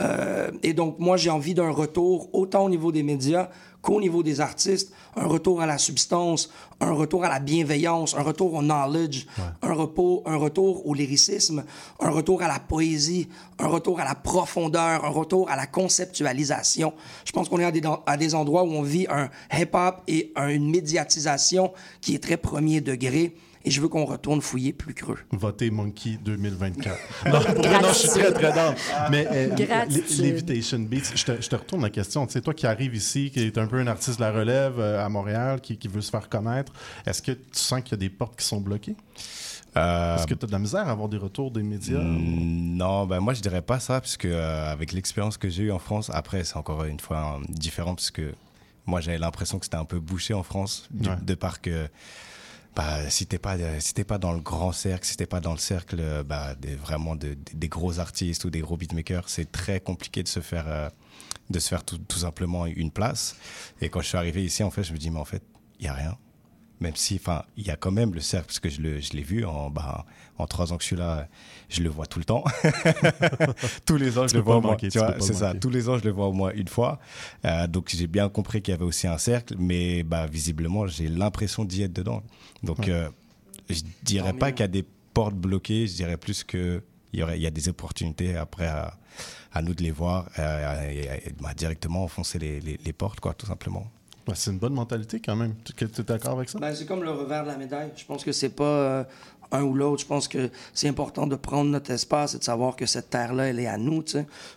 euh, 0.00 0.50
et 0.62 0.72
donc, 0.72 0.98
moi, 0.98 1.16
j'ai 1.16 1.30
envie 1.30 1.54
d'un 1.54 1.70
retour, 1.70 2.28
autant 2.32 2.64
au 2.64 2.70
niveau 2.70 2.92
des 2.92 3.02
médias 3.02 3.48
qu'au 3.86 4.00
niveau 4.00 4.24
des 4.24 4.40
artistes, 4.40 4.92
un 5.14 5.26
retour 5.28 5.60
à 5.60 5.66
la 5.66 5.78
substance, 5.78 6.50
un 6.80 6.90
retour 6.90 7.24
à 7.24 7.28
la 7.28 7.38
bienveillance, 7.38 8.16
un 8.16 8.22
retour 8.22 8.52
au 8.54 8.60
knowledge, 8.60 9.26
un, 9.62 9.72
repos, 9.74 10.24
un 10.26 10.34
retour 10.36 10.84
au 10.88 10.92
lyricisme, 10.92 11.62
un 12.00 12.10
retour 12.10 12.42
à 12.42 12.48
la 12.48 12.58
poésie, 12.58 13.28
un 13.60 13.68
retour 13.68 14.00
à 14.00 14.04
la 14.04 14.16
profondeur, 14.16 15.04
un 15.04 15.08
retour 15.20 15.48
à 15.48 15.54
la 15.54 15.66
conceptualisation. 15.66 16.92
Je 17.24 17.30
pense 17.30 17.48
qu'on 17.48 17.60
est 17.60 17.64
à 17.64 17.70
des, 17.70 17.82
à 18.06 18.16
des 18.16 18.34
endroits 18.34 18.64
où 18.64 18.72
on 18.72 18.82
vit 18.82 19.06
un 19.08 19.28
hip-hop 19.56 20.02
et 20.08 20.32
un- 20.34 20.48
une 20.48 20.68
médiatisation 20.68 21.72
qui 22.00 22.16
est 22.16 22.22
très 22.22 22.36
premier 22.36 22.80
degré. 22.80 23.36
Et 23.66 23.70
je 23.72 23.80
veux 23.80 23.88
qu'on 23.88 24.04
retourne 24.04 24.40
fouiller 24.40 24.72
plus 24.72 24.94
creux. 24.94 25.18
Votez 25.32 25.70
Monkey 25.70 26.18
2024. 26.22 26.96
non, 27.26 27.40
pour 27.54 27.64
vrai, 27.64 27.82
non, 27.82 27.88
je 27.88 27.94
suis 27.94 28.08
très, 28.08 28.32
très 28.32 28.52
down. 28.52 28.74
Mais 29.10 29.26
euh, 29.30 29.56
L'Evitation 30.20 30.78
Beats, 30.78 31.10
je 31.16 31.24
te, 31.24 31.42
je 31.42 31.48
te 31.48 31.56
retourne 31.56 31.82
la 31.82 31.90
question. 31.90 32.24
Tu 32.26 32.34
sais, 32.34 32.40
toi 32.40 32.54
qui 32.54 32.66
arrives 32.66 32.94
ici, 32.94 33.30
qui 33.32 33.40
est 33.40 33.58
un 33.58 33.66
peu 33.66 33.78
un 33.80 33.86
artiste 33.88 34.18
de 34.18 34.24
la 34.24 34.30
relève 34.32 34.78
euh, 34.78 35.04
à 35.04 35.08
Montréal, 35.08 35.60
qui, 35.60 35.76
qui 35.78 35.88
veut 35.88 36.00
se 36.00 36.10
faire 36.10 36.28
connaître, 36.28 36.72
est-ce 37.06 37.20
que 37.20 37.32
tu 37.32 37.40
sens 37.52 37.82
qu'il 37.82 37.90
y 37.92 37.94
a 37.94 37.98
des 37.98 38.08
portes 38.08 38.38
qui 38.38 38.46
sont 38.46 38.60
bloquées? 38.60 38.94
Euh, 39.76 40.16
Est-ce 40.16 40.26
que 40.26 40.34
tu 40.34 40.44
as 40.44 40.46
de 40.46 40.52
la 40.52 40.58
misère 40.58 40.86
à 40.88 40.92
avoir 40.92 41.08
des 41.08 41.18
retours 41.18 41.50
des 41.50 41.62
médias? 41.62 41.98
Mm, 41.98 42.76
Non, 42.76 43.04
ben 43.04 43.20
moi 43.20 43.34
je 43.34 43.42
dirais 43.42 43.60
pas 43.62 43.78
ça, 43.80 44.00
puisque 44.00 44.24
euh, 44.26 44.72
avec 44.72 44.92
l'expérience 44.92 45.36
que 45.36 45.50
j'ai 45.50 45.64
eue 45.64 45.72
en 45.72 45.78
France, 45.78 46.08
après 46.14 46.44
c'est 46.44 46.56
encore 46.56 46.84
une 46.84 47.00
fois 47.00 47.38
euh, 47.40 47.44
différent, 47.48 47.94
puisque 47.96 48.22
Moi, 48.88 49.00
j'avais 49.00 49.18
l'impression 49.18 49.58
que 49.58 49.64
c'était 49.66 49.76
un 49.76 49.84
peu 49.84 49.98
bouché 49.98 50.32
en 50.32 50.44
France, 50.44 50.86
du- 50.92 51.08
Ouais. 51.08 51.16
de 51.20 51.34
par 51.34 51.60
que 51.60 51.88
si 53.08 53.26
t'es 53.26 53.38
pas, 53.38 53.56
si 53.80 53.94
t'es 53.94 54.04
pas 54.04 54.18
dans 54.18 54.32
le 54.32 54.40
grand 54.40 54.72
cercle, 54.72 55.06
si 55.06 55.16
t'es 55.16 55.26
pas 55.26 55.40
dans 55.40 55.52
le 55.52 55.58
cercle 55.58 55.96
euh, 55.98 56.22
bah, 56.22 56.54
des, 56.54 56.74
vraiment 56.74 57.16
de- 57.16 57.36
des- 57.54 57.68
gros 57.68 57.98
artistes 58.00 58.44
ou 58.44 58.50
des 58.50 58.60
gros 58.60 58.76
beatmakers, 58.76 59.28
c'est 59.28 59.50
très 59.50 59.80
compliqué 59.80 60.22
de 60.22 60.28
se 60.28 60.40
faire, 60.40 60.66
euh, 60.68 60.88
de 61.50 61.58
se 61.58 61.68
faire 61.68 61.84
tout, 61.84 61.98
simplement 62.18 62.66
une 62.66 62.90
place. 62.90 63.36
Et 63.80 63.88
quand 63.88 64.00
je 64.00 64.08
suis 64.08 64.18
arrivé 64.18 64.44
ici, 64.44 64.62
en 64.62 64.70
fait, 64.70 64.82
je 64.82 64.92
me 64.92 64.98
dis, 64.98 65.10
mais 65.10 65.20
en 65.20 65.24
fait, 65.24 65.42
il 65.80 65.86
y 65.86 65.88
a 65.88 65.94
rien. 65.94 66.16
Même 66.80 66.96
si, 66.96 67.16
enfin, 67.16 67.44
il 67.56 67.66
y 67.66 67.70
a 67.70 67.76
quand 67.76 67.90
même 67.92 68.12
le 68.12 68.20
cercle, 68.20 68.46
parce 68.48 68.60
que 68.60 68.68
je 68.68 68.80
l'ai 68.82 69.22
vu 69.22 69.44
en, 69.46 69.70
bah, 69.70 70.04
en 70.38 70.46
trois 70.46 70.72
ans 70.72 70.76
que 70.76 70.82
je 70.82 70.88
suis 70.88 70.96
là, 70.96 71.26
je 71.68 71.82
le 71.82 71.88
vois 71.88 72.06
tout 72.06 72.18
le 72.18 72.24
temps. 72.24 72.44
tous 73.86 73.96
les 73.96 74.18
ans, 74.18 74.26
je 74.28 74.34
le 74.34 74.40
vois 74.40 74.56
au 74.56 74.60
moins. 74.60 74.76
c'est 74.80 75.34
ça. 75.34 75.54
Tous 75.54 75.70
les 75.70 75.88
ans, 75.88 75.98
je 75.98 76.04
le 76.04 76.10
vois 76.10 76.26
au 76.26 76.32
moins 76.32 76.52
une 76.54 76.68
fois. 76.68 76.98
Euh, 77.44 77.66
donc, 77.66 77.90
j'ai 77.94 78.06
bien 78.06 78.28
compris 78.28 78.62
qu'il 78.62 78.72
y 78.72 78.74
avait 78.74 78.84
aussi 78.84 79.06
un 79.06 79.18
cercle, 79.18 79.54
mais 79.58 80.02
bah, 80.02 80.26
visiblement, 80.26 80.86
j'ai 80.86 81.08
l'impression 81.08 81.64
d'y 81.64 81.82
être 81.82 81.92
dedans. 81.92 82.22
Donc, 82.62 82.78
Ouais. 82.80 82.90
euh, 82.90 83.08
je 83.70 83.80
dirais 84.02 84.32
pas 84.32 84.52
qu'il 84.52 84.60
y 84.60 84.64
a 84.64 84.68
des 84.68 84.84
portes 85.14 85.34
bloquées, 85.34 85.86
je 85.86 85.94
dirais 85.94 86.16
plus 86.16 86.44
que 86.44 86.82
il 87.12 87.20
y 87.20 87.22
aurait, 87.22 87.38
il 87.38 87.42
y 87.42 87.46
a 87.46 87.50
des 87.50 87.68
opportunités 87.68 88.36
après 88.36 88.66
à, 88.66 88.94
à 89.52 89.62
nous 89.62 89.72
de 89.74 89.82
les 89.82 89.90
voir 89.92 90.28
euh, 90.38 90.90
et, 90.90 91.28
et, 91.28 91.32
bah, 91.40 91.54
directement 91.56 92.04
enfoncer 92.04 92.38
les, 92.38 92.60
les, 92.60 92.78
les 92.84 92.92
portes, 92.92 93.20
quoi, 93.20 93.32
tout 93.32 93.46
simplement. 93.46 93.86
C'est 94.34 94.50
une 94.50 94.58
bonne 94.58 94.74
mentalité 94.74 95.20
quand 95.24 95.36
même. 95.36 95.54
Tu 95.64 95.84
es 95.84 96.02
d'accord 96.02 96.32
avec 96.32 96.48
ça? 96.48 96.58
Ben, 96.58 96.74
c'est 96.74 96.84
comme 96.84 97.04
le 97.04 97.12
revers 97.12 97.44
de 97.44 97.48
la 97.48 97.56
médaille. 97.56 97.92
Je 97.96 98.04
pense 98.04 98.24
que 98.24 98.32
c'est 98.32 98.48
pas 98.48 98.64
euh, 98.64 99.04
un 99.52 99.62
ou 99.62 99.74
l'autre. 99.74 100.02
Je 100.02 100.06
pense 100.06 100.28
que 100.28 100.50
c'est 100.74 100.88
important 100.88 101.26
de 101.26 101.36
prendre 101.36 101.70
notre 101.70 101.90
espace 101.90 102.34
et 102.34 102.38
de 102.38 102.44
savoir 102.44 102.76
que 102.76 102.86
cette 102.86 103.10
terre-là, 103.10 103.44
elle 103.48 103.60
est 103.60 103.66
à 103.66 103.78
nous. 103.78 104.02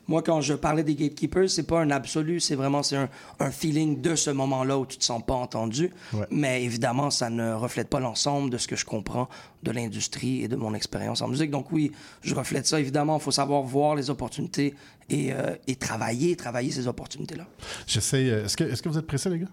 Moi, 0.07 0.21
quand 0.21 0.41
je 0.41 0.53
parlais 0.53 0.83
des 0.83 0.95
gatekeepers, 0.95 1.49
c'est 1.49 1.63
pas 1.63 1.79
un 1.81 1.91
absolu, 1.91 2.39
c'est 2.39 2.55
vraiment 2.55 2.83
c'est 2.83 2.97
un, 2.97 3.09
un 3.39 3.51
feeling 3.51 4.01
de 4.01 4.15
ce 4.15 4.29
moment-là 4.29 4.77
où 4.77 4.85
tu 4.85 4.97
te 4.97 5.03
sens 5.03 5.23
pas 5.25 5.33
entendu. 5.35 5.91
Ouais. 6.13 6.25
Mais 6.31 6.63
évidemment, 6.63 7.09
ça 7.09 7.29
ne 7.29 7.53
reflète 7.53 7.89
pas 7.89 7.99
l'ensemble 7.99 8.49
de 8.49 8.57
ce 8.57 8.67
que 8.67 8.75
je 8.75 8.85
comprends 8.85 9.29
de 9.63 9.71
l'industrie 9.71 10.43
et 10.43 10.47
de 10.47 10.55
mon 10.55 10.73
expérience 10.73 11.21
en 11.21 11.27
musique. 11.27 11.51
Donc 11.51 11.71
oui, 11.71 11.91
je 12.21 12.33
reflète 12.35 12.65
ça. 12.67 12.79
Évidemment, 12.79 13.17
il 13.17 13.21
faut 13.21 13.31
savoir 13.31 13.61
voir 13.63 13.95
les 13.95 14.09
opportunités 14.09 14.73
et, 15.09 15.33
euh, 15.33 15.55
et 15.67 15.75
travailler, 15.75 16.35
travailler 16.35 16.71
ces 16.71 16.87
opportunités-là. 16.87 17.45
J'essaie. 17.87 18.29
euh, 18.29 18.45
Est-ce 18.45 18.55
que, 18.57 18.63
est-ce 18.63 18.81
que 18.81 18.89
vous 18.89 18.97
êtes 18.97 19.07
pressé, 19.07 19.29
les 19.29 19.39
gars? 19.39 19.47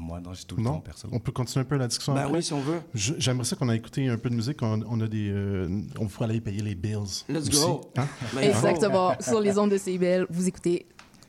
Moi, 0.00 0.20
non, 0.20 0.32
j'ai 0.32 0.44
tout 0.44 0.56
le 0.56 0.62
Non? 0.62 0.74
temps, 0.74 0.80
personne. 0.80 1.10
On 1.12 1.18
peut 1.18 1.32
continuer 1.32 1.64
un 1.64 1.68
peu 1.68 1.76
la 1.76 1.88
discussion 1.88 2.14
Ben 2.14 2.20
après? 2.22 2.34
oui, 2.36 2.42
si 2.42 2.52
on 2.52 2.60
veut. 2.60 2.80
J'aimerais 2.94 3.44
ça 3.44 3.56
qu'on 3.56 3.68
a 3.68 3.74
écouté 3.74 4.08
un 4.08 4.16
peu 4.16 4.30
de 4.30 4.34
musique. 4.36 4.62
On, 4.62 4.80
on 4.88 5.00
a 5.00 5.08
des. 5.08 5.28
euh, 5.30 5.68
on 5.98 6.06
va 6.06 6.24
aller 6.26 6.40
payer 6.40 6.62
les 6.62 6.74
bills. 6.76 7.24
Let's 7.28 7.48
aussi. 7.48 7.60
go. 7.60 7.80
Hein? 7.96 8.06
Ben, 8.34 8.52
faut. 8.54 8.66
Exactement. 8.68 9.12
Sur 9.20 9.40
les 9.40 9.58
ondes 9.58 9.70
de 9.72 9.76
CIBL, 9.78 10.26
vous 10.30 10.46
écoutez 10.46 10.86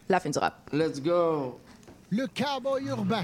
la 0.08 0.20
fin 0.20 0.30
du 0.30 0.38
rap. 0.38 0.70
Let's 0.72 1.02
go. 1.02 1.60
Le 2.12 2.26
cowboy 2.28 2.86
urbain. 2.88 3.24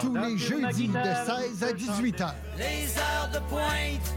Tous 0.00 0.14
les 0.14 0.36
jeudis 0.38 0.88
de 0.88 0.92
16 0.94 1.62
à 1.62 1.72
18 1.72 2.20
heures. 2.20 2.34
Les 2.56 2.96
heures 2.98 3.30
de 3.32 3.38
pointe, 3.48 4.16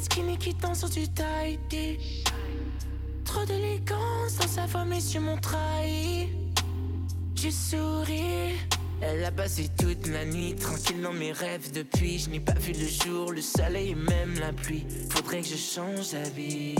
Skinny 0.00 0.36
qui 0.36 0.54
sur 0.74 0.88
du 0.88 1.08
taille 1.08 1.58
Trop 3.24 3.44
d'élégance 3.44 4.36
dans 4.40 4.48
sa 4.48 4.66
voix, 4.66 4.84
mes 4.84 4.96
yeux 4.96 5.20
m'ont 5.20 5.38
trahi. 5.38 6.28
J'ai 7.34 7.50
souri. 7.50 8.54
Elle 9.00 9.24
a 9.24 9.30
passé 9.30 9.68
toute 9.78 10.06
la 10.08 10.24
nuit 10.24 10.54
tranquille 10.56 11.00
dans 11.02 11.12
mes 11.12 11.32
rêves 11.32 11.72
depuis. 11.72 12.18
Je 12.18 12.30
n'ai 12.30 12.40
pas 12.40 12.54
vu 12.54 12.72
le 12.72 12.86
jour, 12.86 13.32
le 13.32 13.40
soleil 13.40 13.90
et 13.90 13.94
même 13.94 14.38
la 14.40 14.52
pluie. 14.52 14.86
Faudrait 15.10 15.40
que 15.40 15.48
je 15.48 15.56
change 15.56 16.12
d'avis. 16.12 16.74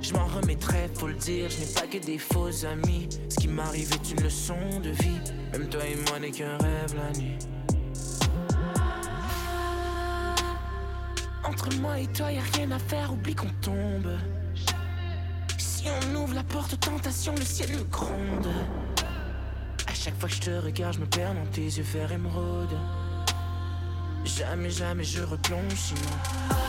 Je 0.00 0.12
m'en 0.14 0.26
remettrai, 0.26 0.88
faut 0.94 1.08
le 1.08 1.14
dire. 1.14 1.50
Je 1.50 1.60
n'ai 1.60 1.72
pas 1.72 1.86
que 1.86 1.98
des 1.98 2.18
faux 2.18 2.64
amis. 2.64 3.08
Ce 3.28 3.36
qui 3.36 3.48
m'arrive 3.48 3.90
est 3.92 4.10
une 4.12 4.22
leçon 4.22 4.80
de 4.82 4.90
vie. 4.90 5.20
Même 5.52 5.68
toi 5.68 5.84
et 5.84 5.96
moi 6.08 6.18
n'est 6.18 6.30
qu'un 6.30 6.56
rêve 6.58 6.94
la 6.94 7.18
nuit. 7.18 7.38
Entre 11.58 11.76
moi 11.80 11.98
et 11.98 12.06
toi, 12.06 12.30
y 12.30 12.38
a 12.38 12.42
rien 12.54 12.70
à 12.70 12.78
faire, 12.78 13.12
oublie 13.12 13.34
qu'on 13.34 13.50
tombe. 13.60 14.16
Si 15.58 15.86
on 15.88 16.14
ouvre 16.14 16.32
la 16.32 16.44
porte 16.44 16.74
aux 16.74 16.76
tentations, 16.76 17.34
le 17.34 17.44
ciel 17.44 17.70
nous 17.76 17.84
gronde. 17.86 18.46
À 19.88 19.92
chaque 19.92 20.16
fois 20.20 20.28
que 20.28 20.36
je 20.36 20.40
te 20.40 20.50
regarde, 20.50 20.94
je 20.94 21.00
me 21.00 21.06
perds 21.06 21.34
dans 21.34 21.46
tes 21.46 21.62
yeux 21.62 21.82
verts 21.82 22.12
émeraude. 22.12 22.78
Jamais, 24.24 24.70
jamais 24.70 25.02
je 25.02 25.20
replonge 25.20 25.74
sinon. 25.74 26.67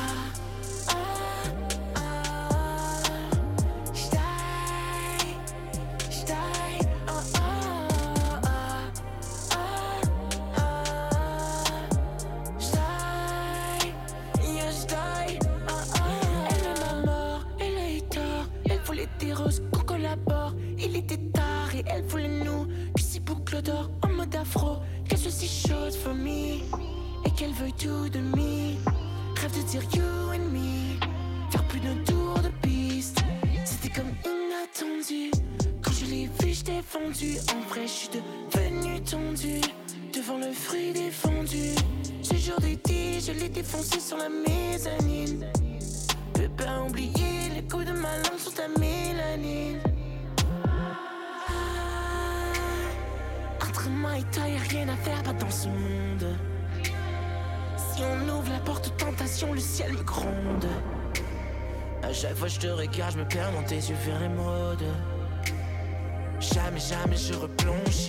Jamais, 66.90 67.18
je 67.18 67.34
replonge 67.36 68.09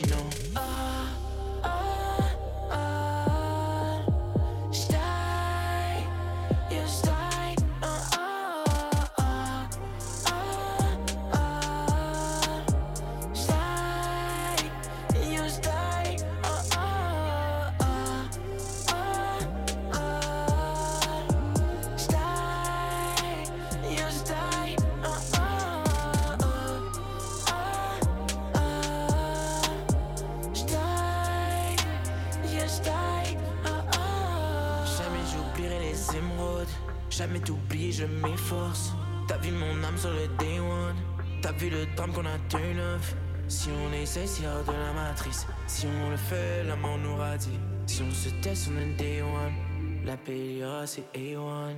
hors 44.46 44.64
de 44.64 44.72
la 44.72 44.92
matrice. 44.92 45.46
Si 45.66 45.86
on 45.86 46.10
le 46.10 46.16
fait, 46.16 46.62
la 46.64 46.76
mort 46.76 46.98
nous 46.98 47.16
radie. 47.16 47.58
Si 47.86 48.02
on 48.02 48.10
se 48.12 48.28
teste, 48.42 48.68
on 48.70 48.80
est 48.80 48.96
day 48.96 49.22
one. 49.22 50.04
La 50.04 50.16
PLA, 50.16 50.86
c'est 50.86 51.04
A1. 51.14 51.74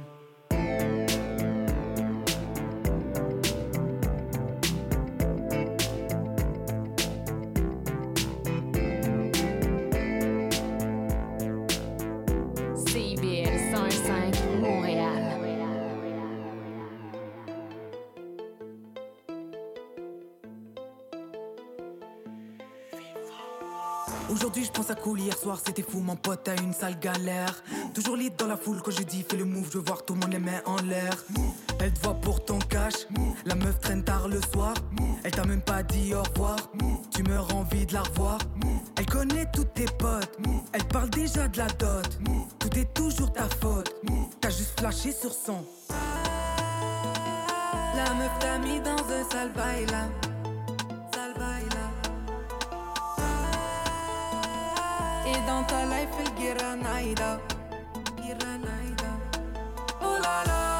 Aujourd'hui 24.52 24.68
je 24.70 24.78
pense 24.78 24.90
à 24.90 24.94
cool, 24.94 25.18
hier 25.18 25.34
soir 25.34 25.58
c'était 25.64 25.80
fou, 25.80 26.00
mon 26.00 26.14
pote 26.14 26.46
a 26.46 26.54
une 26.60 26.74
sale 26.74 26.98
galère. 27.00 27.64
Toujours 27.94 28.16
lit 28.16 28.30
dans 28.36 28.46
la 28.46 28.58
foule 28.58 28.82
quand 28.82 28.90
je 28.90 29.02
dis 29.02 29.24
fais 29.26 29.38
le 29.38 29.46
move, 29.46 29.66
je 29.72 29.78
veux 29.78 29.84
voir 29.84 30.04
tout 30.04 30.12
le 30.12 30.20
monde 30.20 30.30
les 30.30 30.38
mains 30.38 30.60
en 30.66 30.76
l'air. 30.82 31.14
Elle 31.80 31.90
te 31.90 32.00
voit 32.00 32.12
pour 32.12 32.44
ton 32.44 32.58
cash, 32.58 33.06
la 33.46 33.54
meuf 33.54 33.80
traîne 33.80 34.04
tard 34.04 34.28
le 34.28 34.42
soir. 34.52 34.74
Elle 35.24 35.30
t'a 35.30 35.46
même 35.46 35.62
pas 35.62 35.82
dit 35.82 36.12
au 36.12 36.22
revoir, 36.22 36.56
tu 37.10 37.22
meurs 37.22 37.48
envie 37.56 37.86
de 37.86 37.94
la 37.94 38.02
revoir. 38.02 38.36
Elle 38.98 39.06
connaît 39.06 39.50
tous 39.54 39.64
tes 39.64 39.86
potes, 39.86 40.36
elle 40.74 40.84
parle 40.84 41.08
déjà 41.08 41.48
de 41.48 41.56
la 41.56 41.68
dot. 41.68 42.18
Tout 42.58 42.78
est 42.78 42.92
toujours 42.92 43.32
ta 43.32 43.48
faute, 43.58 43.90
t'as 44.42 44.50
juste 44.50 44.78
flashé 44.78 45.12
sur 45.12 45.32
son. 45.32 45.64
La 47.96 48.14
meuf 48.16 48.38
t'a 48.38 48.58
mis 48.58 48.80
dans 48.80 48.90
un 48.90 49.30
sale 49.30 49.52
bail 49.54 49.86
dans 55.46 55.64
ta 55.64 55.84
life, 55.86 56.08
Giranaïda. 56.38 57.40
Giranaïda. 58.22 59.10
Oh 60.00 60.16
là 60.22 60.42
là. 60.46 60.78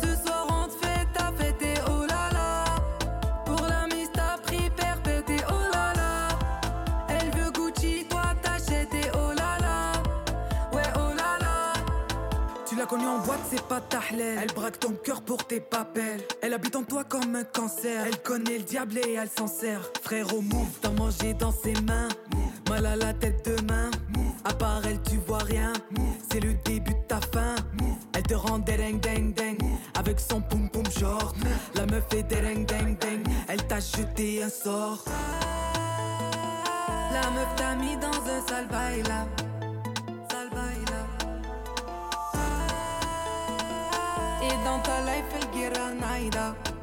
Ce 0.00 0.24
soir, 0.24 0.46
on 0.50 0.66
te 0.66 0.86
fait 0.86 1.06
ta 1.12 1.32
fête 1.32 1.80
oh 1.88 2.04
là 2.06 2.28
là. 2.32 2.64
Pour 3.44 3.66
la 3.66 3.86
mise, 3.86 4.10
t'as 4.12 4.38
pris 4.38 4.70
perpète 4.70 5.30
oh 5.48 5.72
là 5.72 5.92
là. 5.94 6.28
Elle 7.08 7.30
veut 7.30 7.50
Gucci, 7.50 8.06
toi 8.08 8.22
t'achètes 8.42 8.94
et 8.94 9.10
oh 9.14 9.32
là 9.32 9.58
là. 9.60 9.92
Ouais, 10.72 10.82
oh 10.96 11.14
là 11.16 11.38
là. 11.40 11.72
Tu 12.66 12.76
l'as 12.76 12.86
connue 12.86 13.06
en 13.06 13.18
boîte, 13.18 13.40
c'est 13.50 13.62
pas 13.62 13.80
ta 13.80 14.00
halal. 14.10 14.38
Elle 14.42 14.52
braque 14.54 14.80
ton 14.80 14.92
cœur 14.92 15.22
pour 15.22 15.44
tes 15.44 15.60
papels. 15.60 16.22
Elle 16.42 16.54
habite 16.54 16.76
en 16.76 16.82
toi 16.82 17.04
comme 17.04 17.34
un 17.34 17.44
cancer. 17.44 18.04
Elle 18.06 18.18
connaît 18.18 18.58
le 18.58 18.64
diable 18.64 18.98
et 18.98 19.14
elle 19.14 19.30
s'en 19.30 19.46
sert. 19.46 19.80
Frère 20.02 20.34
au 20.34 20.40
move, 20.40 20.78
t'as 20.80 20.90
mangé 20.90 21.34
dans 21.34 21.52
ses 21.52 21.74
mains. 21.82 22.08
Mal 22.74 22.86
à 22.86 22.96
la 22.96 23.12
tête 23.12 23.44
de 23.44 23.54
main. 23.66 23.88
À 24.44 24.52
part 24.52 24.82
elle, 24.84 25.00
tu 25.02 25.16
vois 25.28 25.44
rien. 25.44 25.72
C'est 26.28 26.40
le 26.40 26.54
début 26.64 26.90
de 26.90 27.06
ta 27.06 27.20
fin. 27.20 27.54
Elle 28.12 28.24
te 28.24 28.34
rend 28.34 28.58
deng 28.58 28.98
deng 28.98 29.32
deng. 29.32 29.58
Avec 29.96 30.18
son 30.18 30.40
poum 30.40 30.68
poum 30.68 30.82
short. 30.90 31.36
La 31.76 31.86
meuf 31.86 32.02
est 32.16 32.24
deng 32.24 32.66
deng 32.66 32.96
deng. 32.98 33.22
Elle 33.46 33.64
t'a 33.68 33.78
jeté 33.78 34.42
un 34.42 34.48
sort. 34.48 35.04
La 37.12 37.30
meuf 37.30 37.54
t'a 37.54 37.76
mis 37.76 37.96
dans 37.96 38.08
un 38.08 38.40
sale 38.48 38.66
bail. 38.66 39.04
Et 44.42 44.64
dans 44.64 44.80
ta 44.80 45.00
life, 45.06 45.30
elle 45.36 45.60
Giranaïda. 45.60 46.56
Giranaïda. 46.56 46.73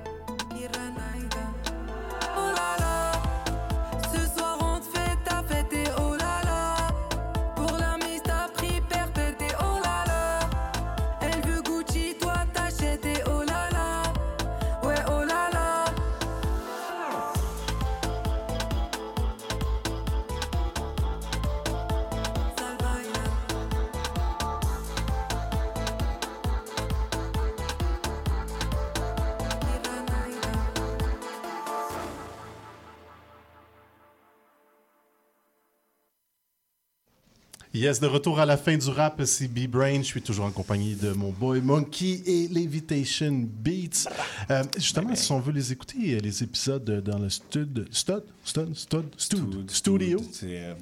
Yes, 37.82 37.99
de 37.99 38.05
retour 38.05 38.39
à 38.39 38.45
la 38.45 38.57
fin 38.57 38.77
du 38.77 38.89
rap, 38.89 39.19
c'est 39.25 39.47
B-Brain. 39.47 40.03
Je 40.03 40.05
suis 40.05 40.21
toujours 40.21 40.45
en 40.45 40.51
compagnie 40.51 40.93
de 40.93 41.13
mon 41.13 41.32
boy 41.32 41.61
Monkey 41.61 42.21
et 42.27 42.47
Levitation 42.47 43.32
Beats. 43.32 44.07
Euh, 44.51 44.63
justement, 44.77 45.15
si 45.15 45.32
on 45.32 45.39
veut 45.39 45.51
les 45.51 45.71
écouter, 45.71 46.13
euh, 46.13 46.19
les 46.19 46.43
épisodes 46.43 46.86
dans 47.03 47.17
le 47.17 47.27
stud, 47.27 47.88
stud, 47.89 48.21
stud, 48.45 48.75
stud, 48.75 49.05
stud, 49.17 49.71
studio. 49.71 50.21
C'est, 50.32 50.59
euh, 50.61 50.75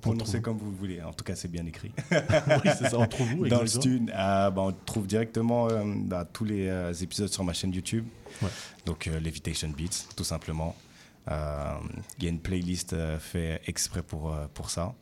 prononcé 0.00 0.40
comme 0.40 0.58
vous 0.58 0.72
voulez. 0.72 1.00
En 1.02 1.12
tout 1.12 1.22
cas, 1.22 1.36
c'est 1.36 1.46
bien 1.46 1.64
écrit. 1.66 1.92
oui, 2.10 2.70
c'est 2.78 2.88
ça. 2.90 2.98
On 2.98 3.06
trouve 3.06 3.32
où 3.38 3.46
Dans 3.46 3.60
le 3.60 3.68
stud, 3.68 4.10
euh, 4.10 4.50
bah, 4.50 4.62
on 4.62 4.72
trouve 4.72 5.06
directement 5.06 5.68
euh, 5.70 5.84
bah, 5.86 6.28
tous 6.32 6.44
les 6.44 6.66
euh, 6.66 6.92
épisodes 6.94 7.28
sur 7.28 7.44
ma 7.44 7.52
chaîne 7.52 7.72
YouTube. 7.72 8.06
Ouais. 8.42 8.48
Donc, 8.86 9.06
euh, 9.06 9.20
Levitation 9.20 9.68
Beats, 9.68 10.08
tout 10.16 10.24
simplement. 10.24 10.74
Euh, 11.30 11.78
Il 12.18 12.24
y 12.24 12.26
a 12.26 12.30
une 12.30 12.40
playlist 12.40 12.92
euh, 12.92 13.20
fait 13.20 13.60
exprès 13.66 14.02
pour, 14.02 14.32
euh, 14.32 14.46
pour 14.52 14.70
ça. 14.70 14.94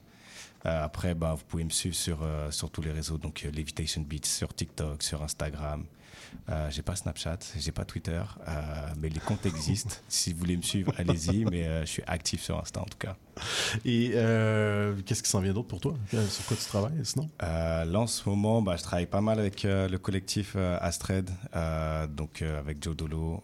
Euh, 0.67 0.85
après, 0.85 1.15
bah, 1.15 1.35
vous 1.37 1.45
pouvez 1.45 1.65
me 1.65 1.71
suivre 1.71 1.97
sur, 1.97 2.21
euh, 2.23 2.51
sur 2.51 2.71
tous 2.71 2.83
les 2.83 2.93
réseaux, 2.93 3.19
donc 3.19 3.43
euh, 3.45 3.51
Levitation 3.51 4.03
Beats, 4.03 4.27
sur 4.27 4.55
TikTok, 4.55 5.03
sur 5.03 5.23
Instagram. 5.23 5.85
J'ai 6.71 6.83
pas 6.83 6.97
Snapchat, 6.97 7.39
j'ai 7.59 7.73
pas 7.73 7.85
Twitter, 7.85 8.23
mais 8.99 9.11
les 9.11 9.21
comptes 9.21 9.45
existent. 9.45 9.95
si 10.09 10.33
vous 10.33 10.39
voulez 10.39 10.57
me 10.57 10.63
suivre, 10.63 10.93
allez-y, 10.97 11.45
mais 11.45 11.83
je 11.83 11.91
suis 11.91 12.03
actif 12.07 12.43
sur 12.43 12.59
Insta 12.59 12.81
en 12.81 12.87
tout 12.87 12.97
cas. 12.97 13.17
Et 13.85 14.13
qu'est-ce 15.05 15.23
qui 15.23 15.29
s'en 15.29 15.41
vient 15.41 15.53
d'autre 15.53 15.69
pour 15.69 15.81
toi? 15.81 15.95
Sur 16.11 16.47
quoi 16.47 16.57
tu 16.57 16.65
travailles 16.65 17.01
sinon? 17.05 17.29
Là, 17.41 18.01
en 18.01 18.07
ce 18.07 18.27
moment, 18.29 18.63
bah, 18.63 18.77
je 18.77 18.83
travaille 18.83 19.07
pas 19.07 19.21
mal 19.21 19.39
avec 19.39 19.65
le 19.65 19.97
collectif 19.99 20.57
Astred, 20.57 21.31
donc 22.17 22.41
avec 22.41 22.83
Joe 22.83 22.97
Dolo. 22.97 23.43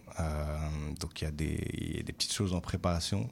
Donc 0.99 1.21
y, 1.21 1.25
il 1.25 1.97
y 1.97 2.01
a 2.01 2.03
des 2.03 2.12
petites 2.12 2.33
choses 2.33 2.55
en 2.55 2.61
préparation. 2.61 3.29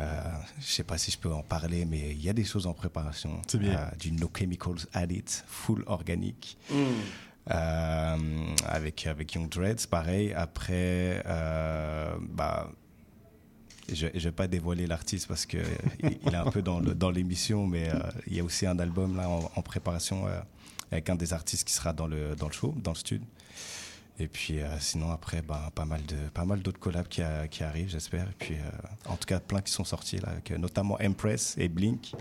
Euh, 0.00 0.22
je 0.60 0.66
sais 0.66 0.84
pas 0.84 0.96
si 0.98 1.10
je 1.10 1.18
peux 1.18 1.32
en 1.32 1.42
parler, 1.42 1.84
mais 1.84 2.10
il 2.12 2.22
y 2.22 2.28
a 2.28 2.32
des 2.32 2.44
choses 2.44 2.66
en 2.66 2.72
préparation. 2.74 3.42
C'est 3.48 3.58
bien. 3.58 3.76
Euh, 3.78 3.96
du 3.98 4.12
No 4.12 4.30
Chemicals 4.36 4.86
Added, 4.92 5.28
full 5.46 5.82
organique. 5.86 6.56
Mm. 6.70 6.74
Euh, 7.50 8.16
avec, 8.66 9.06
avec 9.06 9.32
Young 9.34 9.48
Dreads, 9.48 9.86
pareil. 9.90 10.32
Après, 10.34 11.22
euh, 11.26 12.14
bah, 12.30 12.70
je 13.92 14.06
ne 14.06 14.18
vais 14.18 14.32
pas 14.32 14.46
dévoiler 14.46 14.86
l'artiste 14.86 15.26
parce 15.28 15.46
qu'il 15.46 15.62
il 16.02 16.28
est 16.32 16.36
un 16.36 16.50
peu 16.50 16.60
dans 16.62 16.78
le- 16.78 16.94
dans 16.94 17.10
l'émission, 17.10 17.66
mais 17.66 17.88
euh, 17.88 17.98
il 18.26 18.36
y 18.36 18.40
a 18.40 18.44
aussi 18.44 18.66
un 18.66 18.78
album 18.78 19.16
là 19.16 19.28
en, 19.30 19.50
en 19.56 19.62
préparation 19.62 20.26
euh, 20.26 20.38
avec 20.92 21.08
un 21.08 21.16
des 21.16 21.32
artistes 21.32 21.66
qui 21.66 21.72
sera 21.72 21.92
dans 21.94 22.06
le, 22.06 22.36
dans 22.36 22.48
le 22.48 22.52
show, 22.52 22.74
dans 22.82 22.92
le 22.92 22.96
studio. 22.98 23.26
Et 24.20 24.26
puis 24.28 24.58
euh, 24.60 24.68
sinon 24.80 25.10
après, 25.10 25.42
bah, 25.42 25.70
pas 25.74 25.84
mal 25.84 26.04
de 26.06 26.16
pas 26.34 26.44
mal 26.44 26.60
d'autres 26.60 26.80
collabs 26.80 27.06
qui, 27.08 27.22
a- 27.22 27.46
qui 27.48 27.62
arrivent, 27.62 27.88
j'espère. 27.90 28.24
Et 28.28 28.34
puis 28.38 28.54
euh, 28.54 28.70
en 29.10 29.16
tout 29.16 29.26
cas 29.26 29.38
plein 29.40 29.60
qui 29.60 29.72
sont 29.72 29.84
sortis 29.84 30.18
là, 30.18 30.30
avec, 30.30 30.50
euh, 30.50 30.58
notamment 30.58 30.98
Empress 31.00 31.54
et 31.58 31.68
Blink 31.68 32.12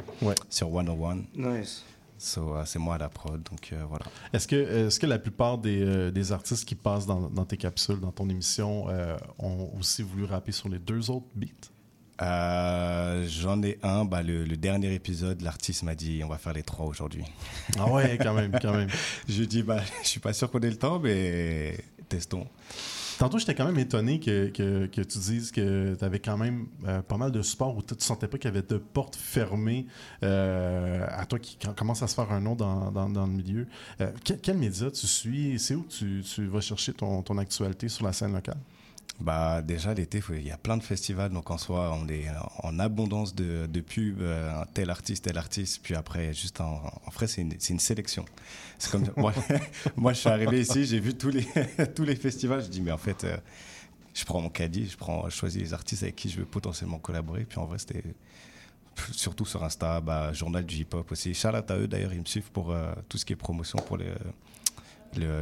sur 0.49 0.69
101. 0.69 1.23
Nice. 1.35 1.83
So, 2.19 2.55
euh, 2.55 2.63
c'est 2.65 2.79
moi 2.79 2.95
à 2.95 2.97
la 2.97 3.09
prod, 3.09 3.41
donc 3.43 3.69
euh, 3.73 3.83
voilà. 3.87 4.05
Est-ce 4.33 4.47
que, 4.47 4.55
est-ce 4.55 4.99
que 4.99 5.05
la 5.05 5.19
plupart 5.19 5.59
des, 5.59 5.83
euh, 5.83 6.09
des 6.09 6.31
artistes 6.31 6.65
qui 6.65 6.73
passent 6.73 7.05
dans, 7.05 7.29
dans 7.29 7.45
tes 7.45 7.57
capsules, 7.57 7.99
dans 7.99 8.11
ton 8.11 8.27
émission, 8.27 8.89
euh, 8.89 9.15
ont 9.37 9.69
aussi 9.79 10.01
voulu 10.01 10.23
rapper 10.25 10.51
sur 10.51 10.67
les 10.67 10.79
deux 10.79 11.11
autres 11.11 11.27
beats? 11.35 11.69
Euh, 12.21 13.25
J'en 13.27 13.61
ai 13.63 13.77
un, 13.83 14.05
bah, 14.05 14.23
le, 14.23 14.43
le 14.43 14.57
dernier 14.57 14.93
épisode, 14.93 15.41
l'artiste 15.41 15.83
m'a 15.83 15.95
dit 15.95 16.21
on 16.23 16.27
va 16.27 16.37
faire 16.37 16.53
les 16.53 16.63
trois 16.63 16.85
aujourd'hui. 16.85 17.23
Ah 17.77 17.89
ouais, 17.91 18.17
quand 18.21 18.33
même, 18.33 18.51
quand 18.61 18.73
même. 18.73 18.89
Je 19.29 19.43
dis 19.43 19.63
bah, 19.63 19.81
je 20.03 20.07
suis 20.07 20.19
pas 20.19 20.33
sûr 20.33 20.49
qu'on 20.49 20.59
ait 20.61 20.69
le 20.69 20.77
temps, 20.77 20.99
mais 20.99 21.77
testons. 22.09 22.47
Tantôt, 23.19 23.39
j'étais 23.39 23.55
quand 23.55 23.65
même 23.65 23.79
étonné 23.79 24.19
que, 24.19 24.47
que, 24.49 24.85
que 24.85 25.01
tu 25.01 25.17
dises 25.17 25.51
que 25.51 25.95
tu 25.95 26.05
avais 26.05 26.19
quand 26.19 26.37
même 26.37 26.67
euh, 26.85 27.01
pas 27.01 27.17
mal 27.17 27.31
de 27.31 27.41
support 27.41 27.75
où 27.75 27.81
tu 27.81 27.95
ne 27.95 27.99
sentais 27.99 28.27
pas 28.27 28.37
qu'il 28.37 28.47
y 28.47 28.53
avait 28.55 28.61
de 28.67 28.77
portes 28.77 29.15
fermées 29.15 29.87
euh, 30.21 31.03
à 31.09 31.25
toi 31.25 31.39
qui 31.39 31.57
com- 31.57 31.73
commence 31.75 32.03
à 32.03 32.07
se 32.07 32.13
faire 32.13 32.31
un 32.31 32.39
nom 32.39 32.53
dans, 32.55 32.91
dans, 32.91 33.09
dans 33.09 33.25
le 33.25 33.33
milieu. 33.33 33.67
Euh, 34.01 34.11
quel, 34.23 34.39
quel 34.39 34.57
média 34.59 34.91
tu 34.91 35.07
suis? 35.07 35.57
C'est 35.57 35.73
où 35.73 35.83
tu, 35.89 36.21
tu 36.23 36.45
vas 36.45 36.61
chercher 36.61 36.93
ton, 36.93 37.23
ton 37.23 37.39
actualité 37.39 37.89
sur 37.89 38.05
la 38.05 38.13
scène 38.13 38.33
locale? 38.33 38.57
Bah 39.19 39.63
déjà 39.63 39.95
l'été, 39.95 40.21
il 40.29 40.45
y 40.45 40.51
a 40.51 40.57
plein 40.57 40.77
de 40.77 40.83
festivals, 40.83 41.31
donc 41.31 41.49
en 41.49 41.57
soi 41.57 41.91
on 41.91 42.07
est 42.07 42.27
en 42.61 42.77
abondance 42.77 43.33
de, 43.33 43.65
de 43.65 43.81
pubs, 43.81 44.21
euh, 44.21 44.63
tel 44.75 44.91
artiste, 44.91 45.23
tel 45.25 45.39
artiste, 45.39 45.79
puis 45.81 45.95
après 45.95 46.33
juste 46.35 46.61
en, 46.61 46.83
en 46.85 47.09
vrai 47.11 47.25
c'est 47.25 47.41
une, 47.41 47.53
une 47.69 47.79
sélection. 47.79 48.25
C'est 48.77 48.91
comme 48.91 49.09
moi, 49.17 49.33
moi 49.95 50.13
je 50.13 50.19
suis 50.19 50.29
arrivé 50.29 50.61
ici, 50.61 50.85
j'ai 50.85 50.99
vu 50.99 51.15
tous 51.15 51.29
les 51.29 51.47
tous 51.95 52.03
les 52.03 52.15
festivals, 52.15 52.61
je 52.63 52.67
dis 52.69 52.79
mais 52.81 52.91
en 52.91 52.99
fait 52.99 53.23
euh, 53.23 53.37
je 54.13 54.23
prends 54.23 54.39
mon 54.39 54.49
caddie, 54.49 54.87
je 54.87 54.97
prends, 54.97 55.27
je 55.27 55.35
choisis 55.35 55.61
les 55.63 55.73
artistes 55.73 56.03
avec 56.03 56.15
qui 56.15 56.29
je 56.29 56.37
veux 56.37 56.45
potentiellement 56.45 56.99
collaborer, 56.99 57.45
puis 57.45 57.57
en 57.57 57.65
vrai 57.65 57.79
c'était 57.79 58.03
surtout 59.13 59.45
sur 59.45 59.63
Insta, 59.63 59.99
bah, 59.99 60.31
journal 60.33 60.63
du 60.65 60.75
hip 60.75 60.89
hop 60.93 61.11
aussi. 61.11 61.31
Out 61.31 61.71
à 61.71 61.77
eux 61.77 61.87
d'ailleurs, 61.87 62.13
ils 62.13 62.19
me 62.19 62.25
suivent 62.25 62.51
pour 62.51 62.71
euh, 62.71 62.93
tout 63.09 63.17
ce 63.17 63.25
qui 63.25 63.33
est 63.33 63.35
promotion 63.35 63.79
pour 63.79 63.97
les- 63.97 64.13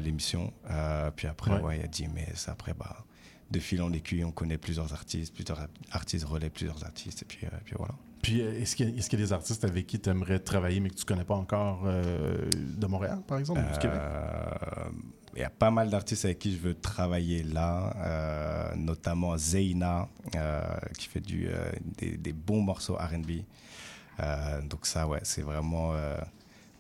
l'émission. 0.02 0.54
Euh, 0.70 1.12
puis 1.16 1.28
après, 1.28 1.52
Ouais. 1.52 1.60
ouais, 1.62 1.78
il 1.78 1.82
y 1.82 1.84
a 1.86 1.88
Dimes. 1.88 2.18
Après, 2.48 2.74
bah, 2.74 3.05
de 3.52 3.60
fil 3.60 3.82
en 3.82 3.92
aiguille, 3.94 4.24
on 4.24 4.32
connaît 4.32 4.58
plusieurs 4.58 4.92
artistes, 4.94 5.34
plusieurs 5.34 5.68
artistes 5.92 6.26
relais, 6.26 6.50
plusieurs 6.50 6.84
artistes, 6.84 7.22
et 7.22 7.26
puis, 7.26 7.40
euh, 7.46 7.50
puis 7.64 7.76
voilà. 7.78 7.94
Puis, 8.22 8.42
euh, 8.42 8.60
est-ce 8.60 8.76
qu'il 8.76 8.90
y, 8.90 8.94
a- 8.94 8.98
est-ce 8.98 9.08
qu'il 9.10 9.20
y 9.20 9.22
a 9.22 9.26
des 9.26 9.34
artistes 9.34 9.64
avec 9.66 9.86
qui 9.86 10.00
tu 10.00 10.10
aimerais 10.10 10.40
travailler, 10.40 10.80
mais 10.80 10.90
que 10.90 10.96
tu 10.96 11.06
connais 11.06 11.24
pas 11.26 11.36
encore 11.36 11.84
euh, 11.86 12.50
de 12.56 12.88
Montréal, 12.88 13.20
par 13.28 13.38
exemple, 13.38 13.62
ou 13.70 13.74
du 13.74 13.80
Québec? 13.80 14.00
Il 15.36 15.42
y 15.42 15.44
a 15.44 15.50
pas 15.50 15.70
mal 15.70 15.90
d'artistes 15.90 16.24
avec 16.26 16.40
qui 16.40 16.54
je 16.54 16.58
veux 16.60 16.74
travailler 16.76 17.44
là, 17.44 17.94
euh, 17.98 18.76
notamment 18.78 19.38
Zeina, 19.38 20.08
qui 20.98 21.08
fait 21.08 21.20
du, 21.20 21.50
des, 21.98 22.18
des 22.18 22.34
bons 22.34 22.62
morceaux 22.62 22.96
RB. 22.96 23.42
Donc 24.70 24.86
ça, 24.86 25.08
ouais, 25.08 25.20
c'est 25.24 25.42
vraiment... 25.42 25.94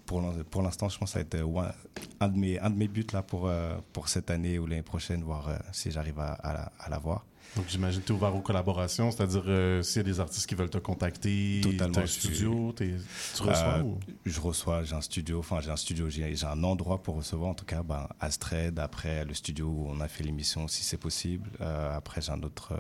pour 0.06 0.22
l'in- 0.22 0.44
pour 0.49 0.61
l'instant, 0.61 0.90
je 0.90 0.98
pense 0.98 1.10
que 1.10 1.14
ça 1.14 1.19
va 1.19 1.23
être 1.26 1.73
un, 2.19 2.27
de 2.30 2.38
mes, 2.38 2.60
un 2.60 2.69
de 2.69 2.76
mes 2.77 2.88
buts 2.88 3.06
là, 3.14 3.22
pour, 3.23 3.48
euh, 3.48 3.76
pour 3.94 4.07
cette 4.10 4.30
année 4.30 4.60
ou 4.60 4.65
l'année 4.68 4.82
prochaine, 4.84 5.23
voir 5.23 5.48
euh, 5.49 5.57
si 5.72 5.91
j'arrive 5.91 6.19
à, 6.19 6.34
à, 6.34 6.53
la- 6.53 6.72
à 6.80 6.90
l'avoir. 6.90 7.26
Donc, 7.56 7.65
j'imagine 7.69 8.02
que 8.02 8.07
tu 8.07 8.11
es 8.11 8.15
ouvert 8.15 8.36
aux 8.36 8.41
collaborations, 8.41 9.11
c'est-à-dire 9.11 9.44
euh, 9.48 9.82
s'il 9.82 9.98
y 9.98 9.99
a 9.99 10.03
des 10.03 10.19
artistes 10.19 10.45
qui 10.48 10.56
veulent 10.56 10.69
te 10.69 10.77
contacter, 10.80 11.61
t'as 11.77 11.86
un 11.86 12.06
studio, 12.07 12.73
tu 12.76 13.44
reçois 13.44 13.80
ou- 13.84 13.99
Je 14.26 14.40
reçois, 14.41 14.84
j'ai 14.84 14.95
un 14.95 15.02
studio, 15.02 15.40
enfin 15.40 15.61
j'ai 15.61 15.69
un 15.72 15.76
studio, 15.77 16.10
j'ai 16.10 16.36
un 16.45 16.64
endroit 16.64 17.02
pour 17.02 17.15
recevoir, 17.15 17.52
en 17.52 17.53
tout 17.53 17.64
cas, 17.65 17.82
ben, 17.84 18.07
Astred, 18.19 18.77
après 18.80 19.23
le 19.26 19.34
studio 19.34 19.68
où 19.68 19.88
on 19.90 20.02
a 20.02 20.07
fait 20.07 20.23
l'émission, 20.23 20.68
si 20.68 20.84
c'est 20.84 20.98
possible. 20.98 21.49
Après, 21.61 22.19
j'ai 22.22 22.32
un 22.32 22.41
autre. 22.44 22.73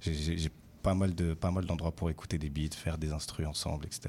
j'ai- 0.00 0.50
pas 0.82 0.94
mal 0.94 1.14
de 1.14 1.32
pas 1.34 1.52
mal 1.52 1.64
d'endroits 1.64 1.92
pour 1.92 2.10
écouter 2.10 2.38
des 2.38 2.50
beats, 2.50 2.74
faire 2.74 2.98
des 2.98 3.12
instrus 3.12 3.46
ensemble, 3.46 3.86
etc. 3.86 4.08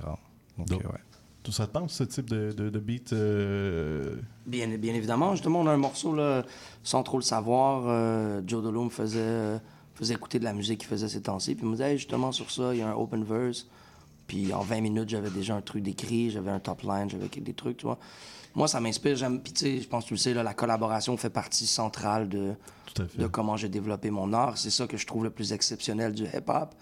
Donc, 0.58 0.68
Donc, 0.70 0.82
ouais. 0.86 1.00
Tout 1.44 1.52
ça 1.52 1.68
te 1.68 1.72
pense, 1.74 1.94
ce 1.94 2.03
type 2.06 2.30
de, 2.30 2.53
de, 2.53 2.70
de 2.70 2.80
beat? 2.80 3.11
euh, 3.11 4.15
Bien, 4.45 4.68
bien 4.78 4.94
évidemment. 4.94 5.32
Justement, 5.32 5.60
on 5.60 5.68
a 5.68 5.72
un 5.72 5.78
morceau, 5.78 6.15
là, 6.15 6.44
sans 6.84 7.03
trop 7.03 7.18
le 7.18 7.24
savoir, 7.24 7.84
euh, 7.88 8.41
Joe 8.48 8.64
Dolo 8.64 8.86
me 8.86 8.90
faisait, 8.90 9.20
euh, 9.20 9.57
faisait 9.95 10.14
écouter 10.14 10.40
de 10.40 10.45
la 10.45 10.53
musique 10.53 10.80
qu'il 10.80 10.88
faisait 10.88 11.10
ces 11.10 11.22
temps-ci. 11.22 11.56
Puis 11.56 11.64
il 11.65 11.70
me 11.70 11.74
disait, 11.76 11.91
Hey, 11.91 11.98
justement, 11.98 12.32
sur 12.32 12.49
ça, 12.49 12.74
il 12.74 12.80
y 12.80 12.82
a 12.82 12.90
un 12.90 12.94
open 12.95 13.24
verse. 13.26 13.68
Puis 14.26 14.53
en 14.53 14.61
20 14.61 14.80
minutes, 14.82 15.10
j'avais 15.10 15.30
déjà 15.30 15.53
un 15.56 15.61
truc 15.61 15.84
d'écrit, 15.84 16.32
j'avais 16.32 16.49
un 16.52 16.60
top 16.60 16.82
line, 16.84 17.10
j'avais 17.10 17.28
des 17.28 17.53
trucs, 17.53 17.76
tu 17.78 17.86
vois. 17.86 17.99
Moi, 18.56 18.70
ça 18.70 18.80
m'inspire. 18.80 19.18
J'aime, 19.18 19.41
puis 19.41 19.52
tu 19.52 19.65
sais, 19.65 19.82
je 19.82 19.88
pense 19.88 20.03
que 20.06 20.10
tu 20.10 20.14
le 20.14 20.20
sais, 20.20 20.34
là, 20.34 20.44
la 20.44 20.53
collaboration 20.53 21.18
fait 21.18 21.30
partie 21.30 21.68
centrale 21.68 22.30
de, 22.30 22.53
de 23.18 23.28
comment 23.28 23.57
j'ai 23.57 23.68
développé 23.68 24.11
mon 24.11 24.32
art. 24.32 24.57
C'est 24.57 24.70
ça 24.70 24.88
que 24.88 24.95
je 24.95 25.06
trouve 25.06 25.26
le 25.26 25.30
plus 25.30 25.52
exceptionnel 25.52 26.14
du 26.14 26.24
hip-hop. 26.24 26.74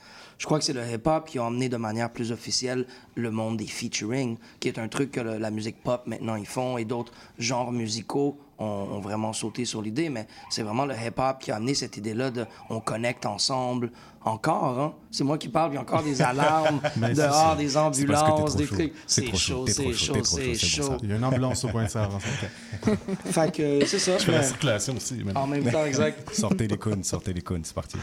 Je 0.42 0.48
crois 0.48 0.58
que 0.58 0.66
c'est 0.66 0.74
le 0.74 0.82
hip-hop 0.82 1.28
qui 1.28 1.38
a 1.38 1.44
emmené 1.44 1.70
de 1.70 1.78
manière 1.78 2.12
plus 2.12 2.32
officielle 2.32 2.88
le 3.14 3.30
monde 3.30 3.58
des 3.58 3.68
featuring, 3.68 4.38
qui 4.60 4.70
est 4.70 4.80
un 4.80 4.88
truc 4.88 5.12
que 5.12 5.20
la 5.20 5.52
musique 5.52 5.84
pop 5.84 6.02
maintenant 6.08 6.34
ils 6.34 6.48
font 6.48 6.80
et 6.80 6.84
d'autres 6.84 7.14
genres 7.38 7.72
musicaux 7.72 8.40
ont, 8.62 8.96
ont 8.98 9.02
vraiment 9.02 9.34
sauté 9.34 9.66
sur 9.66 9.82
l'idée. 9.82 10.10
Mais 10.10 10.28
c'est 10.50 10.64
vraiment 10.64 10.86
le 10.86 10.94
hip-hop 10.96 11.40
qui 11.40 11.52
a 11.52 11.56
amené 11.58 11.74
cette 11.74 11.98
idée-là 11.98 12.32
de 12.32 12.46
on 12.70 12.80
connecte 12.80 13.26
ensemble. 13.26 13.92
Encore, 14.24 14.80
hein? 14.80 14.94
C'est 15.10 15.24
moi 15.24 15.40
qui 15.40 15.50
parle, 15.50 15.72
il 15.72 15.76
y 15.76 15.78
a 15.80 15.82
encore 15.82 16.04
des 16.04 16.22
alarmes 16.32 16.80
dehors, 16.96 17.56
des 17.56 17.76
ambulances, 17.76 18.56
des 18.56 18.68
trucs. 18.68 18.94
C'est 19.08 19.36
chaud, 19.36 19.66
c'est 19.68 19.92
chaud, 19.94 20.14
c'est 20.24 20.54
chaud. 20.54 20.98
Il 21.02 21.10
y 21.10 21.14
a 21.14 21.16
une 21.16 21.24
ambulance 21.24 21.64
au 21.64 21.70
coin 21.70 21.86
de 21.86 21.90
ça 21.90 22.04
avant. 22.04 22.20
Fait 23.26 23.52
que 23.52 23.84
c'est 23.86 23.98
ça. 23.98 24.20
Je 24.20 24.24
fais 24.26 24.32
la 24.32 24.44
circulation 24.44 24.96
aussi. 24.96 25.24
mais- 25.26 25.36
En 25.36 25.48
même 25.48 25.64
temps, 25.72 25.86
exact. 25.86 26.30
sortez 26.36 26.68
les 26.68 26.78
cônes, 26.78 27.04
sortez 27.04 27.34
les 27.34 27.42
cônes, 27.42 27.64
c'est 27.66 27.74
parti. 27.74 27.98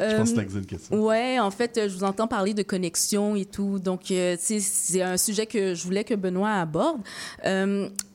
Je 0.00 0.16
pense 0.16 0.32
que 0.32 0.40
Euh, 0.40 0.44
c'est 0.48 0.58
une 0.58 0.66
question. 0.66 0.96
Ouais, 1.00 1.38
en 1.38 1.52
fait, 1.52 1.78
euh, 1.78 1.88
je 1.88 1.94
vous 1.94 2.04
entends 2.04 2.26
parler 2.26 2.54
de 2.54 2.64
connexion 2.64 3.36
et 3.36 3.44
tout. 3.44 3.78
Donc, 3.78 4.10
euh, 4.10 4.36
tu 4.36 4.42
sais, 4.44 4.60
c'est 4.60 5.02
un 5.02 5.16
sujet 5.16 5.46
que 5.46 5.74
je 5.74 5.84
voulais 5.84 6.02
que 6.02 6.14
Benoît 6.14 6.54
aborde. 6.54 7.00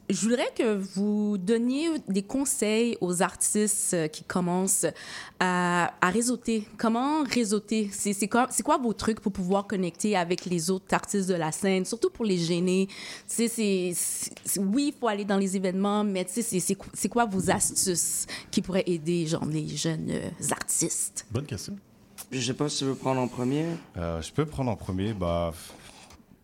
Je 0.09 0.21
voudrais 0.21 0.47
que 0.55 0.75
vous 0.95 1.37
donniez 1.37 1.89
des 2.07 2.23
conseils 2.23 2.97
aux 3.01 3.21
artistes 3.21 3.93
euh, 3.93 4.07
qui 4.07 4.23
commencent 4.23 4.85
à, 5.37 5.93
à 5.99 6.09
réseauter. 6.09 6.65
Comment 6.77 7.23
réseauter? 7.23 7.89
C'est 7.91 8.27
quoi, 8.29 8.47
vos 8.81 8.93
trucs 8.93 9.19
pour 9.19 9.33
pouvoir 9.33 9.67
connecter 9.67 10.15
avec 10.15 10.45
les 10.45 10.69
autres 10.69 10.93
artistes 10.93 11.27
de 11.27 11.33
la 11.33 11.51
scène, 11.51 11.83
surtout 11.83 12.09
pour 12.09 12.23
les 12.23 12.37
gêner? 12.37 12.87
Tu 12.87 12.95
sais, 13.27 13.47
c'est- 13.49 13.91
c'est- 14.45 14.59
oui, 14.61 14.93
il 14.95 14.97
faut 14.97 15.09
aller 15.09 15.25
dans 15.25 15.37
les 15.37 15.57
événements, 15.57 16.05
mais 16.05 16.23
tu 16.23 16.41
sais, 16.41 16.59
c'est- 16.61 17.09
quoi- 17.09 17.25
vos 17.25 17.49
astuces 17.51 18.27
qui 18.49 18.61
pourraient 18.61 18.83
aider, 18.87 19.27
genre, 19.27 19.45
les 19.45 19.67
jeunes 19.75 20.07
euh, 20.09 20.29
artistes? 20.51 21.25
Bonne 21.29 21.45
question. 21.45 21.75
Je 22.31 22.39
sais 22.39 22.53
pas 22.53 22.69
si 22.69 22.79
tu 22.79 22.85
veux 22.85 22.95
prendre 22.95 23.19
en 23.19 23.27
premier. 23.27 23.65
Euh, 23.97 24.21
je 24.21 24.31
peux 24.31 24.45
prendre 24.45 24.71
en 24.71 24.75
premier. 24.77 25.13
Bah, 25.13 25.53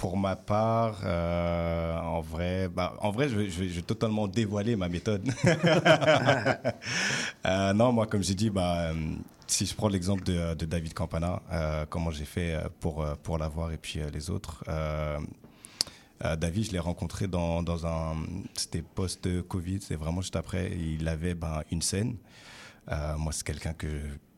pour 0.04 0.18
ma 0.18 0.36
part, 0.36 1.00
euh, 1.06 1.98
en 1.98 2.20
vrai, 2.20 2.68
bah, 2.68 2.94
en 3.00 3.10
vrai, 3.12 3.30
je 3.30 3.38
vais, 3.38 3.50
je 3.50 3.62
vais- 3.62 3.70
je 3.70 3.76
vais 3.76 3.82
totalement 3.84 4.28
dévoiler 4.28 4.76
ma 4.76 4.90
méthode. 4.90 5.24
Euh, 7.46 7.74
non, 7.74 7.92
moi, 7.94 8.06
comme 8.08 8.22
j'ai 8.24 8.36
dit, 8.36 8.50
bah, 8.50 8.90
euh, 8.90 8.94
si 9.48 9.66
je 9.66 9.74
prends 9.74 9.88
l'exemple 9.88 10.24
de, 10.24 10.56
de 10.56 10.66
David 10.66 10.94
Campana, 10.94 11.42
euh, 11.52 11.86
comment 11.90 12.12
j'ai 12.12 12.26
fait 12.26 12.58
pour, 12.82 13.06
pour 13.24 13.38
l'avoir 13.38 13.72
et 13.72 13.78
puis 13.78 14.00
les 14.14 14.30
autres. 14.30 14.64
David, 16.38 16.66
je 16.68 16.72
l'ai 16.72 16.80
rencontré 16.80 17.28
dans, 17.28 17.64
dans 17.64 17.86
un. 17.86 18.16
C'était 18.56 18.82
post-Covid, 18.82 19.80
c'est 19.82 19.96
vraiment 19.96 20.22
juste 20.22 20.36
après. 20.38 20.72
Il 20.78 21.08
avait 21.08 21.34
ben, 21.36 21.62
une 21.72 21.82
scène. 21.82 22.16
Moi, 23.18 23.32
c'est 23.32 23.46
quelqu'un 23.46 23.74
que 23.74 23.88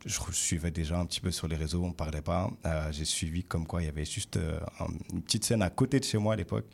je 0.06 0.20
suivais 0.32 0.72
déjà 0.72 1.00
un 1.00 1.06
petit 1.06 1.20
peu 1.20 1.32
sur 1.32 1.48
les 1.48 1.56
réseaux, 1.56 1.84
on 1.84 1.90
ne 1.90 1.94
parlait 1.94 2.22
pas. 2.22 2.52
Euh, 2.66 2.92
J'ai 2.92 3.06
suivi 3.06 3.44
comme 3.44 3.66
quoi 3.66 3.82
il 3.82 3.86
y 3.86 3.90
avait 3.90 4.06
juste 4.06 4.38
euh, 4.38 4.60
un- 4.80 4.88
une 5.14 5.22
petite 5.22 5.44
scène 5.46 5.62
à 5.62 5.70
côté 5.70 6.00
de 6.00 6.04
chez 6.06 6.18
moi 6.18 6.34
à 6.34 6.36
l'époque. 6.36 6.66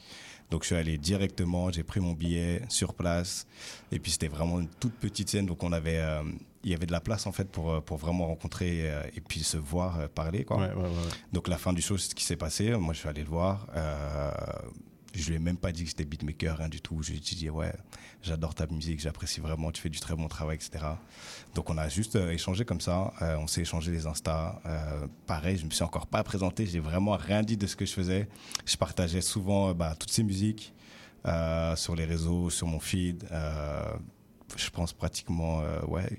Donc 0.49 0.63
je 0.63 0.67
suis 0.67 0.75
allé 0.75 0.97
directement, 0.97 1.71
j'ai 1.71 1.83
pris 1.83 2.01
mon 2.01 2.11
billet 2.11 2.61
sur 2.67 2.93
place. 2.93 3.47
Et 3.91 3.99
puis 3.99 4.11
c'était 4.11 4.27
vraiment 4.27 4.59
une 4.59 4.67
toute 4.67 4.93
petite 4.95 5.29
scène, 5.29 5.45
donc 5.45 5.63
on 5.63 5.71
avait, 5.71 5.99
euh, 5.99 6.23
il 6.65 6.71
y 6.71 6.73
avait 6.75 6.85
de 6.85 6.91
la 6.91 6.99
place 6.99 7.25
en 7.25 7.31
fait 7.31 7.49
pour, 7.49 7.81
pour 7.83 7.95
vraiment 7.97 8.27
rencontrer 8.27 8.85
et 9.15 9.21
puis 9.21 9.39
se 9.43 9.55
voir, 9.57 10.09
parler. 10.09 10.43
Quoi. 10.43 10.57
Ouais, 10.57 10.73
ouais, 10.73 10.81
ouais. 10.83 11.09
Donc 11.31 11.47
la 11.47 11.57
fin 11.57 11.71
du 11.71 11.81
show, 11.81 11.97
c'est 11.97 12.09
ce 12.09 12.15
qui 12.15 12.25
s'est 12.25 12.35
passé. 12.35 12.69
Moi, 12.75 12.93
je 12.93 12.99
suis 12.99 13.07
allé 13.09 13.23
le 13.23 13.29
voir. 13.29 13.65
Je 15.13 15.27
lui 15.27 15.35
ai 15.35 15.39
même 15.39 15.57
pas 15.57 15.71
dit 15.71 15.83
que 15.83 15.89
j'étais 15.89 16.05
beatmaker, 16.05 16.57
rien 16.57 16.69
du 16.69 16.79
tout. 16.79 17.01
Je 17.01 17.11
lui 17.11 17.17
ai 17.17 17.21
dit, 17.21 17.49
ouais, 17.49 17.73
j'adore 18.23 18.55
ta 18.55 18.65
musique, 18.67 19.01
j'apprécie 19.01 19.41
vraiment, 19.41 19.71
tu 19.71 19.81
fais 19.81 19.89
du 19.89 19.99
très 19.99 20.15
bon 20.15 20.27
travail, 20.27 20.55
etc. 20.55 20.85
Donc 21.53 21.69
on 21.69 21.77
a 21.77 21.89
juste 21.89 22.15
euh, 22.15 22.31
échangé 22.31 22.63
comme 22.63 22.79
ça. 22.79 23.13
Euh, 23.21 23.35
on 23.37 23.47
s'est 23.47 23.61
échangé 23.61 23.91
les 23.91 24.05
Insta. 24.05 24.61
Euh, 24.65 25.07
pareil, 25.27 25.57
je 25.57 25.65
me 25.65 25.71
suis 25.71 25.83
encore 25.83 26.07
pas 26.07 26.23
présenté. 26.23 26.65
J'ai 26.65 26.79
vraiment 26.79 27.17
rien 27.17 27.43
dit 27.43 27.57
de 27.57 27.67
ce 27.67 27.75
que 27.75 27.85
je 27.85 27.93
faisais. 27.93 28.29
Je 28.65 28.77
partageais 28.77 29.21
souvent 29.21 29.73
bah, 29.73 29.95
toutes 29.99 30.11
ces 30.11 30.23
musiques 30.23 30.73
sur 31.75 31.95
les 31.95 32.05
réseaux, 32.05 32.49
sur 32.49 32.67
mon 32.67 32.79
feed. 32.79 33.27
Je 34.57 34.69
pense 34.71 34.91
pratiquement, 34.91 35.61
ouais, 35.87 36.17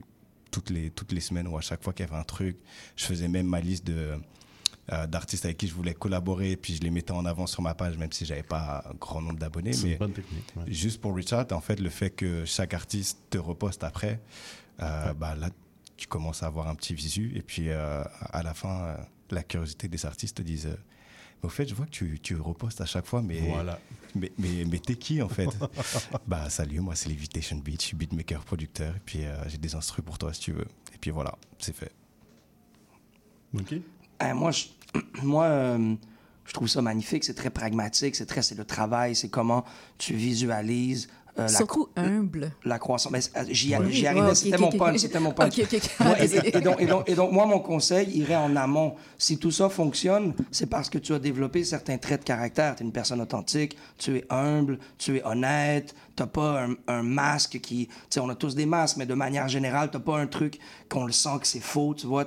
toutes 0.50 0.70
les, 0.70 0.90
toutes 0.90 1.12
les 1.12 1.20
semaines 1.20 1.48
ou 1.48 1.56
à 1.56 1.60
chaque 1.60 1.82
fois 1.82 1.92
qu'il 1.92 2.06
y 2.06 2.08
avait 2.08 2.20
un 2.20 2.24
truc. 2.24 2.56
Je 2.94 3.04
faisais 3.04 3.26
même 3.26 3.46
ma 3.46 3.60
liste 3.60 3.84
de, 3.84 4.16
euh, 4.90 5.06
d'artistes 5.06 5.44
avec 5.44 5.58
qui 5.58 5.68
je 5.68 5.74
voulais 5.74 5.94
collaborer, 5.94 6.56
puis 6.56 6.74
je 6.74 6.80
les 6.80 6.90
mettais 6.90 7.12
en 7.12 7.24
avant 7.24 7.46
sur 7.46 7.62
ma 7.62 7.74
page, 7.74 7.96
même 7.98 8.10
si 8.12 8.24
j'avais 8.24 8.42
pas 8.42 8.82
un 8.90 8.94
grand 8.94 9.20
nombre 9.22 9.38
d'abonnés. 9.38 9.72
C'est 9.72 9.84
Mais 9.86 9.92
une 9.92 9.98
bonne 9.98 10.12
technique. 10.12 10.52
ouais. 10.56 10.64
juste 10.72 11.00
pour 11.00 11.14
Richard, 11.14 11.46
en 11.52 11.60
fait, 11.60 11.78
le 11.78 11.88
fait 11.90 12.10
que 12.10 12.44
chaque 12.44 12.74
artiste 12.74 13.18
te 13.30 13.38
reposte 13.38 13.84
après, 13.84 14.20
euh, 14.80 15.12
bah, 15.14 15.34
là, 15.36 15.50
tu 15.96 16.08
commences 16.08 16.42
à 16.42 16.46
avoir 16.46 16.66
un 16.68 16.74
petit 16.74 16.94
visu. 16.94 17.32
Et 17.36 17.42
puis, 17.42 17.68
euh, 17.68 18.02
à 18.32 18.42
la 18.42 18.54
fin, 18.54 18.96
la 19.30 19.42
curiosité 19.44 19.86
des 19.88 20.04
artistes 20.04 20.38
te 20.38 20.42
disent 20.42 20.66
Mais 21.42 21.46
au 21.46 21.48
fait, 21.48 21.68
je 21.68 21.74
vois 21.76 21.86
que 21.86 21.90
tu, 21.92 22.18
tu 22.20 22.34
repostes 22.34 22.80
à 22.80 22.86
chaque 22.86 23.06
fois, 23.06 23.22
mais, 23.22 23.38
Voilà. 23.40 23.78
mais, 24.16 24.32
mais, 24.36 24.64
mais 24.68 24.78
t'es 24.80 24.96
qui 24.96 25.22
en 25.22 25.28
fait? 25.28 25.48
Bah, 26.26 26.50
salut, 26.50 26.80
moi, 26.80 26.96
c'est 26.96 27.08
Levitation 27.08 27.56
Beat, 27.58 27.80
je 27.82 27.86
suis 27.88 27.96
beatmaker, 27.96 28.44
producteur, 28.44 28.96
et 28.96 29.00
puis 29.04 29.24
euh, 29.24 29.36
j'ai 29.48 29.58
des 29.58 29.74
instruments 29.76 30.06
pour 30.06 30.18
toi 30.18 30.32
si 30.34 30.40
tu 30.40 30.52
veux. 30.52 30.66
Et 30.92 30.98
puis 31.00 31.12
voilà, 31.12 31.36
c'est 31.58 31.74
fait. 31.76 31.92
OK. 33.56 33.74
Eh, 34.30 34.32
moi, 34.34 34.50
je, 34.50 34.64
moi 35.22 35.44
euh, 35.44 35.94
je 36.44 36.52
trouve 36.52 36.68
ça 36.68 36.82
magnifique. 36.82 37.24
C'est 37.24 37.34
très 37.34 37.50
pragmatique. 37.50 38.14
C'est 38.16 38.26
très, 38.26 38.42
c'est 38.42 38.56
le 38.56 38.64
travail. 38.64 39.14
C'est 39.16 39.28
comment 39.28 39.64
tu 39.98 40.14
visualises 40.14 41.08
euh, 41.38 41.44
la 41.44 41.48
Surtout 41.48 41.88
humble. 41.96 42.52
la 42.62 42.78
croissance. 42.78 43.10
Mais 43.10 43.20
euh, 43.40 43.44
j'y 43.48 43.70
Ouais, 43.70 44.06
arrivais, 44.06 44.28
ok, 44.28 44.36
c'était 44.36 44.54
ok, 44.56 44.60
mon 44.60 44.66
ok, 44.68 44.76
punch, 44.76 44.92
ok. 44.96 44.98
c'était 45.00 45.18
mon 45.20 45.32
punch. 45.32 45.58
Ok, 45.58 45.64
ok, 45.72 45.80
ok. 46.00 46.06
Ouais, 46.06 46.26
et, 46.26 46.60
donc, 46.60 46.80
et 46.82 46.84
donc- 46.86 47.08
et 47.08 47.14
donc, 47.14 47.32
moi, 47.32 47.46
mon 47.46 47.58
conseil 47.60 48.10
irait 48.18 48.36
en 48.36 48.54
amont. 48.54 48.96
Si 49.16 49.38
tout 49.38 49.50
ça 49.50 49.70
fonctionne, 49.70 50.34
c'est 50.50 50.66
parce 50.66 50.90
que 50.90 50.98
tu 50.98 51.14
as 51.14 51.18
développé 51.18 51.64
certains 51.64 51.96
traits 51.96 52.20
de 52.20 52.26
caractère. 52.26 52.76
Tu 52.76 52.82
es 52.82 52.86
une 52.86 52.92
personne 52.92 53.22
authentique, 53.22 53.78
tu 53.96 54.18
es 54.18 54.26
humble, 54.28 54.78
tu 54.98 55.16
es 55.16 55.24
honnête, 55.24 55.94
tu 56.16 56.26
pas 56.26 56.64
un, 56.64 56.74
un 56.86 57.02
masque 57.02 57.60
qui... 57.62 57.86
Tu 57.86 57.94
sais, 58.10 58.20
on 58.20 58.28
a 58.28 58.34
tous 58.34 58.54
des 58.54 58.66
masques, 58.66 58.98
mais 58.98 59.06
de 59.06 59.14
manière 59.14 59.48
générale, 59.48 59.90
tu 59.90 59.98
pas 60.00 60.18
un 60.18 60.26
truc 60.26 60.58
qu'on 60.90 61.06
le 61.06 61.12
sent 61.12 61.38
que 61.40 61.46
c'est 61.46 61.60
faux, 61.60 61.94
tu 61.94 62.06
vois. 62.06 62.26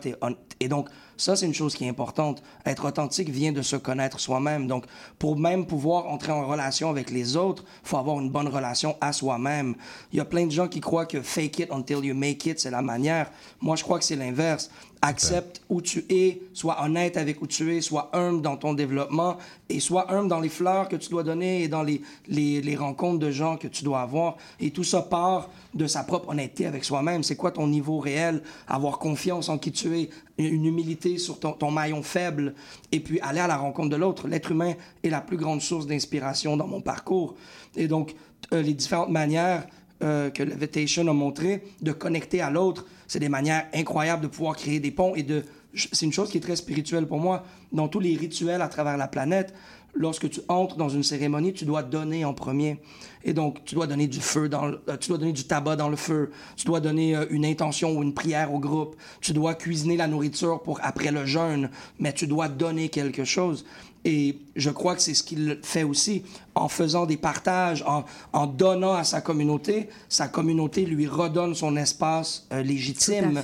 Et 0.60 0.68
donc, 0.68 0.90
ça, 1.18 1.36
c'est 1.36 1.46
une 1.46 1.54
chose 1.54 1.76
qui 1.76 1.86
est 1.86 1.90
importante. 1.90 2.44
Être 2.66 2.86
authentique 2.86 3.30
vient 3.30 3.52
de 3.52 3.62
se 3.62 3.76
connaître 3.76 4.20
soi-même. 4.20 4.68
Donc, 4.68 4.86
pour 5.18 5.38
même 5.38 5.66
pouvoir 5.66 6.08
entrer 6.08 6.32
en 6.32 6.46
relation 6.46 6.90
avec 6.90 7.10
les 7.10 7.38
autres, 7.38 7.64
faut 7.84 7.98
avoir 7.98 8.20
une 8.20 8.30
bonne 8.30 8.48
relation 8.48 8.98
à 9.02 9.14
soi-même. 9.14 9.76
Il 10.12 10.18
y 10.18 10.22
a 10.22 10.26
plein 10.26 10.46
de 10.46 10.52
gens 10.52 10.68
qui 10.68 10.82
croient 10.82 11.06
que 11.06 11.22
fake 11.22 11.60
it 11.60 11.72
until 11.72 12.04
you 12.04 12.14
make 12.14 12.46
it, 12.46 12.60
c'est 12.60 12.72
la 12.72 12.82
manière. 12.82 13.32
Moi, 13.62 13.76
je 13.76 13.84
crois 13.84 14.00
que 14.00 14.06
c'est 14.06 14.16
l'inverse. 14.16 14.70
Accepte 15.08 15.62
où 15.70 15.84
tu 15.84 16.04
es, 16.10 16.42
sois 16.54 16.84
honnête 16.84 17.16
avec 17.16 17.40
où 17.40 17.46
tu 17.46 17.76
es, 17.76 17.82
sois 17.82 18.10
humble 18.14 18.42
dans 18.42 18.58
ton 18.58 18.74
développement 18.74 19.38
et 19.70 19.80
sois 19.80 20.12
humble 20.12 20.30
dans 20.30 20.40
les 20.40 20.50
fleurs 20.50 20.90
que 20.90 20.96
tu 20.96 21.10
dois 21.10 21.22
donner 21.22 21.62
et 21.62 21.68
dans 21.68 21.84
les, 21.84 22.02
les, 22.28 22.76
rencontres 22.76 23.20
de 23.20 23.30
gens 23.30 23.56
que 23.56 23.68
tu 23.68 23.84
dois 23.84 24.02
avoir. 24.02 24.38
Et 24.60 24.72
tout 24.72 24.84
ça 24.84 25.04
part 25.04 25.52
de 25.76 25.86
sa 25.86 26.04
propre 26.04 26.30
honnêteté 26.30 26.66
avec 26.66 26.84
soi-même. 26.84 27.22
C'est 27.22 27.36
quoi 27.36 27.52
ton 27.52 27.68
niveau 27.68 28.00
réel? 28.00 28.42
Avoir 28.68 28.98
confiance 28.98 29.48
en 29.48 29.60
qui 29.60 29.72
tu 29.72 29.96
es, 29.96 30.10
une 30.40 30.66
humilité 30.66 31.20
sur 31.20 31.40
ton, 31.40 31.52
ton 31.52 31.70
maillon 31.70 32.02
faible 32.02 32.56
et 32.92 33.00
puis 33.00 33.20
aller 33.20 33.40
à 33.40 33.48
la 33.48 33.58
rencontre 33.58 33.90
de 33.90 33.96
l'autre. 33.96 34.28
L'être 34.28 34.52
humain 34.52 34.74
est 35.04 35.10
la 35.10 35.22
plus 35.22 35.38
grande 35.38 35.62
source 35.62 35.86
d'inspiration 35.86 36.58
dans 36.58 36.68
mon 36.68 36.82
parcours. 36.82 37.36
Et 37.76 37.88
donc, 37.88 38.16
euh, 38.54 38.64
les 38.64 38.74
différentes 38.74 39.12
manières 39.12 39.68
euh, 40.04 40.30
que 40.30 40.44
Levitation 40.44 41.08
a 41.08 41.14
montré 41.14 41.64
de 41.82 41.94
connecter 41.94 42.42
à 42.42 42.50
l'autre, 42.50 42.86
c'est 43.08 43.20
des 43.20 43.30
manières 43.30 43.68
incroyables 43.74 44.24
de 44.24 44.28
pouvoir 44.28 44.56
créer 44.56 44.80
des 44.80 44.92
ponts 44.92 45.16
et 45.16 45.24
de... 45.24 45.44
C'est 45.74 46.06
une 46.06 46.14
chose 46.14 46.30
qui 46.30 46.38
est 46.38 46.42
très 46.42 46.56
spirituelle 46.56 47.06
pour 47.06 47.20
moi. 47.20 47.44
Dans 47.74 47.88
tous 47.88 48.00
les 48.00 48.16
rituels 48.16 48.62
à 48.62 48.70
travers 48.70 48.96
la 48.96 49.08
planète, 49.08 49.54
lorsque 49.96 50.30
tu 50.30 50.42
entres 50.48 50.76
dans 50.76 50.90
une 50.90 51.04
cérémonie, 51.04 51.54
tu 51.54 51.66
dois 51.66 51.84
donner 51.84 52.26
en 52.26 52.34
premier. 52.34 52.80
Et 53.24 53.34
donc, 53.34 53.64
tu 53.66 53.76
dois 53.76 53.88
donner 53.88 54.08
du 54.08 54.20
feu, 54.20 54.50
dans 54.50 54.68
euh, 54.68 54.98
tu 55.00 55.10
dois 55.10 55.18
donner 55.18 55.34
du 55.34 55.46
tabac 55.46 55.78
dans 55.78 55.90
le 55.90 55.96
feu, 55.96 56.30
tu 56.56 56.66
dois 56.66 56.80
donner 56.80 57.16
euh, 57.16 57.26
une 57.30 57.46
intention 57.46 57.98
ou 57.98 58.04
une 58.04 58.14
prière 58.14 58.54
au 58.54 58.60
groupe, 58.60 58.96
tu 59.22 59.34
dois 59.34 59.56
cuisiner 59.56 59.98
la 59.98 60.08
nourriture 60.08 60.62
pour 60.62 60.80
après 60.84 61.12
le 61.12 61.26
jeûne, 61.26 61.70
mais 62.00 62.14
tu 62.14 62.28
dois 62.28 62.50
donner 62.50 62.90
quelque 62.90 63.24
chose. 63.24 63.66
Et 64.08 64.38
je 64.56 64.70
crois 64.70 64.96
que 64.96 65.02
c'est 65.02 65.16
ce 65.16 65.24
qu'il 65.24 65.58
fait 65.64 65.82
aussi 65.82 66.24
en 66.54 66.70
faisant 66.70 67.08
des 67.08 67.18
partages, 67.18 67.84
en, 67.88 68.06
en 68.34 68.46
donnant 68.46 68.94
à 68.94 69.04
sa 69.04 69.20
communauté. 69.20 69.90
Sa 70.08 70.28
communauté 70.28 70.86
lui 70.86 71.08
redonne 71.08 71.56
son 71.56 71.76
espace 71.76 72.48
euh, 72.54 72.62
légitime. 72.62 73.44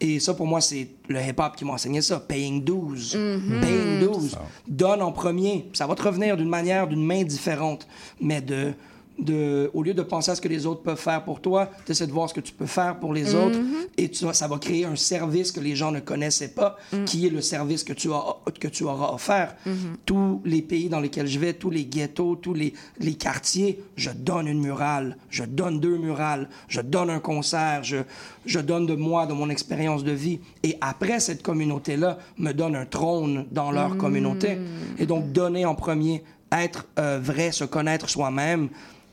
Et 0.00 0.20
ça, 0.20 0.34
pour 0.34 0.46
moi, 0.46 0.60
c'est 0.60 0.88
le 1.08 1.18
hip-hop 1.18 1.56
qui 1.56 1.64
m'a 1.64 1.72
enseigné 1.72 2.02
ça. 2.02 2.20
Paying 2.20 2.62
dues. 2.62 3.16
Mhm. 3.16 3.60
Paying 3.62 4.00
dues. 4.00 4.36
Donne 4.68 5.00
en 5.00 5.12
premier. 5.12 5.70
Ça 5.72 5.86
va 5.86 5.94
te 5.94 6.02
revenir 6.02 6.36
d'une 6.36 6.48
manière, 6.48 6.86
d'une 6.86 7.04
main 7.04 7.24
différente. 7.24 7.88
Mais 8.20 8.42
de, 8.42 8.74
de, 9.22 9.70
au 9.72 9.82
lieu 9.82 9.94
de 9.94 10.02
penser 10.02 10.30
à 10.30 10.34
ce 10.34 10.40
que 10.40 10.48
les 10.48 10.66
autres 10.66 10.82
peuvent 10.82 10.98
faire 11.00 11.22
pour 11.24 11.40
toi, 11.40 11.70
tu 11.86 11.92
essaies 11.92 12.06
de 12.06 12.12
voir 12.12 12.28
ce 12.28 12.34
que 12.34 12.40
tu 12.40 12.52
peux 12.52 12.66
faire 12.66 12.98
pour 12.98 13.14
les 13.14 13.32
Mhm. 13.34 13.40
autres. 13.44 13.58
Et 13.96 14.08
tu, 14.10 14.26
ça 14.32 14.48
va 14.48 14.58
créer 14.58 14.84
un 14.84 14.96
service 14.96 15.52
que 15.52 15.60
les 15.60 15.74
gens 15.76 15.92
ne 15.92 16.00
connaissaient 16.00 16.48
pas, 16.54 16.76
Mm. 16.92 17.04
qui 17.04 17.26
est 17.26 17.30
le 17.30 17.40
service 17.40 17.84
que 17.84 17.92
tu, 17.92 18.12
as, 18.12 18.22
que 18.60 18.68
tu 18.68 18.84
auras 18.84 19.12
offert. 19.14 19.54
Mhm. 19.64 19.74
Tous 20.04 20.42
les 20.44 20.60
pays 20.62 20.88
dans 20.88 21.00
lesquels 21.00 21.26
je 21.28 21.38
vais, 21.38 21.52
tous 21.54 21.70
les 21.70 21.84
ghettos, 21.84 22.36
tous 22.36 22.54
les, 22.54 22.74
les 22.98 23.14
quartiers, 23.14 23.80
je 23.96 24.10
donne 24.10 24.48
une 24.48 24.60
murale, 24.60 25.16
je 25.30 25.44
donne 25.44 25.78
deux 25.80 25.96
murales, 25.98 26.48
je 26.68 26.80
donne 26.80 27.10
un 27.10 27.20
concert, 27.20 27.84
je, 27.84 27.98
je 28.44 28.58
donne 28.60 28.86
de 28.86 28.94
moi, 28.96 29.26
de 29.26 29.32
mon 29.34 29.48
expérience 29.50 30.02
de 30.04 30.12
vie. 30.12 30.40
Et 30.64 30.76
après, 30.80 31.20
cette 31.20 31.42
communauté-là 31.42 32.18
me 32.38 32.52
donne 32.52 32.74
un 32.76 32.86
trône 32.86 33.46
dans 33.52 33.70
leur 33.70 33.90
Mm. 33.94 33.98
communauté. 33.98 34.58
Et 34.98 35.06
donc, 35.06 35.32
donner 35.32 35.64
en 35.64 35.74
premier, 35.76 36.24
être 36.50 36.86
euh, 36.98 37.18
vrai, 37.22 37.50
se 37.52 37.64
connaître 37.64 38.08
soi-même. 38.08 38.68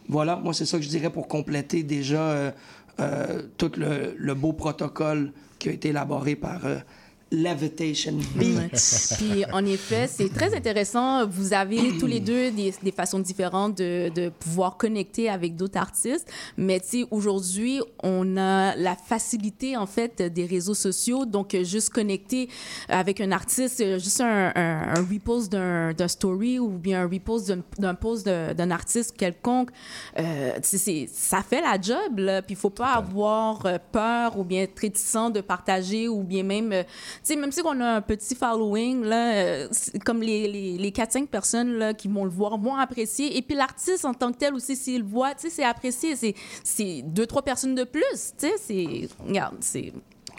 Voilà, 0.09 0.37
moi, 0.37 0.55
c'est 0.55 0.65
ça 0.65 0.77
que 0.77 0.83
je 0.83 0.89
dirais 0.89 1.11
pour 1.11 1.27
compléter 1.27 1.83
déjà 1.83 2.21
euh, 2.31 2.51
euh, 2.99 3.43
tout 3.57 3.71
le, 3.77 4.15
le 4.17 4.33
beau 4.33 4.53
protocole 4.53 5.31
qui 5.59 5.69
a 5.69 5.71
été 5.71 5.89
élaboré 5.89 6.35
par 6.35 6.65
euh, 6.65 6.79
Levitation 7.31 8.17
Beats. 8.35 9.15
Puis 9.17 9.45
en 9.53 9.65
effet, 9.65 10.07
c'est 10.07 10.29
très 10.33 10.55
intéressant. 10.55 11.27
Vous 11.27 11.53
avez 11.53 11.97
tous 11.99 12.07
les 12.07 12.19
deux 12.19 12.49
des, 12.51 12.73
des 12.81 12.91
façons 12.91 13.19
différentes 13.19 13.77
de, 13.77 14.09
de 14.13 14.29
pouvoir 14.29 14.77
connecter 14.77 15.29
avec 15.29 15.55
d'autres 15.55 15.77
artistes. 15.77 16.27
Mais 16.57 16.79
tu 16.79 16.87
sais, 17.01 17.05
aujourd'hui, 17.11 17.81
on 18.03 18.35
a 18.37 18.75
la 18.75 18.95
facilité 18.95 19.77
en 19.77 19.85
fait 19.85 20.21
des 20.21 20.45
réseaux 20.45 20.73
sociaux. 20.73 21.25
Donc 21.25 21.55
juste 21.63 21.89
connecter 21.91 22.49
avec 22.87 23.21
un 23.21 23.31
artiste, 23.31 23.83
juste 23.99 24.21
un, 24.21 24.51
un, 24.55 24.95
un 24.97 25.01
repost 25.11 25.51
d'un 25.51 25.93
d'un 25.93 26.07
story 26.07 26.59
ou 26.59 26.69
bien 26.69 27.03
un 27.03 27.07
repost 27.07 27.47
d'un- 27.47 27.63
d'un 27.77 27.93
post 27.95 28.25
d'un 28.25 28.71
artiste 28.71 29.15
quelconque, 29.17 29.69
euh, 30.17 30.51
tu 30.55 30.61
sais, 30.63 30.77
c'est- 30.77 31.09
ça 31.13 31.41
fait 31.43 31.61
la 31.61 31.79
job. 31.79 32.17
Là. 32.17 32.41
Puis 32.41 32.53
il 32.53 32.57
faut 32.57 32.69
pas 32.69 32.93
avoir 32.93 33.65
euh, 33.65 33.77
peur 33.91 34.37
ou 34.39 34.43
bien 34.43 34.63
être 34.63 34.79
réticent 34.79 35.31
de 35.33 35.41
partager 35.41 36.07
ou 36.07 36.23
bien 36.23 36.43
même 36.43 36.71
euh, 36.71 36.83
sais, 37.23 37.35
même 37.35 37.51
si 37.51 37.61
on 37.63 37.79
a 37.81 37.95
un 37.95 38.01
petit 38.01 38.35
following, 38.35 39.03
là, 39.03 39.33
euh, 39.33 39.67
comme 40.05 40.21
les, 40.21 40.47
les, 40.47 40.77
les 40.77 40.91
4-5 40.91 41.27
personnes 41.27 41.73
là, 41.73 41.93
qui 41.93 42.07
vont 42.07 42.23
le 42.25 42.31
voir 42.31 42.57
vont 42.57 42.75
apprécier. 42.75 43.37
Et 43.37 43.41
puis 43.41 43.55
l'artiste 43.55 44.05
en 44.05 44.13
tant 44.13 44.31
que 44.31 44.37
tel 44.37 44.53
aussi, 44.53 44.75
s'il 44.75 45.01
le 45.01 45.07
voit, 45.07 45.33
c'est 45.37 45.63
apprécié. 45.63 46.15
C'est, 46.15 46.35
c'est 46.63 47.01
deux, 47.03 47.25
trois 47.25 47.41
personnes 47.41 47.75
de 47.75 47.83
plus. 47.83 48.33
Sais, 48.37 48.53
c'est. 48.57 49.09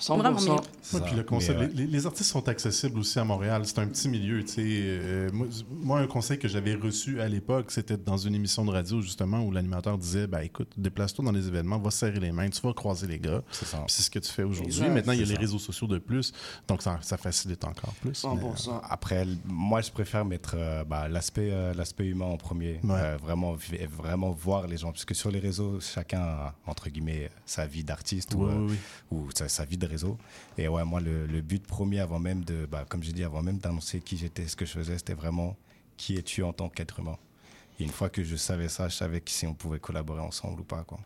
Regarde, 0.09 0.39
c'est. 0.39 0.47
Vraiment 0.47 0.61
bien. 0.61 1.01
Ouais, 1.01 1.07
puis 1.07 1.17
le 1.17 1.23
concept, 1.23 1.61
ouais. 1.61 1.71
les, 1.75 1.87
les 1.87 2.07
artistes 2.07 2.31
sont 2.31 2.49
accessibles 2.49 2.99
aussi 2.99 3.19
à 3.19 3.25
Montréal. 3.25 3.63
C'est 3.65 3.79
un 3.79 3.87
petit 3.87 4.09
milieu, 4.09 4.43
tu 4.43 4.53
sais. 4.53 4.63
Euh, 4.67 5.31
moi, 5.33 5.47
moi, 5.71 5.99
un 6.01 6.07
conseil 6.07 6.39
que 6.39 6.49
j'avais 6.49 6.75
reçu 6.75 7.21
à 7.21 7.29
l'époque, 7.29 7.71
c'était 7.71 7.97
dans 7.97 8.17
une 8.17 8.35
émission 8.35 8.65
de 8.65 8.71
radio, 8.71 9.01
justement, 9.01 9.43
où 9.45 9.51
l'animateur 9.51 9.99
disait, 9.99 10.27
ben 10.27 10.41
écoute, 10.41 10.73
déplace-toi 10.77 11.25
dans 11.25 11.33
les 11.33 11.47
événements, 11.47 11.79
va 11.79 11.91
serrer 11.91 12.21
les 12.21 12.33
mains, 12.33 12.49
tu 12.49 12.61
vas 12.61 12.73
croiser 12.73 13.07
les 13.07 13.19
gars. 13.19 13.43
C'est 13.51 13.67
ça. 13.67 13.79
Puis 13.79 13.95
c'est 13.95 14.03
ce 14.03 14.11
que 14.11 14.19
tu 14.19 14.31
fais 14.31 14.43
aujourd'hui. 14.43 14.89
Maintenant, 14.89 15.13
il 15.13 15.21
y 15.21 15.23
a 15.23 15.27
les 15.27 15.37
réseaux 15.37 15.59
sociaux 15.59 15.87
de 15.87 15.99
plus, 15.99 16.33
donc 16.67 16.83
ça, 16.83 16.99
ça 17.03 17.17
facilite 17.17 17.65
encore 17.65 17.95
plus. 18.01 18.25
mais, 18.25 18.43
euh, 18.43 18.73
Après, 18.89 19.27
moi, 19.45 19.81
je 19.81 19.91
préfère 19.91 20.25
mettre 20.25 20.55
euh, 20.57 20.85
bah, 20.85 21.09
l'aspect 21.09 21.51
euh, 21.53 21.75
l'aspect 21.75 22.07
humain 22.07 22.27
en 22.27 22.37
premier. 22.37 22.81
Euh, 22.89 23.17
vraiment, 23.23 23.57
vraiment 23.97 24.31
voir 24.31 24.67
les 24.67 24.77
gens. 24.77 24.91
Parce 24.93 25.05
que 25.05 25.15
sur 25.15 25.31
les 25.31 25.39
réseaux, 25.39 25.81
chacun 25.81 26.21
a, 26.21 26.55
entre 26.67 26.89
guillemets, 26.91 27.31
sa 27.47 27.67
vie 27.67 27.85
d'artiste 27.85 28.35
Ouais, 28.35 28.55
ou 29.11 29.29
sa, 29.35 29.49
sa 29.49 29.65
vie 29.65 29.77
de 29.77 29.87
Et 30.59 30.69
ouais, 30.69 30.85
moi, 30.85 31.01
le, 31.01 31.27
but 31.41 31.67
premier, 31.67 32.01
avant 32.01 32.19
même 32.19 32.45
de, 32.45 32.67
bah, 32.67 32.85
comme 32.89 33.03
j'ai 33.03 33.13
dit, 33.13 33.25
avant 33.25 33.43
même 33.43 33.59
d'annoncer 33.59 34.01
qui 34.01 34.17
j'étais, 34.17 34.47
ce 34.47 34.57
que 34.57 34.65
je 34.67 34.73
faisais, 34.73 34.99
c'était 34.99 35.15
vraiment 35.15 35.57
qui 35.97 36.17
es-tu 36.17 36.43
en 36.43 36.53
tant 36.53 36.69
qu'être 36.69 37.01
humain. 37.01 37.17
Et 37.79 37.83
une 37.85 37.91
fois 37.91 38.11
que 38.11 38.23
je 38.23 38.37
savais 38.37 38.69
ça, 38.69 38.89
je 38.89 38.95
savais 38.95 39.23
si 39.33 39.47
on 39.47 39.55
pouvait 39.55 39.79
collaborer 39.79 40.21
ensemble 40.21 40.61
ou 40.61 40.65
pas, 40.65 40.85
quoi. 40.85 41.01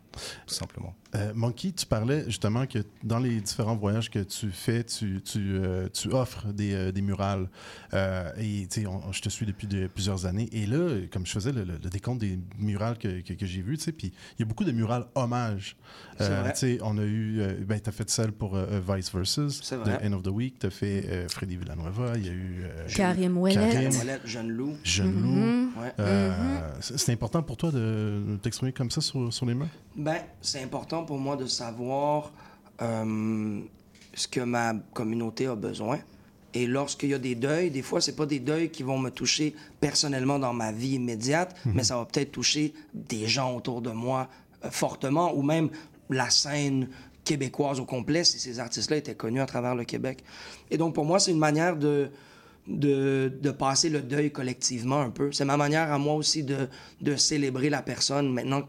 Tout 0.45 0.53
simplement. 0.53 0.93
Euh, 1.15 1.31
Monkey, 1.33 1.71
tu 1.71 1.85
parlais 1.85 2.25
justement 2.25 2.65
que 2.67 2.79
dans 3.01 3.19
les 3.19 3.39
différents 3.39 3.77
voyages 3.77 4.09
que 4.09 4.19
tu 4.19 4.51
fais, 4.51 4.83
tu, 4.83 5.21
tu, 5.21 5.55
euh, 5.55 5.87
tu 5.87 6.09
offres 6.09 6.47
des, 6.47 6.73
euh, 6.73 6.91
des 6.91 7.01
murales. 7.01 7.49
Euh, 7.93 8.29
et 8.37 8.67
on- 8.87 9.13
je 9.13 9.21
te 9.21 9.29
suis 9.29 9.45
depuis 9.45 9.67
de- 9.67 9.87
plusieurs 9.87 10.25
années. 10.25 10.49
Et 10.51 10.65
là, 10.65 10.99
comme 11.13 11.25
je 11.25 11.31
faisais 11.31 11.53
le, 11.53 11.63
décompte 11.89 12.19
des 12.19 12.37
murales 12.57 12.97
que, 12.97 13.21
que, 13.21 13.31
que 13.33 13.45
j'ai 13.45 13.61
sais, 13.77 13.93
puis 13.93 14.11
il 14.37 14.41
y 14.41 14.43
a 14.43 14.45
beaucoup 14.45 14.65
de 14.65 14.73
murales 14.73 15.07
hommages. 15.15 15.77
Sais, 16.55 16.77
on 16.81 16.97
a 16.97 17.03
eu, 17.03 17.39
euh, 17.41 17.53
ben, 17.65 17.79
tu 17.79 17.89
as 17.89 17.91
fait 17.91 18.09
celle 18.09 18.31
pour 18.31 18.55
euh, 18.55 18.65
euh, 18.71 18.95
Vice 18.95 19.11
Versus, 19.13 19.73
vrai. 19.73 19.99
End 20.07 20.13
of 20.13 20.23
the 20.23 20.27
Week. 20.29 20.59
Tu 20.59 20.67
as 20.67 20.69
fait 20.69 21.03
euh, 21.09 21.27
Freddy 21.27 21.57
Villanueva. 21.57 22.13
Il 22.15 22.25
y 22.25 22.29
a 22.29 22.31
eu. 22.31 22.63
euh, 22.63 22.87
Karim 22.87 23.37
Ouellet. 23.37 23.55
Karim. 23.55 23.89
Ouellet, 23.91 24.19
Jeune 24.23 24.49
Loup. 24.49 24.73
Jeune. 24.83 25.21
Loup. 25.21 25.81
Ouais. 25.81 25.91
Euh, 25.99 26.71
c'est- 26.81 26.97
C'est 26.97 27.11
important 27.11 27.43
pour 27.43 27.57
toi 27.57 27.71
de 27.71 28.37
t'exprimer 28.41 28.71
comme 28.71 28.89
ça 28.91 29.01
sur, 29.01 29.31
sur 29.33 29.45
les 29.45 29.53
murs? 29.53 29.67
Ben, 29.95 30.17
c'est 30.41 30.61
important 30.63 31.03
pour 31.03 31.17
moi 31.19 31.35
de 31.35 31.45
savoir 31.45 32.31
euh, 32.81 33.59
ce 34.13 34.27
que 34.27 34.39
ma 34.41 34.73
communauté 34.93 35.47
a 35.47 35.55
besoin. 35.55 35.99
Et 36.53 36.67
lorsqu'il 36.67 37.09
y 37.09 37.13
a 37.13 37.19
des 37.19 37.35
deuils, 37.35 37.69
des 37.69 37.81
fois, 37.81 37.99
c'est 37.99 38.15
pas 38.15 38.25
des 38.25 38.39
deuils 38.39 38.69
qui 38.69 38.83
vont 38.83 38.97
me 38.97 39.09
toucher 39.09 39.53
personnellement 39.81 40.39
dans 40.39 40.53
ma 40.53 40.71
vie 40.71 40.91
immédiate, 40.95 41.53
Mhm. 41.65 41.73
mais 41.75 41.83
ça 41.83 41.97
va 41.97 42.05
peut-être 42.05 42.31
toucher 42.31 42.73
des 42.93 43.27
gens 43.27 43.53
autour 43.55 43.81
de 43.81 43.91
moi 43.91 44.29
euh, 44.63 44.69
fortement, 44.71 45.35
ou 45.35 45.41
même 45.43 45.69
la 46.09 46.29
scène 46.29 46.89
québécoise 47.23 47.79
au 47.79 47.85
complet, 47.85 48.23
si 48.23 48.39
ces 48.39 48.59
artistes-là 48.59 48.97
étaient 48.97 49.15
connus 49.15 49.41
à 49.41 49.45
travers 49.45 49.75
le 49.75 49.83
Québec. 49.83 50.23
Et 50.69 50.77
donc, 50.77 50.93
pour 50.93 51.05
moi, 51.05 51.19
c'est 51.19 51.31
une 51.31 51.39
manière 51.39 51.75
de, 51.75 52.09
de, 52.67 53.51
passer 53.51 53.89
le 53.89 54.01
deuil 54.01 54.31
collectivement 54.31 55.01
un 55.01 55.09
peu. 55.09 55.31
C'est 55.31 55.45
ma 55.45 55.57
manière 55.57 55.91
à 55.91 55.97
moi 55.97 56.13
aussi 56.15 56.43
de, 56.43 56.67
de 57.01 57.15
célébrer 57.15 57.69
la 57.69 57.81
personne 57.81 58.31
maintenant, 58.31 58.63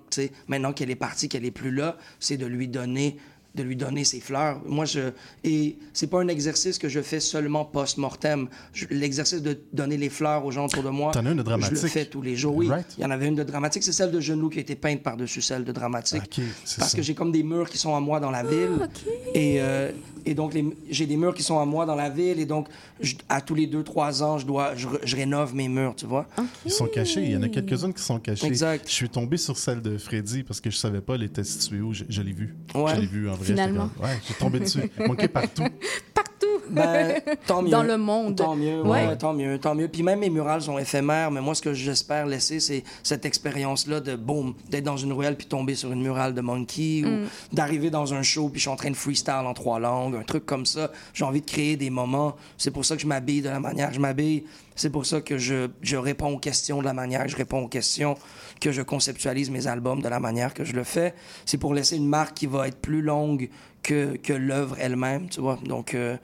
maintenant 0.49 0.73
qu'elle 0.73 0.91
est 0.91 0.97
partie, 0.97 1.29
qu'elle 1.29 1.45
est 1.45 1.51
plus 1.51 1.71
là, 1.71 1.97
c'est 2.19 2.37
de 2.37 2.47
lui 2.47 2.69
donner 2.69 3.19
de 3.57 3.63
lui 3.63 3.75
donner 3.77 4.05
ses 4.05 4.21
fleurs. 4.21 4.61
Moi, 4.67 4.85
je 4.85 5.11
et 5.45 5.77
c'est 5.93 6.07
pas 6.09 6.21
un 6.21 6.29
exercice 6.29 6.79
que 6.79 6.89
je 6.89 7.01
fais 7.01 7.21
seulement 7.21 7.65
post-mortem. 7.65 8.49
L'exercice 8.91 9.43
de 9.43 9.59
donner 9.73 9.97
les 9.97 10.09
fleurs 10.09 10.45
aux 10.45 10.51
gens 10.51 10.67
autour 10.67 10.83
de 10.83 10.91
moi, 10.91 11.13
T'en 11.13 11.21
as 11.27 11.31
une 11.31 11.33
de 11.33 11.33
je 11.33 11.37
le 11.39 11.45
dramatique. 11.45 11.89
fais 11.89 12.05
tous 12.05 12.23
les 12.23 12.37
jours. 12.37 12.55
Oui, 12.57 12.69
Right. 12.69 12.87
il 12.99 13.03
y 13.03 13.07
en 13.07 13.11
avait 13.11 13.27
une 13.29 13.35
de 13.35 13.43
dramatique. 13.43 13.83
C'est 13.83 13.93
celle 13.93 14.11
de 14.11 14.21
genou 14.21 14.49
qui 14.49 14.59
a 14.59 14.61
été 14.63 14.75
peinte 14.77 15.03
par-dessus 15.03 15.41
celle 15.43 15.65
de 15.65 15.73
dramatique. 15.73 16.23
Ok, 16.25 16.45
c'est 16.65 16.79
Parce 16.79 16.91
ça. 16.93 16.97
que 16.97 17.03
j'ai 17.03 17.15
comme 17.15 17.33
des 17.33 17.43
murs 17.43 17.71
qui 17.71 17.79
sont 17.79 17.95
à 17.95 18.01
moi 18.01 18.21
dans 18.21 18.31
la 18.31 18.43
ville. 18.43 18.89
Et, 19.35 19.61
euh, 19.61 19.91
et 20.25 20.35
donc, 20.35 20.55
les- 20.55 20.77
j'ai 20.91 21.07
des 21.07 21.17
murs 21.17 21.35
qui 21.35 21.43
sont 21.43 21.59
à 21.59 21.65
moi 21.65 21.87
dans 21.87 21.95
la 21.95 22.11
ville. 22.11 22.39
Et 22.41 22.47
donc, 22.47 22.69
je- 23.01 23.15
à 23.29 23.41
tous 23.41 23.55
les 23.55 23.67
deux, 23.67 23.83
trois 23.83 24.23
ans, 24.23 24.39
je, 24.39 24.47
dois, 24.47 24.75
je, 24.77 25.17
rénove 25.17 25.55
mes 25.55 25.69
murs, 25.69 25.95
tu 25.97 26.05
vois. 26.07 26.27
Ils 26.65 26.71
sont 26.71 26.87
cachés. 26.87 27.23
Il 27.25 27.31
y 27.33 27.37
en 27.37 27.43
a 27.43 27.49
quelques-unes 27.49 27.95
qui 27.95 28.03
sont 28.03 28.19
cachées. 28.19 28.47
Exact. 28.47 28.85
Je 28.87 28.93
suis 28.93 29.09
tombé 29.09 29.37
sur 29.39 29.57
celle 29.57 29.81
de 29.81 29.97
Freddy 29.97 30.43
parce 30.43 30.61
que 30.61 30.69
je 30.71 30.77
savais 30.77 31.01
pas 31.01 31.15
elle 31.15 31.23
était 31.23 31.45
située 31.45 31.81
où. 31.81 31.93
Je, 31.95 32.05
je 32.09 32.21
l'ai 32.23 32.33
vue. 32.33 32.55
Ouais. 32.75 32.95
Je 32.97 33.01
l'ai 33.01 33.07
vue 33.07 33.29
en 33.29 33.35
vrai. 33.35 33.46
Finalement. 33.53 33.89
comme- 33.97 34.05
Ouais, 34.05 34.19
j'ai 34.27 34.35
tombé 34.35 34.61
dessus. 34.61 34.91
Manqué 35.07 35.29
partout. 35.29 35.65
Ben, 36.71 37.21
tant 37.47 37.63
mieux. 37.63 37.71
Dans 37.71 37.83
le 37.83 37.97
monde. 37.97 38.37
Tant 38.37 38.57
mieux, 38.57 38.83
ouais, 38.83 39.07
Ouais. 39.09 39.17
tant 39.17 39.33
mieux, 39.33 39.59
tant 39.59 39.75
mieux. 39.75 39.89
Puis 39.89 40.03
même 40.03 40.21
mes 40.21 40.31
murales 40.31 40.63
sont 40.63 40.79
éphémères, 40.79 41.31
mais 41.31 41.41
moi, 41.41 41.55
ce 41.55 41.63
que 41.63 41.73
j'espère 41.73 42.27
laisser, 42.27 42.61
c'est 42.61 42.83
cette 43.03 43.25
expérience-là 43.25 44.01
de 44.01 44.17
boum, 44.17 44.55
d'être 44.71 44.85
dans 44.85 44.97
une 44.97 45.13
ruelle 45.13 45.37
puis 45.37 45.47
tomber 45.47 45.75
sur 45.75 45.93
une 45.93 46.03
murale 46.03 46.35
de 46.35 46.41
Monkey 46.41 47.03
Mm. 47.05 47.07
ou 47.53 47.55
d'arriver 47.55 47.91
dans 47.91 48.15
un 48.15 48.23
show 48.23 48.49
puis 48.49 48.59
je 48.59 48.63
suis 48.63 48.71
en 48.71 48.77
train 48.77 48.91
de 48.91 48.97
freestyle 48.97 49.35
en 49.45 49.55
trois 49.55 49.79
langues, 49.79 50.17
un 50.17 50.23
truc 50.23 50.47
comme 50.47 50.67
ça. 50.67 50.91
J'ai 51.15 51.25
envie 51.25 51.41
de 51.41 51.47
créer 51.47 51.77
des 51.77 51.91
moments. 51.91 52.37
C'est 52.59 52.71
pour 52.71 52.85
ça 52.85 52.97
que 52.97 53.03
je 53.03 53.07
m'habille 53.07 53.43
de 53.43 53.49
la 53.49 53.61
manière 53.61 53.89
que 53.89 53.95
je 53.95 54.01
m'habille. 54.01 54.45
C'est 54.75 54.91
pour 54.91 55.07
ça 55.07 55.21
que 55.23 55.39
je, 55.39 55.69
je 55.81 55.97
réponds 55.97 56.35
aux 56.35 56.39
questions 56.39 56.81
de 56.81 56.85
la 56.85 56.93
manière 56.93 57.23
que 57.25 57.31
je 57.31 57.37
réponds 57.37 57.61
aux 57.63 57.69
questions, 57.69 58.15
que 58.61 58.73
je 58.73 58.83
conceptualise 58.83 59.51
mes 59.51 59.67
albums 59.69 60.03
de 60.03 60.09
la 60.09 60.21
manière 60.21 60.53
que 60.53 60.65
je 60.65 60.75
le 60.75 60.85
fais. 60.85 61.15
C'est 61.47 61.57
pour 61.57 61.73
laisser 61.73 61.97
une 61.97 62.07
marque 62.09 62.35
qui 62.35 62.47
va 62.47 62.69
être 62.69 62.79
plus 62.81 63.01
longue 63.01 63.49
que, 63.83 64.17
que 64.17 64.33
l'œuvre 64.35 64.77
elle-même, 64.79 65.29
tu 65.31 65.41
vois. 65.41 65.59
Donc, 65.65 65.95
euh, 65.95 66.17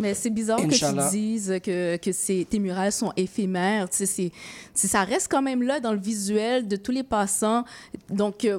Mais 0.00 0.14
c'est 0.14 0.30
bizarre 0.30 0.60
Inch'Allah. 0.60 1.04
que 1.06 1.10
tu 1.10 1.16
dises 1.16 1.54
que, 1.62 1.96
que 1.96 2.10
c'est- 2.12 2.46
tes 2.50 2.58
murales 2.58 2.90
sont 2.92 3.12
éphémères. 3.16 3.88
Tu 3.88 3.98
sais, 3.98 4.06
c'est- 4.06 4.32
c'est- 4.74 4.88
ça 4.88 5.04
reste 5.04 5.28
quand 5.30 5.42
même 5.42 5.62
là 5.62 5.78
dans 5.80 5.92
le 5.92 6.00
visuel 6.00 6.66
de 6.66 6.76
tous 6.76 6.90
les 6.92 7.04
passants. 7.04 7.64
Donc, 8.10 8.44
euh, 8.44 8.58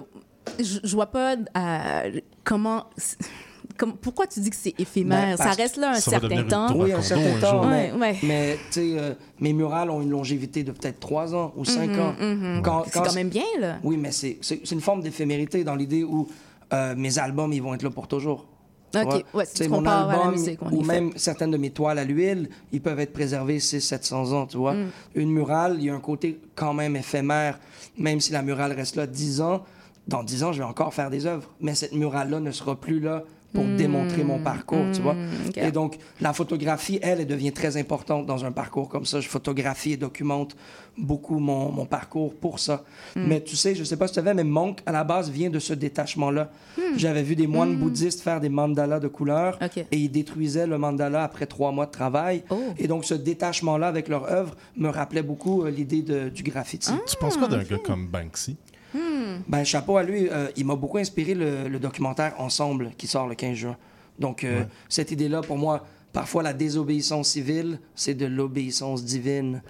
je, 0.60 0.80
je 0.84 0.96
vois 0.96 1.08
pas 1.08 1.36
euh, 1.36 2.20
comment, 2.46 2.86
comme- 3.78 3.98
Pourquoi 3.98 4.28
tu 4.28 4.40
dis 4.40 4.50
que 4.50 4.56
c'est 4.56 4.74
éphémère? 4.80 5.36
Ben, 5.38 5.44
ça 5.44 5.52
reste 5.52 5.76
là 5.76 5.92
un 5.92 6.00
certain 6.00 6.44
temps. 6.44 6.74
Oui, 6.78 6.94
un 6.94 7.02
certain 7.02 7.36
un 7.36 7.40
temps, 7.42 7.52
jour. 7.64 7.66
mais- 7.66 7.92
Ouais, 7.92 8.00
ouais. 8.00 8.18
Mais, 8.24 8.54
tu 8.72 8.80
sais, 8.94 9.00
euh, 9.00 9.14
mes 9.42 9.52
murales 9.52 9.90
ont 9.90 10.02
une 10.02 10.12
longévité 10.12 10.64
de 10.64 10.72
peut-être 10.72 11.02
3 11.02 11.36
ans 11.36 11.52
ou 11.58 11.66
5 11.66 11.90
Mhm, 11.90 12.00
ans. 12.00 12.14
mhm. 12.18 12.62
C'est 12.86 13.00
quand 13.02 13.14
même 13.14 13.30
bien, 13.30 13.44
là. 13.60 13.80
Oui, 13.84 13.98
mais 13.98 14.12
c'est 14.14 14.38
c'est- 14.42 14.62
c'est 14.64 14.76
une 14.76 14.82
forme 14.82 15.02
d'éphémérité 15.02 15.64
dans 15.66 15.76
l'idée 15.76 16.04
où 16.06 16.28
euh, 16.74 16.96
mes 16.96 17.20
albums, 17.20 17.52
ils 17.54 17.62
vont 17.62 17.74
être 17.76 17.84
là 17.84 17.90
pour 17.92 18.08
toujours. 18.08 18.48
Ok, 18.96 19.26
ouais, 19.34 19.46
si 19.46 19.64
Tu 19.64 19.70
mon 19.70 19.80
à 19.80 19.84
la 19.84 20.00
album, 20.00 20.32
musique, 20.32 20.62
en 20.62 20.72
ou 20.72 20.82
même 20.82 21.12
certaines 21.16 21.52
de 21.52 21.58
mes 21.58 21.70
toiles 21.70 22.00
à 22.00 22.04
l'huile, 22.04 22.50
ils 22.72 22.82
peuvent 22.82 23.00
être 23.00 23.14
préservés 23.14 23.58
600-700 23.58 24.34
ans, 24.34 24.46
tu 24.46 24.58
vois. 24.58 24.74
Mm. 24.74 24.90
Une 25.16 25.32
murale, 25.32 25.76
il 25.80 25.86
y 25.86 25.90
a 25.90 25.96
un 25.96 26.00
côté 26.00 26.40
quand 26.56 26.74
même 26.74 26.96
éphémère. 26.96 27.60
Même 27.98 28.20
si 28.20 28.32
la 28.32 28.42
murale 28.42 28.74
reste 28.74 28.96
là 28.96 29.08
10 29.08 29.42
ans, 29.42 29.64
dans 30.08 30.24
10 30.24 30.44
ans, 30.44 30.52
je 30.54 30.60
vais 30.60 30.66
encore 30.66 30.94
faire 30.94 31.10
des 31.10 31.26
œuvres. 31.26 31.50
Mais 31.62 31.76
cette 31.76 31.94
murale-là 31.94 32.40
ne 32.40 32.52
sera 32.52 32.76
plus 32.76 33.00
là 33.00 33.24
pour 33.56 33.64
démontrer 33.66 34.24
mon 34.24 34.38
parcours, 34.38 34.86
tu 34.94 35.02
vois. 35.02 35.14
Mm, 35.16 35.30
ok. 35.50 35.58
Et 35.58 35.72
donc, 35.72 35.98
la 36.22 36.34
photographie, 36.34 37.00
elle, 37.02 37.22
elle 37.22 37.28
devient 37.28 37.52
très 37.54 37.78
importante 37.78 38.26
dans 38.28 38.46
un 38.46 38.52
parcours 38.52 38.90
comme 38.90 39.06
ça. 39.06 39.20
Je 39.22 39.28
photographie 39.30 39.94
et 39.94 39.98
documente 39.98 40.56
beaucoup 40.98 41.40
mon, 41.40 41.72
mon 41.72 41.86
parcours 41.86 42.34
pour 42.36 42.60
ça. 42.60 42.84
Mm. 43.16 43.26
Mais 43.28 43.42
tu 43.42 43.56
sais, 43.56 43.74
je 43.76 43.84
sais 43.84 43.98
pas 43.98 44.08
si 44.08 44.14
tu 44.14 44.16
savais, 44.20 44.34
mais 44.34 44.44
Monk, 44.44 44.80
à 44.86 44.92
la 44.92 45.04
base, 45.04 45.30
vient 45.32 45.50
de 45.50 45.60
ce 45.60 45.74
détachement-là. 45.74 46.52
J'avais 46.98 47.24
vu 47.24 47.36
des 47.36 47.48
moines 47.48 47.76
bouddhistes 47.78 48.22
faire 48.22 48.40
des 48.42 48.50
mandalas 48.50 49.00
de 49.00 49.08
couleurs 49.08 49.58
Ok. 49.64 49.78
et 49.78 49.88
ils 49.98 50.10
détruisaient 50.10 50.68
le 50.68 50.78
mandala 50.78 51.24
après 51.24 51.46
trois 51.46 51.72
mois 51.72 51.86
de 51.86 51.92
travail. 51.92 52.44
Oh. 52.50 52.60
Et 52.78 52.88
donc, 52.88 53.06
ce 53.06 53.14
détachement-là 53.14 53.88
avec 53.88 54.08
leur 54.10 54.26
œuvre 54.32 54.56
me 54.78 54.90
rappelait 54.90 55.24
beaucoup 55.24 55.64
euh, 55.64 55.70
l'idée 55.72 56.02
de- 56.02 56.30
du 56.30 56.44
graffiti. 56.44 56.92
Tu 57.08 57.16
penses 57.18 57.38
quoi 57.38 57.48
d'un 57.48 57.64
gars 57.64 57.78
comme 57.84 58.08
Banksy? 58.08 58.58
Hmm. 58.96 59.42
Ben, 59.48 59.64
chapeau 59.66 59.98
à 59.98 60.04
lui. 60.04 60.30
euh, 60.30 60.48
il 60.56 60.66
m'a 60.66 60.76
beaucoup 60.76 60.98
inspiré 61.00 61.34
le, 61.34 61.68
le 61.68 61.80
documentaire 61.80 62.34
Ensemble 62.40 62.92
qui 62.98 63.08
sort 63.08 63.28
le 63.28 63.36
15 63.36 63.54
juin. 63.56 63.78
Donc, 64.20 64.44
euh, 64.46 64.64
cette 64.88 65.12
idée-là, 65.12 65.42
pour 65.42 65.58
moi, 65.58 65.86
parfois 66.14 66.42
la 66.44 66.54
désobéissance 66.54 67.28
civile, 67.30 67.80
c'est 67.96 68.14
de 68.14 68.26
l'obéissance 68.26 69.04
divine. 69.04 69.62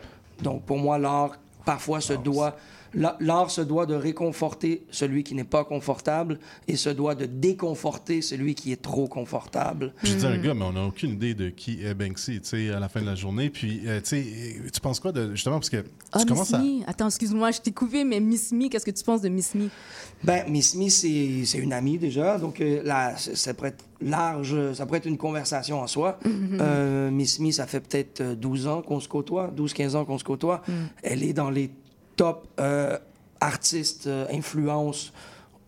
Donc, 0.43 0.61
pour 0.63 0.77
moi, 0.77 0.99
l'art, 0.99 1.31
parfois, 1.65 2.01
se 2.01 2.13
doit. 2.13 2.55
La- 2.95 3.17
L'art 3.19 3.51
se 3.51 3.61
doit 3.61 3.85
de 3.85 3.93
réconforter 3.95 4.83
celui 4.91 5.23
qui 5.23 5.35
n'est 5.35 5.43
pas 5.43 5.63
confortable 5.63 6.39
et 6.67 6.75
se 6.75 6.89
doit 6.89 7.15
de 7.15 7.25
déconforter 7.25 8.21
celui 8.21 8.55
qui 8.55 8.71
est 8.71 8.81
trop 8.81 9.07
confortable. 9.07 9.93
Je 10.03 10.13
dis 10.13 10.25
un 10.25 10.37
gars, 10.37 10.53
mais 10.53 10.65
on 10.65 10.73
n'a 10.73 10.83
aucune 10.85 11.11
idée 11.11 11.33
de 11.33 11.49
qui 11.49 11.83
est 11.83 11.93
Banksy, 11.93 12.39
tu 12.41 12.47
sais, 12.49 12.69
à 12.71 12.79
la 12.79 12.89
fin 12.89 13.01
de 13.01 13.05
la 13.05 13.15
journée. 13.15 13.49
Puis, 13.49 13.81
euh, 13.85 13.99
tu 14.01 14.07
sais, 14.09 14.17
euh, 14.25 14.69
tu 14.73 14.79
penses 14.79 14.99
quoi 14.99 15.11
de. 15.11 15.31
Justement, 15.31 15.57
parce 15.57 15.69
que 15.69 15.77
tu 15.81 15.87
Ah, 16.11 16.17
Miss 16.19 16.25
commences 16.25 16.53
à. 16.53 16.59
Me. 16.59 16.81
Attends, 16.87 17.07
excuse-moi, 17.07 17.51
je 17.51 17.61
t'ai 17.61 17.71
coupé, 17.71 18.03
mais 18.03 18.19
Miss 18.19 18.51
Me, 18.51 18.67
qu'est-ce 18.69 18.85
que 18.85 18.91
tu 18.91 19.03
penses 19.03 19.21
de 19.21 19.29
Miss 19.29 19.53
Me? 19.55 19.69
Ben, 20.23 20.43
Miss 20.49 20.75
Me, 20.75 20.89
c'est 20.89 21.43
c'est 21.45 21.57
une 21.59 21.73
amie 21.73 21.97
déjà, 21.97 22.37
donc 22.37 22.61
euh, 22.61 22.81
là, 22.83 23.15
ça 23.17 23.53
pourrait 23.53 23.69
être 23.69 23.83
large, 24.01 24.55
ça 24.73 24.85
pourrait 24.85 24.99
être 24.99 25.05
une 25.07 25.17
conversation 25.17 25.81
en 25.81 25.87
soi. 25.87 26.19
Mhm. 26.25 26.57
Euh, 26.61 27.11
Miss 27.11 27.39
Me, 27.39 27.51
ça 27.51 27.67
fait 27.67 27.79
peut-être 27.79 28.21
euh, 28.21 28.35
12 28.35 28.67
ans 28.67 28.81
qu'on 28.81 28.99
se 28.99 29.07
côtoie, 29.07 29.51
12-15 29.55 29.95
ans 29.95 30.05
qu'on 30.05 30.17
se 30.17 30.23
côtoie. 30.23 30.61
Mm. 30.67 30.71
Elle 31.03 31.23
est 31.23 31.33
dans 31.33 31.49
les 31.49 31.69
top 32.15 32.47
euh, 32.59 32.97
artistes, 33.39 34.07
euh, 34.07 34.25
influences 34.31 35.13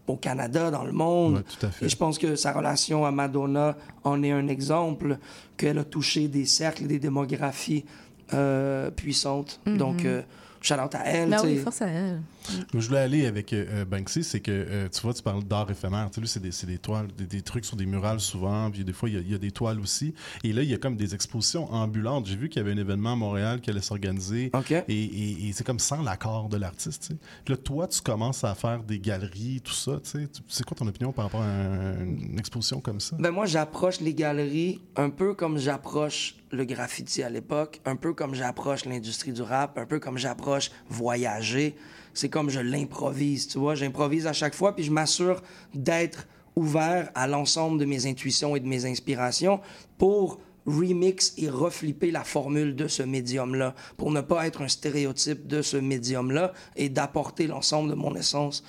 au 0.07 0.15
Canada, 0.15 0.71
dans 0.71 0.85
le 0.85 0.93
monde. 0.93 1.37
Ouais, 1.37 1.43
tout 1.43 1.65
à 1.65 1.69
fait. 1.69 1.85
Et 1.85 1.89
je 1.89 1.97
pense 1.97 2.17
que 2.17 2.35
sa 2.35 2.53
relation 2.53 3.05
à 3.05 3.11
Madonna 3.11 3.75
en 4.03 4.23
est 4.23 4.31
un 4.31 4.47
exemple, 4.47 5.17
qu'elle 5.57 5.77
a 5.77 5.83
touché 5.83 6.27
des 6.27 6.45
cercles 6.45 6.87
des 6.87 6.99
démographies 6.99 7.83
euh, 8.33 8.89
puissantes. 8.89 9.59
Mhm. 9.65 9.77
Donc, 9.77 10.05
euh, 10.05 10.21
shout 10.67 10.79
out 10.83 10.95
à 10.95 11.03
elle. 11.05 11.29
Ben 11.29 11.41
oui, 11.43 11.57
force 11.57 11.81
à 11.81 11.87
elle. 11.87 12.21
Où 12.73 12.79
je 12.79 12.87
voulais 12.87 12.99
aller 13.01 13.25
avec 13.25 13.51
euh, 13.51 13.65
euh, 13.69 13.85
Banksy, 13.85 14.23
c'est 14.23 14.39
que, 14.39 14.51
euh, 14.51 14.87
tu 14.89 15.01
vois, 15.01 15.13
tu 15.13 15.21
parles 15.21 15.43
d'art 15.43 15.69
éphémère. 15.69 16.07
Tu 16.09 16.15
sais, 16.15 16.21
lui, 16.21 16.27
c'est 16.29 16.39
des, 16.39 16.51
c'est 16.53 16.67
des 16.67 16.77
toiles, 16.77 17.07
des, 17.17 17.25
des 17.25 17.41
trucs 17.41 17.65
sur 17.65 17.75
des 17.75 17.85
murales 17.85 18.21
souvent, 18.21 18.71
puis 18.71 18.85
des 18.85 18.93
fois, 18.93 19.09
il 19.09 19.15
y 19.15 19.17
a- 19.17 19.21
il 19.21 19.31
y, 19.31 19.35
a 19.35 19.37
des 19.37 19.51
toiles 19.51 19.79
aussi. 19.81 20.13
Et 20.45 20.53
là, 20.53 20.61
il 20.63 20.69
y 20.69 20.73
a 20.73 20.77
comme 20.77 20.95
des 20.95 21.13
expositions 21.13 21.69
ambulantes. 21.73 22.25
J'ai 22.27 22.37
vu 22.37 22.47
qu'il 22.47 22.61
y 22.61 22.65
avait 22.65 22.71
un 22.73 22.77
événement 22.77 23.13
à 23.13 23.15
Montréal 23.17 23.59
qui 23.59 23.69
allait 23.69 23.81
s'organiser. 23.81 24.49
Et, 24.71 24.81
et- 25.03 25.49
et 25.49 25.53
c'est 25.53 25.65
comme 25.65 25.79
sans 25.79 26.01
l'accord 26.01 26.47
de 26.47 26.55
l'artiste, 26.57 27.01
tu 27.01 27.07
sais. 27.09 27.19
Puis 27.43 27.53
là, 27.53 27.57
toi, 27.57 27.87
tu 27.87 27.99
commences 28.01 28.43
à 28.45 28.55
faire 28.55 28.81
des 28.83 28.99
galeries, 28.99 29.59
tout 29.61 29.73
ça, 29.73 29.99
tu 30.01 30.09
sais. 30.11 30.27
C'est 30.47 30.63
quoi 30.65 30.77
ton 30.77 30.87
opinion 30.87 31.11
par 31.11 31.25
rapport 31.25 31.41
à 31.41 31.45
un- 31.47 31.99
une 32.05 32.39
exposition 32.39 32.79
comme 32.79 33.01
ça? 33.01 33.17
Ben 33.19 33.31
moi, 33.31 33.45
j'approche 33.45 33.99
les 33.99 34.13
galeries 34.13 34.79
un 34.95 35.09
peu 35.09 35.33
comme 35.33 35.57
j'approche 35.57 36.35
le 36.51 36.63
graffiti 36.63 37.23
à 37.23 37.29
l'époque, 37.29 37.81
un 37.83 37.97
peu 37.97 38.13
comme 38.13 38.33
j'approche 38.33 38.85
l'industrie 38.85 39.33
du 39.33 39.41
rap, 39.41 39.77
un 39.77 39.85
peu 39.85 39.99
comme 39.99 40.17
j'approche 40.17 40.56
voyager. 40.89 41.75
C'est 42.13 42.29
comme 42.29 42.49
je 42.49 42.59
l'improvise, 42.59 43.47
tu 43.47 43.59
vois. 43.59 43.75
J'improvise 43.75 44.25
à 44.27 44.33
chaque 44.33 44.55
fois, 44.55 44.75
puis 44.75 44.83
je 44.83 44.91
m'assure 44.91 45.41
d'être 45.73 46.27
ouvert 46.55 47.11
à 47.13 47.27
l'ensemble 47.27 47.79
de 47.79 47.85
mes 47.85 48.07
intuitions 48.07 48.55
et 48.55 48.59
de 48.59 48.67
mes 48.67 48.85
inspirations 48.85 49.59
pour 49.97 50.39
remix 50.65 51.33
et 51.37 51.47
reflipper 51.49 52.11
la 52.11 52.23
formule 52.23 52.75
de 52.75 52.87
ce 52.87 53.03
médium-là, 53.03 53.73
pour 53.95 54.11
ne 54.11 54.21
pas 54.21 54.47
être 54.47 54.61
un 54.63 54.67
stéréotype 54.67 55.47
de 55.47 55.61
ce 55.61 55.77
médium-là 55.77 56.53
et 56.75 56.89
d'apporter 56.89 57.47
l'ensemble 57.47 57.89
de 57.91 57.95
mon 57.95 58.15
essence. 58.15 58.63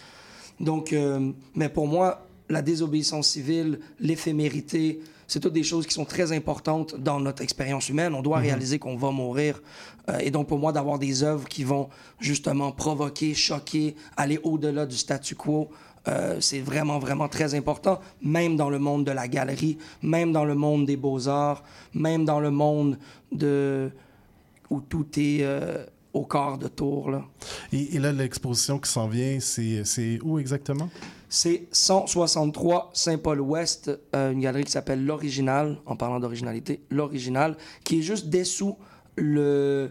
Donc, 0.61 0.93
euh, 0.93 1.33
mais 1.55 1.69
pour 1.69 1.87
moi, 1.89 2.27
la 2.51 2.63
désobéissance 2.63 3.29
civile, 3.29 3.81
l'éphémérité, 4.01 5.01
c'est 5.27 5.41
toutes 5.41 5.53
des 5.53 5.63
choses 5.63 5.87
qui 5.87 5.95
sont 5.95 6.05
très 6.05 6.33
importantes 6.33 6.95
dans 6.97 7.21
notre 7.21 7.43
expérience 7.43 7.89
humaine. 7.89 8.15
On 8.15 8.23
doit 8.23 8.39
Mhm. 8.39 8.45
réaliser 8.45 8.79
qu'on 8.79 8.97
va 8.97 9.11
mourir. 9.11 9.61
Euh, 10.09 10.19
et 10.21 10.31
donc, 10.31 10.49
pour 10.49 10.59
moi, 10.59 10.73
d'avoir 10.73 10.99
des 10.99 11.23
œuvres 11.23 11.49
qui 11.49 11.65
vont 11.65 11.89
justement 12.21 12.73
provoquer, 12.73 13.35
choquer, 13.35 13.95
aller 14.17 14.39
au-delà 14.43 14.87
du 14.87 14.97
statu 14.97 15.35
quo, 15.35 15.69
euh, 16.09 16.41
c'est 16.41 16.61
vraiment, 16.61 16.99
vraiment 16.99 17.29
très 17.29 17.55
important, 17.55 18.01
même 18.23 18.57
dans 18.57 18.71
le 18.71 18.79
monde 18.79 19.05
de 19.05 19.13
la 19.13 19.29
galerie, 19.29 19.79
même 20.03 20.33
dans 20.33 20.45
le 20.45 20.55
monde 20.55 20.87
des 20.87 20.97
beaux-arts, 20.97 21.63
même 21.95 22.25
dans 22.25 22.41
le 22.41 22.51
monde 22.51 22.99
de... 23.33 23.91
où 24.71 24.81
tout 24.81 25.07
est 25.17 25.41
euh, 25.43 25.85
au 26.13 26.25
quart 26.25 26.57
de 26.57 26.69
tour. 26.69 27.11
Là. 27.11 27.25
Et, 27.73 27.97
et 27.97 27.99
là, 27.99 28.13
l'exposition 28.13 28.79
qui 28.79 28.91
s'en 28.91 29.09
vient, 29.09 29.39
c'est 29.41 29.85
c'est 29.85 30.19
où 30.23 30.39
exactement? 30.39 30.89
C'est 31.29 31.69
163 31.73 32.91
Saint-Paul-Ouest, 32.95 33.91
euh, 34.15 34.33
une 34.33 34.41
galerie 34.41 34.65
qui 34.65 34.73
s'appelle 34.73 35.05
L'Original, 35.05 35.77
en 35.85 35.95
parlant 35.95 36.21
d'originalité, 36.21 36.81
L'Original, 36.91 37.57
qui 37.85 37.99
est 37.99 38.03
juste 38.03 38.31
dessous 38.31 38.79
le, 39.21 39.91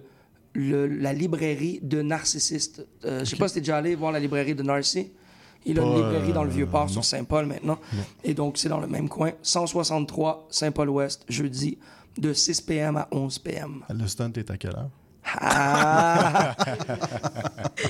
le- 0.54 0.88
la 0.88 1.14
librairie 1.14 1.80
de 1.82 2.02
Narcissiste. 2.02 2.86
Euh, 3.06 3.20
Je 3.20 3.26
sais 3.26 3.36
pas 3.36 3.48
si 3.48 3.56
t'es 3.56 3.60
déjà 3.62 3.78
allé 3.78 3.96
voir 3.96 4.12
la 4.12 4.20
librairie 4.20 4.56
de 4.56 4.64
Narcy. 4.64 5.12
Il 5.66 5.80
a 5.80 5.84
une 5.84 5.96
librairie 5.96 6.34
dans 6.34 6.44
le 6.44 6.50
euh, 6.50 6.54
Vieux-Port 6.54 6.90
sur 6.90 7.04
Saint-Paul 7.04 7.46
maintenant. 7.46 7.78
Et 8.24 8.34
donc, 8.34 8.58
c'est 8.58 8.70
dans 8.70 8.80
le 8.80 8.88
même 8.88 9.10
coin. 9.10 9.32
163 9.42 10.48
Saint-Paul-Ouest, 10.50 11.26
jeudi, 11.28 11.78
de 12.18 12.32
6 12.34 12.62
p.m. 12.62 12.96
à 12.98 13.08
11 13.12 13.40
p.m. 13.40 13.84
Le 13.90 14.08
stunt 14.08 14.32
est 14.34 14.50
à 14.50 14.58
quelle 14.58 14.72
heure? 14.76 14.90
Ah! 15.40 16.56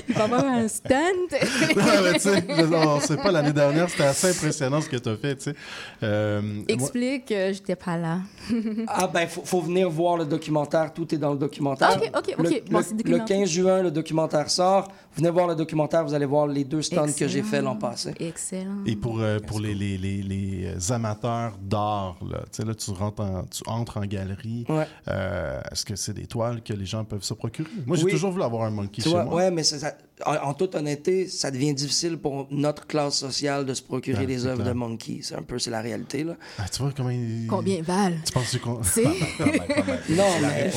Il 0.08 0.14
va 0.14 0.24
avoir 0.24 0.44
un 0.44 0.68
stunt. 0.68 0.88
non, 1.76 1.82
mais 2.02 2.12
tu 2.14 2.20
sais, 2.20 2.44
on 2.72 3.00
sait 3.00 3.16
pas, 3.16 3.30
l'année 3.30 3.52
dernière, 3.52 3.88
c'était 3.88 4.04
assez 4.04 4.30
impressionnant 4.30 4.80
ce 4.80 4.88
que 4.88 4.96
tu 4.96 5.08
as 5.08 5.16
fait, 5.16 5.36
tu 5.36 5.42
sais. 5.44 5.54
Euh, 6.02 6.42
moi- 6.42 6.64
Explique, 6.68 7.32
euh, 7.32 7.52
j'étais 7.52 7.76
pas 7.76 7.96
là. 7.96 8.18
Ah 8.88 9.06
ben, 9.06 9.26
faut, 9.28 9.42
faut 9.44 9.60
venir 9.60 9.88
voir 9.90 10.16
le 10.16 10.24
documentaire. 10.24 10.92
Tout 10.92 11.14
est 11.14 11.18
dans 11.18 11.32
le 11.32 11.38
documentaire. 11.38 11.96
Ok, 11.96 12.10
ok, 12.16 12.34
ok. 12.38 12.44
Le, 12.44 12.70
Bon, 12.70 12.78
le- 12.78 12.84
c'est 12.84 12.90
le 12.92 12.96
documenté. 13.02 13.34
15 13.34 13.48
juin, 13.48 13.82
le 13.82 13.90
documentaire 13.90 14.50
sort. 14.50 14.88
Venez 15.16 15.30
voir 15.30 15.46
le 15.48 15.54
documentaire, 15.54 16.04
vous 16.04 16.14
allez 16.14 16.26
voir 16.26 16.46
les 16.46 16.64
deux 16.64 16.82
stunts 16.82 17.06
que 17.06 17.26
j'ai 17.26 17.40
Excellent. 17.40 17.44
fait 17.44 17.62
l'an 17.62 17.76
passé. 17.76 18.14
Excellent. 18.20 18.84
Et 18.86 18.94
pour, 18.96 19.20
euh, 19.20 19.38
pour 19.40 19.60
les, 19.60 19.74
les, 19.74 19.98
les, 19.98 20.22
les 20.22 20.92
amateurs 20.92 21.56
d'art, 21.60 22.16
là, 22.28 22.38
tu 22.52 22.62
sais, 22.62 22.64
là, 22.64 22.74
tu, 22.74 22.90
rentres 22.92 23.22
en, 23.22 23.42
tu 23.44 23.62
entres 23.66 23.96
en 23.98 24.02
galerie. 24.06 24.64
Ouais. 24.68 24.86
Euh, 25.08 25.60
Est-ce 25.72 25.84
que 25.84 25.96
c'est 25.96 26.14
des 26.14 26.26
toiles 26.26 26.62
que 26.62 26.72
les 26.72 26.86
gens 26.86 27.04
peuvent 27.04 27.22
se 27.28 27.34
procurer? 27.34 27.68
Moi, 27.86 27.96
j'ai 27.96 28.04
Oui. 28.04 28.10
toujours 28.12 28.30
voulu 28.32 28.42
avoir 28.44 28.64
un 28.64 28.70
monkey 28.70 29.02
Tu 29.02 29.02
chez 29.02 29.10
vois, 29.10 29.24
moi. 29.24 29.34
ouais, 29.36 29.50
mais 29.50 29.62
ça- 29.62 29.78
ça- 29.78 29.96
en, 30.26 30.34
en 30.48 30.54
toute 30.54 30.74
honnêteté, 30.74 31.28
ça 31.28 31.50
devient 31.50 31.72
difficile 31.74 32.16
pour 32.18 32.48
notre 32.50 32.86
classe 32.86 33.18
sociale 33.18 33.64
de 33.66 33.74
se 33.74 33.82
procurer 33.82 34.22
Ah, 34.24 34.26
des 34.26 34.46
œuvres 34.46 34.64
de 34.64 34.72
Monkey. 34.72 35.20
C'est 35.22 35.36
un 35.36 35.42
peu, 35.42 35.58
c'est 35.60 35.70
la 35.70 35.80
réalité, 35.80 36.24
là. 36.24 36.34
Ah, 36.58 36.64
tu 36.68 36.82
vois 36.82 36.92
comment 36.96 37.10
ils... 37.10 37.46
Combien 37.48 37.82
valent? 37.82 38.16
Tu 38.26 38.32
penses 38.32 38.56
qu'on... 38.58 38.74
Non, 40.10 40.24
mais, 40.40 40.70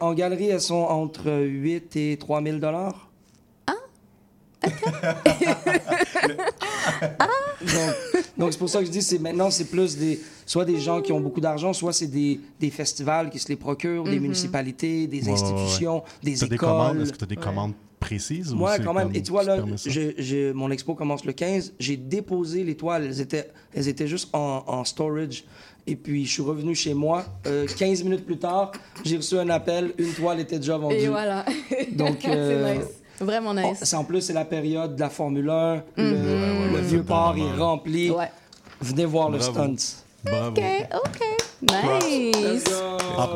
en 0.00 0.14
galerie, 0.14 0.48
elles 0.48 0.60
sont 0.60 0.74
entre 0.74 1.30
8 1.30 1.96
et 1.96 2.16
3 2.18 2.42
000 2.42 2.58
donc, 7.60 7.94
donc 8.38 8.52
c'est 8.52 8.58
pour 8.58 8.68
ça 8.68 8.80
que 8.80 8.86
je 8.86 8.90
dis, 8.90 9.02
c'est 9.02 9.18
maintenant, 9.18 9.50
c'est 9.50 9.66
plus 9.66 9.96
des, 9.96 10.20
soit 10.46 10.64
des 10.64 10.78
gens 10.80 11.00
qui 11.00 11.12
ont 11.12 11.20
beaucoup 11.20 11.40
d'argent, 11.40 11.72
soit 11.72 11.92
c'est 11.92 12.06
des, 12.06 12.40
des 12.60 12.70
festivals 12.70 13.30
qui 13.30 13.38
se 13.38 13.48
les 13.48 13.56
procurent, 13.56 14.04
des 14.04 14.16
Mhm. 14.16 14.22
municipalités, 14.22 15.06
des 15.06 15.18
Ouais, 15.18 15.24
ouais, 15.24 15.28
ouais. 15.32 15.32
institutions, 15.42 16.02
des 16.22 16.32
T'as 16.32 16.36
écoles. 16.46 16.48
des 16.50 16.58
commandes? 16.58 17.00
Est-ce 17.00 17.12
que 17.12 17.18
tu 17.18 17.24
as 17.24 17.28
des 17.28 17.36
commandes 17.36 17.72
précises? 18.00 18.52
ou 18.52 18.58
Ouais, 18.58 18.72
c'est 18.76 18.84
quand 18.84 18.94
même. 18.94 19.10
Et 19.14 19.22
tu 19.22 19.30
vois, 19.30 19.42
là, 19.44 19.58
mon 20.54 20.70
expo 20.70 20.94
commence 20.94 21.24
le 21.24 21.32
15. 21.32 21.72
J'ai 21.78 21.96
déposé 21.96 22.64
les 22.64 22.76
toiles. 22.76 23.04
Elles 23.04 23.20
étaient, 23.20 23.50
elles 23.74 23.88
étaient 23.88 24.08
juste 24.08 24.28
en, 24.32 24.64
en 24.66 24.84
storage. 24.84 25.44
Et 25.86 25.96
puis, 25.96 26.24
je 26.26 26.30
suis 26.32 26.42
revenu 26.42 26.76
chez 26.76 26.94
moi. 26.94 27.24
Euh, 27.46 27.66
15 27.66 28.04
minutes 28.04 28.24
plus 28.24 28.38
tard, 28.38 28.70
j'ai 29.04 29.16
reçu 29.16 29.36
un 29.36 29.48
appel. 29.50 29.92
Une 29.98 30.12
toile 30.12 30.38
était 30.38 30.58
déjà 30.58 30.76
vendue. 30.78 30.94
Et 30.94 31.08
voilà. 31.08 31.44
Donc, 31.92 32.24
euh, 32.24 32.72
c'est 32.72 32.78
nice. 32.78 32.88
Vraiment 33.22 33.50
Oh, 33.56 33.68
nice. 33.70 33.78
c'est- 33.82 33.96
en 33.96 34.04
plus, 34.04 34.20
c'est 34.20 34.32
la 34.32 34.44
période 34.44 34.94
de 34.96 35.00
la 35.00 35.10
Formule 35.10 35.48
1. 35.50 35.82
Le, 35.96 36.02
Mhm. 36.04 36.72
le 36.74 36.80
vieux 36.80 37.02
port 37.02 37.34
est 37.38 37.58
rempli. 37.58 38.10
Ouais. 38.10 38.30
Venez 38.80 39.04
voir 39.04 39.30
le 39.30 39.38
Bravo. 39.38 39.52
stunt. 39.52 40.02
Bravo. 40.24 40.50
OK, 40.50 40.62
OK. 40.94 41.20
Nice. 41.62 42.64
Ah, 43.18 43.28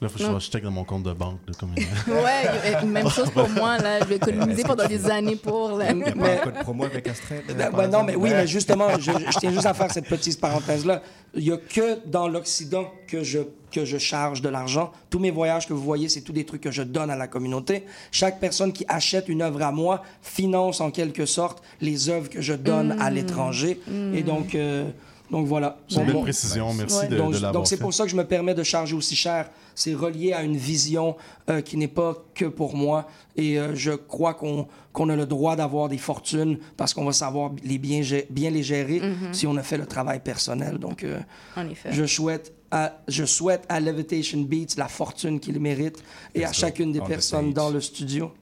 Là, 0.00 0.08
faut 0.08 0.18
que 0.18 0.24
je 0.24 0.30
fasse 0.30 0.50
check 0.50 0.62
dans 0.62 0.70
mon 0.70 0.84
compte 0.84 1.04
de 1.04 1.12
banque. 1.12 1.38
Là, 1.46 1.54
comme... 1.58 1.74
Ouais, 2.08 2.84
même 2.84 3.08
chose 3.08 3.30
pour 3.30 3.48
moi, 3.48 3.78
là. 3.78 4.00
Je 4.00 4.04
vais 4.04 4.16
économiser 4.16 4.62
pendant 4.62 4.86
des 4.86 5.08
années 5.10 5.36
pour... 5.36 5.70
Là. 5.78 5.90
Il 5.92 5.96
n'y 5.98 6.04
a 6.04 6.12
pas 6.12 6.32
un 6.32 6.36
code 6.36 6.54
promo 6.60 6.84
avec 6.84 7.06
Astrid? 7.08 7.42
euh, 7.48 7.54
Ben, 7.54 7.70
ben 7.70 7.76
non, 7.76 7.82
exemple? 7.84 8.04
mais 8.08 8.16
oui, 8.16 8.30
mais 8.30 8.46
justement, 8.46 8.88
je, 8.98 9.10
je 9.12 9.38
tiens 9.38 9.50
juste 9.52 9.64
à 9.66 9.72
faire 9.74 9.90
cette 9.90 10.06
petite 10.08 10.38
parenthèse-là. 10.40 11.02
Il 11.34 11.44
n'y 11.44 11.50
a 11.52 11.56
que 11.56 11.98
dans 12.06 12.28
l'Occident 12.28 12.84
que 13.08 13.22
je, 13.22 13.38
que 13.72 13.84
je 13.86 13.96
charge 13.98 14.42
de 14.42 14.48
l'argent. 14.50 14.92
Tous 15.10 15.18
mes 15.18 15.30
voyages 15.30 15.66
que 15.66 15.72
vous 15.72 15.82
voyez, 15.82 16.08
c'est 16.10 16.20
tous 16.20 16.32
des 16.32 16.44
trucs 16.44 16.60
que 16.62 16.70
je 16.70 16.82
donne 16.82 17.10
à 17.10 17.16
la 17.16 17.26
communauté. 17.26 17.84
Chaque 18.12 18.38
personne 18.38 18.72
qui 18.74 18.84
achète 18.88 19.28
une 19.28 19.40
œuvre 19.42 19.62
à 19.62 19.72
moi 19.72 20.02
finance 20.22 20.80
en 20.82 20.90
quelque 20.90 21.24
sorte 21.26 21.62
les 21.80 22.08
œuvres 22.10 22.28
que 22.28 22.40
je 22.42 22.52
donne 22.52 22.92
à 23.00 23.10
Mm. 23.10 23.14
l'étranger. 23.14 23.80
Et 24.14 24.22
donc, 24.22 24.54
euh, 24.54 24.88
donc 25.30 25.46
voilà. 25.46 25.78
C'est 25.88 25.96
une 25.96 26.00
Bon, 26.00 26.06
belle 26.06 26.14
bon. 26.16 26.22
précision. 26.22 26.74
Merci 26.74 27.08
de, 27.08 27.16
donc, 27.16 27.28
de 27.30 27.34
l'avoir 27.36 27.52
donc 27.52 27.66
c'est 27.66 27.78
pour 27.78 27.92
ça 27.94 28.04
que 28.04 28.10
je 28.10 28.16
me 28.16 28.24
permets 28.24 28.54
de 28.54 28.62
charger 28.62 28.94
aussi 28.94 29.16
cher. 29.16 29.48
C'est 29.76 29.94
relié 29.94 30.32
à 30.32 30.42
une 30.42 30.56
vision 30.56 31.16
euh, 31.48 31.60
qui 31.60 31.76
n'est 31.76 31.86
pas 31.86 32.16
que 32.34 32.46
pour 32.46 32.74
moi. 32.74 33.06
Et 33.36 33.60
euh, 33.60 33.74
je 33.76 33.92
crois 33.92 34.34
qu'on 34.34 34.66
qu'on 34.92 35.10
a 35.10 35.14
le 35.16 35.26
droit 35.26 35.54
d'avoir 35.56 35.88
des 35.90 35.98
fortunes 35.98 36.58
parce 36.78 36.94
qu'on 36.94 37.04
va 37.04 37.12
savoir 37.12 37.52
les 37.62 37.76
bien, 37.76 38.00
bien 38.30 38.50
les 38.50 38.62
gérer 38.62 38.98
Mhm. 39.00 39.32
si 39.34 39.46
on 39.46 39.54
a 39.56 39.62
fait 39.62 39.76
le 39.76 39.84
travail 39.86 40.20
personnel. 40.20 40.78
Donc, 40.78 41.04
euh, 41.04 41.20
En 41.54 41.68
effet. 41.68 41.90
je 41.92 42.04
souhaite 42.06 42.54
à, 42.70 42.98
je 43.06 43.24
souhaite 43.26 43.64
à 43.68 43.78
Levitation 43.78 44.40
Beats 44.40 44.74
la 44.78 44.88
fortune 44.88 45.38
qu'il 45.38 45.60
mérite 45.60 46.02
et 46.34 46.44
à 46.46 46.52
chacune 46.52 46.92
des 46.92 47.00
On 47.00 47.06
personnes 47.06 47.52
dans 47.52 47.68
le 47.70 47.80
studio. 47.82 48.32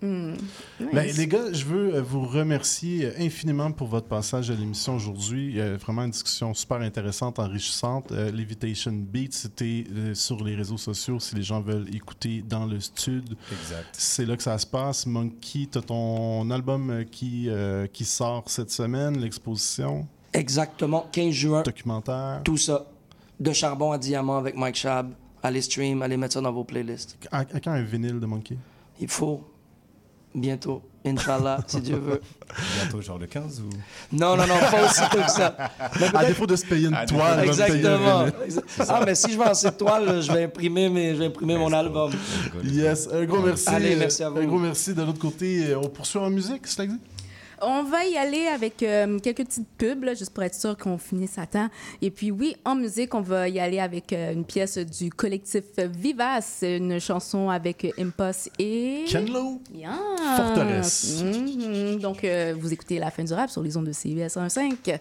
Hmm. 0.00 0.34
Ben, 0.92 1.10
les 1.16 1.26
gars, 1.26 1.52
je 1.52 1.64
veux 1.64 1.96
euh, 1.96 2.02
vous 2.02 2.24
remercier 2.24 3.06
euh, 3.06 3.12
infiniment 3.18 3.72
pour 3.72 3.88
votre 3.88 4.06
passage 4.06 4.48
à 4.48 4.54
l'émission 4.54 4.94
aujourd'hui. 4.94 5.46
Il 5.46 5.56
y 5.56 5.60
a 5.60 5.76
vraiment 5.76 6.04
une 6.04 6.12
discussion 6.12 6.54
super 6.54 6.80
intéressante, 6.82 7.40
enrichissante. 7.40 8.12
Euh, 8.12 8.30
Levitation 8.30 8.92
Beat, 8.92 9.34
c'était 9.34 9.84
euh, 9.92 10.14
sur 10.14 10.44
les 10.44 10.54
réseaux 10.54 10.76
sociaux 10.76 11.18
si 11.18 11.34
les 11.34 11.42
gens 11.42 11.60
veulent 11.60 11.92
écouter 11.92 12.44
dans 12.48 12.64
le 12.64 12.78
studio. 12.78 13.36
Exact. 13.50 13.88
C'est 13.92 14.24
là 14.24 14.36
que 14.36 14.42
ça 14.42 14.56
se 14.58 14.66
passe. 14.66 15.04
Monkey, 15.04 15.68
tu 15.70 15.78
as 15.78 15.82
ton 15.82 16.48
album 16.50 17.04
qui, 17.10 17.48
euh, 17.48 17.88
qui 17.88 18.04
sort 18.04 18.44
cette 18.46 18.70
semaine, 18.70 19.18
l'exposition? 19.18 20.06
Exactement, 20.32 21.08
15 21.10 21.30
juin. 21.32 21.62
Documentaire. 21.62 22.42
Tout 22.44 22.56
ça. 22.56 22.86
De 23.40 23.52
charbon 23.52 23.90
à 23.90 23.98
diamant 23.98 24.38
avec 24.38 24.56
Mike 24.56 24.76
Shab. 24.76 25.12
Allez 25.42 25.62
stream, 25.62 26.02
allez 26.02 26.16
mettre 26.16 26.34
ça 26.34 26.40
dans 26.40 26.52
vos 26.52 26.64
playlists. 26.64 27.16
À, 27.32 27.38
à 27.38 27.44
quand 27.44 27.72
un 27.72 27.82
vinyle 27.82 28.20
de 28.20 28.26
Monkey? 28.26 28.56
Il 29.00 29.08
faut. 29.08 29.44
Bientôt. 30.34 30.82
Inch'Allah, 31.04 31.60
si 31.66 31.80
Dieu 31.80 31.96
veut. 31.96 32.20
Bientôt, 32.80 33.00
genre 33.00 33.18
le 33.18 33.26
15 33.26 33.60
ou... 33.60 33.70
Non, 34.12 34.36
non, 34.36 34.46
non, 34.46 34.58
pas 34.70 34.84
aussi 34.84 35.00
tôt 35.10 35.22
que 35.22 35.30
ça. 35.30 35.56
Mais 36.00 36.14
À 36.14 36.24
défaut 36.24 36.46
de 36.46 36.56
se 36.56 36.66
payer 36.66 36.88
une 36.88 37.06
toile, 37.06 37.44
Exactement. 37.44 38.26
Ah, 38.88 39.02
mais 39.04 39.14
si 39.14 39.32
je 39.32 39.38
vends 39.38 39.44
assez 39.44 39.70
de 39.70 39.76
toiles, 39.76 40.22
je 40.22 40.32
vais 40.32 40.44
imprimer, 40.44 40.88
mes, 40.88 41.14
je 41.14 41.20
vais 41.20 41.26
imprimer 41.26 41.56
mon 41.56 41.72
album. 41.72 42.12
Yes, 42.64 43.08
un 43.12 43.24
gros 43.24 43.40
merci. 43.40 43.68
Allez, 43.68 43.96
merci 43.96 44.22
à 44.22 44.30
vous. 44.30 44.38
Un 44.38 44.46
gros 44.46 44.58
merci. 44.58 44.94
De 44.94 45.02
l'autre 45.02 45.18
côté, 45.18 45.74
on 45.74 45.88
poursuit 45.88 46.18
en 46.18 46.30
musique, 46.30 46.62
que 46.62 46.82
dit? 46.82 46.98
On 47.60 47.82
va 47.82 48.04
y 48.04 48.16
aller 48.16 48.46
avec 48.46 48.82
euh, 48.82 49.18
quelques 49.18 49.44
petites 49.44 49.68
pubs, 49.78 50.04
là, 50.04 50.14
juste 50.14 50.32
pour 50.32 50.42
être 50.42 50.54
sûr 50.54 50.76
qu'on 50.76 50.98
finisse 50.98 51.38
à 51.38 51.46
temps. 51.46 51.68
Et 52.02 52.10
puis 52.10 52.30
oui, 52.30 52.56
en 52.64 52.74
musique, 52.74 53.14
on 53.14 53.20
va 53.20 53.48
y 53.48 53.58
aller 53.58 53.80
avec 53.80 54.12
euh, 54.12 54.32
une 54.32 54.44
pièce 54.44 54.78
du 54.78 55.10
collectif 55.10 55.64
Vivace, 55.76 56.60
une 56.62 57.00
chanson 57.00 57.50
avec 57.50 57.84
euh, 57.84 57.90
Impost 57.98 58.50
et... 58.58 59.04
Ken 59.08 59.30
Lo. 59.30 59.60
Yes. 59.74 59.90
Forteresse. 60.36 61.22
Mhm. 61.22 61.98
Donc, 62.00 62.24
euh, 62.24 62.54
vous 62.58 62.72
écoutez 62.72 62.98
La 62.98 63.10
fin 63.10 63.24
du 63.24 63.32
rap 63.32 63.50
sur 63.50 63.62
les 63.62 63.76
ondes 63.76 63.86
de 63.86 63.92
CUS 63.92 64.36
1.5. 64.36 64.98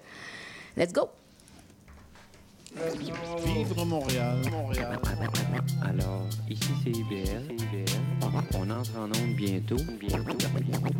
Let's 0.76 0.94
go! 0.94 1.10
Vivre 3.46 3.86
Montréal. 3.86 4.42
Montréal. 4.52 5.00
Alors, 5.84 6.28
ici 6.50 6.70
c'est 6.84 6.92
IBL. 6.92 7.56
On 8.56 8.70
entre 8.70 8.98
en 8.98 9.06
onde 9.06 9.36
bientôt. 9.36 9.78
Bientôt. 10.00 10.38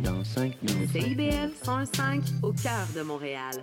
Dans 0.02 0.24
5 0.24 0.62
minutes. 0.62 0.90
CIBL 0.92 1.52
105 1.62 2.22
au 2.42 2.52
cœur 2.52 2.86
de 2.96 3.02
Montréal. 3.02 3.54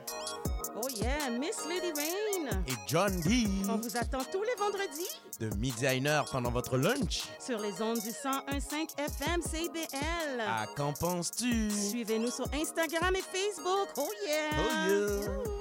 Oh 0.77 0.87
yeah, 0.97 1.29
Miss 1.29 1.57
Lady 1.69 1.93
Rain. 1.95 2.61
Et 2.67 2.73
John 2.87 3.11
D. 3.21 3.47
On 3.69 3.77
vous 3.77 3.97
attend 3.97 4.19
tous 4.31 4.43
les 4.43 4.55
vendredis 4.59 5.07
De 5.39 5.55
midi 5.57 5.87
à 5.87 5.93
une 5.93 6.07
heure 6.07 6.25
pendant 6.29 6.51
votre 6.51 6.77
lunch. 6.77 7.23
sur 7.39 7.59
les 7.59 7.81
ondes 7.81 7.99
du 7.99 8.09
101.5 8.09 8.97
FM 8.97 9.41
CIBL. 9.41 10.41
À 10.41 10.65
qu'en 10.75 10.91
penses-tu? 10.93 11.71
Suivez-nous 11.71 12.31
sur 12.31 12.45
Instagram 12.53 13.15
et 13.15 13.21
Facebook. 13.21 13.87
Oh 13.97 14.09
yeah. 14.27 14.49
Oh 14.59 14.89
yeah. 14.89 15.54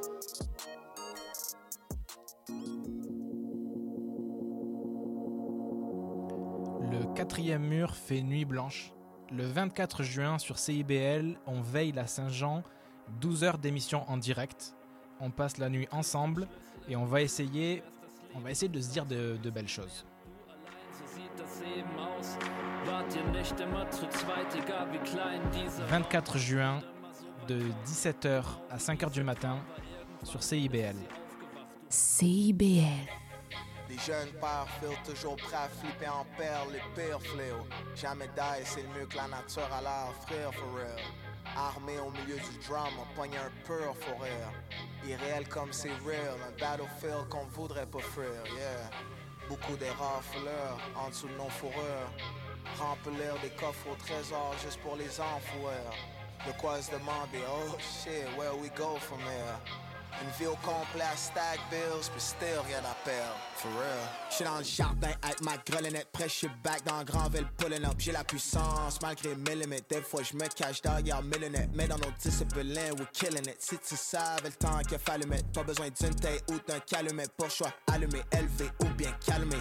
Quatrième 7.24 7.62
mur 7.62 7.94
fait 7.94 8.20
nuit 8.20 8.44
blanche. 8.44 8.92
Le 9.32 9.46
24 9.46 10.02
juin 10.02 10.38
sur 10.38 10.58
CIBL, 10.58 11.38
on 11.46 11.62
veille 11.62 11.92
la 11.92 12.06
Saint-Jean, 12.06 12.62
12 13.18 13.44
heures 13.44 13.56
d'émission 13.56 14.04
en 14.10 14.18
direct. 14.18 14.74
On 15.20 15.30
passe 15.30 15.56
la 15.56 15.70
nuit 15.70 15.88
ensemble 15.90 16.46
et 16.86 16.96
on 16.96 17.06
va 17.06 17.22
essayer, 17.22 17.82
on 18.34 18.40
va 18.40 18.50
essayer 18.50 18.68
de 18.68 18.78
se 18.78 18.90
dire 18.90 19.06
de, 19.06 19.38
de 19.42 19.50
belles 19.50 19.68
choses. 19.68 20.04
«24 25.88 26.36
juin, 26.36 26.80
de 27.48 27.62
17h 27.86 28.44
à 28.70 28.76
5h 28.76 29.10
du 29.10 29.22
matin, 29.22 29.60
sur 30.24 30.42
CIBL. 30.42 30.96
CIBL. 31.88 33.23
Les 33.94 34.00
jeunes 34.00 34.32
pères 34.40 34.66
toujours 35.04 35.36
prêts 35.36 35.56
à 35.56 35.68
flipper 35.68 36.08
en 36.08 36.26
perles 36.36 36.72
les 36.72 36.82
pires 36.96 37.20
fléaux. 37.20 37.64
Jamais 37.94 38.26
die, 38.26 38.64
c'est 38.64 38.82
le 38.82 38.88
mieux 38.88 39.06
que 39.06 39.16
la 39.16 39.28
nature 39.28 39.72
a 39.72 39.80
l'air 39.80 40.08
offrir 40.10 40.52
for 40.52 40.74
real. 40.74 40.98
Armé 41.56 41.98
au 42.00 42.10
milieu 42.10 42.34
du 42.34 42.58
drum, 42.66 42.90
on 43.16 43.22
un 43.22 43.50
pur 43.64 43.94
fou 44.00 44.16
rire. 44.20 44.50
Irréel 45.06 45.48
comme 45.48 45.72
c'est 45.72 45.94
real, 46.04 46.34
un 46.44 46.58
battlefield 46.58 47.28
qu'on 47.28 47.46
voudrait 47.46 47.86
pas 47.86 48.00
fuir, 48.00 48.42
yeah. 48.56 48.90
Beaucoup 49.48 49.76
d'erreurs 49.76 50.24
fleurs 50.24 50.80
en 50.96 51.10
dessous 51.10 51.28
de 51.28 51.34
nos 51.34 51.50
fourrures. 51.50 52.10
Remplir 52.76 53.38
des 53.42 53.50
coffres 53.50 53.90
au 53.92 53.94
trésor 53.94 54.54
juste 54.60 54.80
pour 54.80 54.96
les 54.96 55.20
enfouir. 55.20 55.86
De 56.44 56.52
quoi 56.60 56.82
se 56.82 56.90
demander, 56.90 57.44
oh 57.48 57.76
shit, 57.78 58.26
where 58.36 58.56
we 58.56 58.70
go 58.70 58.96
from 58.96 59.20
here? 59.20 59.83
Une 60.22 60.30
vie 60.38 60.46
au 60.46 60.56
complet 60.56 61.04
à 61.12 61.16
stack 61.16 61.60
bills, 61.70 62.08
puis 62.10 62.20
still 62.20 62.58
rien 62.66 62.78
à 62.78 62.94
perdre. 63.04 63.36
For 63.56 63.70
real. 63.70 64.08
J'suis 64.30 64.44
dans 64.44 64.58
le 64.58 64.64
jardin 64.64 65.10
avec 65.22 65.40
ma 65.42 65.56
grelinette, 65.58 66.08
près 66.12 66.28
j'suis 66.28 66.48
back 66.62 66.84
dans 66.84 67.02
Grandville, 67.04 67.46
pulling 67.58 67.84
up. 67.84 67.94
J'ai 67.98 68.12
la 68.12 68.24
puissance 68.24 69.00
malgré 69.02 69.34
mes 69.34 69.54
limites. 69.54 69.88
Des 69.88 70.02
fois 70.02 70.22
j'me 70.22 70.48
cache 70.54 70.82
derrière 70.82 71.22
mes 71.22 71.38
lunettes, 71.38 71.70
mais 71.74 71.86
dans 71.86 71.98
nos 71.98 72.10
disciplines, 72.22 72.92
we 72.98 73.06
killing 73.12 73.46
it. 73.48 73.56
Si 73.58 73.78
tu 73.78 73.96
savais 73.96 74.48
le 74.48 74.52
temps 74.52 74.78
qu'il 74.88 74.98
fallu 74.98 75.26
mettre, 75.26 75.50
pas 75.52 75.62
besoin 75.62 75.88
d'une 75.88 76.14
taille 76.14 76.40
ou 76.50 76.58
d'un 76.66 76.80
calumet 76.80 77.26
pour 77.36 77.50
choix 77.50 77.70
allumé, 77.92 78.22
élevé 78.32 78.70
ou 78.80 78.86
bien 78.96 79.12
calmé. 79.24 79.56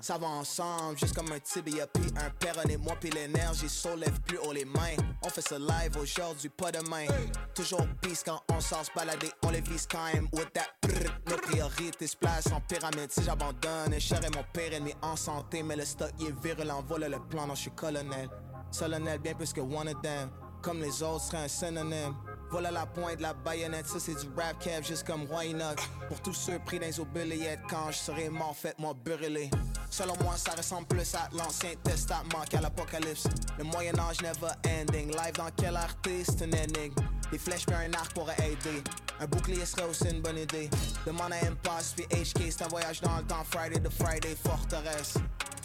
Ça 0.00 0.18
va 0.18 0.26
ensemble, 0.26 0.98
juste 0.98 1.14
comme 1.14 1.32
un 1.32 1.40
tibia 1.40 1.86
puis 1.86 2.06
un 2.16 2.30
péroné. 2.30 2.76
Moi 2.76 2.94
puis 3.00 3.10
l'énergie 3.10 3.68
soulève 3.68 4.20
plus 4.22 4.38
haut 4.38 4.52
les 4.52 4.64
mains. 4.64 4.96
On 5.22 5.28
fait 5.28 5.42
ce 5.42 5.54
live 5.54 5.96
aujourd'hui, 5.96 6.48
pas 6.48 6.70
demain. 6.70 7.06
Toujours 7.54 7.86
peace 8.00 8.22
quand 8.24 8.40
on 8.48 8.60
sort 8.60 8.84
se 8.84 8.90
balader, 8.94 9.30
on 9.42 9.50
les 9.50 9.60
vise 9.60 9.86
quand 9.92 10.12
même. 10.12 10.28
With 10.32 10.52
that 10.54 10.70
brrr, 10.80 11.10
nos 11.28 11.36
priorités 11.36 12.06
se 12.06 12.16
placent 12.16 12.50
en 12.52 12.60
pyramide. 12.60 13.12
Si 13.12 13.22
j'abandonne, 13.22 14.00
cher 14.00 14.24
est 14.24 14.34
mon 14.34 14.44
père 14.52 14.72
ennemi 14.72 14.94
en 15.02 15.16
santé. 15.16 15.62
Mais 15.62 15.76
le 15.76 15.84
stock 15.84 16.10
il 16.18 16.28
est 16.28 16.42
virulent, 16.42 16.82
voilà 16.88 17.08
le 17.08 17.20
plan, 17.20 17.46
non, 17.46 17.54
je 17.54 17.62
suis 17.62 17.70
colonel. 17.72 18.28
Solennel, 18.70 19.18
bien 19.18 19.34
plus 19.34 19.52
que 19.52 19.60
one 19.60 19.88
of 19.88 20.00
them. 20.02 20.30
Comme 20.62 20.80
les 20.80 21.02
autres 21.02 21.24
serait 21.24 21.44
un 21.44 21.48
synonyme. 21.48 22.14
Voilà 22.50 22.70
la 22.70 22.86
pointe 22.86 23.16
de 23.16 23.22
la 23.22 23.32
baïonnette, 23.32 23.86
ça 23.86 23.98
c'est 23.98 24.14
du 24.14 24.28
rap 24.36 24.58
cap, 24.58 24.84
juste 24.84 25.06
comme 25.06 25.22
not. 25.22 25.80
Pour 26.08 26.20
tous 26.20 26.34
ceux 26.34 26.58
pris 26.58 26.78
dans 26.78 26.86
les 26.86 27.00
oubliettes, 27.00 27.60
quand 27.68 27.90
je 27.90 27.96
serai 27.96 28.28
mort, 28.28 28.54
faites-moi 28.54 28.94
brûler. 28.94 29.48
Selon 29.90 30.14
moi, 30.22 30.36
ça 30.36 30.52
ressemble 30.52 30.86
plus 30.86 31.14
à 31.14 31.30
l'Ancien 31.34 31.70
Testament 31.82 32.44
qu'à 32.48 32.60
l'Apocalypse. 32.60 33.26
Le 33.58 33.64
Moyen-Âge 33.64 34.20
never 34.20 34.52
ending. 34.66 35.08
Live 35.08 35.34
dans 35.36 35.50
quel 35.56 35.76
artiste, 35.76 36.42
une 36.42 36.54
énigme? 36.54 36.94
Des 37.32 37.38
flèches 37.38 37.64
puis 37.64 37.74
un 37.74 37.92
arc 37.94 38.12
pourraient 38.12 38.36
aider. 38.38 38.84
Un 39.18 39.26
bouclier 39.26 39.64
serait 39.64 39.88
aussi 39.88 40.06
une 40.10 40.20
bonne 40.20 40.36
idée. 40.36 40.68
Demande 41.06 41.32
à 41.32 41.46
Impasse 41.46 41.94
puis 41.96 42.04
HK, 42.04 42.52
c'est 42.52 42.62
un 42.62 42.68
voyage 42.68 43.00
dans 43.00 43.16
le 43.16 43.22
temps. 43.22 43.42
Friday 43.50 43.80
to 43.80 43.90
Friday, 43.90 44.36
forteresse. 44.36 45.14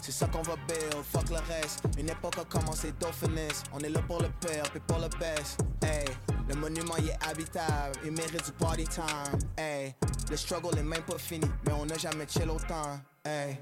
C'est 0.00 0.12
ça 0.12 0.26
qu'on 0.28 0.40
va 0.40 0.54
build, 0.66 1.04
fuck 1.12 1.28
le 1.28 1.36
reste. 1.36 1.82
Une 1.98 2.08
époque 2.08 2.38
a 2.38 2.44
commencé 2.46 2.92
Dauphinus. 2.98 3.62
On 3.74 3.80
est 3.80 3.90
là 3.90 4.00
pour 4.00 4.22
le 4.22 4.30
pire, 4.40 4.62
puis 4.70 4.80
pour 4.80 4.98
le 4.98 5.08
best. 5.18 5.60
Hey, 5.82 6.06
le 6.48 6.54
monument 6.54 6.96
il 6.98 7.10
est 7.10 7.18
habitable, 7.28 7.98
il 8.02 8.12
mérite 8.12 8.46
du 8.46 8.52
party 8.52 8.84
time. 8.84 9.38
Hey, 9.58 9.94
le 10.30 10.36
struggle 10.38 10.78
est 10.78 10.82
même 10.82 11.02
pas 11.02 11.18
fini, 11.18 11.46
mais 11.66 11.72
on 11.74 11.84
n'a 11.84 11.98
jamais 11.98 12.26
chill 12.26 12.48
autant. 12.48 12.98
Hey. 13.26 13.58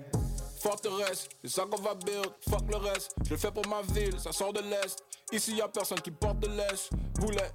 Forteresse, 0.63 1.29
c'est 1.43 1.51
ça 1.51 1.65
qu'on 1.65 1.83
va 1.83 1.95
build, 1.95 2.31
fuck 2.49 2.63
le 2.71 2.77
reste. 2.77 3.17
Je 3.25 3.31
le 3.31 3.37
fais 3.37 3.51
pour 3.51 3.67
ma 3.67 3.83
ville, 3.83 4.19
ça 4.21 4.31
sort 4.31 4.53
de 4.53 4.61
l'Est. 4.61 5.03
Ici 5.33 5.57
y 5.57 5.61
a 5.61 5.67
personne 5.67 6.01
qui 6.01 6.13
porte 6.13 6.39
de 6.39 6.49
l'Est. 6.49 6.91
Boulet, 7.19 7.51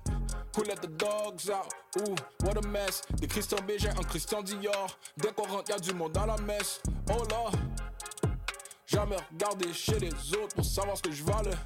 who 0.56 0.64
let 0.64 0.82
the 0.82 0.88
dogs 0.88 1.49
out? 1.49 1.73
Ooh, 1.99 2.15
what 2.44 2.57
a 2.57 2.68
mess. 2.68 3.02
Des 3.19 3.28
Christian 3.28 3.60
Bégin, 3.65 3.91
un 3.91 4.03
Christian 4.03 4.41
Dior. 4.41 4.98
Dès 5.18 5.32
qu'on 5.32 5.48
rentre, 5.48 5.69
y'a 5.72 5.80
du 5.80 5.94
monde 5.94 6.11
dans 6.14 6.26
la 6.26 6.38
messe. 6.38 6.82
Oh 7.10 7.23
là, 7.30 7.52
jamais 8.86 9.18
regardé 9.32 9.73
chez 9.73 9.99
les 9.99 10.14
autres 10.36 10.56
pour 10.56 10.65
savoir 10.65 10.98
ce 10.98 11.03
que 11.03 11.11
je 11.11 11.23
valais. 11.23 11.57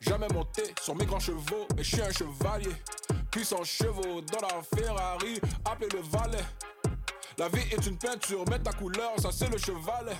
Jamais 0.00 0.28
monté 0.32 0.62
sur 0.80 0.94
mes 0.94 1.04
grands 1.04 1.20
chevaux, 1.20 1.66
mais 1.76 1.82
je 1.82 1.96
suis 1.96 2.02
un 2.02 2.10
chevalier. 2.10 2.72
Puissant 3.30 3.62
chevaux 3.64 4.20
dans 4.22 4.40
la 4.40 4.62
Ferrari, 4.76 5.40
appelé 5.64 5.88
le 5.92 6.00
valet. 6.00 6.44
La 7.38 7.48
vie 7.48 7.62
est 7.70 7.86
une 7.86 7.96
peinture, 7.96 8.44
mets 8.48 8.58
ta 8.58 8.72
couleur, 8.72 9.12
ça 9.18 9.30
c'est 9.32 9.48
le 9.48 9.58
chevalet. 9.58 10.16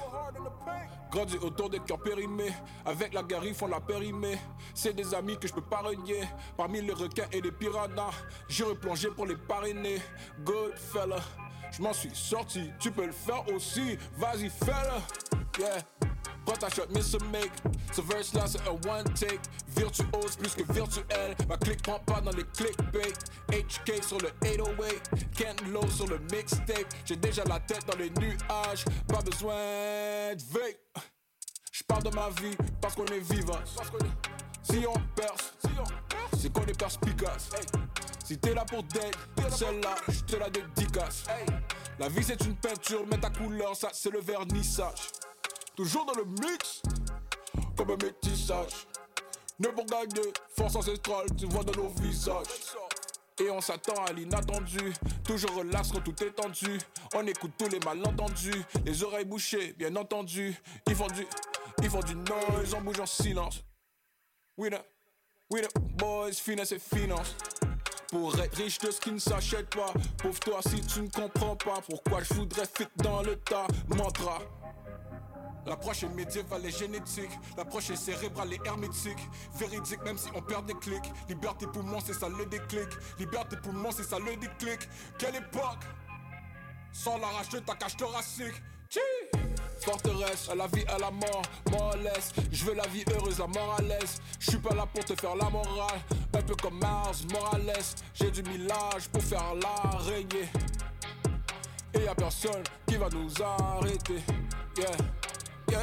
Grandi 1.10 1.36
autour 1.38 1.68
des 1.68 1.80
cœurs 1.80 2.00
périmés, 2.00 2.52
avec 2.86 3.12
la 3.12 3.22
guerre 3.22 3.44
ils 3.44 3.54
font 3.54 3.66
la 3.66 3.80
périmée. 3.80 4.38
C'est 4.74 4.94
des 4.94 5.14
amis 5.14 5.38
que 5.38 5.48
je 5.48 5.52
peux 5.52 5.60
pas 5.60 5.78
renier. 5.78 6.22
Parmi 6.56 6.80
les 6.80 6.92
requins 6.92 7.26
et 7.32 7.40
les 7.40 7.52
piranhas, 7.52 8.12
j'ai 8.48 8.64
replongé 8.64 9.08
pour 9.08 9.26
les 9.26 9.36
parrainer. 9.36 10.00
Good 10.44 10.76
fella, 10.76 11.16
je 11.72 11.82
m'en 11.82 11.92
suis 11.92 12.14
sorti, 12.14 12.70
tu 12.78 12.90
peux 12.90 13.06
le 13.06 13.12
faire 13.12 13.44
aussi. 13.54 13.98
Vas-y, 14.16 14.48
fais-le, 14.48 15.60
yeah. 15.62 16.09
Prends 16.44 16.56
ta 16.56 16.68
shot, 16.68 16.86
miss 16.90 17.14
a 17.14 17.24
make. 17.26 17.52
Ce 17.92 18.00
verse 18.00 18.32
là 18.34 18.46
c'est 18.46 18.60
un 18.68 18.72
one 18.90 19.04
take. 19.14 19.40
Virtuose 19.76 20.36
plus 20.36 20.54
que 20.54 20.72
virtuel. 20.72 21.36
Ma 21.48 21.56
clique 21.56 21.82
prend 21.82 21.98
pas 22.00 22.20
dans 22.20 22.32
les 22.32 22.44
clickbait. 22.44 23.12
HK 23.50 24.02
sur 24.02 24.18
le 24.18 24.30
808. 24.42 25.32
Ken 25.36 25.56
Low 25.70 25.88
sur 25.88 26.06
le 26.06 26.18
mixtape. 26.32 26.86
J'ai 27.04 27.16
déjà 27.16 27.44
la 27.44 27.60
tête 27.60 27.84
dans 27.86 27.96
les 27.96 28.10
nuages. 28.10 28.84
Pas 29.08 29.22
besoin 29.22 29.54
de 30.34 30.58
veille. 30.58 30.76
J'parle 31.72 32.04
de 32.04 32.10
ma 32.10 32.28
vie 32.30 32.56
parce 32.80 32.94
qu'on 32.94 33.06
est 33.06 33.32
vivant. 33.32 33.60
Si 34.62 34.84
on 34.86 34.94
perce, 35.14 35.54
c'est 36.38 36.52
qu'on 36.52 36.66
est 36.66 36.78
perspicace. 36.78 37.50
Si 38.24 38.38
t'es 38.38 38.54
là 38.54 38.64
pour 38.64 38.82
date, 38.84 39.16
celle-là, 39.50 39.94
je 40.08 40.20
te 40.20 40.36
la 40.36 40.50
dédicace. 40.50 41.24
La 41.98 42.08
vie 42.08 42.22
c'est 42.22 42.40
une 42.44 42.54
peinture, 42.56 43.06
mets 43.06 43.18
ta 43.18 43.30
couleur, 43.30 43.74
ça 43.74 43.88
c'est 43.92 44.10
le 44.10 44.20
vernissage. 44.20 45.10
Toujours 45.80 46.04
dans 46.04 46.12
le 46.12 46.26
mix, 46.26 46.82
comme 47.74 47.92
un 47.92 47.96
métissage. 47.96 48.86
Ne 49.58 49.68
pour 49.68 49.86
gagner, 49.86 50.30
force 50.54 50.76
ancestrale, 50.76 51.24
tu 51.38 51.46
vois 51.46 51.64
dans 51.64 51.82
nos 51.82 51.88
visages. 52.02 52.76
Et 53.40 53.50
on 53.50 53.62
s'attend 53.62 54.04
à 54.04 54.12
l'inattendu, 54.12 54.92
toujours 55.24 55.54
relax 55.54 55.90
quand 55.90 56.02
tout 56.02 56.22
est 56.22 56.32
tendu. 56.32 56.78
On 57.14 57.26
écoute 57.26 57.52
tous 57.56 57.68
les 57.68 57.78
malentendus, 57.78 58.62
les 58.84 59.02
oreilles 59.02 59.24
bouchées, 59.24 59.72
bien 59.72 59.96
entendu. 59.96 60.54
Ils 60.86 60.94
font 60.94 61.06
du, 61.06 61.26
ils 61.82 61.88
font 61.88 62.00
du 62.00 62.14
noise, 62.14 62.74
on 62.76 62.82
bouge 62.82 63.00
en 63.00 63.06
silence. 63.06 63.64
We 64.58 64.70
the 64.70 65.78
boys, 65.96 66.32
finesse 66.32 66.72
et 66.72 66.78
finance. 66.78 67.34
Pour 68.10 68.38
être 68.38 68.54
riche 68.54 68.78
de 68.80 68.90
ce 68.90 69.00
qui 69.00 69.12
ne 69.12 69.18
s'achète 69.18 69.74
pas. 69.74 69.94
Pauvre 70.18 70.40
toi 70.40 70.60
si 70.60 70.82
tu 70.82 71.00
ne 71.00 71.08
comprends 71.08 71.56
pas 71.56 71.80
pourquoi 71.88 72.22
je 72.22 72.34
voudrais 72.34 72.66
fit 72.66 72.88
dans 72.96 73.22
le 73.22 73.36
tas? 73.36 73.66
Mantra. 73.96 74.40
L'approche 75.66 76.02
est 76.02 76.08
médiévale 76.08 76.66
et 76.66 76.70
génétique. 76.70 77.30
L'approche 77.56 77.90
est 77.90 77.96
cérébrale 77.96 78.52
et 78.52 78.60
hermétique. 78.64 79.18
Véridique, 79.54 80.02
même 80.02 80.18
si 80.18 80.28
on 80.34 80.42
perd 80.42 80.66
des 80.66 80.74
clics. 80.74 81.12
Liberté 81.28 81.66
poumon, 81.66 81.98
c'est 82.04 82.14
ça 82.14 82.28
le 82.28 82.46
déclic. 82.46 82.88
Liberté 83.18 83.56
poumon, 83.56 83.90
c'est 83.92 84.04
ça 84.04 84.18
le 84.18 84.36
déclic. 84.36 84.88
Quelle 85.18 85.36
époque? 85.36 85.84
Sans 86.92 87.18
l'arrache 87.18 87.50
de 87.50 87.60
ta 87.60 87.74
cage 87.74 87.96
thoracique. 87.96 88.62
Tchi 88.88 89.00
Forteresse, 89.80 90.48
à 90.50 90.54
la 90.54 90.66
vie, 90.66 90.84
à 90.88 90.98
la 90.98 91.10
mort, 91.10 91.42
mort 91.70 91.96
laisse. 91.96 92.32
Je 92.50 92.64
veux 92.64 92.74
la 92.74 92.86
vie 92.88 93.04
heureuse, 93.14 93.38
la 93.38 93.46
mort 93.46 93.76
à 93.78 93.82
l'aise. 93.82 94.20
Je 94.38 94.50
suis 94.50 94.58
pas 94.58 94.74
là 94.74 94.84
pour 94.86 95.04
te 95.04 95.14
faire 95.18 95.36
la 95.36 95.48
morale. 95.48 96.00
Un 96.34 96.42
peu 96.42 96.54
comme 96.56 96.78
Mars, 96.78 97.24
Morales. 97.32 97.72
J'ai 98.14 98.30
du 98.30 98.42
millage 98.42 99.08
pour 99.12 99.22
faire 99.22 99.54
la 99.54 99.98
régner. 99.98 100.48
Et 101.94 102.04
y'a 102.04 102.14
personne 102.14 102.62
qui 102.86 102.96
va 102.96 103.08
nous 103.08 103.30
arrêter. 103.42 104.22
Yeah. 104.76 105.29
Ouais, 105.70 105.76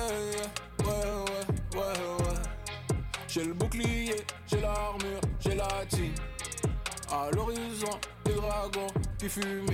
ouais, 0.86 1.76
ouais, 1.76 1.80
ouais. 1.80 2.36
J'ai 3.28 3.46
le 3.46 3.54
bouclier, 3.54 4.16
j'ai 4.46 4.60
l'armure, 4.60 5.22
j'ai 5.40 5.56
la 5.56 5.68
team. 5.90 6.14
À 7.10 7.30
l'horizon, 7.32 7.98
des 8.26 8.34
dragons 8.34 8.88
qui 9.18 9.30
fument. 9.30 9.66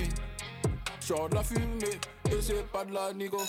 Sors 0.99 1.29
de 1.29 1.35
la 1.35 1.43
fumée, 1.43 1.99
et 2.31 2.41
c'est 2.41 2.63
pas 2.71 2.85
de 2.85 2.93
la 2.93 3.11
nigo. 3.13 3.41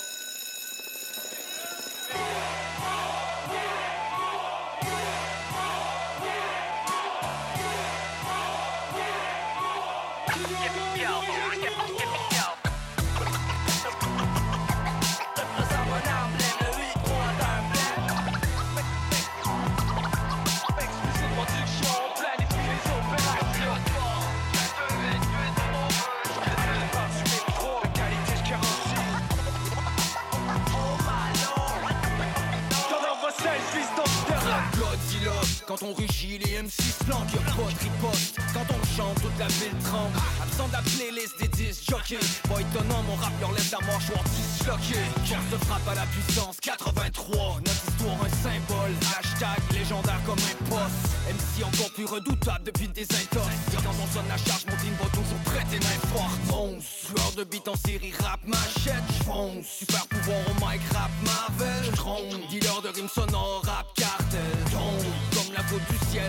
Quand 35.75 35.87
on 35.87 35.93
rugit, 35.95 36.39
les 36.39 36.63
MC 36.63 36.71
se 36.71 37.03
planquent, 37.03 37.33
y'a 37.35 37.41
pas 37.51 37.67
de 37.67 37.79
riposte. 37.83 38.37
Quand 38.53 38.67
on 38.71 38.97
chante, 38.97 39.21
toute 39.21 39.37
la 39.41 39.49
ville 39.49 39.75
tremble. 39.83 40.15
Absent 40.41 40.69
de 40.69 40.73
la 40.73 40.83
playlist 40.83 41.35
des 41.41 41.49
10 41.49 41.83
jockeys. 41.91 42.27
Pas 42.49 42.61
étonnant, 42.61 43.03
mon 43.03 43.17
rap 43.17 43.33
leur 43.41 43.51
laisse 43.51 43.73
la 43.73 43.81
mâchoire 43.81 44.23
disloquée. 44.23 45.03
Force 45.27 45.51
de 45.51 45.65
frappe 45.67 45.89
à 45.89 45.95
la 45.97 46.07
puissance 46.07 46.59
83. 46.63 47.59
Notre 47.67 47.89
histoire, 47.91 48.19
un 48.23 48.31
symbole. 48.39 48.95
Hashtag 49.19 49.59
légendaire 49.73 50.21
comme 50.25 50.39
un 50.39 50.57
poste. 50.71 51.11
MC 51.27 51.65
encore 51.65 51.91
plus 51.91 52.05
redoutable 52.05 52.65
depuis 52.67 52.87
des 52.87 53.09
intos. 53.11 53.51
Et 53.73 53.83
quand 53.83 53.99
on 53.99 54.15
sonne 54.15 54.29
la 54.29 54.39
charge, 54.39 54.67
mon 54.71 54.77
team 54.77 54.95
va 55.03 55.11
toujours 55.11 55.43
prêter 55.45 55.81
main 55.83 55.99
forte. 56.15 56.39
Monstre, 56.51 56.87
sueur 56.87 57.33
de 57.37 57.43
beat 57.43 57.67
en 57.67 57.75
série 57.75 58.13
rap 58.23 58.39
machette. 58.47 59.03
J'fonce, 59.19 59.67
super 59.67 60.07
pouvoir 60.07 60.39
au 60.39 60.55
mic 60.55 60.83
rap 60.95 61.11
Marvel. 61.25 61.85
J'trompe, 61.91 62.49
dealer 62.49 62.81
de 62.81 62.89
rimes 62.95 63.11
sonores 63.13 63.63
rap 63.65 63.87
cartel. 63.97 64.55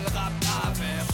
Du 0.00 0.04
ciel 0.04 0.04
rap. 0.14 0.32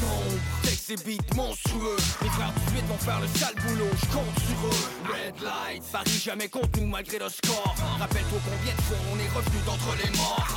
Sombre, 0.01 0.41
texte 0.63 0.85
ces 0.87 0.97
beats 0.97 1.37
monstrueux. 1.37 1.97
Les 2.23 2.29
frères 2.31 2.53
du 2.53 2.75
8 2.75 2.85
vont 2.89 2.99
faire 2.99 3.21
le 3.21 3.27
sale 3.39 3.55
boulot, 3.67 3.91
je 3.93 4.07
compte 4.15 4.39
sur 4.41 4.59
eux. 4.67 4.83
Red 5.07 5.43
light, 5.43 5.83
Paris 5.93 6.21
jamais 6.25 6.49
contre 6.49 6.81
nous 6.81 6.89
malgré 6.89 7.19
le 7.19 7.29
score. 7.29 7.75
Rappelle-toi 7.99 8.41
combien 8.45 8.75
de 8.75 8.83
fois 8.83 8.99
on 9.13 9.19
est 9.19 9.31
revenu 9.37 9.59
d'entre 9.67 9.97
les 10.03 10.11
morts. 10.17 10.49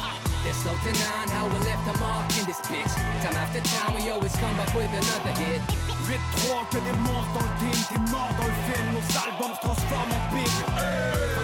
There's 0.44 0.64
no 0.64 0.74
denying 0.86 1.30
how 1.34 1.48
we 1.50 1.58
left 1.66 1.90
a 1.90 1.98
mark 2.00 2.30
in 2.38 2.46
this 2.46 2.62
bitch. 2.70 2.94
Time 3.24 3.36
after 3.36 3.62
time, 3.62 3.96
we 3.98 4.12
always 4.12 4.34
come 4.38 4.56
back 4.58 4.74
with 4.76 4.94
another 4.94 5.34
hit. 5.42 5.62
8-3, 6.06 6.70
que 6.70 6.78
des 6.78 6.98
morts 7.02 7.28
dans 7.34 7.42
le 7.42 7.54
team, 7.60 7.82
t'es 7.90 8.12
mort 8.12 8.30
dans 8.38 8.46
le 8.46 8.58
film, 8.70 8.94
nos 8.94 9.06
albums 9.18 9.56
se 9.56 9.62
transforment 9.62 10.14
en 10.14 10.36
big. 10.36 11.35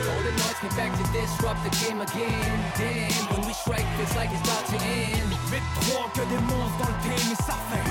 All 0.61 0.69
the 0.69 0.75
back 0.75 0.91
to 0.91 1.03
disrupt 1.11 1.63
the 1.63 1.69
game 1.83 2.01
again. 2.01 2.59
Damn, 2.77 3.11
when 3.33 3.47
we 3.47 3.53
strike, 3.53 3.85
feels 3.97 4.15
like 4.15 4.29
it's 4.31 4.41
about 4.43 4.65
to 4.67 4.75
end. 4.85 5.31
8-3, 5.49 6.11
que 6.13 6.21
des 6.29 6.41
monstres 6.45 6.77
dans 6.77 6.87
le 6.87 6.97
team, 7.01 7.31
et 7.31 7.35
ça 7.35 7.57
fait 7.69 7.83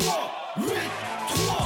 8-3, 0.00 0.70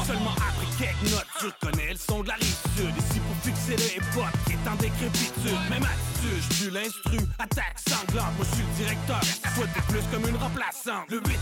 8-3. 0.02 0.06
Seulement 0.06 0.34
après 0.36 0.66
quelques 0.78 1.10
notes, 1.12 1.26
tu 1.38 1.46
reconnais 1.46 1.92
le 1.92 1.98
son 1.98 2.22
de 2.22 2.28
la 2.28 2.34
rive 2.34 2.56
sud. 2.76 2.94
Ici 2.96 3.20
pour 3.20 3.36
fixer 3.44 3.76
le 3.76 3.96
hip-hop 3.96 4.32
qui 4.46 4.52
est 4.52 4.68
en 4.68 4.74
décrépitude. 4.76 5.60
Même 5.70 5.86
attitude, 6.32 6.64
je 6.64 6.70
l'instru, 6.70 7.18
attaque 7.38 7.76
sanglante. 7.88 8.32
Moi 8.36 8.46
je 8.50 8.56
suis 8.56 8.64
le 8.64 8.84
directeur, 8.84 9.20
soit 9.54 9.66
t'es 9.74 9.80
plus 9.92 10.02
comme 10.10 10.28
une 10.28 10.36
remplaçante. 10.36 11.08
Le 11.08 11.20
8-3, 11.20 11.32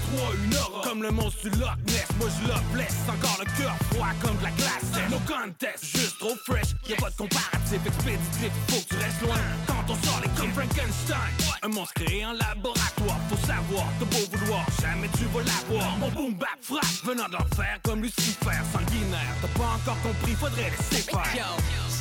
une 0.44 0.56
aura, 0.56 0.82
comme 0.84 1.02
le 1.02 1.10
monstre 1.10 1.48
du 1.48 1.58
Loch 1.58 1.76
Ness. 1.86 2.06
Moi 2.18 2.28
je 2.40 2.48
le 2.48 2.54
blesse, 2.72 2.96
encore 3.08 3.38
le 3.38 3.62
cœur 3.62 3.74
froid 3.92 4.08
comme 4.22 4.36
de 4.38 4.42
la 4.44 4.50
glace. 4.50 5.10
No 5.10 5.18
contest, 5.20 5.84
juste 5.84 6.18
trop 6.18 6.36
fresh, 6.46 6.74
y'a 6.88 6.96
pas 6.96 7.10
de 7.10 7.16
comparatif 7.16 7.80
expéditif. 7.86 8.52
Faut 8.68 8.80
que 8.80 8.88
tu 8.88 8.96
restes 8.96 9.22
loin 9.22 9.36
quand 9.66 9.84
on 9.88 10.06
sort 10.06 10.20
les 10.22 10.30
comme 10.40 10.52
Frankenstein. 10.52 11.32
Un 11.62 11.68
monstre 11.68 11.94
créé 11.94 12.24
en 12.24 12.32
laboratoire, 12.32 13.20
faut 13.28 13.46
savoir, 13.46 13.86
t'as 13.98 14.06
beau 14.06 14.38
vouloir, 14.38 14.64
jamais 14.80 15.08
tu 15.16 15.24
vas 15.26 15.42
l'avoir. 15.42 15.96
Mon 15.98 16.10
boom 16.10 16.34
bap 16.34 16.58
frappe, 16.62 17.04
venant 17.04 17.28
de 17.28 17.34
l'enfer 17.34 17.78
comme 17.84 18.02
Lucifer, 18.02 18.60
sanguinaire. 18.72 19.34
T'as 19.42 19.58
pas 19.58 19.70
encore 19.76 20.00
compris, 20.02 20.34
faudrait 20.34 20.70
laisser 20.70 21.02
faire. 21.02 21.56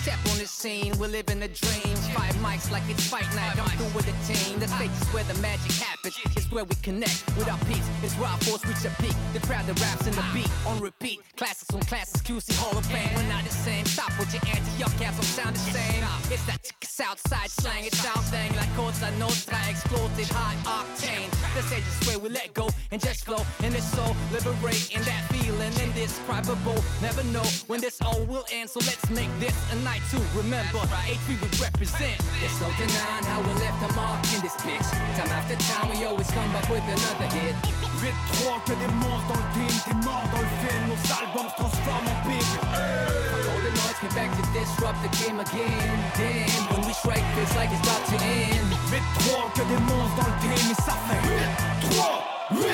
Step 0.10 0.34
on 0.34 0.40
the 0.40 0.48
scene, 0.48 0.98
we're 0.98 1.06
living 1.06 1.44
a 1.44 1.48
dream. 1.48 1.96
Five 2.18 2.34
mics 2.42 2.72
like 2.72 2.82
it's 2.90 3.06
fight 3.06 3.30
night. 3.36 3.62
I'm 3.62 3.70
through 3.78 3.94
with 3.94 4.10
the 4.10 4.18
team. 4.26 4.58
The 4.58 4.68
stage 4.68 4.90
is 4.90 5.08
where 5.14 5.24
the 5.26 5.38
magic 5.40 5.72
happens. 5.74 6.18
It's 6.36 6.52
where 6.52 6.64
we 6.64 6.74
connect 6.82 7.22
with 7.38 7.48
our 7.48 7.60
peace. 7.70 7.88
It's 8.02 8.16
where 8.18 8.30
our 8.30 8.40
force 8.40 8.66
reach 8.66 8.82
a 8.90 8.96
peak. 9.04 9.14
The 9.34 9.40
crowd, 9.46 9.68
the 9.68 9.76
raps, 9.78 10.08
in 10.08 10.14
the 10.16 10.26
beat 10.34 10.50
on 10.66 10.80
repeat. 10.80 11.20
Classics 11.38 11.72
on 11.76 11.82
classes, 11.82 12.24
QC 12.24 12.58
Hall 12.58 12.76
of 12.76 12.88
Fame. 12.88 13.14
We're 13.16 13.30
not 13.30 13.44
the 13.44 13.54
same. 13.54 13.86
Stop 13.86 14.10
with 14.18 14.34
your 14.34 14.42
anti 14.50 14.72
your 14.82 14.90
caps 14.98 15.18
don't 15.18 15.30
sound 15.38 15.56
the 15.56 15.78
same. 15.78 16.04
It's 16.34 16.46
that 16.48 16.60
Southside 17.00 17.50
slang. 17.50 17.86
It 17.86 17.94
sounds 17.94 18.30
thing 18.30 18.54
like 18.58 18.68
Cosa 18.76 19.10
Nostra 19.20 19.58
exploded 19.70 20.28
high 20.30 20.58
octane. 20.66 21.30
The 21.56 21.62
stage 21.64 21.86
is 21.88 22.08
where 22.08 22.20
we 22.20 22.30
let 22.30 22.54
go 22.54 22.68
and 22.92 23.00
just 23.00 23.26
flow. 23.26 23.46
And 23.64 23.74
it's 23.74 23.90
so 23.94 24.04
liberating 24.34 25.02
that 25.04 25.24
feeling 25.32 25.72
indescribable. 25.80 26.84
Never 27.02 27.24
know 27.32 27.48
when 27.68 27.80
this 27.80 28.02
all 28.02 28.26
will 28.26 28.46
end. 28.52 28.70
So 28.70 28.80
let's 28.82 29.10
make 29.12 29.30
this 29.40 29.56
a 29.72 29.76
night 29.84 29.99
right 30.00 30.12
to 30.12 30.38
remember. 30.38 30.80
Right. 30.80 31.18
HP 31.18 31.40
we 31.42 31.50
represent. 31.62 32.20
There's 32.40 32.60
no 32.62 32.70
denying 32.78 33.26
how 33.26 33.42
we 33.42 33.54
left 33.60 33.80
a 33.84 33.94
mark 33.96 34.22
in 34.34 34.42
this 34.42 34.56
bitch. 34.64 34.88
Time 35.18 35.32
after 35.32 35.56
time, 35.56 35.90
we 35.92 36.06
always 36.06 36.30
come 36.32 36.52
back 36.52 36.68
with 36.70 36.84
another 36.84 37.30
hit. 37.36 37.56
Vite 38.00 38.16
trop 38.40 38.60
que 38.66 38.76
des 38.76 38.94
morts 39.00 39.24
dans 39.28 39.40
le 39.40 39.48
film, 39.56 39.76
des 39.88 40.00
morts 40.06 40.28
dans 40.32 40.42
le 40.42 40.54
film. 40.64 40.84
Nos 40.88 41.02
albums 41.12 41.50
se 41.50 41.56
transforment 41.56 42.10
en 42.10 42.20
big. 42.28 42.50
Hey. 42.72 43.10
All 43.50 43.60
the 43.60 43.72
noise 43.76 44.00
came 44.00 44.16
back 44.16 44.32
to 44.38 44.44
disrupt 44.54 45.00
the 45.04 45.12
game 45.20 45.40
again. 45.40 45.98
Damn, 46.16 46.64
when 46.72 46.88
we 46.88 46.94
strike, 46.94 47.26
feels 47.36 47.56
like 47.56 47.72
it's 47.72 47.84
about 47.84 48.04
to 48.08 48.18
end. 48.24 48.70
Vite 48.92 49.10
trop 49.20 49.50
que 49.56 49.64
des 49.68 49.82
monstres 49.88 50.16
dans 50.16 50.30
le 50.30 50.38
game, 50.44 50.72
et 50.72 50.80
ça 50.82 50.96
fait 51.08 51.22
8, 51.28 51.96
3, 51.96 52.24
8, 52.52 52.68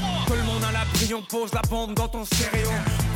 3. 0.00 0.09
On 1.12 1.22
pose 1.22 1.52
la 1.52 1.62
bombe 1.62 1.94
dans 1.94 2.06
ton 2.06 2.24
stéréo. 2.24 2.68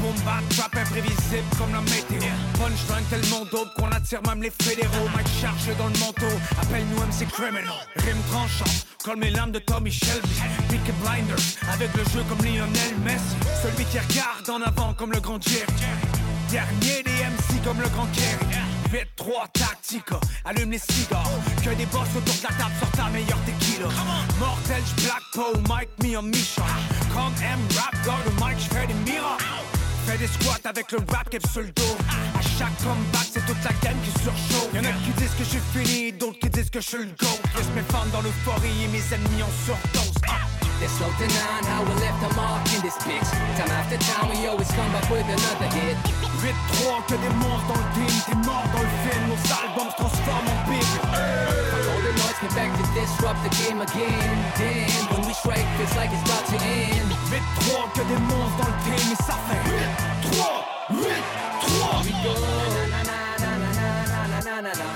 Bomba, 0.03 0.41
trap 0.51 0.75
imprévisible 0.77 1.45
comme 1.57 1.71
la 1.73 1.81
météo. 1.83 2.29
Punchline 2.55 3.05
tellement 3.09 3.45
dope 3.53 3.69
qu'on 3.77 3.87
attire 3.89 4.21
même 4.27 4.43
les 4.43 4.51
fédéraux. 4.51 5.09
Mike 5.15 5.29
charge 5.41 5.77
dans 5.79 5.87
le 5.87 5.99
manteau, 6.01 6.37
appelle-nous 6.61 6.97
MC 6.97 7.31
Criminal. 7.31 7.65
Rime 7.97 8.23
tranchant, 8.31 8.65
comme 9.05 9.21
les 9.21 9.31
lames 9.31 9.53
de 9.53 9.61
Tommy 9.61 9.93
Shelby. 9.93 10.29
Pick 10.69 10.81
a 10.89 10.93
blinder, 11.05 11.41
avec 11.73 11.95
le 11.95 12.05
jeu 12.05 12.25
comme 12.29 12.45
Lionel 12.45 12.97
Messi. 13.05 13.37
Celui 13.63 13.85
qui 13.85 13.99
regarde 13.99 14.51
en 14.51 14.67
avant 14.67 14.93
comme 14.95 15.13
le 15.13 15.21
grand 15.21 15.41
Jerry. 15.41 16.24
Dernier 16.55 17.03
des 17.03 17.11
MC 17.11 17.65
comme 17.65 17.81
le 17.81 17.89
grand 17.89 18.07
Kerry. 18.13 18.47
8-3 19.19 19.51
Tactica, 19.55 20.21
allume 20.45 20.71
les 20.71 20.79
cigares. 20.79 21.29
Que 21.65 21.71
des 21.75 21.85
boss 21.87 22.07
autour 22.17 22.33
de 22.33 22.43
la 22.45 22.51
table 22.51 22.75
sortent 22.79 22.97
ta 22.97 23.11
meilleure 23.11 23.41
tequila. 23.45 23.89
Mortel, 24.39 24.85
Black 25.03 25.23
Paul, 25.33 25.61
Mike, 25.69 25.89
me 26.05 26.17
en 26.17 26.23
mission. 26.23 26.63
Comme 27.13 27.35
M, 27.43 27.59
rap, 27.77 27.97
dans 28.07 28.19
le 28.19 28.31
mic, 28.39 28.57
j'fais 28.61 28.87
des 28.87 28.95
miracles. 28.95 29.45
Fais 30.07 30.17
des 30.17 30.29
squats 30.29 30.71
avec 30.71 30.93
le 30.93 30.99
rap 31.13 31.29
cap 31.29 31.45
sur 31.45 31.63
le 31.63 31.73
dos. 31.73 31.97
À 32.09 32.41
chaque 32.57 32.77
comeback, 32.85 33.27
c'est 33.33 33.45
toute 33.47 33.65
la 33.65 33.73
game 33.83 33.99
qui 34.05 34.13
surchauffe. 34.23 34.73
Y'en 34.75 34.85
a 34.85 34.93
qui 35.05 35.11
disent 35.19 35.35
que 35.37 35.45
j'ai 35.51 35.61
fini, 35.75 36.13
d'autres 36.13 36.39
qui 36.39 36.51
disent 36.51 36.71
que 36.71 36.81
je 36.81 36.87
suis 36.87 36.99
le 36.99 37.11
GOAT. 37.19 37.41
Laisse 37.57 37.67
mes 37.75 37.83
fans 37.91 38.07
dans 38.13 38.23
l'euphorie 38.23 38.85
et 38.85 38.89
mes 38.95 39.03
ennemis 39.13 39.43
en 39.43 39.51
surdose. 39.67 40.15
Ah. 40.29 40.64
There's 40.85 41.01
no 41.01 41.09
denying 41.17 41.65
how 41.65 41.81
we 41.81 41.97
left 41.97 42.21
a 42.21 42.31
mark 42.37 42.61
in 42.77 42.85
this 42.85 42.93
bitch. 43.09 43.25
Time 43.57 43.73
after 43.73 43.97
time, 44.05 44.29
we 44.29 44.45
always 44.45 44.69
come 44.77 44.93
back 44.93 45.09
with 45.09 45.25
another 45.25 45.73
hit. 45.73 45.97
8-3, 46.45 47.01
que 47.09 47.17
des 47.25 47.33
monstres 47.41 47.73
dans 47.73 47.81
le 47.81 47.89
team, 47.97 48.13
t'es 48.29 48.37
mort 48.45 48.69
dans 48.69 48.85
le 48.85 48.93
film, 49.01 49.33
nos 49.33 49.41
albums 49.49 49.89
se 49.89 49.97
transforment 49.97 50.45
en 50.45 50.61
big. 50.69 50.85
All 51.89 52.05
the 52.05 52.13
noise 52.21 52.37
came 52.37 52.53
back 52.53 52.69
to 52.77 52.85
disrupt 52.93 53.41
the 53.41 53.53
game 53.65 53.81
again. 53.81 54.37
Damn, 54.61 55.09
when 55.09 55.25
we 55.25 55.33
strike, 55.33 55.65
feels 55.81 55.97
like 55.97 56.13
it's 56.13 56.21
about 56.29 56.45
to 56.53 56.61
end. 56.61 57.09
8-3, 57.33 57.89
que 57.97 58.05
des 58.05 58.21
monstres 58.29 58.61
dans 58.61 58.69
le 58.69 58.77
team, 58.85 59.09
et 59.09 59.17
ça 59.25 59.41
fait 59.49 59.65
8-3, 60.37 60.69
8-3. 61.01 62.05
We 62.05 62.13
go. 62.21 62.37
Na 62.93 63.01
na 63.09 63.25
na 63.41 63.57
na 63.57 63.73
na 63.73 63.81
na 63.81 64.05
na 64.05 64.29
na 64.29 64.41
na 64.45 64.61
na 64.61 64.73
na 64.77 64.94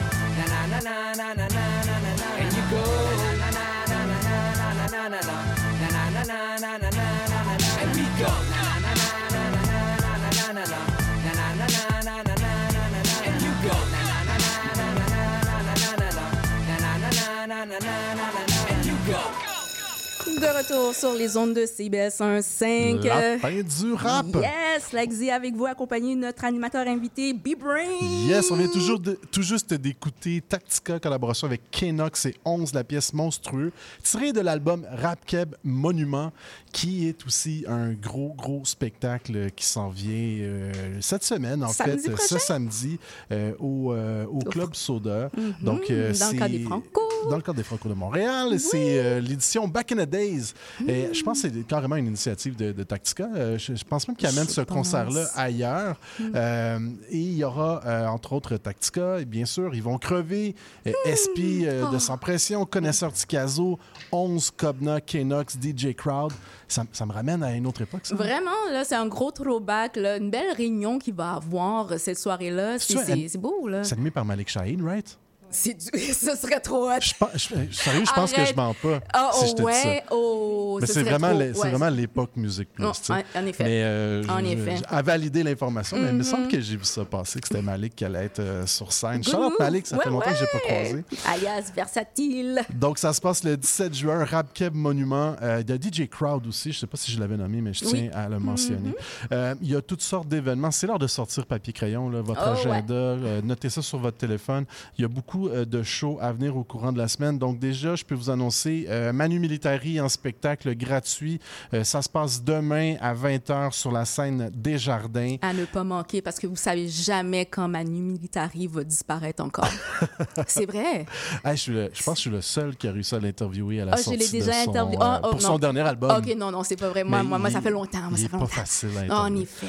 De 20.39 20.47
retour 20.57 20.95
sur 20.95 21.15
les 21.15 21.37
ondes 21.37 21.55
de 21.55 21.67
CBS 21.67 22.21
1.5. 22.21 23.03
La 23.05 23.39
fin 23.39 23.51
du 23.63 23.93
rap. 23.95 24.27
Yes, 24.37 24.93
Lexi 24.93 25.31
avec 25.31 25.55
vous, 25.57 25.67
accompagné 25.67 26.15
de 26.15 26.21
notre 26.21 26.45
animateur 26.45 26.87
invité, 26.87 27.33
B-Brain. 27.33 28.27
Yes, 28.29 28.49
on 28.53 28.57
vient 28.57 28.69
toujours 28.69 29.01
de- 29.01 29.19
tout 29.33 29.43
juste 29.43 29.75
d'écouter 29.75 30.41
Tactica, 30.49 31.01
collaboration 31.01 31.47
avec 31.49 31.63
Kenox 31.73 32.27
et 32.27 32.37
11, 32.45 32.73
la 32.73 32.85
pièce 32.85 33.13
Monstrueux, 33.13 33.73
tirée 34.05 34.33
de 34.33 34.41
l'album 34.41 34.87
Rap 34.91 35.19
Keb 35.27 35.55
Monument, 35.65 36.33
qui 36.73 37.09
est 37.09 37.27
aussi 37.27 37.65
un 37.67 37.93
gros, 37.93 38.35
gros 38.37 38.63
spectacle 38.65 39.51
qui 39.57 39.65
s'en 39.65 39.89
vient 39.89 40.09
euh, 40.13 40.73
cette 41.01 41.25
semaine, 41.25 41.65
en 41.65 41.69
Samedi 41.69 42.05
fait, 42.05 42.11
prochain? 42.13 42.27
ce 42.27 42.39
samedi, 42.39 42.99
euh, 43.33 43.53
au, 43.59 43.93
euh, 43.93 44.25
au 44.27 44.39
Club 44.41 44.75
Soda. 44.75 45.31
Donc, 45.63 45.91
euh, 45.91 46.13
dans 46.13 46.31
le 46.31 46.39
cadre 46.39 46.53
des 46.53 46.63
Franco. 46.65 47.01
Dans 47.29 47.37
le 47.37 47.43
cadre 47.43 47.57
des 47.57 47.65
Franco 47.65 47.89
de 47.89 47.95
Montréal. 47.95 48.61
C'est 48.61 48.99
euh, 49.01 49.21
l'édition 49.21 49.67
Back 49.67 49.91
in 49.93 49.97
the 49.97 50.09
Days. 50.31 50.53
Et 50.87 51.13
je 51.13 51.23
pense 51.23 51.43
que 51.43 51.49
c'est 51.49 51.67
carrément 51.67 51.97
une 51.97 52.07
initiative 52.07 52.57
de, 52.57 52.73
de 52.73 52.83
Tactica. 52.83 53.29
Euh, 53.35 53.59
je, 53.59 53.75
je 53.75 53.85
pense 53.85 54.07
même 54.09 54.17
qu'ils 54.17 54.29
amènent 54.29 54.49
ce 54.49 54.61
concert-là 54.61 55.27
ailleurs. 55.37 55.99
Euh, 56.35 56.79
et 57.11 57.19
il 57.19 57.37
y 57.37 57.45
aura, 57.45 57.81
euh, 57.87 58.07
entre 58.07 58.33
autres, 58.33 58.57
Tactica. 58.57 59.21
Et 59.21 59.25
bien 59.25 59.45
sûr, 59.45 59.75
ils 59.75 59.83
vont 59.83 59.99
crever. 59.99 60.55
Euh, 60.87 60.93
SP 61.07 61.65
euh, 61.65 61.85
Oh. 61.89 61.93
de 61.93 61.99
Sans 61.99 62.19
Pression, 62.19 62.65
Connaisseur 62.67 63.13
Ticazo, 63.13 63.79
11, 64.13 64.51
Cobna, 64.57 65.01
Kenox, 65.01 65.57
DJ 65.61 65.95
Crowd. 65.95 66.33
Ça, 66.67 66.85
ça 66.93 67.07
me 67.07 67.13
ramène 67.13 67.43
à 67.43 67.53
une 67.55 67.67
autre 67.67 67.83
époque, 67.83 68.01
ça. 68.05 68.15
Vraiment, 68.15 68.51
là, 68.73 68.85
c'est 68.85 68.95
un 68.97 69.07
gros 69.07 69.31
throwback, 69.31 69.97
là, 69.97 70.17
une 70.17 70.31
belle 70.31 70.53
réunion 70.57 70.99
qu'il 70.99 71.15
va 71.15 71.35
avoir 71.35 71.99
cette 71.99 72.19
soirée-là. 72.19 72.79
C'est 72.79 73.39
beau, 73.39 73.69
là. 73.69 73.85
C'est 73.85 73.95
animé 73.95 74.11
par 74.11 74.25
Malik 74.25 74.49
Shaheen, 74.49 74.83
right? 74.85 75.19
C'est 75.51 75.75
du- 75.75 75.99
Ce 76.13 76.37
serait 76.37 76.61
trop 76.61 76.89
hot. 76.91 77.01
Je 77.01 77.13
pense- 77.19 77.31
je- 77.35 77.73
sérieux, 77.75 78.05
je 78.07 78.13
pense 78.13 78.33
que 78.33 78.45
je 78.45 78.55
mens 78.55 78.75
pas. 78.75 79.01
Si 79.33 79.45
oh, 79.45 79.45
je 79.47 79.51
te 79.53 79.57
dis 79.57 79.63
ouais, 79.63 79.73
ça. 79.73 79.89
oh, 80.11 80.79
Mais 80.81 80.87
ce 80.87 80.93
c'est 80.93 81.03
vraiment, 81.03 81.31
trop- 81.31 81.39
les- 81.39 81.55
c'est 81.55 81.61
ouais. 81.61 81.71
vraiment 81.71 81.89
l'époque 81.89 82.31
Musique 82.37 82.69
Plus. 82.73 82.85
En- 82.85 82.91
en 82.91 83.47
effet. 83.47 83.65
Mais 83.65 83.83
euh, 83.85 84.23
En 84.29 84.41
je- 84.41 84.45
effet. 84.47 84.77
je- 84.79 84.83
à 84.95 85.03
valider 85.03 85.43
l'information, 85.43 85.97
mais 85.99 86.09
il 86.11 86.15
me 86.17 86.23
semble 86.23 86.49
que 86.49 86.61
j'ai 86.61 86.77
vu 86.77 86.85
ça 86.85 87.05
passer, 87.05 87.41
que 87.41 87.49
c'était 87.49 87.63
Malik 87.63 87.97
qui 87.97 88.05
allait 88.05 88.25
être 88.25 88.41
euh, 88.41 88.67
sur 88.67 88.93
scène. 88.93 89.23
Charlotte. 89.25 89.55
Malik, 89.59 89.87
ça 89.87 89.97
fait 89.99 90.05
Ouais, 90.07 90.11
longtemps 90.13 90.31
que 90.31 90.37
je 90.37 90.43
n'ai 90.43 90.49
pas 90.53 90.59
croisé. 90.61 91.05
Alias 91.27 91.73
versatile. 91.75 92.61
Donc, 92.75 92.99
ça 92.99 93.13
se 93.13 93.21
passe 93.21 93.43
le 93.45 93.57
17 93.57 93.95
juin, 93.95 94.25
Rap 94.25 94.53
Keb 94.53 94.75
Monument. 94.75 95.35
Euh, 95.43 95.63
Il 95.67 95.71
y 95.71 95.73
a 95.73 95.77
DJ 95.77 96.09
Crowd 96.09 96.47
aussi, 96.47 96.73
je 96.73 96.77
ne 96.77 96.81
sais 96.81 96.87
pas 96.87 96.97
si 96.97 97.11
je 97.13 97.19
l'avais 97.21 97.37
nommé, 97.37 97.61
mais 97.61 97.73
je 97.73 97.81
tiens 97.85 97.91
Oui. 97.93 98.11
à 98.15 98.29
le 98.29 98.39
mentionner. 98.39 98.89
Mhm. 98.91 98.95
Euh, 99.33 99.55
Il 99.63 99.71
y 99.71 99.77
a 99.77 99.81
toutes 99.83 100.03
sortes 100.03 100.29
d'événements. 100.29 100.71
C'est 100.71 100.87
l'heure 100.87 100.99
de 100.99 101.07
sortir 101.07 101.47
papier-crayon, 101.47 102.11
votre 102.23 102.41
Oh, 102.47 102.51
agenda. 102.51 103.17
notez 103.43 103.71
ça 103.71 103.83
sur 103.83 103.99
votre 103.99 104.17
téléphone. 104.19 104.65
Il 104.99 105.03
y 105.03 105.05
a 105.05 105.09
beaucoup 105.09 105.38
beaucoup 105.39 105.49
euh, 105.55 105.65
de 105.65 105.83
shows 105.83 106.19
à 106.21 106.33
venir 106.33 106.57
au 106.57 106.65
courant 106.65 106.93
de 106.93 106.99
la 106.99 107.09
semaine. 107.09 107.39
Donc 107.39 107.59
déjà, 107.59 107.95
je 107.95 108.05
peux 108.05 108.15
vous 108.15 108.31
annoncer 108.31 108.87
euh, 108.89 109.13
Manu 109.13 109.39
Militari 109.39 110.01
en 110.01 110.09
spectacle 110.09 110.75
gratuit. 110.77 111.41
Euh, 111.75 111.85
ça 111.85 112.03
se 112.03 112.09
passe 112.09 112.43
demain 112.43 112.97
à 113.01 113.15
20h 113.15 113.73
sur 113.73 113.93
la 113.93 114.05
scène 114.05 114.51
Desjardins. 114.55 115.37
À 115.43 115.53
ne 115.53 115.65
pas 115.65 115.85
manquer 115.85 116.23
parce 116.23 116.39
que 116.39 116.47
vous 116.47 116.57
savez 116.57 116.89
jamais 116.89 117.47
quand 117.47 117.69
Manu 117.69 118.01
Militari 118.01 118.67
va 118.67 118.85
disparaître 118.85 119.43
encore. 119.43 119.69
c'est 120.47 120.67
vrai? 120.67 121.07
Hey, 121.45 121.57
je, 121.57 121.63
suis 121.63 121.73
le- 121.73 121.91
je 121.93 122.03
pense 122.03 122.15
que 122.15 122.19
je 122.19 122.21
suis 122.23 122.31
le 122.31 122.41
seul 122.41 122.77
qui 122.77 122.89
a 122.89 122.93
réussi 122.93 123.15
à 123.15 123.21
l'interviewer 123.21 123.81
à 123.81 123.85
la 123.85 123.93
Ah, 123.93 123.97
je 123.97 124.03
sortie 124.03 124.19
l'ai 124.19 124.29
déjà 124.29 124.67
de 124.67 124.73
son, 124.73 124.91
Ah, 125.01 125.21
oh, 125.23 125.31
pour 125.31 125.41
non. 125.41 125.47
son 125.47 125.59
dernier 125.59 125.81
album. 125.81 126.11
Ok, 126.11 126.35
non, 126.37 126.51
non, 126.51 126.63
c'est 126.65 126.77
pas 126.77 126.89
vrai. 126.89 127.05
Moi, 127.05 127.51
ça 127.51 127.61
fait 127.61 127.71
longtemps. 127.71 127.99
Moi, 128.09 128.17
ça 128.17 128.25
fait 128.25 128.29
pas 128.29 128.37
longtemps. 128.39 128.47
facile 128.49 128.91
à 129.09 129.23
En 129.25 129.35
effet. 129.37 129.67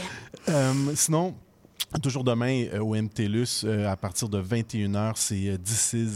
Euh, 0.50 0.74
sinon, 0.96 1.36
toujours 1.98 2.24
demain 2.24 2.66
euh, 2.74 2.80
au 2.80 2.96
MTLUS, 2.96 3.64
euh, 3.64 3.90
à 3.90 3.96
partir 3.96 4.30
de 4.30 4.40
21h, 4.40 5.14
c'est 5.16 5.48
euh, 5.48 5.58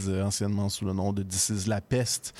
euh, 0.10 0.24
anciennement 0.24 0.70
sous 0.70 0.86
le 0.86 0.94
nom 0.94 1.12
de 1.14 1.24
This 1.24 1.50
Is 1.50 1.68
La 1.68 1.82
Peste, 1.82 2.36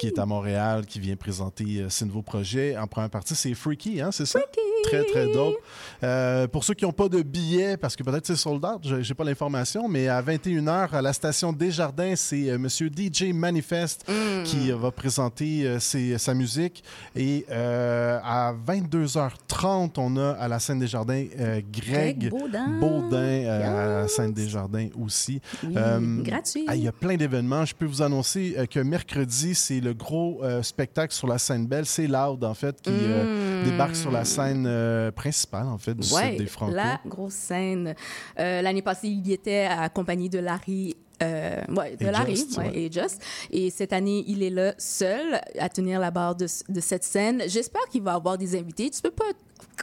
qui 0.00 0.06
est 0.06 0.18
à 0.18 0.24
Montréal, 0.24 0.86
qui 0.86 0.98
vient 0.98 1.16
présenter 1.16 1.84
ses 1.90 2.06
nouveaux 2.06 2.22
projets. 2.22 2.76
En 2.78 2.86
première 2.86 3.10
partie, 3.10 3.34
c'est 3.34 3.52
Freaky, 3.54 4.00
hein, 4.00 4.10
c'est 4.10 4.26
ça? 4.26 4.40
Très, 4.84 5.04
très 5.04 5.26
dope. 5.32 5.56
Euh, 6.04 6.46
pour 6.46 6.62
ceux 6.64 6.74
qui 6.74 6.84
n'ont 6.84 6.92
pas 6.92 7.08
de 7.08 7.22
billets, 7.22 7.76
parce 7.76 7.96
que 7.96 8.02
peut-être 8.04 8.26
c'est 8.26 8.36
sold 8.36 8.64
out, 8.64 8.80
je 8.84 8.96
n'ai 8.96 9.14
pas 9.14 9.24
l'information, 9.24 9.88
mais 9.88 10.06
à 10.08 10.22
21h, 10.22 10.90
à 10.92 11.02
la 11.02 11.12
station 11.12 11.52
Desjardins, 11.52 12.14
c'est 12.16 12.50
euh, 12.50 12.58
Monsieur 12.58 12.88
DJ 12.88 13.32
Manifest 13.34 14.04
qui 14.44 14.70
euh, 14.70 14.76
va 14.76 14.90
présenter 14.92 15.66
euh, 15.66 15.80
ses- 15.80 16.16
sa 16.18 16.34
musique. 16.34 16.84
Et 17.16 17.44
euh, 17.50 18.20
à 18.22 18.54
22h30, 18.66 19.92
on 19.98 20.16
a 20.16 20.30
à 20.32 20.48
la 20.48 20.58
scène 20.58 20.78
Desjardins 20.78 21.24
Greg, 21.34 21.66
Greg 21.72 22.30
Baudin. 22.30 22.68
Baudin, 22.80 23.46
à 23.48 23.58
la 24.02 24.08
scène 24.08 24.32
Desjardins 24.32 24.88
aussi. 25.00 25.40
Oui, 25.64 25.74
gratuit. 26.22 26.64
Il 26.74 26.82
y 26.84 26.88
a 26.88 26.92
plein 26.92 27.16
d'événements. 27.16 27.64
Je 27.64 27.74
peux 27.74 27.86
vous 27.86 28.02
annoncer 28.02 28.56
que 28.70 28.80
mercredi, 28.80 29.54
c'est 29.54 29.80
le 29.80 29.94
gros 29.94 30.42
spectacle 30.62 31.12
sur 31.14 31.26
la 31.26 31.38
scène 31.38 31.66
Belle. 31.66 31.86
C'est 31.86 32.06
Loud, 32.06 32.44
en 32.44 32.54
fait, 32.54 32.80
qui 32.80 32.90
Mm. 32.90 33.64
débarque 33.64 33.96
sur 33.96 34.10
la 34.10 34.24
scène 34.24 34.67
euh, 34.68 35.10
principale, 35.10 35.66
en 35.66 35.78
fait, 35.78 35.94
du 35.94 36.12
Ouais, 36.14 36.30
site 36.30 36.38
des 36.38 36.46
Franco. 36.46 36.72
la 36.74 37.00
grosse 37.06 37.34
scène. 37.34 37.94
Euh, 38.38 38.62
L'année 38.62 38.82
passée, 38.82 39.08
il 39.08 39.26
y 39.26 39.32
était 39.32 39.66
accompagné 39.66 40.28
de 40.28 40.38
Larry. 40.38 40.96
euh, 41.22 41.60
ouais, 41.70 41.96
de 41.96 42.06
Et 42.06 42.10
Larry 42.12 42.36
Just, 42.36 42.56
ouais, 42.58 42.66
ouais. 42.68 42.78
et 42.78 42.92
Just. 42.92 43.20
Et 43.50 43.70
cette 43.70 43.92
année, 43.92 44.22
il 44.28 44.42
est 44.42 44.50
là 44.50 44.74
seul 44.78 45.40
à 45.58 45.68
tenir 45.68 45.98
la 45.98 46.10
barre 46.12 46.36
de, 46.36 46.46
de 46.68 46.80
cette 46.80 47.02
scène. 47.04 47.42
J'espère 47.48 47.82
qu'il 47.90 48.02
va 48.02 48.14
avoir 48.14 48.38
des 48.38 48.56
invités. 48.56 48.88
Tu 48.90 49.00
peux 49.02 49.10
pas 49.10 49.24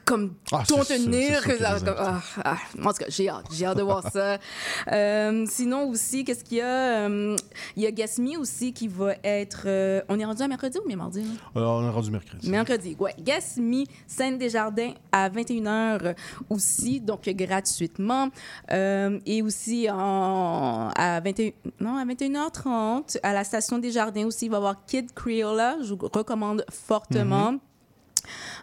comme 0.05 0.35
Ah, 0.51 0.63
contenir. 0.69 1.41
sûr 1.41 1.57
que 1.57 1.63
ah, 1.63 2.21
ah, 2.43 2.57
en 2.79 2.91
tout 2.91 2.97
cas, 2.99 3.05
j'ai 3.09 3.27
hâte. 3.27 3.47
J'ai 3.51 3.65
hâte 3.65 3.77
de 3.77 3.83
voir 3.83 4.03
ça. 4.11 4.37
Euh, 4.91 5.45
sinon 5.47 5.89
aussi, 5.89 6.23
qu'est-ce 6.23 6.43
qu'il 6.43 6.57
y 6.57 6.61
a? 6.61 7.07
Euh, 7.07 7.35
il 7.75 7.83
y 7.83 7.87
a 7.87 7.91
Gasmi 7.91 8.37
aussi 8.37 8.71
qui 8.71 8.87
va 8.87 9.13
être... 9.23 9.63
euh, 9.65 10.01
on 10.09 10.19
est 10.19 10.25
rendu 10.25 10.41
à 10.43 10.47
mercredi 10.47 10.77
ou 10.83 10.87
bien 10.87 10.97
mardi? 10.97 11.25
Euh, 11.55 11.61
on 11.61 11.85
est 11.87 11.89
rendu 11.89 12.11
mercredi. 12.11 12.49
Mercredi, 12.49 12.95
ouais. 12.99 13.15
Me, 13.57 13.83
Scène 14.07 14.37
des 14.37 14.49
Jardins 14.49 14.91
à 15.11 15.29
21h 15.29 16.15
aussi, 16.49 17.01
donc 17.01 17.27
gratuitement. 17.27 18.29
Euh, 18.71 19.19
et 19.25 19.41
aussi 19.41 19.89
en, 19.89 20.89
à, 20.95 21.19
21, 21.21 21.51
non, 21.79 21.97
à 21.97 22.05
21h30, 22.05 23.17
à 23.23 23.33
la 23.33 23.43
station 23.43 23.79
des 23.79 23.91
Jardins 23.91 24.25
aussi, 24.25 24.45
il 24.45 24.49
va 24.51 24.57
y 24.57 24.59
avoir 24.59 24.85
Kid 24.85 25.13
Creola. 25.13 25.77
Je 25.81 25.93
vous 25.93 26.09
recommande 26.13 26.65
fortement. 26.71 27.55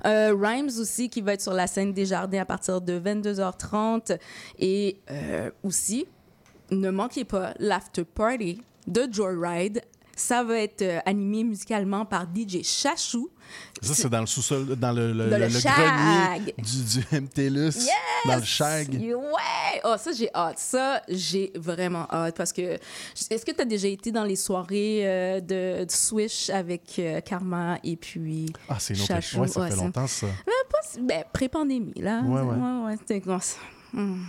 Euh, 0.05 0.35
Rhymes 0.39 0.71
aussi 0.81 1.09
qui 1.09 1.21
va 1.21 1.35
être 1.35 1.41
sur 1.43 1.53
la 1.53 1.67
scène 1.67 1.93
des 1.93 2.07
jardins 2.07 2.41
à 2.41 2.45
partir 2.45 2.81
de 2.81 2.99
22h30 2.99 4.19
et 4.59 4.99
euh, 5.11 5.51
aussi 5.63 6.07
ne 6.71 6.91
manquez 6.91 7.25
pas 7.25 7.55
l'after 7.59 8.05
party 8.05 8.63
de 8.87 9.07
Joyride 9.11 9.83
ça 10.17 10.45
va 10.45 10.59
être 10.59 10.83
euh, 10.83 10.99
animé 11.07 11.45
musicalement 11.45 12.05
par 12.05 12.25
DJ 12.25 12.63
Chachou 12.63 13.31
Ça, 13.81 13.95
c'est 13.95 14.09
dans 14.09 14.21
le 14.21 14.27
sous-sol, 14.27 14.77
dans 14.77 14.93
le, 14.93 15.13
le, 15.13 15.31
Dans 15.31 15.39
le 15.39 15.45
le 15.47 15.51
shag. 15.51 15.73
grenier 15.73 16.55
du, 16.59 16.85
du 16.85 17.21
MTLUS, 17.21 17.77
Yes! 17.85 17.89
dans 18.27 18.37
le 18.37 18.43
shag. 18.43 18.93
Ouais! 18.95 19.81
Oh, 19.85 19.95
ça, 19.99 20.13
j'ai 20.13 20.29
hâte. 20.35 20.59
Ça, 20.59 21.03
j'ai 21.09 21.51
vraiment 21.57 22.07
hâte 22.11 22.37
parce 22.37 22.53
que. 22.53 22.79
Est-ce 23.31 23.45
que 23.45 23.53
tu 23.53 23.61
as 23.61 23.65
déjà 23.65 23.89
été 23.89 24.13
dans 24.13 24.25
les 24.25 24.37
soirées 24.37 25.01
euh, 25.05 25.41
de, 25.41 25.85
de 25.85 25.91
Swish 25.91 26.51
avec 26.51 26.83
euh, 26.99 27.21
Karma 27.21 27.79
et 27.83 27.97
puis. 27.97 28.53
Ah, 28.69 28.77
c'est 28.79 28.95
une 28.95 29.01
autre 29.01 29.09
Chachou? 29.09 29.41
Ouais, 29.41 29.49
ça 29.49 29.61
Ouais, 29.61 29.71
fait 29.71 29.77
longtemps, 29.77 30.07
ça. 30.07 30.27
Pas 30.71 30.79
si- 30.89 31.01
ben, 31.01 31.25
pré-pandémie, 31.33 31.95
là. 32.01 32.21
Ouais, 32.23 32.41
ouais. 32.41 32.55
Ouais, 32.57 32.85
ouais. 32.87 32.97
C'était 32.99 33.21
comme 33.21 33.41
ça? 33.41 33.57
Hmm. 33.93 34.23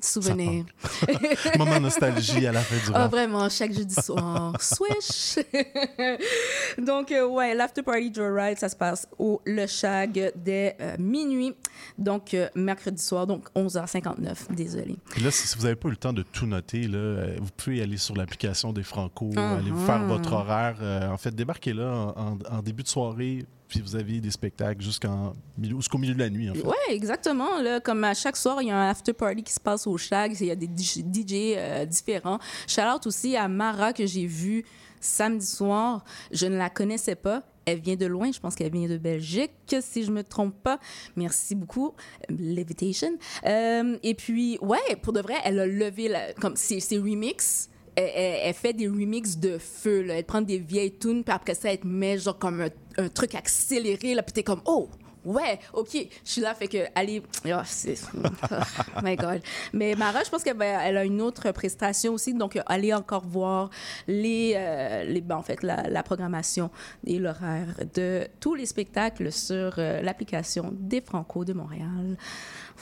Souvenir. 0.00 0.64
Moment 1.58 1.80
nostalgie 1.80 2.46
à 2.46 2.52
la 2.52 2.60
fin 2.60 2.76
du 2.76 2.92
Ah, 2.94 3.02
rap. 3.02 3.10
vraiment, 3.10 3.48
chaque 3.48 3.72
jeudi 3.72 3.94
soir. 3.94 4.52
Swish! 4.60 5.38
Donc, 6.78 7.12
euh, 7.12 7.26
ouais, 7.26 7.54
l'after 7.54 7.82
party 7.82 8.12
Joyride, 8.12 8.58
ça 8.58 8.68
se 8.68 8.76
passe 8.76 9.06
au 9.18 9.40
Le 9.44 9.66
Chag 9.66 10.32
dès 10.36 10.76
euh, 10.80 10.96
minuit. 10.98 11.54
Donc, 11.98 12.34
euh, 12.34 12.48
mercredi 12.54 13.02
soir, 13.02 13.26
donc 13.26 13.46
11h59. 13.54 14.52
Désolé. 14.54 14.96
Puis 15.10 15.22
là, 15.22 15.30
si 15.30 15.46
si 15.46 15.56
vous 15.56 15.62
n'avez 15.64 15.76
pas 15.76 15.88
eu 15.88 15.92
le 15.92 15.96
temps 15.96 16.12
de 16.12 16.22
tout 16.22 16.46
noter, 16.46 16.82
là, 16.88 17.26
vous 17.40 17.50
pouvez 17.56 17.80
aller 17.82 17.96
sur 17.96 18.16
l'application 18.16 18.72
des 18.72 18.82
Franco, 18.82 19.30
aller 19.36 19.70
vous 19.70 19.84
faire 19.86 20.02
votre 20.04 20.32
horaire. 20.32 20.76
En 21.10 21.16
fait, 21.18 21.34
débarquez 21.34 21.72
là 21.72 21.90
en, 22.16 22.32
en- 22.32 22.38
en 22.58 22.62
début 22.62 22.82
de 22.82 22.88
soirée, 22.88 23.44
puis 23.74 23.82
vous 23.82 23.96
avez 23.96 24.20
des 24.20 24.30
spectacles 24.30 24.80
jusqu'en 24.80 25.32
jusqu'au 25.60 25.98
milieu 25.98 26.14
de 26.14 26.20
la 26.20 26.30
nuit, 26.30 26.48
en 26.48 26.54
fait. 26.54 26.64
Ouais, 26.64 26.76
exactement. 26.90 27.60
Là, 27.60 27.80
comme 27.80 28.04
à 28.04 28.14
chaque 28.14 28.36
soir, 28.36 28.62
il 28.62 28.68
y 28.68 28.70
a 28.70 28.78
un 28.78 28.88
after 28.88 29.12
party 29.12 29.42
qui 29.42 29.52
se 29.52 29.58
passe 29.58 29.88
au 29.88 29.98
Shag. 29.98 30.36
Il 30.40 30.46
y 30.46 30.50
a 30.52 30.54
des 30.54 30.66
DJ 30.66 31.56
euh, 31.56 31.84
différents. 31.84 32.38
Shout 32.68 32.82
out 32.82 33.04
aussi 33.08 33.36
à 33.36 33.48
Mara 33.48 33.92
que 33.92 34.06
j'ai 34.06 34.26
vue 34.26 34.64
samedi 35.00 35.44
soir. 35.44 36.04
Je 36.30 36.46
ne 36.46 36.56
la 36.56 36.70
connaissais 36.70 37.16
pas. 37.16 37.42
Elle 37.64 37.80
vient 37.80 37.96
de 37.96 38.06
loin. 38.06 38.30
Je 38.30 38.38
pense 38.38 38.54
qu'elle 38.54 38.70
vient 38.70 38.88
de 38.88 38.96
Belgique, 38.96 39.50
si 39.80 40.04
je 40.04 40.12
me 40.12 40.22
trompe 40.22 40.54
pas. 40.62 40.78
Merci 41.16 41.56
beaucoup. 41.56 41.94
Levitation. 42.28 43.18
Euh, 43.44 43.98
et 44.04 44.14
puis, 44.14 44.56
ouais, 44.62 44.96
pour 45.02 45.12
de 45.12 45.20
vrai, 45.20 45.34
elle 45.44 45.58
a 45.58 45.66
levé 45.66 46.06
la, 46.06 46.32
comme 46.34 46.54
ses, 46.54 46.78
ses 46.78 46.98
remixes. 46.98 47.70
Elle, 47.96 48.54
fait 48.54 48.72
des 48.72 48.88
remixes 48.88 49.36
de 49.36 49.58
feu. 49.58 50.06
Elle 50.08 50.24
prend 50.24 50.42
des 50.42 50.58
vieilles 50.58 50.98
tunes, 50.98 51.22
puis 51.22 51.34
après 51.34 51.54
ça, 51.54 51.72
elle 51.72 51.78
te 51.78 51.86
met 51.86 52.18
genre 52.18 52.38
comme 52.38 52.60
un, 52.60 52.70
un 53.02 53.08
truc 53.08 53.34
accéléré. 53.34 54.14
Là, 54.14 54.22
puis 54.22 54.32
t'es 54.32 54.42
comme, 54.42 54.62
oh, 54.66 54.88
ouais, 55.24 55.58
ok, 55.72 55.90
je 55.92 56.30
suis 56.30 56.40
là, 56.40 56.54
fait 56.54 56.68
que, 56.68 56.78
allez, 56.94 57.22
oh, 57.46 57.50
c'est, 57.64 57.96
oh 58.14 59.00
my 59.02 59.16
God. 59.16 59.40
Mais 59.72 59.94
Mara, 59.94 60.22
je 60.24 60.30
pense 60.30 60.42
qu'elle 60.42 60.60
elle 60.60 60.96
a 60.96 61.04
une 61.04 61.20
autre 61.20 61.50
prestation 61.52 62.12
aussi, 62.14 62.34
donc 62.34 62.56
euh, 62.56 62.62
allez 62.66 62.92
encore 62.92 63.26
voir 63.26 63.70
les, 64.06 64.54
euh, 64.56 65.04
les 65.04 65.20
ben, 65.20 65.36
en 65.36 65.42
fait, 65.42 65.62
la, 65.62 66.02
programmation 66.02 66.70
et 67.06 67.18
l'horaire 67.18 67.68
de 67.94 68.28
tous 68.40 68.54
les 68.54 68.66
spectacles 68.66 69.32
sur 69.32 69.74
euh, 69.78 70.02
l'application 70.02 70.70
des 70.72 71.00
Franco 71.00 71.44
de 71.44 71.54
Montréal. 71.54 72.16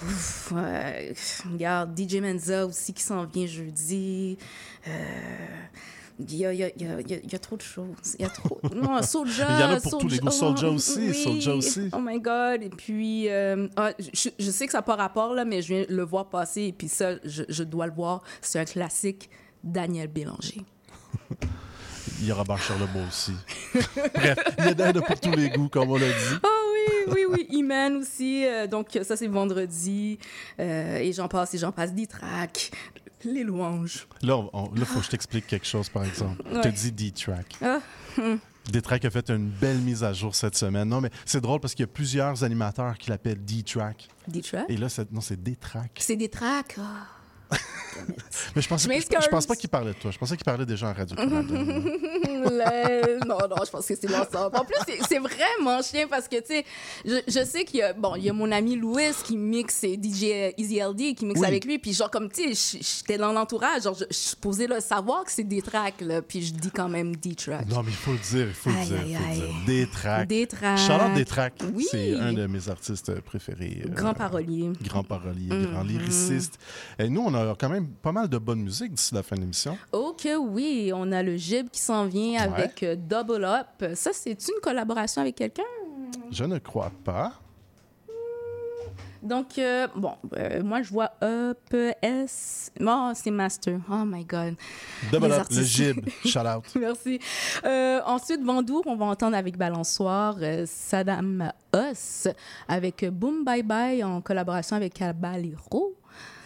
Ouf, 0.03 0.53
ouais, 0.53 1.15
regarde, 1.53 1.99
DJ 1.99 2.17
Menza 2.17 2.67
aussi 2.67 2.93
qui 2.93 3.03
s'en 3.03 3.25
vient 3.25 3.47
jeudi. 3.47 4.39
Euh, 4.89 4.91
Il 6.29 6.37
y, 6.37 6.47
a, 6.47 6.53
il 6.53 6.59
y 6.61 6.65
a- 6.65 6.71
il 6.77 7.33
y 7.33 7.35
a- 7.35 7.39
trop 7.39 7.57
de 7.57 7.63
choses. 7.63 7.87
Il 8.19 8.23
y 8.23 8.25
a 8.25 8.29
trop. 8.31 8.61
Non, 8.75 9.01
Soulja. 9.03 9.47
Il 9.51 9.61
y 9.61 9.65
en 9.65 9.71
a 9.77 9.81
pour 9.81 9.99
tous 9.99 10.09
les 10.09 10.19
goûts. 10.19 10.29
Soulja- 10.29 10.57
Soulja 10.57 10.69
aussi, 10.71 10.99
Oui. 11.09 11.15
Soulja 11.15 11.55
aussi. 11.55 11.89
Oh 11.93 11.99
my 12.01 12.21
God. 12.21 12.63
Et 12.63 12.71
puis, 12.71 13.29
euh, 13.29 13.69
ah, 13.77 13.91
je, 13.99 14.29
je 14.39 14.51
sais 14.51 14.67
que 14.67 14.73
ça 14.73 14.79
n'a 14.79 14.83
pas 14.83 14.97
rapport, 14.97 15.35
là, 15.35 15.45
mais 15.45 15.63
je 15.63 15.75
viens 15.75 15.85
le 15.89 16.03
voir 16.05 16.29
passer. 16.29 16.63
Et 16.63 16.73
puis 16.73 16.89
ça, 16.89 17.13
je, 17.25 17.43
je 17.49 17.63
dois 17.65 17.87
le 17.87 17.93
voir. 17.93 18.23
C'est 18.41 18.59
un 18.59 18.65
classique. 18.65 19.29
Daniel 19.65 20.09
Bélanger. 20.09 20.63
Il 22.21 22.27
y 22.29 22.33
aura 22.33 22.45
Bar 22.45 22.59
Charlebois 22.59 23.03
aussi. 23.09 23.33
Bref, 24.15 24.39
il 24.59 24.65
y 24.79 24.83
en 24.83 24.89
a 24.91 24.93
pour 25.03 25.19
tous 25.21 25.33
les 25.33 25.51
goûts, 25.51 25.69
comme 25.69 25.91
on 25.91 25.97
l'a 25.97 26.07
dit. 26.09 26.37
Ah 26.43 26.49
oui, 26.73 27.13
oui, 27.15 27.25
oui. 27.31 27.47
Iman 27.51 27.97
aussi. 27.97 28.45
euh, 28.47 28.67
donc, 28.69 28.89
ça, 29.03 29.17
c'est 29.17 29.27
vendredi. 29.27 30.19
Euh, 30.61 30.99
et 30.99 31.13
j'en 31.13 31.27
passe, 31.29 31.55
et 31.55 31.59
j'en 31.59 31.73
passe. 31.73 31.93
D-Track. 31.93 32.71
Les 33.25 33.45
louanges. 33.45 34.07
Là, 34.23 34.41
il 34.77 34.85
faut 34.85 34.99
que 35.01 35.05
je 35.05 35.11
t'explique 35.11 35.47
quelque 35.47 35.67
chose, 35.67 35.89
par 35.89 36.05
exemple. 36.05 36.43
Je 36.53 36.61
te 36.61 36.69
dis 36.69 36.93
D-Track. 36.93 37.57
Ah, 37.63 37.79
hum. 38.19 38.39
D-Track 38.71 39.05
a 39.05 39.11
fait 39.11 39.29
une 39.31 39.49
belle 39.49 39.79
mise 39.79 40.05
à 40.05 40.13
jour 40.13 40.35
cette 40.35 40.57
semaine. 40.57 40.89
Non, 40.89 41.01
mais 41.01 41.11
c'est 41.25 41.41
drôle 41.41 41.59
parce 41.61 41.75
qu'il 41.75 41.83
y 41.83 41.89
a 41.89 41.93
plusieurs 41.93 42.45
animateurs 42.45 42.97
qui 42.97 43.11
l'appellent 43.11 43.45
D-Track. 43.45 44.09
D-Track? 44.29 44.67
Et 44.69 44.77
là, 44.77 44.89
c'est- 44.89 45.11
non, 45.11 45.21
c'est 45.21 45.43
D-Track. 45.43 45.91
C'est 45.99 46.17
des 46.17 46.29
tracks. 46.29 46.77
Mais 48.57 48.63
je 48.63 48.69
pensais, 48.69 48.89
Je 49.01 49.29
pense 49.29 49.47
pas 49.47 49.55
qu'il 49.55 49.69
parlait 49.71 49.93
de 49.93 49.99
toi. 49.99 50.11
Je 50.11 50.19
pensais 50.19 50.37
qu'il 50.37 50.45
parlait 50.45 50.67
déjà 50.67 50.89
en 50.89 50.93
radio. 50.93 51.17
Le- 51.17 51.25
non, 53.27 53.39
non, 53.49 53.57
je 53.65 53.71
pense 53.71 53.87
que 53.87 53.95
c'est 53.95 54.09
l'ensemble. 54.11 54.57
En 54.57 54.65
plus, 54.65 54.77
c'est- 55.09 55.19
vraiment 55.19 55.81
chien 55.83 56.07
parce 56.09 56.27
que, 56.29 56.37
tu 56.41 56.47
sais, 56.49 56.65
je, 57.05 57.17
je 57.29 57.45
sais 57.45 57.65
qu'il 57.65 57.81
y 57.81 57.83
a, 57.83 57.93
bon, 57.93 58.17
il 58.17 58.25
y 58.25 58.31
a 58.31 58.33
mon 58.33 58.51
ami 58.51 58.77
Louis 58.77 59.13
qui 59.25 59.37
mixe, 59.37 59.83
DJ 59.83 60.53
Easy 60.59 60.81
LD 60.81 61.15
qui 61.15 61.27
mixe 61.27 61.41
Oui. 61.41 61.47
avec 61.47 61.65
lui. 61.65 61.79
Puis, 61.79 61.93
genre, 61.93 62.11
comme, 62.11 62.31
tu 62.31 62.55
sais, 62.55 62.79
j'étais 62.81 63.19
dans 63.19 63.33
l'entourage, 63.33 63.83
genre, 63.83 63.95
je, 63.97 64.05
je 64.11 64.67
le 64.67 64.81
savoir 64.81 65.25
que 65.25 65.31
c'est 65.33 65.45
des 65.45 65.63
tracks, 65.63 66.01
là. 66.01 66.23
Puis, 66.23 66.43
je 66.43 66.53
dis 66.53 66.71
quand 66.71 66.89
même 66.89 67.15
des 67.17 67.35
tracks. 67.35 67.69
Non, 67.69 67.83
mais 67.83 67.91
il 67.93 67.97
faut 67.97 68.13
le 68.13 68.19
dire, 68.19 68.47
il 68.49 68.55
faut 68.55 68.71
le 68.71 68.85
dire. 68.85 68.99
aïe, 69.01 69.17
aïe. 69.31 69.39
dire. 69.39 69.49
D-Track. 69.67 70.29
D-Track. 70.29 70.79
Charlotte 70.79 71.15
D-Track. 71.15 71.55
Oui. 71.75 71.87
C'est 71.91 72.15
un 72.15 72.33
de 72.33 72.47
mes 72.47 72.69
artistes 72.69 73.21
préférés. 73.21 73.83
euh, 73.87 73.95
Grand 73.95 74.15
parolier. 74.15 74.71
Grand 74.83 75.05
parolier, 75.05 75.51
Mhm. 75.53 75.67
grand 75.73 75.83
lyriciste. 75.85 76.59
Et 76.99 77.09
nous, 77.09 77.23
on 77.23 77.35
a 77.35 77.42
a 77.51 77.55
quand 77.59 77.69
même 77.69 77.89
pas 77.89 78.13
mal 78.13 78.29
de 78.29 78.39
bonne 78.39 78.63
musique 78.63 78.93
d'ici 78.93 79.15
la 79.15 79.23
fin 79.23 79.37
de 79.37 79.41
l'émission. 79.41 79.77
Ok, 79.93 80.29
oui, 80.39 80.93
on 80.95 81.11
a 81.13 81.23
le 81.23 81.37
Gib 81.37 81.69
qui 81.71 81.81
s'en 81.81 82.07
vient 82.07 82.41
avec 82.41 82.83
euh, 82.83 82.97
Double 82.97 83.45
Up. 83.45 83.95
Ça, 83.95 84.11
c'est 84.13 84.31
une 84.49 84.61
collaboration 84.63 85.23
avec 85.23 85.37
quelqu'un? 85.37 85.63
Je 86.31 86.45
ne 86.45 86.59
crois 86.59 86.93
pas. 87.05 87.33
Donc, 89.23 89.57
euh, 89.57 89.87
bon, 89.95 90.15
euh, 90.37 90.63
moi, 90.65 90.83
je 90.83 90.91
vois 90.91 91.13
Up, 91.23 91.75
S. 92.03 92.73
Oh, 92.81 93.13
c'est 93.15 93.31
Master. 93.31 93.79
Oh 93.89 94.05
my 94.05 94.25
God. 94.25 94.57
Double 95.13 95.31
up, 95.33 95.47
le 95.49 95.63
gib. 95.63 96.09
Shout 96.25 96.41
out. 96.41 96.65
Merci. 96.75 97.21
Euh, 97.65 98.01
ensuite, 98.05 98.43
Vendour, 98.43 98.83
on 98.87 98.97
va 98.97 99.05
entendre 99.07 99.37
avec 99.37 99.57
Balançoire 99.57 100.37
Saddam 100.67 101.53
Os 101.73 102.29
avec 102.67 103.09
Boom 103.11 103.45
Bye 103.45 103.63
Bye 103.63 104.03
en 104.03 104.21
collaboration 104.21 104.75
avec 104.75 104.95
Caballero. 104.95 105.95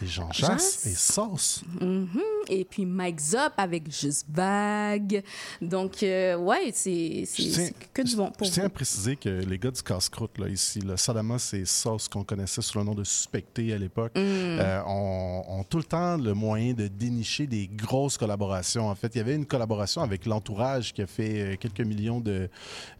Et 0.03 0.05
Jean 0.07 0.31
Jas. 0.31 0.47
Jass 0.47 0.85
et 0.85 0.93
Sauce. 0.93 1.63
Mhm. 1.81 2.07
Et 2.49 2.63
puis 2.65 2.85
Mike 2.85 3.19
Zop 3.19 3.51
avec 3.57 3.91
Juste 3.91 4.25
Vague. 4.29 5.23
Donc, 5.61 6.03
euh, 6.03 6.37
ouais, 6.37 6.71
c'est 6.73 7.23
c'est- 7.25 7.49
c'est 7.49 7.73
que 7.93 8.01
du 8.03 8.15
bon 8.15 8.31
pour 8.31 8.45
Je 8.47 8.51
tiens 8.53 8.65
à 8.65 8.69
préciser 8.69 9.15
que 9.15 9.27
les 9.29 9.57
gars 9.57 9.71
du 9.71 9.81
casse-croûte, 9.81 10.37
là, 10.37 10.47
ici, 10.47 10.79
le 10.79 10.95
Sadamos 10.97 11.37
et 11.53 11.65
Sauce 11.65 12.07
qu'on 12.07 12.23
connaissait 12.23 12.61
sous 12.61 12.77
le 12.77 12.83
nom 12.83 12.93
de 12.95 13.03
Suspecté 13.03 13.73
à 13.73 13.77
l'époque, 13.77 14.11
Mm. 14.15 14.19
euh, 14.21 14.81
ont, 14.85 15.63
tout 15.67 15.77
le 15.77 15.83
temps 15.83 16.15
le 16.17 16.33
moyen 16.33 16.73
de 16.73 16.87
dénicher 16.87 17.47
des 17.47 17.67
grosses 17.67 18.17
collaborations. 18.17 18.87
En 18.89 18.95
fait, 18.95 19.15
il 19.15 19.17
y 19.17 19.21
avait 19.21 19.35
une 19.35 19.45
collaboration 19.47 20.01
avec 20.01 20.25
l'entourage 20.25 20.93
qui 20.93 21.01
a 21.01 21.07
fait 21.07 21.41
euh, 21.41 21.55
quelques 21.59 21.81
millions 21.81 22.19
de, 22.21 22.49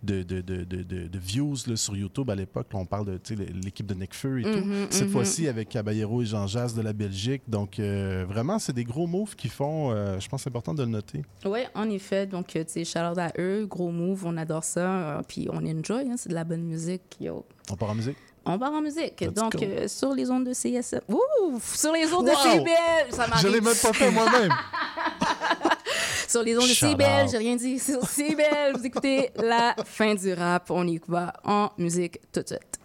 de, 0.03 0.23
de, 0.23 0.41
de, 0.41 0.63
de- 0.63 1.17
views 1.17 1.55
là, 1.67 1.75
sur 1.75 1.95
YouTube 1.95 2.29
à 2.29 2.35
l'époque. 2.35 2.67
On 2.73 2.85
parle 2.85 3.05
de 3.05 3.19
l'équipe 3.63 3.85
de 3.85 3.93
Necfeu 3.93 4.39
et 4.39 4.43
tout. 4.43 4.49
Mhm, 4.65 4.87
Cette 4.89 5.03
mhm. 5.07 5.09
fois-ci, 5.11 5.47
avec 5.47 5.69
Caballero 5.69 6.21
et 6.21 6.25
Jean 6.25 6.47
Jazz 6.47 6.73
de 6.73 6.81
la 6.87 6.93
Belgique. 6.93 7.43
Donc, 7.47 7.79
euh, 7.79 8.25
vraiment, 8.27 8.59
c'est 8.59 8.73
des 8.73 8.83
gros 8.83 9.07
moves 9.07 9.35
qu'ils 9.35 9.51
font. 9.51 9.91
euh, 9.91 10.19
je 10.19 10.27
pense 10.27 10.43
c'est 10.43 10.49
important 10.49 10.73
de 10.73 10.83
le 10.83 10.89
noter. 10.89 11.21
Oui, 11.45 11.59
en 11.75 11.89
effet. 11.89 12.25
Donc, 12.25 12.55
euh, 12.55 12.63
tu 12.63 12.71
sais, 12.71 12.85
shout 12.85 12.99
out 12.99 13.17
à 13.17 13.31
eux. 13.37 13.65
Gros 13.65 13.91
move, 13.91 14.25
on 14.25 14.37
adore 14.37 14.63
ça. 14.63 15.21
puis 15.27 15.47
on 15.51 15.57
enjoy, 15.65 16.09
hein, 16.09 16.15
c'est 16.17 16.29
de 16.29 16.33
la 16.33 16.43
bonne 16.43 16.63
musique. 16.63 17.03
Yo. 17.19 17.45
On 17.69 17.75
part 17.75 17.89
en 17.91 17.95
musique? 17.95 18.17
On 18.45 18.57
part 18.57 18.71
en 18.71 18.81
musique. 18.81 19.19
Let's 19.19 19.33
Donc, 19.33 19.55
euh, 19.61 19.87
sur 19.89 20.13
les 20.13 20.31
ondes 20.31 20.45
de 20.45 20.53
CSM. 20.53 21.01
Ouh! 21.09 21.59
Sur 21.61 21.91
les 21.91 22.11
ondes 22.13 22.25
de 22.25 22.31
Wow! 22.31 22.37
CBL! 22.59 23.11
Ça 23.11 23.27
m'arrive. 23.27 23.45
Je 23.45 23.47
l'ai 23.53 23.59
même 23.61 23.75
pas 23.75 23.93
fait 23.93 24.09
moi-même. 24.11 24.51
Sur 26.27 26.43
les 26.43 26.57
ondes 26.57 26.63
de 26.63 26.73
Shout 26.73 26.87
CBL, 26.89 27.29
j'ai 27.31 27.37
rien 27.37 27.55
dit. 27.55 27.79
Sur 27.79 28.05
CBL, 28.05 28.75
vous 28.75 28.85
écoutez 28.85 29.31
la 29.37 29.75
fin 29.85 30.13
du 30.13 30.33
rap. 30.33 30.69
On 30.71 30.85
y 30.85 30.99
va 31.07 31.31
en 31.45 31.69
musique 31.77 32.19
tout 32.33 32.41
de 32.41 32.47
suite. 32.47 32.76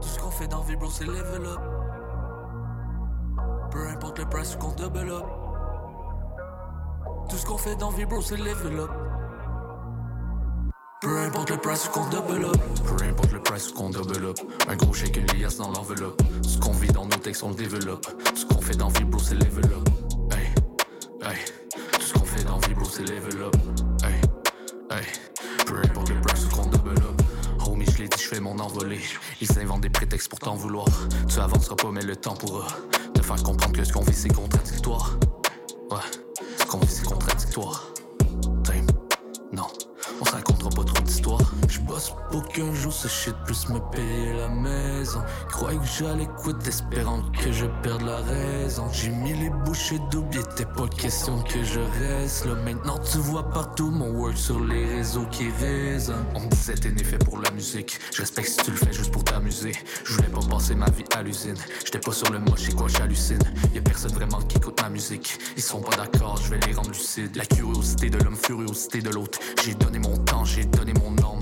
Tout 0.00 0.08
ce 0.08 0.18
qu'on 0.18 0.30
fait 0.30 0.48
dans 0.48 0.60
Vibro, 0.60 0.90
c'est 0.90 1.06
level 1.06 1.46
up. 1.46 1.60
Peu 3.70 3.88
importe 3.88 4.18
le 4.18 4.26
price 4.26 4.56
qu'on 4.56 4.72
double 4.72 5.10
up. 5.10 5.24
Tout 7.28 7.36
ce 7.36 7.46
qu'on 7.46 7.58
fait 7.58 7.76
dans 7.76 7.90
Vibro, 7.90 8.20
c'est 8.20 8.36
level 8.36 8.80
up. 8.80 8.90
Peu 11.00 11.18
importe 11.20 11.50
le 11.50 11.56
price 11.56 11.88
qu'on 11.88 12.08
double 12.08 12.44
up. 12.44 12.56
Peu 12.84 13.04
importe 13.04 13.32
le 13.32 13.40
price 13.40 13.72
qu'on 13.72 13.90
up. 13.90 14.36
Un 14.68 14.76
gros 14.76 14.92
chèque, 14.92 15.16
une 15.16 15.26
liasse 15.38 15.56
dans 15.58 15.70
l'enveloppe. 15.70 16.20
Ce 16.42 16.58
qu'on 16.58 16.72
vit 16.72 16.92
dans 16.92 17.04
nos 17.04 17.16
textes, 17.16 17.42
on 17.42 17.50
le 17.50 17.54
développe. 17.54 18.06
Ce 18.34 18.44
qu'on 18.46 18.60
fait 18.60 18.76
dans 18.76 18.88
Vibro, 18.88 19.18
c'est 19.18 19.34
level 19.34 19.64
up. 19.72 19.88
Hey, 20.32 20.46
hey. 21.22 21.38
Tout 21.92 22.00
ce 22.00 22.12
qu'on 22.14 22.24
fait 22.24 22.44
dans 22.44 22.58
Vibro, 22.58 22.84
c'est 22.84 23.04
level 23.04 23.42
up. 23.42 23.56
Hey, 24.04 24.20
hey. 24.90 25.06
Peu 25.66 25.78
importe 25.78 26.05
je 27.96 28.02
l'ai 28.02 28.08
je 28.18 28.28
fais 28.28 28.40
mon 28.40 28.58
envolée. 28.58 29.00
Ils 29.40 29.46
s'inventent 29.46 29.80
des 29.80 29.90
prétextes 29.90 30.28
pour 30.28 30.38
t'en 30.38 30.54
vouloir. 30.54 30.86
Tu 31.28 31.38
avanceras 31.38 31.76
pas, 31.76 31.90
mais 31.90 32.02
le 32.02 32.16
temps 32.16 32.34
pourra 32.34 32.66
te 33.14 33.22
faire 33.22 33.42
comprendre 33.42 33.74
que 33.74 33.84
ce 33.84 33.92
qu'on 33.92 34.02
vit, 34.02 34.12
c'est 34.12 34.28
contradictoire. 34.28 35.18
Ouais, 35.90 35.98
ce 36.58 36.66
qu'on 36.66 36.78
vit, 36.78 36.88
c'est 36.88 37.06
contradictoire. 37.06 37.88
Damn, 38.64 38.86
non, 39.52 39.66
on 40.20 40.24
se 40.24 40.34
Je 41.96 42.10
bosse 42.10 42.14
pour 42.30 42.46
qu'un 42.48 42.74
jour 42.74 42.92
ce 42.92 43.08
shit 43.08 43.34
puisse 43.46 43.68
me 43.68 43.78
payer 43.90 44.34
la 44.34 44.48
maison. 44.48 45.22
Croyais 45.48 45.78
que 45.78 45.86
j'allais 45.98 46.28
quitter, 46.42 46.68
espérant 46.68 47.22
que 47.32 47.50
je 47.52 47.66
perde 47.82 48.02
la 48.02 48.16
raison. 48.18 48.86
J'ai 48.92 49.08
mis 49.08 49.32
les 49.32 49.48
bouchées 49.48 49.98
doubles, 50.10 50.36
était 50.36 50.66
pas 50.66 50.88
question 50.88 51.42
que 51.42 51.62
je 51.62 51.80
reste 52.00 52.44
là. 52.44 52.54
Maintenant 52.54 52.98
tu 52.98 53.18
vois 53.18 53.48
partout 53.48 53.90
mon 53.90 54.10
work 54.10 54.36
sur 54.36 54.60
les 54.60 54.84
réseaux 54.84 55.24
qui 55.30 55.48
résonnent. 55.60 56.26
On 56.34 56.40
me 56.40 56.48
disait 56.48 56.74
t'es 56.74 56.90
né 56.90 57.02
fait 57.02 57.24
pour 57.24 57.38
la 57.40 57.50
musique. 57.52 57.98
Je 58.12 58.20
respecte 58.20 58.48
si 58.48 58.56
tu 58.58 58.72
le 58.72 58.76
fais 58.76 58.92
juste 58.92 59.12
pour 59.12 59.24
t'amuser. 59.24 59.72
Je 60.04 60.12
voulais 60.14 60.28
pas 60.28 60.40
passer 60.50 60.74
ma 60.74 60.90
vie 60.90 61.04
à 61.16 61.22
l'usine. 61.22 61.56
J'étais 61.84 62.00
pas 62.00 62.12
sur 62.12 62.30
le 62.30 62.40
moche 62.40 62.68
et 62.68 62.72
quoi 62.72 62.88
j'hallucine. 62.88 63.42
Y'a 63.74 63.80
personne 63.80 64.12
vraiment 64.12 64.42
qui 64.42 64.58
écoute 64.58 64.78
ma 64.82 64.90
musique. 64.90 65.38
Ils 65.56 65.62
sont 65.62 65.80
pas 65.80 65.96
d'accord, 65.96 66.36
je 66.42 66.50
vais 66.50 66.60
les 66.66 66.74
rendre 66.74 66.90
lucides. 66.90 67.36
La 67.36 67.46
curiosité 67.46 68.10
de 68.10 68.18
l'homme, 68.18 68.36
furiosité 68.36 69.00
de 69.00 69.10
l'autre. 69.10 69.38
J'ai 69.64 69.74
donné 69.74 69.98
mon 69.98 70.16
temps, 70.18 70.44
j'ai 70.44 70.66
donné 70.66 70.92
mon 70.92 71.16
âme. 71.18 71.36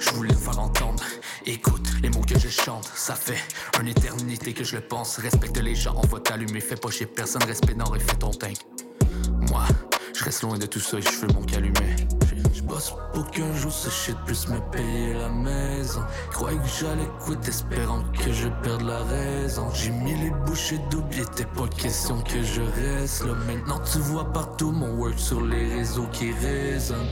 Je 0.00 0.10
voulais 0.10 0.34
faire 0.34 0.58
entendre. 0.58 1.04
Écoute 1.46 1.86
les 2.02 2.10
mots 2.10 2.22
que 2.22 2.36
je 2.36 2.48
chante, 2.48 2.90
ça 2.96 3.14
fait 3.14 3.38
une 3.80 3.86
éternité 3.86 4.52
que 4.52 4.64
je 4.64 4.76
le 4.76 4.82
pense. 4.82 5.18
Respecte 5.18 5.56
les 5.58 5.76
gens, 5.76 5.94
on 5.96 6.06
va 6.06 6.18
t'allumer. 6.18 6.60
Fais 6.60 6.74
pas 6.74 6.90
chier 6.90 7.06
personne, 7.06 7.42
respect 7.44 7.74
nord 7.74 7.94
et 7.94 8.00
fais 8.00 8.16
ton 8.16 8.30
teint. 8.30 8.52
Moi, 9.50 9.62
je 10.14 10.24
reste 10.24 10.42
loin 10.42 10.58
de 10.58 10.66
tout 10.66 10.80
ça 10.80 10.98
et 10.98 11.02
je 11.02 11.08
fais 11.08 11.28
mon 11.28 11.42
calumet. 11.42 11.96
Je 12.52 12.62
bosse 12.62 12.92
pour 13.14 13.30
qu'un 13.30 13.54
jour 13.54 13.70
ce 13.70 13.88
shit 13.88 14.16
puisse 14.26 14.48
me 14.48 14.58
payer 14.72 15.14
la 15.14 15.28
maison. 15.28 16.02
Croyais 16.32 16.58
que 16.58 16.68
j'allais 16.80 17.08
quitter, 17.24 17.50
espérant 17.50 18.02
que 18.12 18.32
je 18.32 18.48
perde 18.64 18.82
la 18.82 19.04
raison. 19.04 19.70
J'ai 19.74 19.90
mis 19.90 20.14
les 20.14 20.30
bouchées 20.44 20.80
doubles, 20.90 21.20
était 21.20 21.44
pas 21.44 21.68
question 21.68 22.20
que 22.22 22.42
je 22.42 22.62
reste 22.62 23.24
là. 23.24 23.34
Maintenant 23.46 23.80
tu 23.92 23.98
vois 23.98 24.32
partout 24.32 24.72
mon 24.72 24.96
work 24.96 25.18
sur 25.18 25.40
les 25.40 25.72
réseaux 25.72 26.08
qui 26.10 26.32
résonnent. 26.32 27.06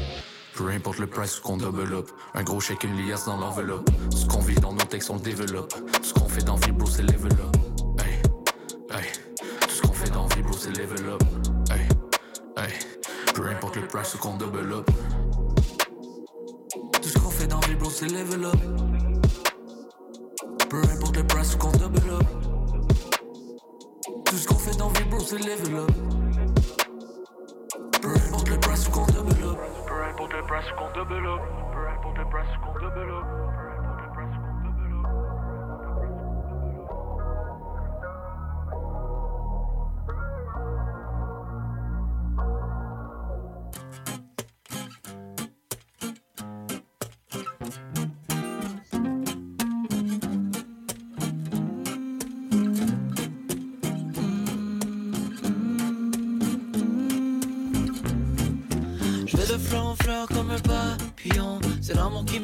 Peu 0.56 0.70
importe 0.70 0.98
le 0.98 1.06
price 1.06 1.38
qu'on 1.38 1.58
double 1.58 1.92
up. 1.92 2.10
Un 2.34 2.42
gros 2.42 2.60
chèque, 2.60 2.84
une 2.84 2.96
liasse 3.06 3.26
dans 3.26 3.36
l'enveloppe. 3.36 3.90
Ce 4.10 4.24
qu'on 4.24 4.40
vit 4.40 4.54
dans 4.54 4.72
nos 4.72 4.84
textes, 4.84 5.10
on 5.10 5.16
développe. 5.16 5.74
Ce 6.02 6.14
qu'on 6.14 6.28
fait 6.28 6.42
dans 6.44 6.56
Vibro, 6.56 6.86
c'est 6.86 7.02
level 7.02 7.32
up. 7.32 7.56
Hey, 8.00 8.22
hey. 8.96 9.12
Tout 9.60 9.68
ce 9.68 9.82
qu'on 9.82 9.92
fait 9.92 10.10
dans 10.10 10.26
Vibro, 10.28 10.54
c'est 10.54 10.70
level 10.70 11.10
up. 11.10 11.22
Hey, 11.70 11.86
hey. 12.56 12.72
Peu 13.34 13.46
importe 13.48 13.76
le 13.76 13.86
price 13.86 14.16
qu'on 14.16 14.38
double 14.38 14.72
up. 14.72 14.90
Tout 17.02 17.08
ce 17.08 17.18
qu'on 17.18 17.30
fait 17.30 17.46
dans 17.46 17.60
Vibro, 17.60 17.90
c'est 17.90 18.06
level 18.06 18.46
up. 18.46 18.56
Peu 20.70 20.78
importe 20.78 21.16
le 21.16 21.26
price 21.26 21.54
qu'on 21.56 21.72
double 21.72 22.10
up. 22.10 22.26
Tout 24.24 24.36
ce 24.36 24.48
qu'on 24.48 24.54
fait 24.54 24.76
dans 24.78 24.88
Vibro, 24.88 25.20
c'est 25.20 25.38
level 25.38 25.76
up. 25.76 25.90
Peu 28.00 28.08
importe 28.08 28.48
le 28.48 28.58
price 28.58 28.88
qu'on 28.88 29.04
double 29.06 29.35
le 30.36 30.42
price 30.42 30.70
qu'on. 30.72 30.86
Peu 30.88 31.88
importe 31.88 32.18
le 32.18 32.24
price 32.26 32.56
qu'on 32.62 32.72
double 32.78 33.10
up. 33.10 33.75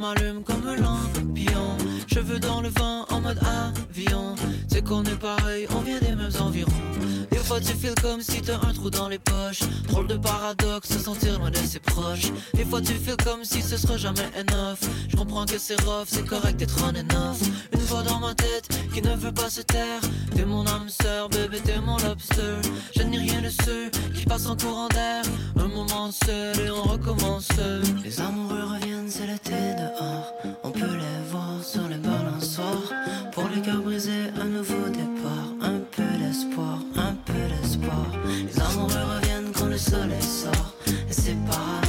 M'allume 0.03 0.43
comme 0.43 0.65
lampion. 0.65 1.77
Cheveux 2.13 2.41
dans 2.41 2.61
le 2.61 2.69
vent 2.71 3.07
en 3.11 3.21
mode 3.21 3.39
avion. 3.39 4.35
Qu'on 4.93 5.05
est 5.05 5.17
pareil, 5.17 5.67
on 5.75 5.81
vient 5.81 5.99
des 6.01 6.15
mêmes 6.15 6.37
environs. 6.39 6.71
Des 7.31 7.39
fois 7.39 7.59
tu 7.61 7.73
feels 7.73 7.95
comme 8.03 8.21
si 8.21 8.43
t'as 8.43 8.57
un 8.57 8.75
trou 8.75 8.91
dans 8.91 9.09
les 9.09 9.19
poches. 9.19 9.63
Drôle 9.89 10.07
de 10.07 10.19
paradoxe, 10.19 10.91
se 10.91 10.99
sentir 10.99 11.39
loin 11.39 11.51
de 11.51 11.57
ses 11.57 11.79
proches. 11.79 12.31
Des 12.53 12.67
fois 12.67 12.83
tu 12.83 12.93
feels 12.93 13.17
comme 13.25 13.43
si 13.43 13.63
ce 13.63 13.79
sera 13.79 13.97
jamais 13.97 14.29
enough. 14.39 14.81
Je 15.09 15.17
comprends 15.17 15.47
que 15.47 15.57
c'est 15.57 15.81
rough, 15.81 16.09
c'est 16.09 16.27
correct 16.27 16.59
d'être 16.59 16.77
on 16.85 16.91
and 16.91 17.31
off. 17.31 17.41
Une 17.73 17.81
voix 17.81 18.03
dans 18.03 18.19
ma 18.19 18.35
tête 18.35 18.69
qui 18.93 19.01
ne 19.01 19.17
veut 19.17 19.33
pas 19.33 19.49
se 19.49 19.63
taire. 19.63 20.03
T'es 20.37 20.45
mon 20.45 20.67
âme 20.67 20.91
sœur, 20.91 21.31
bébé, 21.31 21.61
t'es 21.65 21.81
mon 21.81 21.97
lobster. 21.97 22.61
Je 22.95 23.03
n'ai 23.03 23.17
rien 23.17 23.41
de 23.41 23.49
ceux 23.49 23.89
qui 24.15 24.27
passent 24.27 24.47
en 24.47 24.57
courant 24.57 24.89
d'air. 24.89 25.23
Un 25.59 25.69
moment 25.69 26.11
seul 26.13 26.61
et 26.61 26.71
on 26.71 26.83
recommence. 26.83 27.49
Les 28.05 28.21
amoureux 28.21 28.65
reviennent, 28.75 29.09
c'est 29.09 29.27
l'été 29.27 29.53
dehors. 29.53 30.35
On 30.63 30.71
peut 30.71 30.85
les 30.85 31.31
voir 31.31 31.65
sur 31.65 31.89
les 31.89 31.97
balançoires. 31.97 33.12
Pour 33.33 33.49
les 33.49 33.63
cœurs 33.63 33.81
brisés, 33.81 34.31
un 34.41 34.45
nouveau 34.45 34.89
départ. 34.89 35.49
Un 35.63 35.81
peu 35.91 36.03
d'espoir, 36.19 36.79
un 36.97 37.15
peu 37.25 37.33
d'espoir. 37.33 38.07
Les 38.47 38.61
amoureux 38.61 39.17
reviennent 39.17 39.53
quand 39.53 39.67
le 39.67 39.79
soleil 39.79 40.23
sort. 40.23 40.75
Et 40.87 41.13
c'est 41.13 41.39
pas 41.47 41.82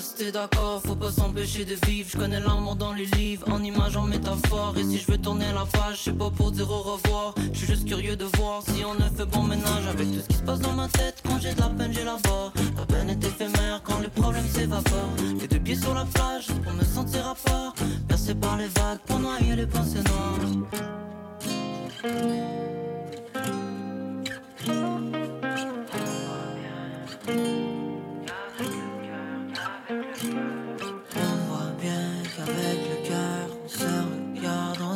rester 0.00 0.32
d'accord, 0.32 0.80
faut 0.82 0.96
pas 0.96 1.12
s'empêcher 1.12 1.66
de 1.66 1.76
vivre. 1.86 2.08
Je 2.10 2.16
connais 2.16 2.40
l'amour 2.40 2.74
dans 2.74 2.94
les 2.94 3.04
livres, 3.04 3.46
en 3.50 3.62
images, 3.62 3.98
en 3.98 4.06
métaphore. 4.06 4.72
Et 4.78 4.82
si 4.82 4.96
je 4.98 5.12
veux 5.12 5.18
tourner 5.18 5.52
la 5.52 5.66
page, 5.66 6.00
c'est 6.04 6.16
pas 6.16 6.30
pour 6.30 6.50
dire 6.52 6.70
au 6.70 6.80
revoir. 6.92 7.34
Je 7.52 7.58
suis 7.58 7.66
juste 7.66 7.86
curieux 7.86 8.16
de 8.16 8.24
voir 8.38 8.62
si 8.62 8.82
on 8.82 8.94
a 8.94 9.10
fait 9.10 9.26
bon 9.26 9.42
ménage 9.42 9.86
avec 9.90 10.10
tout 10.10 10.20
ce 10.20 10.28
qui 10.28 10.36
se 10.36 10.42
passe 10.42 10.60
dans 10.60 10.72
ma 10.72 10.88
tête. 10.88 11.22
Quand 11.26 11.38
j'ai 11.38 11.52
de 11.52 11.60
la 11.60 11.68
peine, 11.68 11.92
j'ai 11.92 12.04
la 12.04 12.16
barre. 12.24 12.50
La 12.78 12.86
peine 12.86 13.10
est 13.10 13.22
éphémère 13.22 13.82
quand 13.84 13.98
les 14.00 14.08
problèmes 14.08 14.48
s'évaporent. 14.48 15.16
Les 15.38 15.46
deux 15.46 15.60
pieds 15.60 15.76
sur 15.76 15.94
la 15.94 16.06
plage 16.06 16.46
pour 16.46 16.72
me 16.72 16.84
sentir 16.84 17.28
à 17.28 17.34
part. 17.34 17.74
Percé 18.08 18.34
par 18.34 18.56
les 18.56 18.68
vagues 18.68 19.00
pour 19.06 19.18
noyer 19.18 19.54
les 19.54 19.66
pensées 19.66 20.02
noires. 20.08 20.38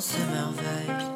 S'émerveille. 0.05 1.14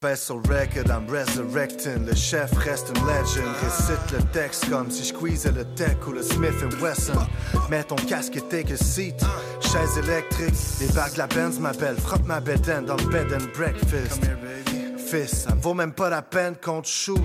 Le 0.00 0.10
record, 0.10 0.88
I'm 0.92 1.08
resurrecting. 1.08 2.06
Le 2.06 2.14
chef 2.14 2.52
reste 2.58 2.92
une 2.94 3.04
legend. 3.04 3.52
Récite 3.60 4.12
le 4.12 4.22
texte 4.32 4.70
comme 4.70 4.88
si 4.92 5.02
je 5.02 5.08
squeezais 5.08 5.50
le 5.50 5.64
tech 5.74 5.96
ou 6.06 6.12
le 6.12 6.22
Smith 6.22 6.54
Wesson. 6.80 7.18
Mets 7.68 7.82
ton 7.82 7.96
casque 7.96 8.36
et 8.36 8.42
take 8.42 8.72
a 8.72 8.76
seat. 8.76 9.16
Chaise 9.60 9.98
électrique, 9.98 10.54
les 10.80 10.86
bagues 10.94 11.14
de 11.14 11.18
la 11.18 11.26
Benz 11.26 11.58
m'appellent. 11.58 11.96
Frappe 11.96 12.24
ma 12.26 12.38
bedaine 12.38 12.84
dans 12.84 12.94
le 12.94 13.06
bed 13.06 13.32
and 13.32 13.48
breakfast. 13.58 14.20
Fils, 14.98 15.46
ça 15.46 15.56
me 15.56 15.60
vaut 15.60 15.74
même 15.74 15.92
pas 15.92 16.10
la 16.10 16.22
peine 16.22 16.54
qu'on 16.54 16.80
te 16.80 16.86
shoot. 16.86 17.18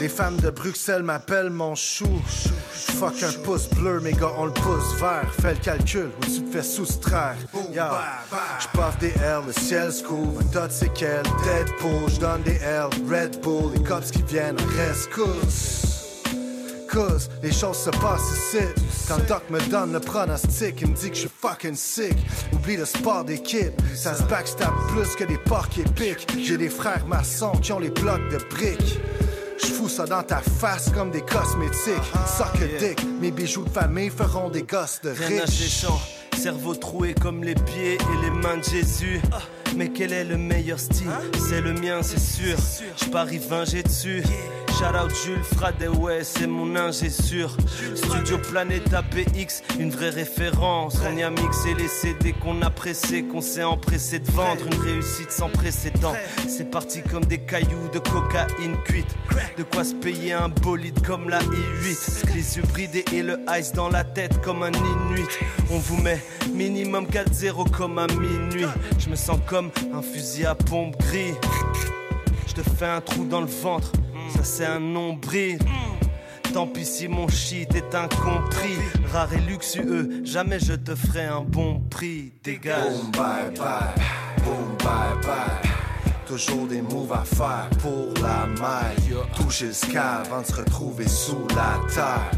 Les 0.00 0.08
femmes 0.08 0.38
de 0.38 0.48
Bruxelles 0.48 1.02
m'appellent 1.02 1.50
mon 1.50 1.74
chou. 1.74 2.08
Fuck 2.72 3.22
un 3.22 3.32
pouce 3.42 3.68
bleu, 3.68 4.00
mes 4.00 4.12
gars, 4.12 4.32
on 4.38 4.46
le 4.46 4.52
pouce 4.52 4.94
vert. 4.98 5.30
Fais 5.40 5.52
le 5.52 5.60
calcul 5.60 6.10
où 6.18 6.24
tu 6.24 6.44
te 6.44 6.50
fais 6.50 6.62
soustraire. 6.62 7.36
Yo, 7.74 7.82
j'paffe 8.72 8.98
des 8.98 9.12
L, 9.22 9.42
le 9.46 9.52
ciel 9.52 9.92
se 9.92 10.02
couvre. 10.02 10.40
Un 10.40 10.44
tas 10.44 10.68
de 10.68 10.72
séquelles, 10.72 11.24
Deadpool, 11.44 12.08
j'donne 12.08 12.42
des 12.42 12.56
L, 12.56 12.86
Red 13.10 13.40
Bull. 13.40 13.72
Les 13.74 13.82
cops 13.82 14.10
qui 14.10 14.22
viennent, 14.22 14.56
rescousse. 14.76 15.88
Cause 16.90 17.30
les 17.42 17.52
choses 17.52 17.78
se 17.78 17.90
passent 17.90 18.32
ici. 18.36 18.64
Quand 19.08 19.16
le 19.16 19.24
doc 19.24 19.42
me 19.48 19.58
donne 19.70 19.92
le 19.92 20.00
pronostic, 20.00 20.82
il 20.82 20.90
me 20.90 20.94
dit 20.94 21.08
que 21.08 21.14
je 21.14 21.20
suis 21.20 21.30
fucking 21.40 21.74
sick. 21.74 22.16
Oublie 22.52 22.76
le 22.76 22.84
sport 22.84 23.24
d'équipe, 23.24 23.80
ça 23.94 24.14
se 24.14 24.22
backstab 24.24 24.72
plus 24.88 25.16
que 25.16 25.24
des 25.24 25.38
porcs 25.38 25.78
épiques. 25.78 26.26
J'ai 26.38 26.58
des 26.58 26.68
frères 26.68 27.06
maçons 27.06 27.52
qui 27.62 27.72
ont 27.72 27.78
les 27.78 27.90
blocs 27.90 28.28
de 28.30 28.38
briques. 28.50 29.00
Je 29.58 29.66
fous 29.68 29.88
ça 29.88 30.04
dans 30.04 30.22
ta 30.22 30.38
face 30.38 30.90
comme 30.90 31.10
des 31.10 31.22
cosmétiques. 31.22 32.12
Suck 32.26 32.60
a 32.60 32.78
dick, 32.78 33.00
mes 33.20 33.30
bijoux 33.30 33.64
de 33.64 33.70
famille 33.70 34.10
feront 34.10 34.50
des 34.50 34.62
gosses 34.62 35.00
de 35.02 35.10
riches. 35.10 35.86
Cerveau 36.42 36.74
troué 36.74 37.14
comme 37.14 37.44
les 37.44 37.54
pieds 37.54 37.94
et 37.94 38.24
les 38.24 38.30
mains 38.30 38.56
de 38.56 38.64
Jésus. 38.64 39.20
Mais 39.76 39.90
quel 39.90 40.12
est 40.12 40.24
le 40.24 40.36
meilleur 40.36 40.80
style? 40.80 41.06
C'est 41.38 41.60
le 41.60 41.72
mien, 41.72 42.02
c'est 42.02 42.18
sûr. 42.18 42.56
Je 43.00 43.08
parie 43.10 43.38
20, 43.38 43.64
j'ai 43.66 43.84
dessus. 43.84 44.24
Shout 44.78 44.96
out 44.96 45.12
Jules 45.24 45.44
Fradet, 45.44 45.88
ouais, 45.88 46.24
c'est 46.24 46.46
mon 46.46 46.74
ingé 46.76 47.10
sûr. 47.10 47.56
Studio 47.94 48.38
Planète 48.38 48.92
APX, 48.92 49.62
une 49.78 49.90
vraie 49.90 50.10
référence. 50.10 50.98
On 51.06 51.16
y 51.16 51.22
a 51.22 51.30
mixé 51.30 51.74
les 51.74 51.88
CD 51.88 52.32
qu'on 52.32 52.60
a 52.62 52.70
pressé, 52.70 53.22
qu'on 53.22 53.40
s'est 53.40 53.62
empressé 53.62 54.18
de 54.18 54.30
vendre. 54.30 54.66
Une 54.66 54.80
réussite 54.80 55.30
sans 55.30 55.50
précédent. 55.50 56.14
C'est 56.48 56.70
parti 56.70 57.02
comme 57.02 57.24
des 57.24 57.38
cailloux 57.38 57.88
de 57.92 57.98
cocaïne 57.98 58.76
cuite. 58.84 59.14
De 59.58 59.62
quoi 59.62 59.84
se 59.84 59.94
payer 59.94 60.32
un 60.32 60.48
bolide 60.48 61.04
comme 61.06 61.28
la 61.28 61.40
I8. 61.40 62.34
Les 62.34 62.56
yeux 62.56 62.64
bridés 62.72 63.04
et 63.12 63.22
le 63.22 63.38
ice 63.58 63.72
dans 63.72 63.90
la 63.90 64.04
tête 64.04 64.40
comme 64.40 64.62
un 64.62 64.72
inuit. 64.72 65.28
On 65.70 65.78
vous 65.78 66.00
met 66.00 66.22
minimum 66.52 67.06
4-0 67.06 67.70
comme 67.70 67.98
à 67.98 68.06
minuit. 68.06 68.66
Je 68.98 69.08
me 69.10 69.16
sens 69.16 69.38
comme 69.46 69.70
un 69.94 70.02
fusil 70.02 70.46
à 70.46 70.54
pompe 70.54 70.98
gris. 70.98 71.34
Je 72.46 72.54
te 72.54 72.68
fais 72.68 72.86
un 72.86 73.00
trou 73.00 73.24
dans 73.24 73.40
le 73.40 73.46
ventre, 73.46 73.92
ça 74.30 74.44
c'est 74.44 74.66
un 74.66 74.80
nombril. 74.80 75.58
Tant 76.52 76.66
pis 76.66 76.84
si 76.84 77.08
mon 77.08 77.28
shit 77.28 77.74
est 77.74 77.94
incompris. 77.94 78.76
Rare 79.10 79.32
et 79.32 79.40
luxueux, 79.40 80.22
jamais 80.24 80.58
je 80.60 80.74
te 80.74 80.94
ferai 80.94 81.24
un 81.24 81.40
bon 81.40 81.80
prix. 81.90 82.32
Dégage. 82.44 82.92
Boom, 82.92 83.10
bye 83.12 83.50
bye, 83.56 84.44
boom, 84.44 84.76
bye 84.78 85.16
bye. 85.22 85.70
Toujours 86.26 86.66
des 86.66 86.82
moves 86.82 87.12
à 87.12 87.24
faire 87.24 87.68
pour 87.80 88.12
la 88.22 88.46
maille. 88.60 89.16
Le 89.60 89.72
sky 89.72 89.96
avant 89.96 90.40
de 90.40 90.46
se 90.46 90.54
retrouver 90.54 91.06
sous 91.06 91.46
la 91.50 91.78
terre. 91.92 92.30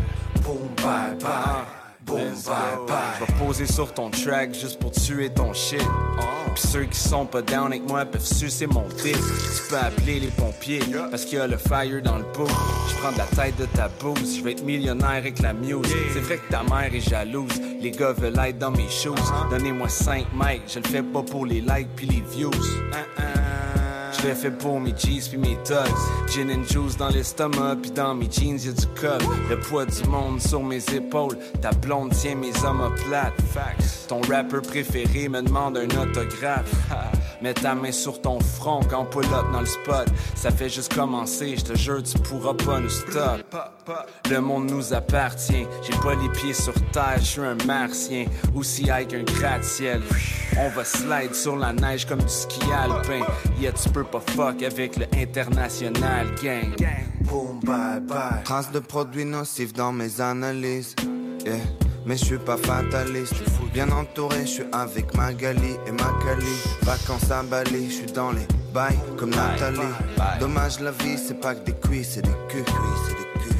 Boom, 0.42 0.68
bye 0.76 1.16
bye, 1.20 1.64
boom, 2.04 2.18
bye 2.46 2.86
bye. 2.86 2.96
Je 3.20 3.24
vais 3.24 3.44
poser 3.44 3.66
sur 3.66 3.92
ton 3.92 4.10
track 4.10 4.54
juste 4.54 4.78
pour 4.78 4.90
tuer 4.90 5.30
ton 5.30 5.52
shit. 5.52 5.82
Pis 6.54 6.66
ceux 6.66 6.84
qui 6.84 6.98
sont 6.98 7.26
pas 7.26 7.42
down 7.42 7.66
avec 7.66 7.88
moi 7.88 8.04
peuvent 8.04 8.24
sucer 8.24 8.66
mon 8.66 8.86
dick. 9.02 9.16
Tu 9.16 9.68
peux 9.68 9.76
appeler 9.76 10.20
les 10.20 10.28
pompiers 10.28 10.80
parce 11.10 11.24
qu'il 11.24 11.38
y 11.38 11.40
a 11.40 11.46
le 11.46 11.56
fire 11.56 12.02
dans 12.02 12.18
le 12.18 12.24
pot. 12.24 12.48
Je 12.88 12.94
prends 12.96 13.12
de 13.12 13.18
la 13.18 13.24
tête 13.24 13.56
de 13.56 13.66
ta 13.66 13.88
bouse, 13.88 14.36
je 14.38 14.42
vais 14.44 14.52
être 14.52 14.64
millionnaire 14.64 15.08
avec 15.08 15.40
la 15.40 15.52
muse. 15.52 15.86
C'est 16.12 16.20
vrai 16.20 16.38
que 16.38 16.50
ta 16.50 16.62
mère 16.62 16.94
est 16.94 17.00
jalouse, 17.00 17.60
les 17.80 17.90
gars 17.90 18.12
veulent 18.12 18.38
être 18.38 18.58
dans 18.58 18.70
mes 18.70 18.88
shoes. 18.88 19.14
Donnez-moi 19.50 19.88
5 19.88 20.26
mics, 20.32 20.62
je 20.68 20.78
le 20.78 20.88
fais 20.88 21.02
pas 21.02 21.22
pour 21.22 21.46
les 21.46 21.60
likes 21.60 21.88
puis 21.96 22.06
les 22.06 22.22
views. 22.22 22.50
L'ai 22.52 23.53
fait 24.32 24.50
pour 24.50 24.80
mes 24.80 24.94
jeans 24.96 25.20
puis 25.28 25.38
mes 25.38 25.58
tugs. 25.64 26.30
Gin 26.32 26.50
and 26.50 26.64
juice 26.64 26.96
dans 26.96 27.08
l'estomac 27.08 27.76
puis 27.82 27.90
dans 27.90 28.14
mes 28.14 28.30
jeans 28.30 28.58
y'a 28.58 28.72
du 28.72 28.86
col. 28.98 29.18
Le 29.50 29.58
poids 29.58 29.84
du 29.86 30.04
monde 30.08 30.40
sur 30.40 30.62
mes 30.62 30.82
épaules. 30.94 31.36
Ta 31.60 31.72
blonde 31.72 32.12
tient 32.14 32.36
mes 32.36 32.52
omoplates. 32.64 33.34
Facts. 33.52 34.06
Ton 34.08 34.20
rappeur 34.22 34.62
préféré 34.62 35.28
me 35.28 35.42
demande 35.42 35.76
un 35.76 36.02
autographe. 36.02 36.72
Mets 37.42 37.54
ta 37.54 37.74
main 37.74 37.92
sur 37.92 38.22
ton 38.22 38.40
front 38.40 38.80
quand 38.88 39.02
on 39.02 39.04
pull 39.04 39.24
up 39.26 39.46
dans 39.52 39.60
le 39.60 39.66
spot. 39.66 40.08
Ça 40.34 40.50
fait 40.50 40.68
juste 40.68 40.94
commencer, 40.94 41.56
je 41.58 41.64
te 41.64 41.76
jure 41.76 42.02
tu 42.02 42.18
pourras 42.18 42.54
pas 42.54 42.80
nous 42.80 42.88
stop. 42.88 43.42
Le 44.30 44.40
monde 44.40 44.70
nous 44.70 44.94
appartient. 44.94 45.66
J'ai 45.82 45.98
pas 45.98 46.14
les 46.14 46.28
pieds 46.30 46.54
sur 46.54 46.74
terre, 46.92 47.18
je 47.18 47.24
suis 47.24 47.40
un 47.40 47.56
martien. 47.66 48.26
Aussi 48.54 48.84
high 48.84 49.06
qu'un 49.06 49.24
gratte-ciel. 49.24 50.02
On 50.58 50.68
va 50.68 50.84
slide 50.84 51.34
sur 51.34 51.56
la 51.56 51.72
neige 51.72 52.06
comme 52.06 52.20
du 52.20 52.28
ski 52.28 52.60
alpin. 52.72 53.26
Yeah, 53.60 53.72
tu 53.72 53.88
peux 53.90 54.04
pas 54.14 54.32
fuck 54.32 54.62
avec 54.62 54.96
le 54.96 55.06
international 55.16 56.26
gang. 56.40 56.74
Boom, 57.22 57.60
bye 57.64 58.00
bye. 58.00 58.42
Traces 58.44 58.70
de 58.70 58.78
produits 58.78 59.24
nocifs 59.24 59.72
dans 59.72 59.92
mes 59.92 60.20
analyses. 60.20 60.94
Yeah. 61.44 61.56
Mais 62.06 62.16
je 62.16 62.24
suis 62.24 62.38
pas 62.38 62.58
fataliste, 62.58 63.34
bien 63.72 63.90
entouré, 63.90 64.42
je 64.42 64.46
suis 64.46 64.64
avec 64.72 65.14
Magali 65.16 65.72
et 65.86 65.90
Magali. 65.90 66.54
Vacances 66.82 67.30
à 67.30 67.42
Bali, 67.42 67.86
je 67.88 67.94
suis 67.94 68.12
dans 68.12 68.30
les 68.30 68.46
comme 69.16 69.30
Nathalie. 69.30 69.78
Dommage 70.40 70.80
la 70.80 70.90
vie, 70.90 71.16
c'est 71.16 71.40
pas 71.40 71.54
que 71.54 71.64
des 71.64 71.74
cuisses, 71.74 72.14
c'est 72.14 72.22
des 72.22 72.30
culs. 72.48 72.64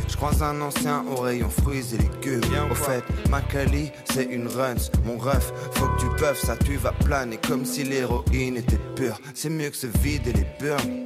Je 0.08 0.16
croise 0.16 0.42
un 0.42 0.60
ancien 0.60 1.04
au 1.10 1.20
rayon 1.20 1.50
fruits 1.50 1.84
et 1.94 1.98
légumes. 1.98 2.42
Au 2.70 2.74
fait, 2.74 3.04
Magali, 3.30 3.90
c'est 4.12 4.24
une 4.24 4.48
runs. 4.48 4.90
Mon 5.04 5.18
ref, 5.18 5.52
faut 5.72 5.86
que 5.86 6.00
tu 6.00 6.06
peuvent, 6.16 6.38
ça 6.38 6.56
tu 6.56 6.76
vas 6.76 6.92
planer 6.92 7.38
comme 7.48 7.64
si 7.64 7.84
l'héroïne 7.84 8.56
était 8.56 8.78
pure. 8.96 9.18
C'est 9.34 9.50
mieux 9.50 9.70
que 9.70 9.76
ce 9.76 9.86
vide 9.86 10.26
et 10.26 10.32
les 10.32 10.46
burns. 10.60 11.04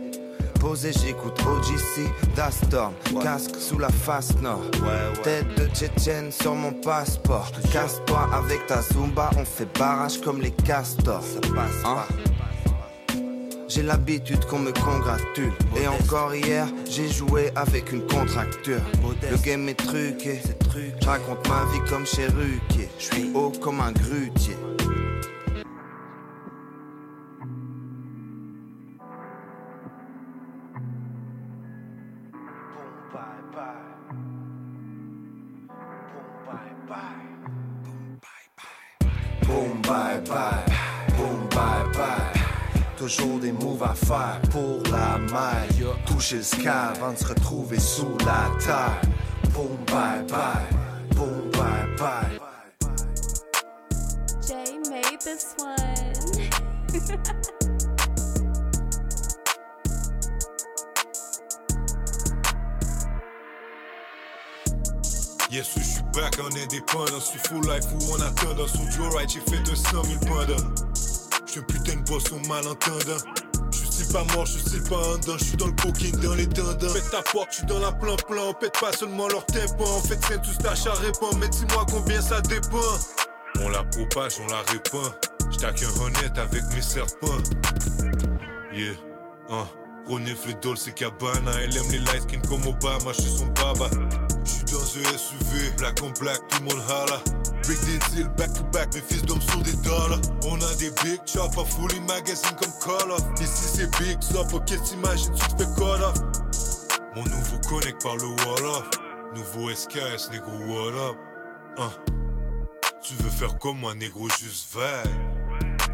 Posé, 0.61 0.91
j'écoute 0.93 1.41
OGC, 1.47 2.11
Dastorm, 2.35 2.93
casque 3.23 3.57
sous 3.57 3.79
la 3.79 3.91
face 3.91 4.35
nord. 4.43 4.63
Tête 5.23 5.47
de 5.57 5.67
Tchétchène 5.69 6.33
sur 6.33 6.55
mon 6.55 6.73
passeport. 6.73 7.51
Casse-toi 7.73 8.29
avec 8.33 8.67
ta 8.67 8.83
Zumba, 8.83 9.31
on 9.37 9.45
fait 9.45 9.69
barrage 9.79 10.21
comme 10.21 10.41
les 10.41 10.51
castors. 10.51 11.23
Ça 11.23 11.41
passe 11.55 11.85
hein? 11.85 12.05
J'ai 13.69 13.83
l'habitude 13.83 14.45
qu'on 14.47 14.61
me 14.61 14.73
congratule. 14.73 15.53
Et 15.77 15.87
encore 15.87 16.35
hier, 16.35 16.67
j'ai 16.89 17.09
joué 17.09 17.51
avec 17.55 17.93
une 17.93 18.07
contracture. 18.07 18.81
Le 19.31 19.37
game 19.45 19.69
est 19.69 19.75
truqué. 19.75 20.41
Raconte 21.05 21.47
ma 21.49 21.65
vie 21.73 21.91
comme 21.91 22.07
chez 22.07 22.27
Ruquier. 22.27 22.89
Je 22.99 23.05
suis 23.05 23.31
haut 23.35 23.53
comme 23.61 23.81
un 23.81 23.93
grutier. 23.93 24.57
Toujours 43.09 43.39
des 43.39 43.53
moves 43.53 43.83
à 43.83 43.95
faire 43.95 44.39
pour 44.51 44.83
la 44.93 45.17
maille. 45.17 45.87
Toucher 46.05 46.37
le 46.37 46.43
sky 46.43 46.69
avant 46.69 47.13
de 47.13 47.17
se 47.17 47.27
retrouver 47.27 47.81
sous 47.81 48.19
la 48.19 48.51
terre. 48.63 49.01
Boom, 49.55 49.79
bye 49.87 50.23
bye, 50.29 50.69
boom, 51.17 51.51
bye 51.53 51.89
bye. 51.97 52.39
Jay 54.47 54.79
made 54.91 55.21
this 55.21 55.55
one. 55.59 55.79
Yes, 65.51 65.73
je 65.79 65.83
suis 65.83 66.03
back 66.15 66.39
en 66.41 66.55
indépendant. 66.55 67.21
Suis 67.21 67.39
full 67.39 67.63
life 67.67 67.87
ou 67.95 68.13
en 68.13 68.21
attendant. 68.21 68.67
Sous 68.67 68.91
Joe 68.91 69.15
Right, 69.15 69.31
j'ai 69.31 69.41
fait 69.41 69.63
200 69.63 70.05
000 70.05 70.21
pendant. 70.27 70.88
Un 71.57 71.63
putain 71.63 71.97
de 71.97 72.35
au 72.35 72.49
malentendant. 72.49 73.25
J'suis 73.73 74.13
pas 74.13 74.23
mort, 74.35 74.45
j'suis 74.45 74.81
pas 74.81 74.97
en 74.97 75.17
dedans. 75.17 75.39
J'suis 75.39 75.57
dans 75.57 75.67
le 75.67 75.73
coquine, 75.73 76.17
dans 76.21 76.35
les 76.35 76.47
dindins. 76.47 76.93
Pète 76.93 77.11
ta 77.11 77.23
porte, 77.23 77.49
j'suis 77.53 77.67
dans 77.67 77.79
la 77.79 77.91
plan-plan. 77.91 78.53
Pète 78.53 78.79
pas 78.79 78.93
seulement 78.93 79.29
leur 79.29 79.47
tympan. 79.47 79.85
En 79.85 80.01
fait, 80.01 80.19
c'est 80.29 80.43
tous 80.43 80.59
tâches 80.59 80.87
à 80.87 80.93
répondre. 80.93 81.39
Mais 81.41 81.49
dis-moi 81.49 81.87
combien 81.91 82.21
ça 82.21 82.43
dépend. 82.43 82.77
On 83.61 83.71
la 83.71 83.83
propage, 83.83 84.35
on 84.41 84.47
la 84.49 84.61
répand. 84.71 85.11
J'tac 85.51 85.83
un 85.83 86.01
honnête 86.03 86.37
avec 86.39 86.63
mes 86.75 86.83
serpents. 86.83 87.43
Yeah, 88.73 88.93
hein. 89.49 89.67
Renifle 90.07 90.55
Dolce 90.61 90.91
Cabana. 90.95 91.51
Elle 91.63 91.77
aime 91.77 91.91
les 91.91 91.99
light 91.99 92.23
skin 92.23 92.41
comme 92.47 92.67
Obama. 92.67 93.13
J'suis 93.13 93.39
son 93.39 93.47
baba. 93.47 93.89
SUV, 95.05 95.77
black 95.77 95.99
on 96.03 96.11
black, 96.21 96.39
tout 96.49 96.59
le 96.61 96.65
monde 96.67 96.85
hala. 96.89 97.23
Big 97.67 97.79
des 97.85 97.99
deals, 98.15 98.29
back 98.37 98.53
to 98.55 98.63
back, 98.73 98.95
mes 98.95 99.01
fils 99.01 99.23
d'hommes 99.23 99.41
sur 99.43 99.61
des 99.63 99.77
dollars. 99.85 100.21
On 100.47 100.57
a 100.57 100.75
des 100.77 100.91
big 101.03 101.21
chops, 101.27 101.55
fully 101.75 102.01
magazine 102.01 102.57
comme 102.61 102.73
Call 102.85 103.11
of. 103.11 103.23
Ici 103.41 103.65
c'est 103.77 103.99
big 103.99 104.19
up, 104.37 104.53
ok 104.53 104.83
t'imagines, 104.83 105.35
tu 105.35 105.45
fais 105.57 105.71
call 105.79 106.03
off. 106.03 106.19
Mon 107.15 107.25
nouveau 107.25 107.59
connect 107.69 108.03
par 108.03 108.17
le 108.17 108.27
wall. 108.27 108.85
Nouveau 109.35 109.71
SKS, 109.75 110.31
négro, 110.31 110.53
what 110.67 111.11
up? 111.11 111.17
Hein? 111.79 111.91
Tu 113.03 113.15
veux 113.15 113.31
faire 113.31 113.59
comme 113.59 113.79
moi, 113.79 113.95
négro, 113.95 114.29
juste 114.41 114.75
vague. 114.75 115.09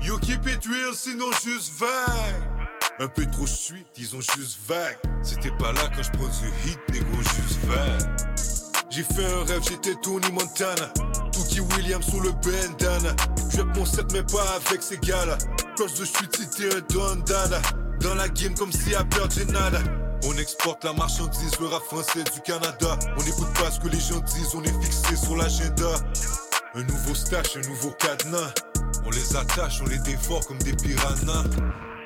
You 0.00 0.18
keep 0.18 0.46
it 0.46 0.64
real, 0.66 0.94
sinon 0.94 1.30
juste 1.42 1.72
vague. 1.78 2.54
Un 3.00 3.08
peu 3.08 3.26
trop 3.26 3.46
suis, 3.46 3.84
disons 3.94 4.20
juste 4.20 4.58
vague. 4.68 4.96
C'était 5.22 5.50
pas 5.52 5.72
là 5.72 5.90
quand 5.96 6.02
je 6.02 6.10
prends 6.12 6.28
du 6.28 6.48
hit, 6.64 6.78
négro, 6.92 7.16
juste 7.18 7.58
vague. 7.64 8.53
J'ai 8.94 9.02
fait 9.02 9.24
un 9.24 9.44
rêve, 9.44 9.62
j'étais 9.68 9.96
Tony 9.96 10.30
Montana. 10.30 10.86
Tookie 11.32 11.58
Williams 11.58 12.06
sous 12.08 12.20
le 12.20 12.30
bandana. 12.30 13.16
Je 13.50 13.62
mon 13.62 13.84
set, 13.84 14.12
mais 14.12 14.22
pas 14.22 14.46
avec 14.54 14.84
ces 14.84 14.98
gars-là. 14.98 15.36
Quand 15.76 15.88
je 15.88 16.04
suis 16.04 16.28
cité 16.32 16.68
un 16.68 16.80
Don 16.94 17.16
Dada. 17.26 17.60
Dans 17.98 18.14
la 18.14 18.28
game 18.28 18.54
comme 18.54 18.70
si 18.70 18.94
à 18.94 19.02
perdre 19.02 19.34
j'ai 19.34 19.46
nada. 19.46 19.80
On 20.26 20.36
exporte 20.36 20.84
la 20.84 20.92
marchandise, 20.92 21.58
le 21.58 21.66
rap 21.66 21.82
français 21.82 22.22
du 22.22 22.40
Canada. 22.42 22.96
On 23.18 23.22
n'écoute 23.24 23.52
pas 23.54 23.68
ce 23.72 23.80
que 23.80 23.88
les 23.88 23.98
gens 23.98 24.20
disent, 24.20 24.54
on 24.54 24.62
est 24.62 24.84
fixé 24.84 25.16
sur 25.16 25.36
l'agenda. 25.36 25.90
Un 26.76 26.82
nouveau 26.84 27.16
stash, 27.16 27.56
un 27.56 27.68
nouveau 27.68 27.90
cadenas. 27.98 28.54
On 29.04 29.10
les 29.10 29.36
attache, 29.36 29.80
on 29.82 29.88
les 29.88 29.98
dévore 29.98 30.46
comme 30.46 30.58
des 30.58 30.72
piranhas. 30.72 31.42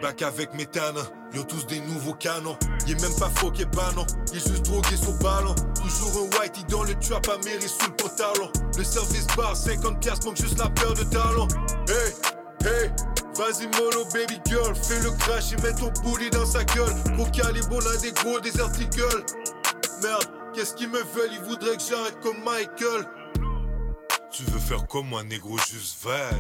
Back 0.01 0.23
avec 0.23 0.51
tanins, 0.71 1.09
ils 1.33 1.41
ont 1.41 1.45
tous 1.45 1.67
des 1.67 1.81
nouveaux 1.81 2.15
canons. 2.15 2.57
Est 2.87 3.03
même 3.03 3.15
pas 3.19 3.31
faux 3.35 3.51
qui 3.51 3.63
est 3.63 3.77
banon, 3.77 4.07
il 4.33 4.39
juste 4.39 4.63
drogué 4.63 4.97
son 4.97 5.13
ballon. 5.19 5.55
Toujours 5.75 6.23
un 6.23 6.39
whitey 6.39 6.63
dans 6.69 6.85
le 6.85 6.95
trap 6.95 7.29
à 7.29 7.37
mairie 7.45 7.69
sous 7.69 7.91
le 7.91 7.97
pantalon. 7.97 8.51
Le 8.77 8.85
service 8.85 9.27
bar, 9.37 9.57
50 9.57 10.01
piastres, 10.01 10.27
manque 10.27 10.37
juste 10.37 10.59
la 10.59 10.71
paire 10.71 10.95
de 10.95 11.03
talons. 11.03 11.49
Hey, 11.89 12.15
hey, 12.65 12.91
vas-y 13.37 13.67
mollo 13.77 14.05
baby 14.13 14.41
girl, 14.47 14.75
fais 14.77 15.01
le 15.01 15.11
crash 15.19 15.53
et 15.53 15.57
mets 15.63 15.75
ton 15.75 15.91
booty 16.03 16.31
dans 16.31 16.47
sa 16.47 16.63
gueule. 16.63 16.95
Gros 17.17 17.27
calibre, 17.27 17.69
on 17.73 17.87
a 17.87 17.97
des 17.97 18.13
gros 18.13 18.39
des 18.39 18.61
articles. 18.61 19.25
Merde, 20.03 20.31
qu'est-ce 20.55 20.75
qu'ils 20.75 20.91
me 20.91 20.99
veulent, 20.99 21.33
ils 21.33 21.45
voudraient 21.45 21.77
que 21.77 21.83
j'arrête 21.83 22.21
comme 22.23 22.39
Michael. 22.45 23.05
Tu 24.31 24.45
veux 24.45 24.61
faire 24.61 24.87
comme 24.87 25.09
moi, 25.09 25.25
négro, 25.25 25.59
juste 25.59 26.05
vague. 26.05 26.37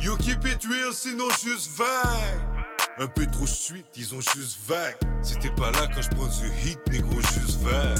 You 0.00 0.16
keep 0.16 0.44
it 0.44 0.64
real, 0.64 0.92
sinon 0.92 1.30
juste 1.40 1.70
vague. 1.76 2.53
Un 2.96 3.08
peu 3.08 3.26
trop 3.26 3.46
suis, 3.46 3.84
disons 3.92 4.20
juste 4.20 4.58
vague. 4.68 4.94
C'était 5.20 5.50
pas 5.50 5.72
là 5.72 5.88
quand 5.92 6.00
je 6.00 6.10
prends 6.10 6.26
du 6.26 6.48
hit, 6.64 6.78
négro, 6.92 7.16
juste 7.20 7.60
vague. 7.60 7.98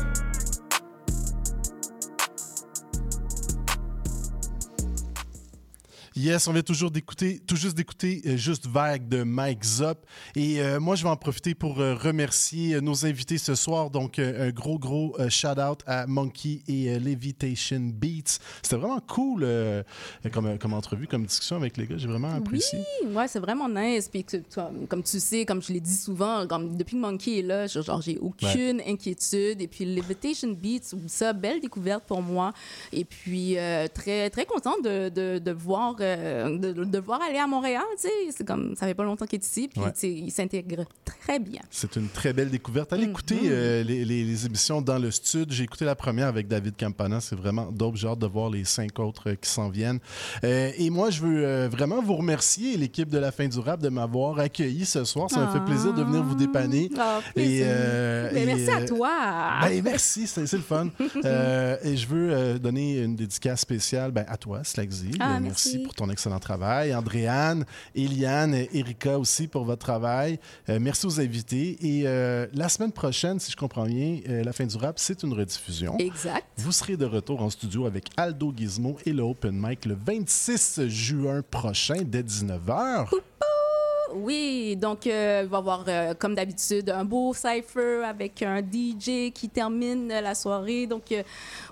Yes, 6.16 6.46
on 6.46 6.52
vient 6.52 6.62
toujours 6.62 6.92
d'écouter, 6.92 7.40
tout 7.44 7.56
juste 7.56 7.76
d'écouter 7.76 8.22
euh, 8.24 8.36
Juste 8.36 8.68
Vague 8.68 9.08
de 9.08 9.24
Mike 9.24 9.64
Zop. 9.64 10.06
Et 10.36 10.60
euh, 10.60 10.78
moi, 10.78 10.94
je 10.94 11.02
vais 11.02 11.08
en 11.08 11.16
profiter 11.16 11.56
pour 11.56 11.80
euh, 11.80 11.96
remercier 11.96 12.80
nos 12.80 13.04
invités 13.04 13.36
ce 13.36 13.56
soir. 13.56 13.90
Donc, 13.90 14.20
un 14.20 14.50
gros, 14.50 14.78
gros 14.78 15.16
shout-out 15.28 15.80
à 15.86 16.06
Monkey 16.06 16.60
et 16.68 17.00
Levitation 17.00 17.80
Beats. 17.80 18.38
C'était 18.62 18.76
vraiment 18.76 19.00
cool 19.00 19.44
comme, 20.32 20.56
comme 20.58 20.72
entrevue, 20.72 21.08
comme 21.08 21.26
discussion 21.26 21.56
avec 21.56 21.76
les 21.76 21.86
gars. 21.88 21.96
J'ai 21.96 22.06
vraiment 22.06 22.32
apprécié. 22.32 22.78
Oui, 23.02 23.12
ouais, 23.12 23.26
c'est 23.26 23.40
vraiment 23.40 23.68
nice. 23.68 24.08
Puis, 24.08 24.24
toi, 24.24 24.70
comme 24.88 25.02
tu 25.02 25.18
sais, 25.18 25.44
comme 25.44 25.62
je 25.62 25.72
l'ai 25.72 25.80
dit 25.80 25.96
souvent, 25.96 26.46
comme, 26.46 26.76
depuis 26.76 26.94
que 26.94 27.00
Monkey 27.00 27.40
est 27.40 27.42
là, 27.42 27.66
genre, 27.66 28.02
j'ai 28.02 28.18
aucune 28.18 28.80
inquiétude. 28.86 29.60
Et 29.60 29.66
puis, 29.66 29.84
Levitation 29.84 30.52
Beats, 30.52 30.94
ça, 31.08 31.32
belle 31.32 31.60
découverte 31.60 32.04
pour 32.04 32.22
moi. 32.22 32.52
Et 32.92 33.04
puis, 33.04 33.56
très, 33.94 34.30
très 34.30 34.46
contente 34.46 34.84
de, 34.84 35.08
de, 35.08 35.38
de 35.40 35.50
voir, 35.50 35.96
euh, 36.04 36.58
de, 36.58 36.84
de 36.84 36.98
voir 36.98 37.20
aller 37.22 37.38
à 37.38 37.46
Montréal. 37.46 37.82
Tu 37.96 38.02
sais, 38.08 38.12
c'est 38.36 38.46
comme, 38.46 38.74
ça 38.76 38.86
fait 38.86 38.94
pas 38.94 39.04
longtemps 39.04 39.26
qu'il 39.26 39.38
est 39.38 39.44
ici. 39.44 39.68
Puis, 39.68 39.80
Ouais. 39.80 39.92
il 40.02 40.30
s'intègre 40.30 40.84
très 41.04 41.38
bien. 41.38 41.60
C'est 41.70 41.96
une 41.96 42.08
très 42.08 42.32
belle 42.32 42.50
découverte. 42.50 42.92
Allez 42.92 43.04
écouter 43.04 43.38
euh, 43.44 43.82
les, 43.82 44.04
les- 44.04 44.24
les 44.24 44.46
émissions 44.46 44.80
dans 44.82 44.98
le 44.98 45.10
studio. 45.10 45.46
J'ai 45.50 45.64
écouté 45.64 45.84
la 45.84 45.94
première 45.94 46.28
avec 46.28 46.48
David 46.48 46.74
Campana. 46.78 47.20
C'est 47.20 47.36
vraiment 47.36 47.70
dope. 47.72 47.96
J'ai 47.96 48.08
hâte 48.08 48.18
de 48.18 48.26
voir 48.26 48.50
les 48.50 48.64
cinq 48.64 48.98
autres 48.98 49.30
euh, 49.30 49.34
qui 49.34 49.48
s'en 49.50 49.68
viennent. 49.68 49.98
Euh, 50.44 50.70
et 50.76 50.90
moi, 50.90 51.10
je 51.10 51.20
veux 51.22 51.66
vraiment 51.66 52.02
vous 52.02 52.14
remercier, 52.16 52.76
l'équipe 52.76 53.08
de 53.08 53.18
la 53.18 53.32
fin 53.32 53.48
du 53.48 53.58
rap, 53.58 53.80
de 53.80 53.88
m'avoir 53.88 54.38
accueilli 54.38 54.84
ce 54.84 55.04
soir. 55.04 55.30
Ça 55.30 55.46
me 55.46 55.52
fait 55.52 55.64
plaisir 55.64 55.92
de 55.94 56.02
venir 56.02 56.22
vous 56.22 56.34
dépanner. 56.34 56.90
Ah, 56.98 57.20
et, 57.36 57.58
et, 57.60 58.44
merci 58.46 58.70
à 58.70 58.84
toi. 58.84 59.10
ben, 59.62 59.82
merci, 59.82 60.26
c'est 60.26 60.50
le 60.52 60.58
fun. 60.58 60.88
Et 61.84 61.96
je 61.96 62.06
veux 62.06 62.58
donner 62.58 62.98
une 63.02 63.16
dédicace 63.16 63.60
spéciale 63.60 64.10
ben, 64.10 64.24
à 64.28 64.36
toi, 64.36 64.62
Slackzy. 64.64 65.12
Ah, 65.20 65.36
Euh, 65.36 65.40
merci. 65.42 65.78
pour 65.78 65.93
ton 65.94 66.10
excellent 66.10 66.38
travail. 66.38 66.94
Andréane, 66.94 67.64
Eliane, 67.94 68.54
Erika 68.72 69.18
aussi 69.18 69.48
pour 69.48 69.64
votre 69.64 69.84
travail. 69.84 70.38
Euh, 70.68 70.78
merci 70.80 71.06
aux 71.06 71.20
invités. 71.20 71.76
Et 71.80 72.02
euh, 72.06 72.46
la 72.52 72.68
semaine 72.68 72.92
prochaine, 72.92 73.40
si 73.40 73.52
je 73.52 73.56
comprends 73.56 73.86
bien, 73.86 74.20
euh, 74.28 74.42
la 74.44 74.52
fin 74.52 74.66
du 74.66 74.76
rap, 74.76 74.98
c'est 74.98 75.22
une 75.22 75.32
rediffusion. 75.32 75.96
Exact. 75.98 76.46
Vous 76.56 76.72
serez 76.72 76.96
de 76.96 77.06
retour 77.06 77.42
en 77.42 77.50
studio 77.50 77.86
avec 77.86 78.10
Aldo 78.16 78.52
Gizmo 78.56 78.96
et 79.04 79.12
le 79.12 79.22
Open 79.22 79.54
Mic 79.54 79.84
le 79.84 79.94
26 79.94 80.88
juin 80.88 81.42
prochain 81.50 82.02
dès 82.04 82.22
19h. 82.22 83.08
Oui, 84.14 84.76
donc 84.76 85.06
euh, 85.06 85.40
il 85.42 85.48
va 85.48 85.56
y 85.56 85.60
avoir, 85.60 85.84
euh, 85.88 86.14
comme 86.14 86.36
d'habitude, 86.36 86.88
un 86.90 87.04
beau 87.04 87.34
cypher 87.34 88.04
avec 88.04 88.42
un 88.42 88.60
DJ 88.60 89.32
qui 89.32 89.48
termine 89.52 90.10
euh, 90.12 90.20
la 90.20 90.34
soirée. 90.36 90.86
Donc, 90.86 91.12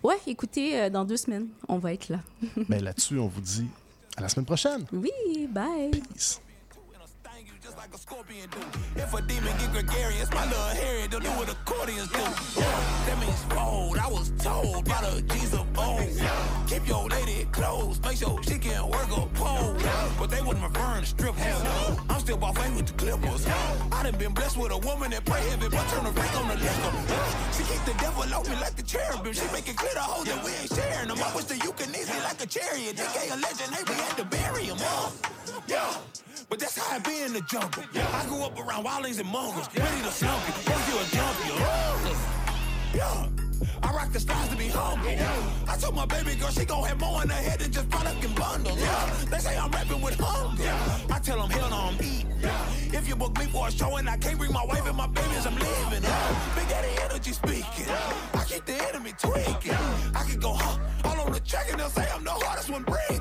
ouais, 0.02 0.16
écoutez, 0.26 0.90
dans 0.90 1.04
deux 1.04 1.16
semaines, 1.16 1.48
on 1.68 1.78
va 1.78 1.92
être 1.92 2.08
là. 2.08 2.18
Mais 2.68 2.80
là-dessus, 2.80 3.18
on 3.18 3.28
vous 3.28 3.40
dit 3.40 3.68
à 4.16 4.22
la 4.22 4.28
semaine 4.28 4.46
prochaine. 4.46 4.84
Oui, 4.92 5.48
bye. 5.48 5.90
Peace. 5.90 6.40
If 8.96 9.14
a 9.14 9.22
demon 9.22 9.52
get 9.58 9.72
gregarious, 9.72 10.30
my 10.32 10.44
little 10.46 10.74
Harry, 10.82 11.06
they'll 11.06 11.20
do 11.20 11.28
what 11.38 11.48
accordions 11.48 12.08
do. 12.08 12.18
That 12.58 13.18
means 13.20 13.44
fold. 13.44 13.98
I 13.98 14.08
was 14.08 14.32
told 14.38 14.84
by 14.84 15.00
the 15.02 15.22
G's 15.22 15.54
of 15.54 15.66
old. 15.78 16.02
Keep 16.66 16.88
your 16.88 17.08
lady 17.08 17.46
close, 17.52 18.00
make 18.02 18.16
sure 18.16 18.42
she 18.42 18.58
can 18.58 18.88
work 18.88 19.06
a 19.10 19.26
pole. 19.38 19.76
But 20.18 20.30
they 20.30 20.42
wasn't 20.42 20.64
referring 20.64 21.02
to 21.02 21.06
strippers. 21.06 21.62
I'm 22.10 22.20
still 22.20 22.42
ain't 22.42 22.76
with 22.76 22.86
the 22.86 22.94
clippers. 22.94 23.46
I 23.46 24.02
done 24.02 24.18
been 24.18 24.34
blessed 24.34 24.56
with 24.56 24.72
a 24.72 24.78
woman 24.78 25.10
that 25.12 25.24
pray 25.24 25.40
heavy, 25.50 25.68
but 25.68 25.86
turn 25.88 26.04
the 26.04 26.12
freak 26.12 26.34
on 26.34 26.48
the 26.48 26.56
liquor. 26.56 26.92
She 27.54 27.62
keep 27.62 27.84
the 27.84 27.94
devil 28.02 28.22
on 28.22 28.42
me 28.50 28.56
like 28.60 28.74
the 28.74 28.82
cherubim. 28.82 29.32
She 29.32 29.46
make 29.52 29.68
it 29.68 29.76
clear 29.76 29.94
to 29.94 30.00
hoes 30.00 30.26
that 30.26 30.42
we 30.44 30.50
ain't 30.50 30.72
sharing 30.72 31.08
them. 31.08 31.18
I 31.22 31.34
wish 31.34 31.44
that 31.46 31.62
you 31.62 31.72
can 31.72 31.90
easy 31.94 32.18
like 32.26 32.42
a 32.42 32.46
chariot. 32.46 32.96
They 32.96 33.04
DK 33.04 33.30
a 33.30 33.36
legend, 33.38 33.70
hey, 33.74 33.84
we 33.86 33.94
had 33.94 34.16
to 34.18 34.24
bury 34.24 34.64
him. 34.64 34.78
Yeah. 35.68 35.94
But 36.48 36.58
that's 36.58 36.76
how 36.78 36.96
I 36.96 36.98
be 36.98 37.22
in 37.22 37.32
the 37.32 37.40
jungle. 37.42 37.82
Yeah. 37.92 38.06
I 38.12 38.26
grew 38.26 38.42
up 38.42 38.58
around 38.58 38.84
wildlings 38.84 39.20
and 39.20 39.28
mongrels, 39.28 39.68
ready 39.76 40.02
to 40.02 40.10
slump 40.10 40.46
you. 40.46 40.52
First 40.52 40.88
you 40.88 40.98
a 40.98 41.04
junkie. 41.16 41.52
Yeah. 42.94 43.28
I 43.82 43.92
rock 43.92 44.12
the 44.12 44.20
stars 44.20 44.48
to 44.48 44.56
be 44.56 44.68
humble. 44.68 45.08
I 45.68 45.76
told 45.76 45.94
my 45.94 46.06
baby 46.06 46.34
girl 46.36 46.50
she 46.50 46.64
gon' 46.64 46.84
have 46.84 47.00
more 47.00 47.22
in 47.22 47.28
her 47.28 47.34
head 47.34 47.60
than 47.60 47.72
just 47.72 47.88
product 47.90 48.24
and 48.24 48.34
bundles. 48.34 48.80
Yeah. 48.80 49.14
They 49.30 49.38
say 49.38 49.56
I'm 49.56 49.70
rapping 49.70 50.00
with 50.02 50.18
hunger. 50.18 50.62
Yeah. 50.62 50.98
I 51.10 51.18
tell 51.20 51.38
them 51.40 51.50
hell 51.50 51.70
no, 51.70 51.76
I'm 51.76 51.94
eating. 51.94 52.28
If 52.92 53.08
you 53.08 53.16
book 53.16 53.38
me 53.38 53.46
for 53.46 53.68
a 53.68 53.70
show 53.70 53.96
and 53.96 54.08
I 54.08 54.16
can't 54.16 54.38
bring 54.38 54.52
my 54.52 54.64
wife 54.64 54.86
and 54.86 54.96
my 54.96 55.06
babies, 55.06 55.46
I'm 55.46 55.54
leaving. 55.54 56.02
Big 56.02 56.68
Daddy 56.68 57.02
energy 57.02 57.32
speaking. 57.32 57.86
I 58.34 58.44
keep 58.46 58.64
the 58.64 58.74
enemy 58.88 59.12
tweaking. 59.18 59.78
I 60.14 60.24
can 60.28 60.40
go 60.40 60.52
huh, 60.54 60.78
all 61.04 61.20
on 61.20 61.32
the 61.32 61.40
track 61.40 61.66
and 61.70 61.80
they'll 61.80 61.88
say 61.88 62.06
I'm 62.14 62.24
the 62.24 62.30
hardest 62.30 62.70
one 62.70 62.82
breathing. 62.82 63.11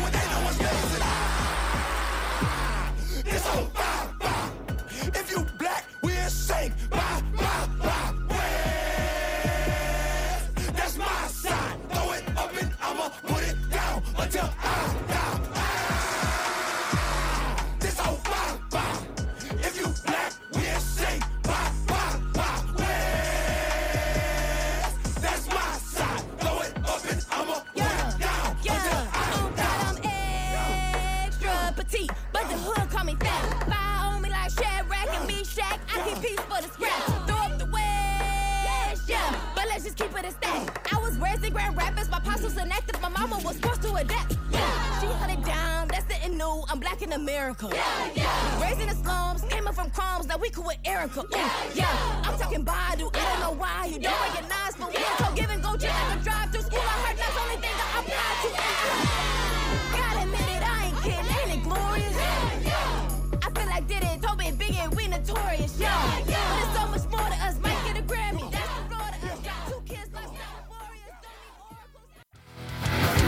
it 40.23 40.29
a 40.29 40.31
stack. 40.31 40.93
I 40.93 40.99
was 40.99 41.17
raised 41.17 41.43
in 41.43 41.53
Grand 41.53 41.75
Rapids, 41.75 42.09
my 42.09 42.19
pops 42.19 42.43
was 42.43 42.57
inactive, 42.57 43.01
my 43.01 43.09
mama 43.09 43.39
was 43.43 43.57
forced 43.59 43.81
to 43.83 43.93
adapt. 43.95 44.37
Yeah, 44.51 44.99
she 44.99 45.07
held 45.07 45.31
it 45.31 45.45
down, 45.45 45.87
that's 45.87 46.05
it 46.09 46.31
new. 46.31 46.63
I'm 46.69 46.79
black 46.79 47.01
in 47.01 47.13
America. 47.13 47.69
Yeah, 47.71 48.11
yeah. 48.15 48.61
Raised 48.61 48.81
in 48.81 48.89
the 48.89 48.95
slums, 48.95 49.41
came 49.49 49.67
up 49.67 49.75
from 49.75 49.89
crumbs, 49.91 50.27
now 50.27 50.37
we 50.37 50.49
cool 50.49 50.65
with 50.65 50.77
Erica. 50.85 51.25
Yeah, 51.31 51.49
yeah. 51.73 52.21
I'm 52.23 52.37
talking 52.37 52.63
Badu, 52.65 53.15
I 53.15 53.31
don't 53.31 53.39
know 53.41 53.55
why 53.59 53.85
you 53.85 53.99
don't 53.99 54.19
recognize, 54.21 54.75
but 54.77 54.89
we 54.95 55.03
so 55.17 55.33
give 55.33 55.49
and 55.49 55.63
go 55.63 55.75
just 55.75 55.93
like 55.93 56.19
a 56.19 56.23
drive 56.23 56.51
through 56.51 56.61
school. 56.61 56.79
I 56.79 56.97
heard 57.07 57.30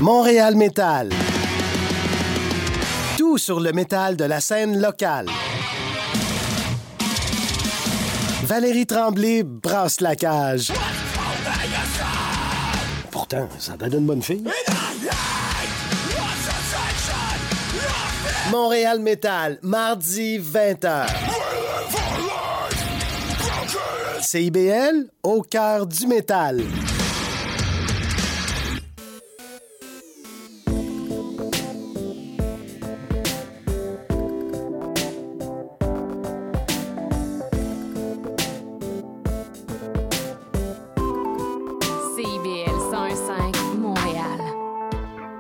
Montréal 0.03 0.57
Métal. 0.57 1.11
Tout 3.17 3.37
sur 3.37 3.61
le 3.61 3.71
métal 3.71 4.17
de 4.17 4.25
la 4.25 4.41
scène 4.41 4.81
locale. 4.81 5.27
Valérie 8.43 8.85
Tremblay 8.85 9.43
brasse 9.43 10.01
la 10.01 10.17
cage. 10.17 10.73
Pourtant, 13.11 13.47
ça 13.57 13.77
donne 13.77 13.93
une 13.93 14.05
bonne 14.05 14.21
fille. 14.21 14.43
Montréal 18.51 18.99
Métal, 18.99 19.57
mardi 19.61 20.37
20h. 20.37 21.05
CIBL, 24.19 25.07
au 25.23 25.43
cœur 25.43 25.87
du 25.87 26.07
métal. 26.07 26.61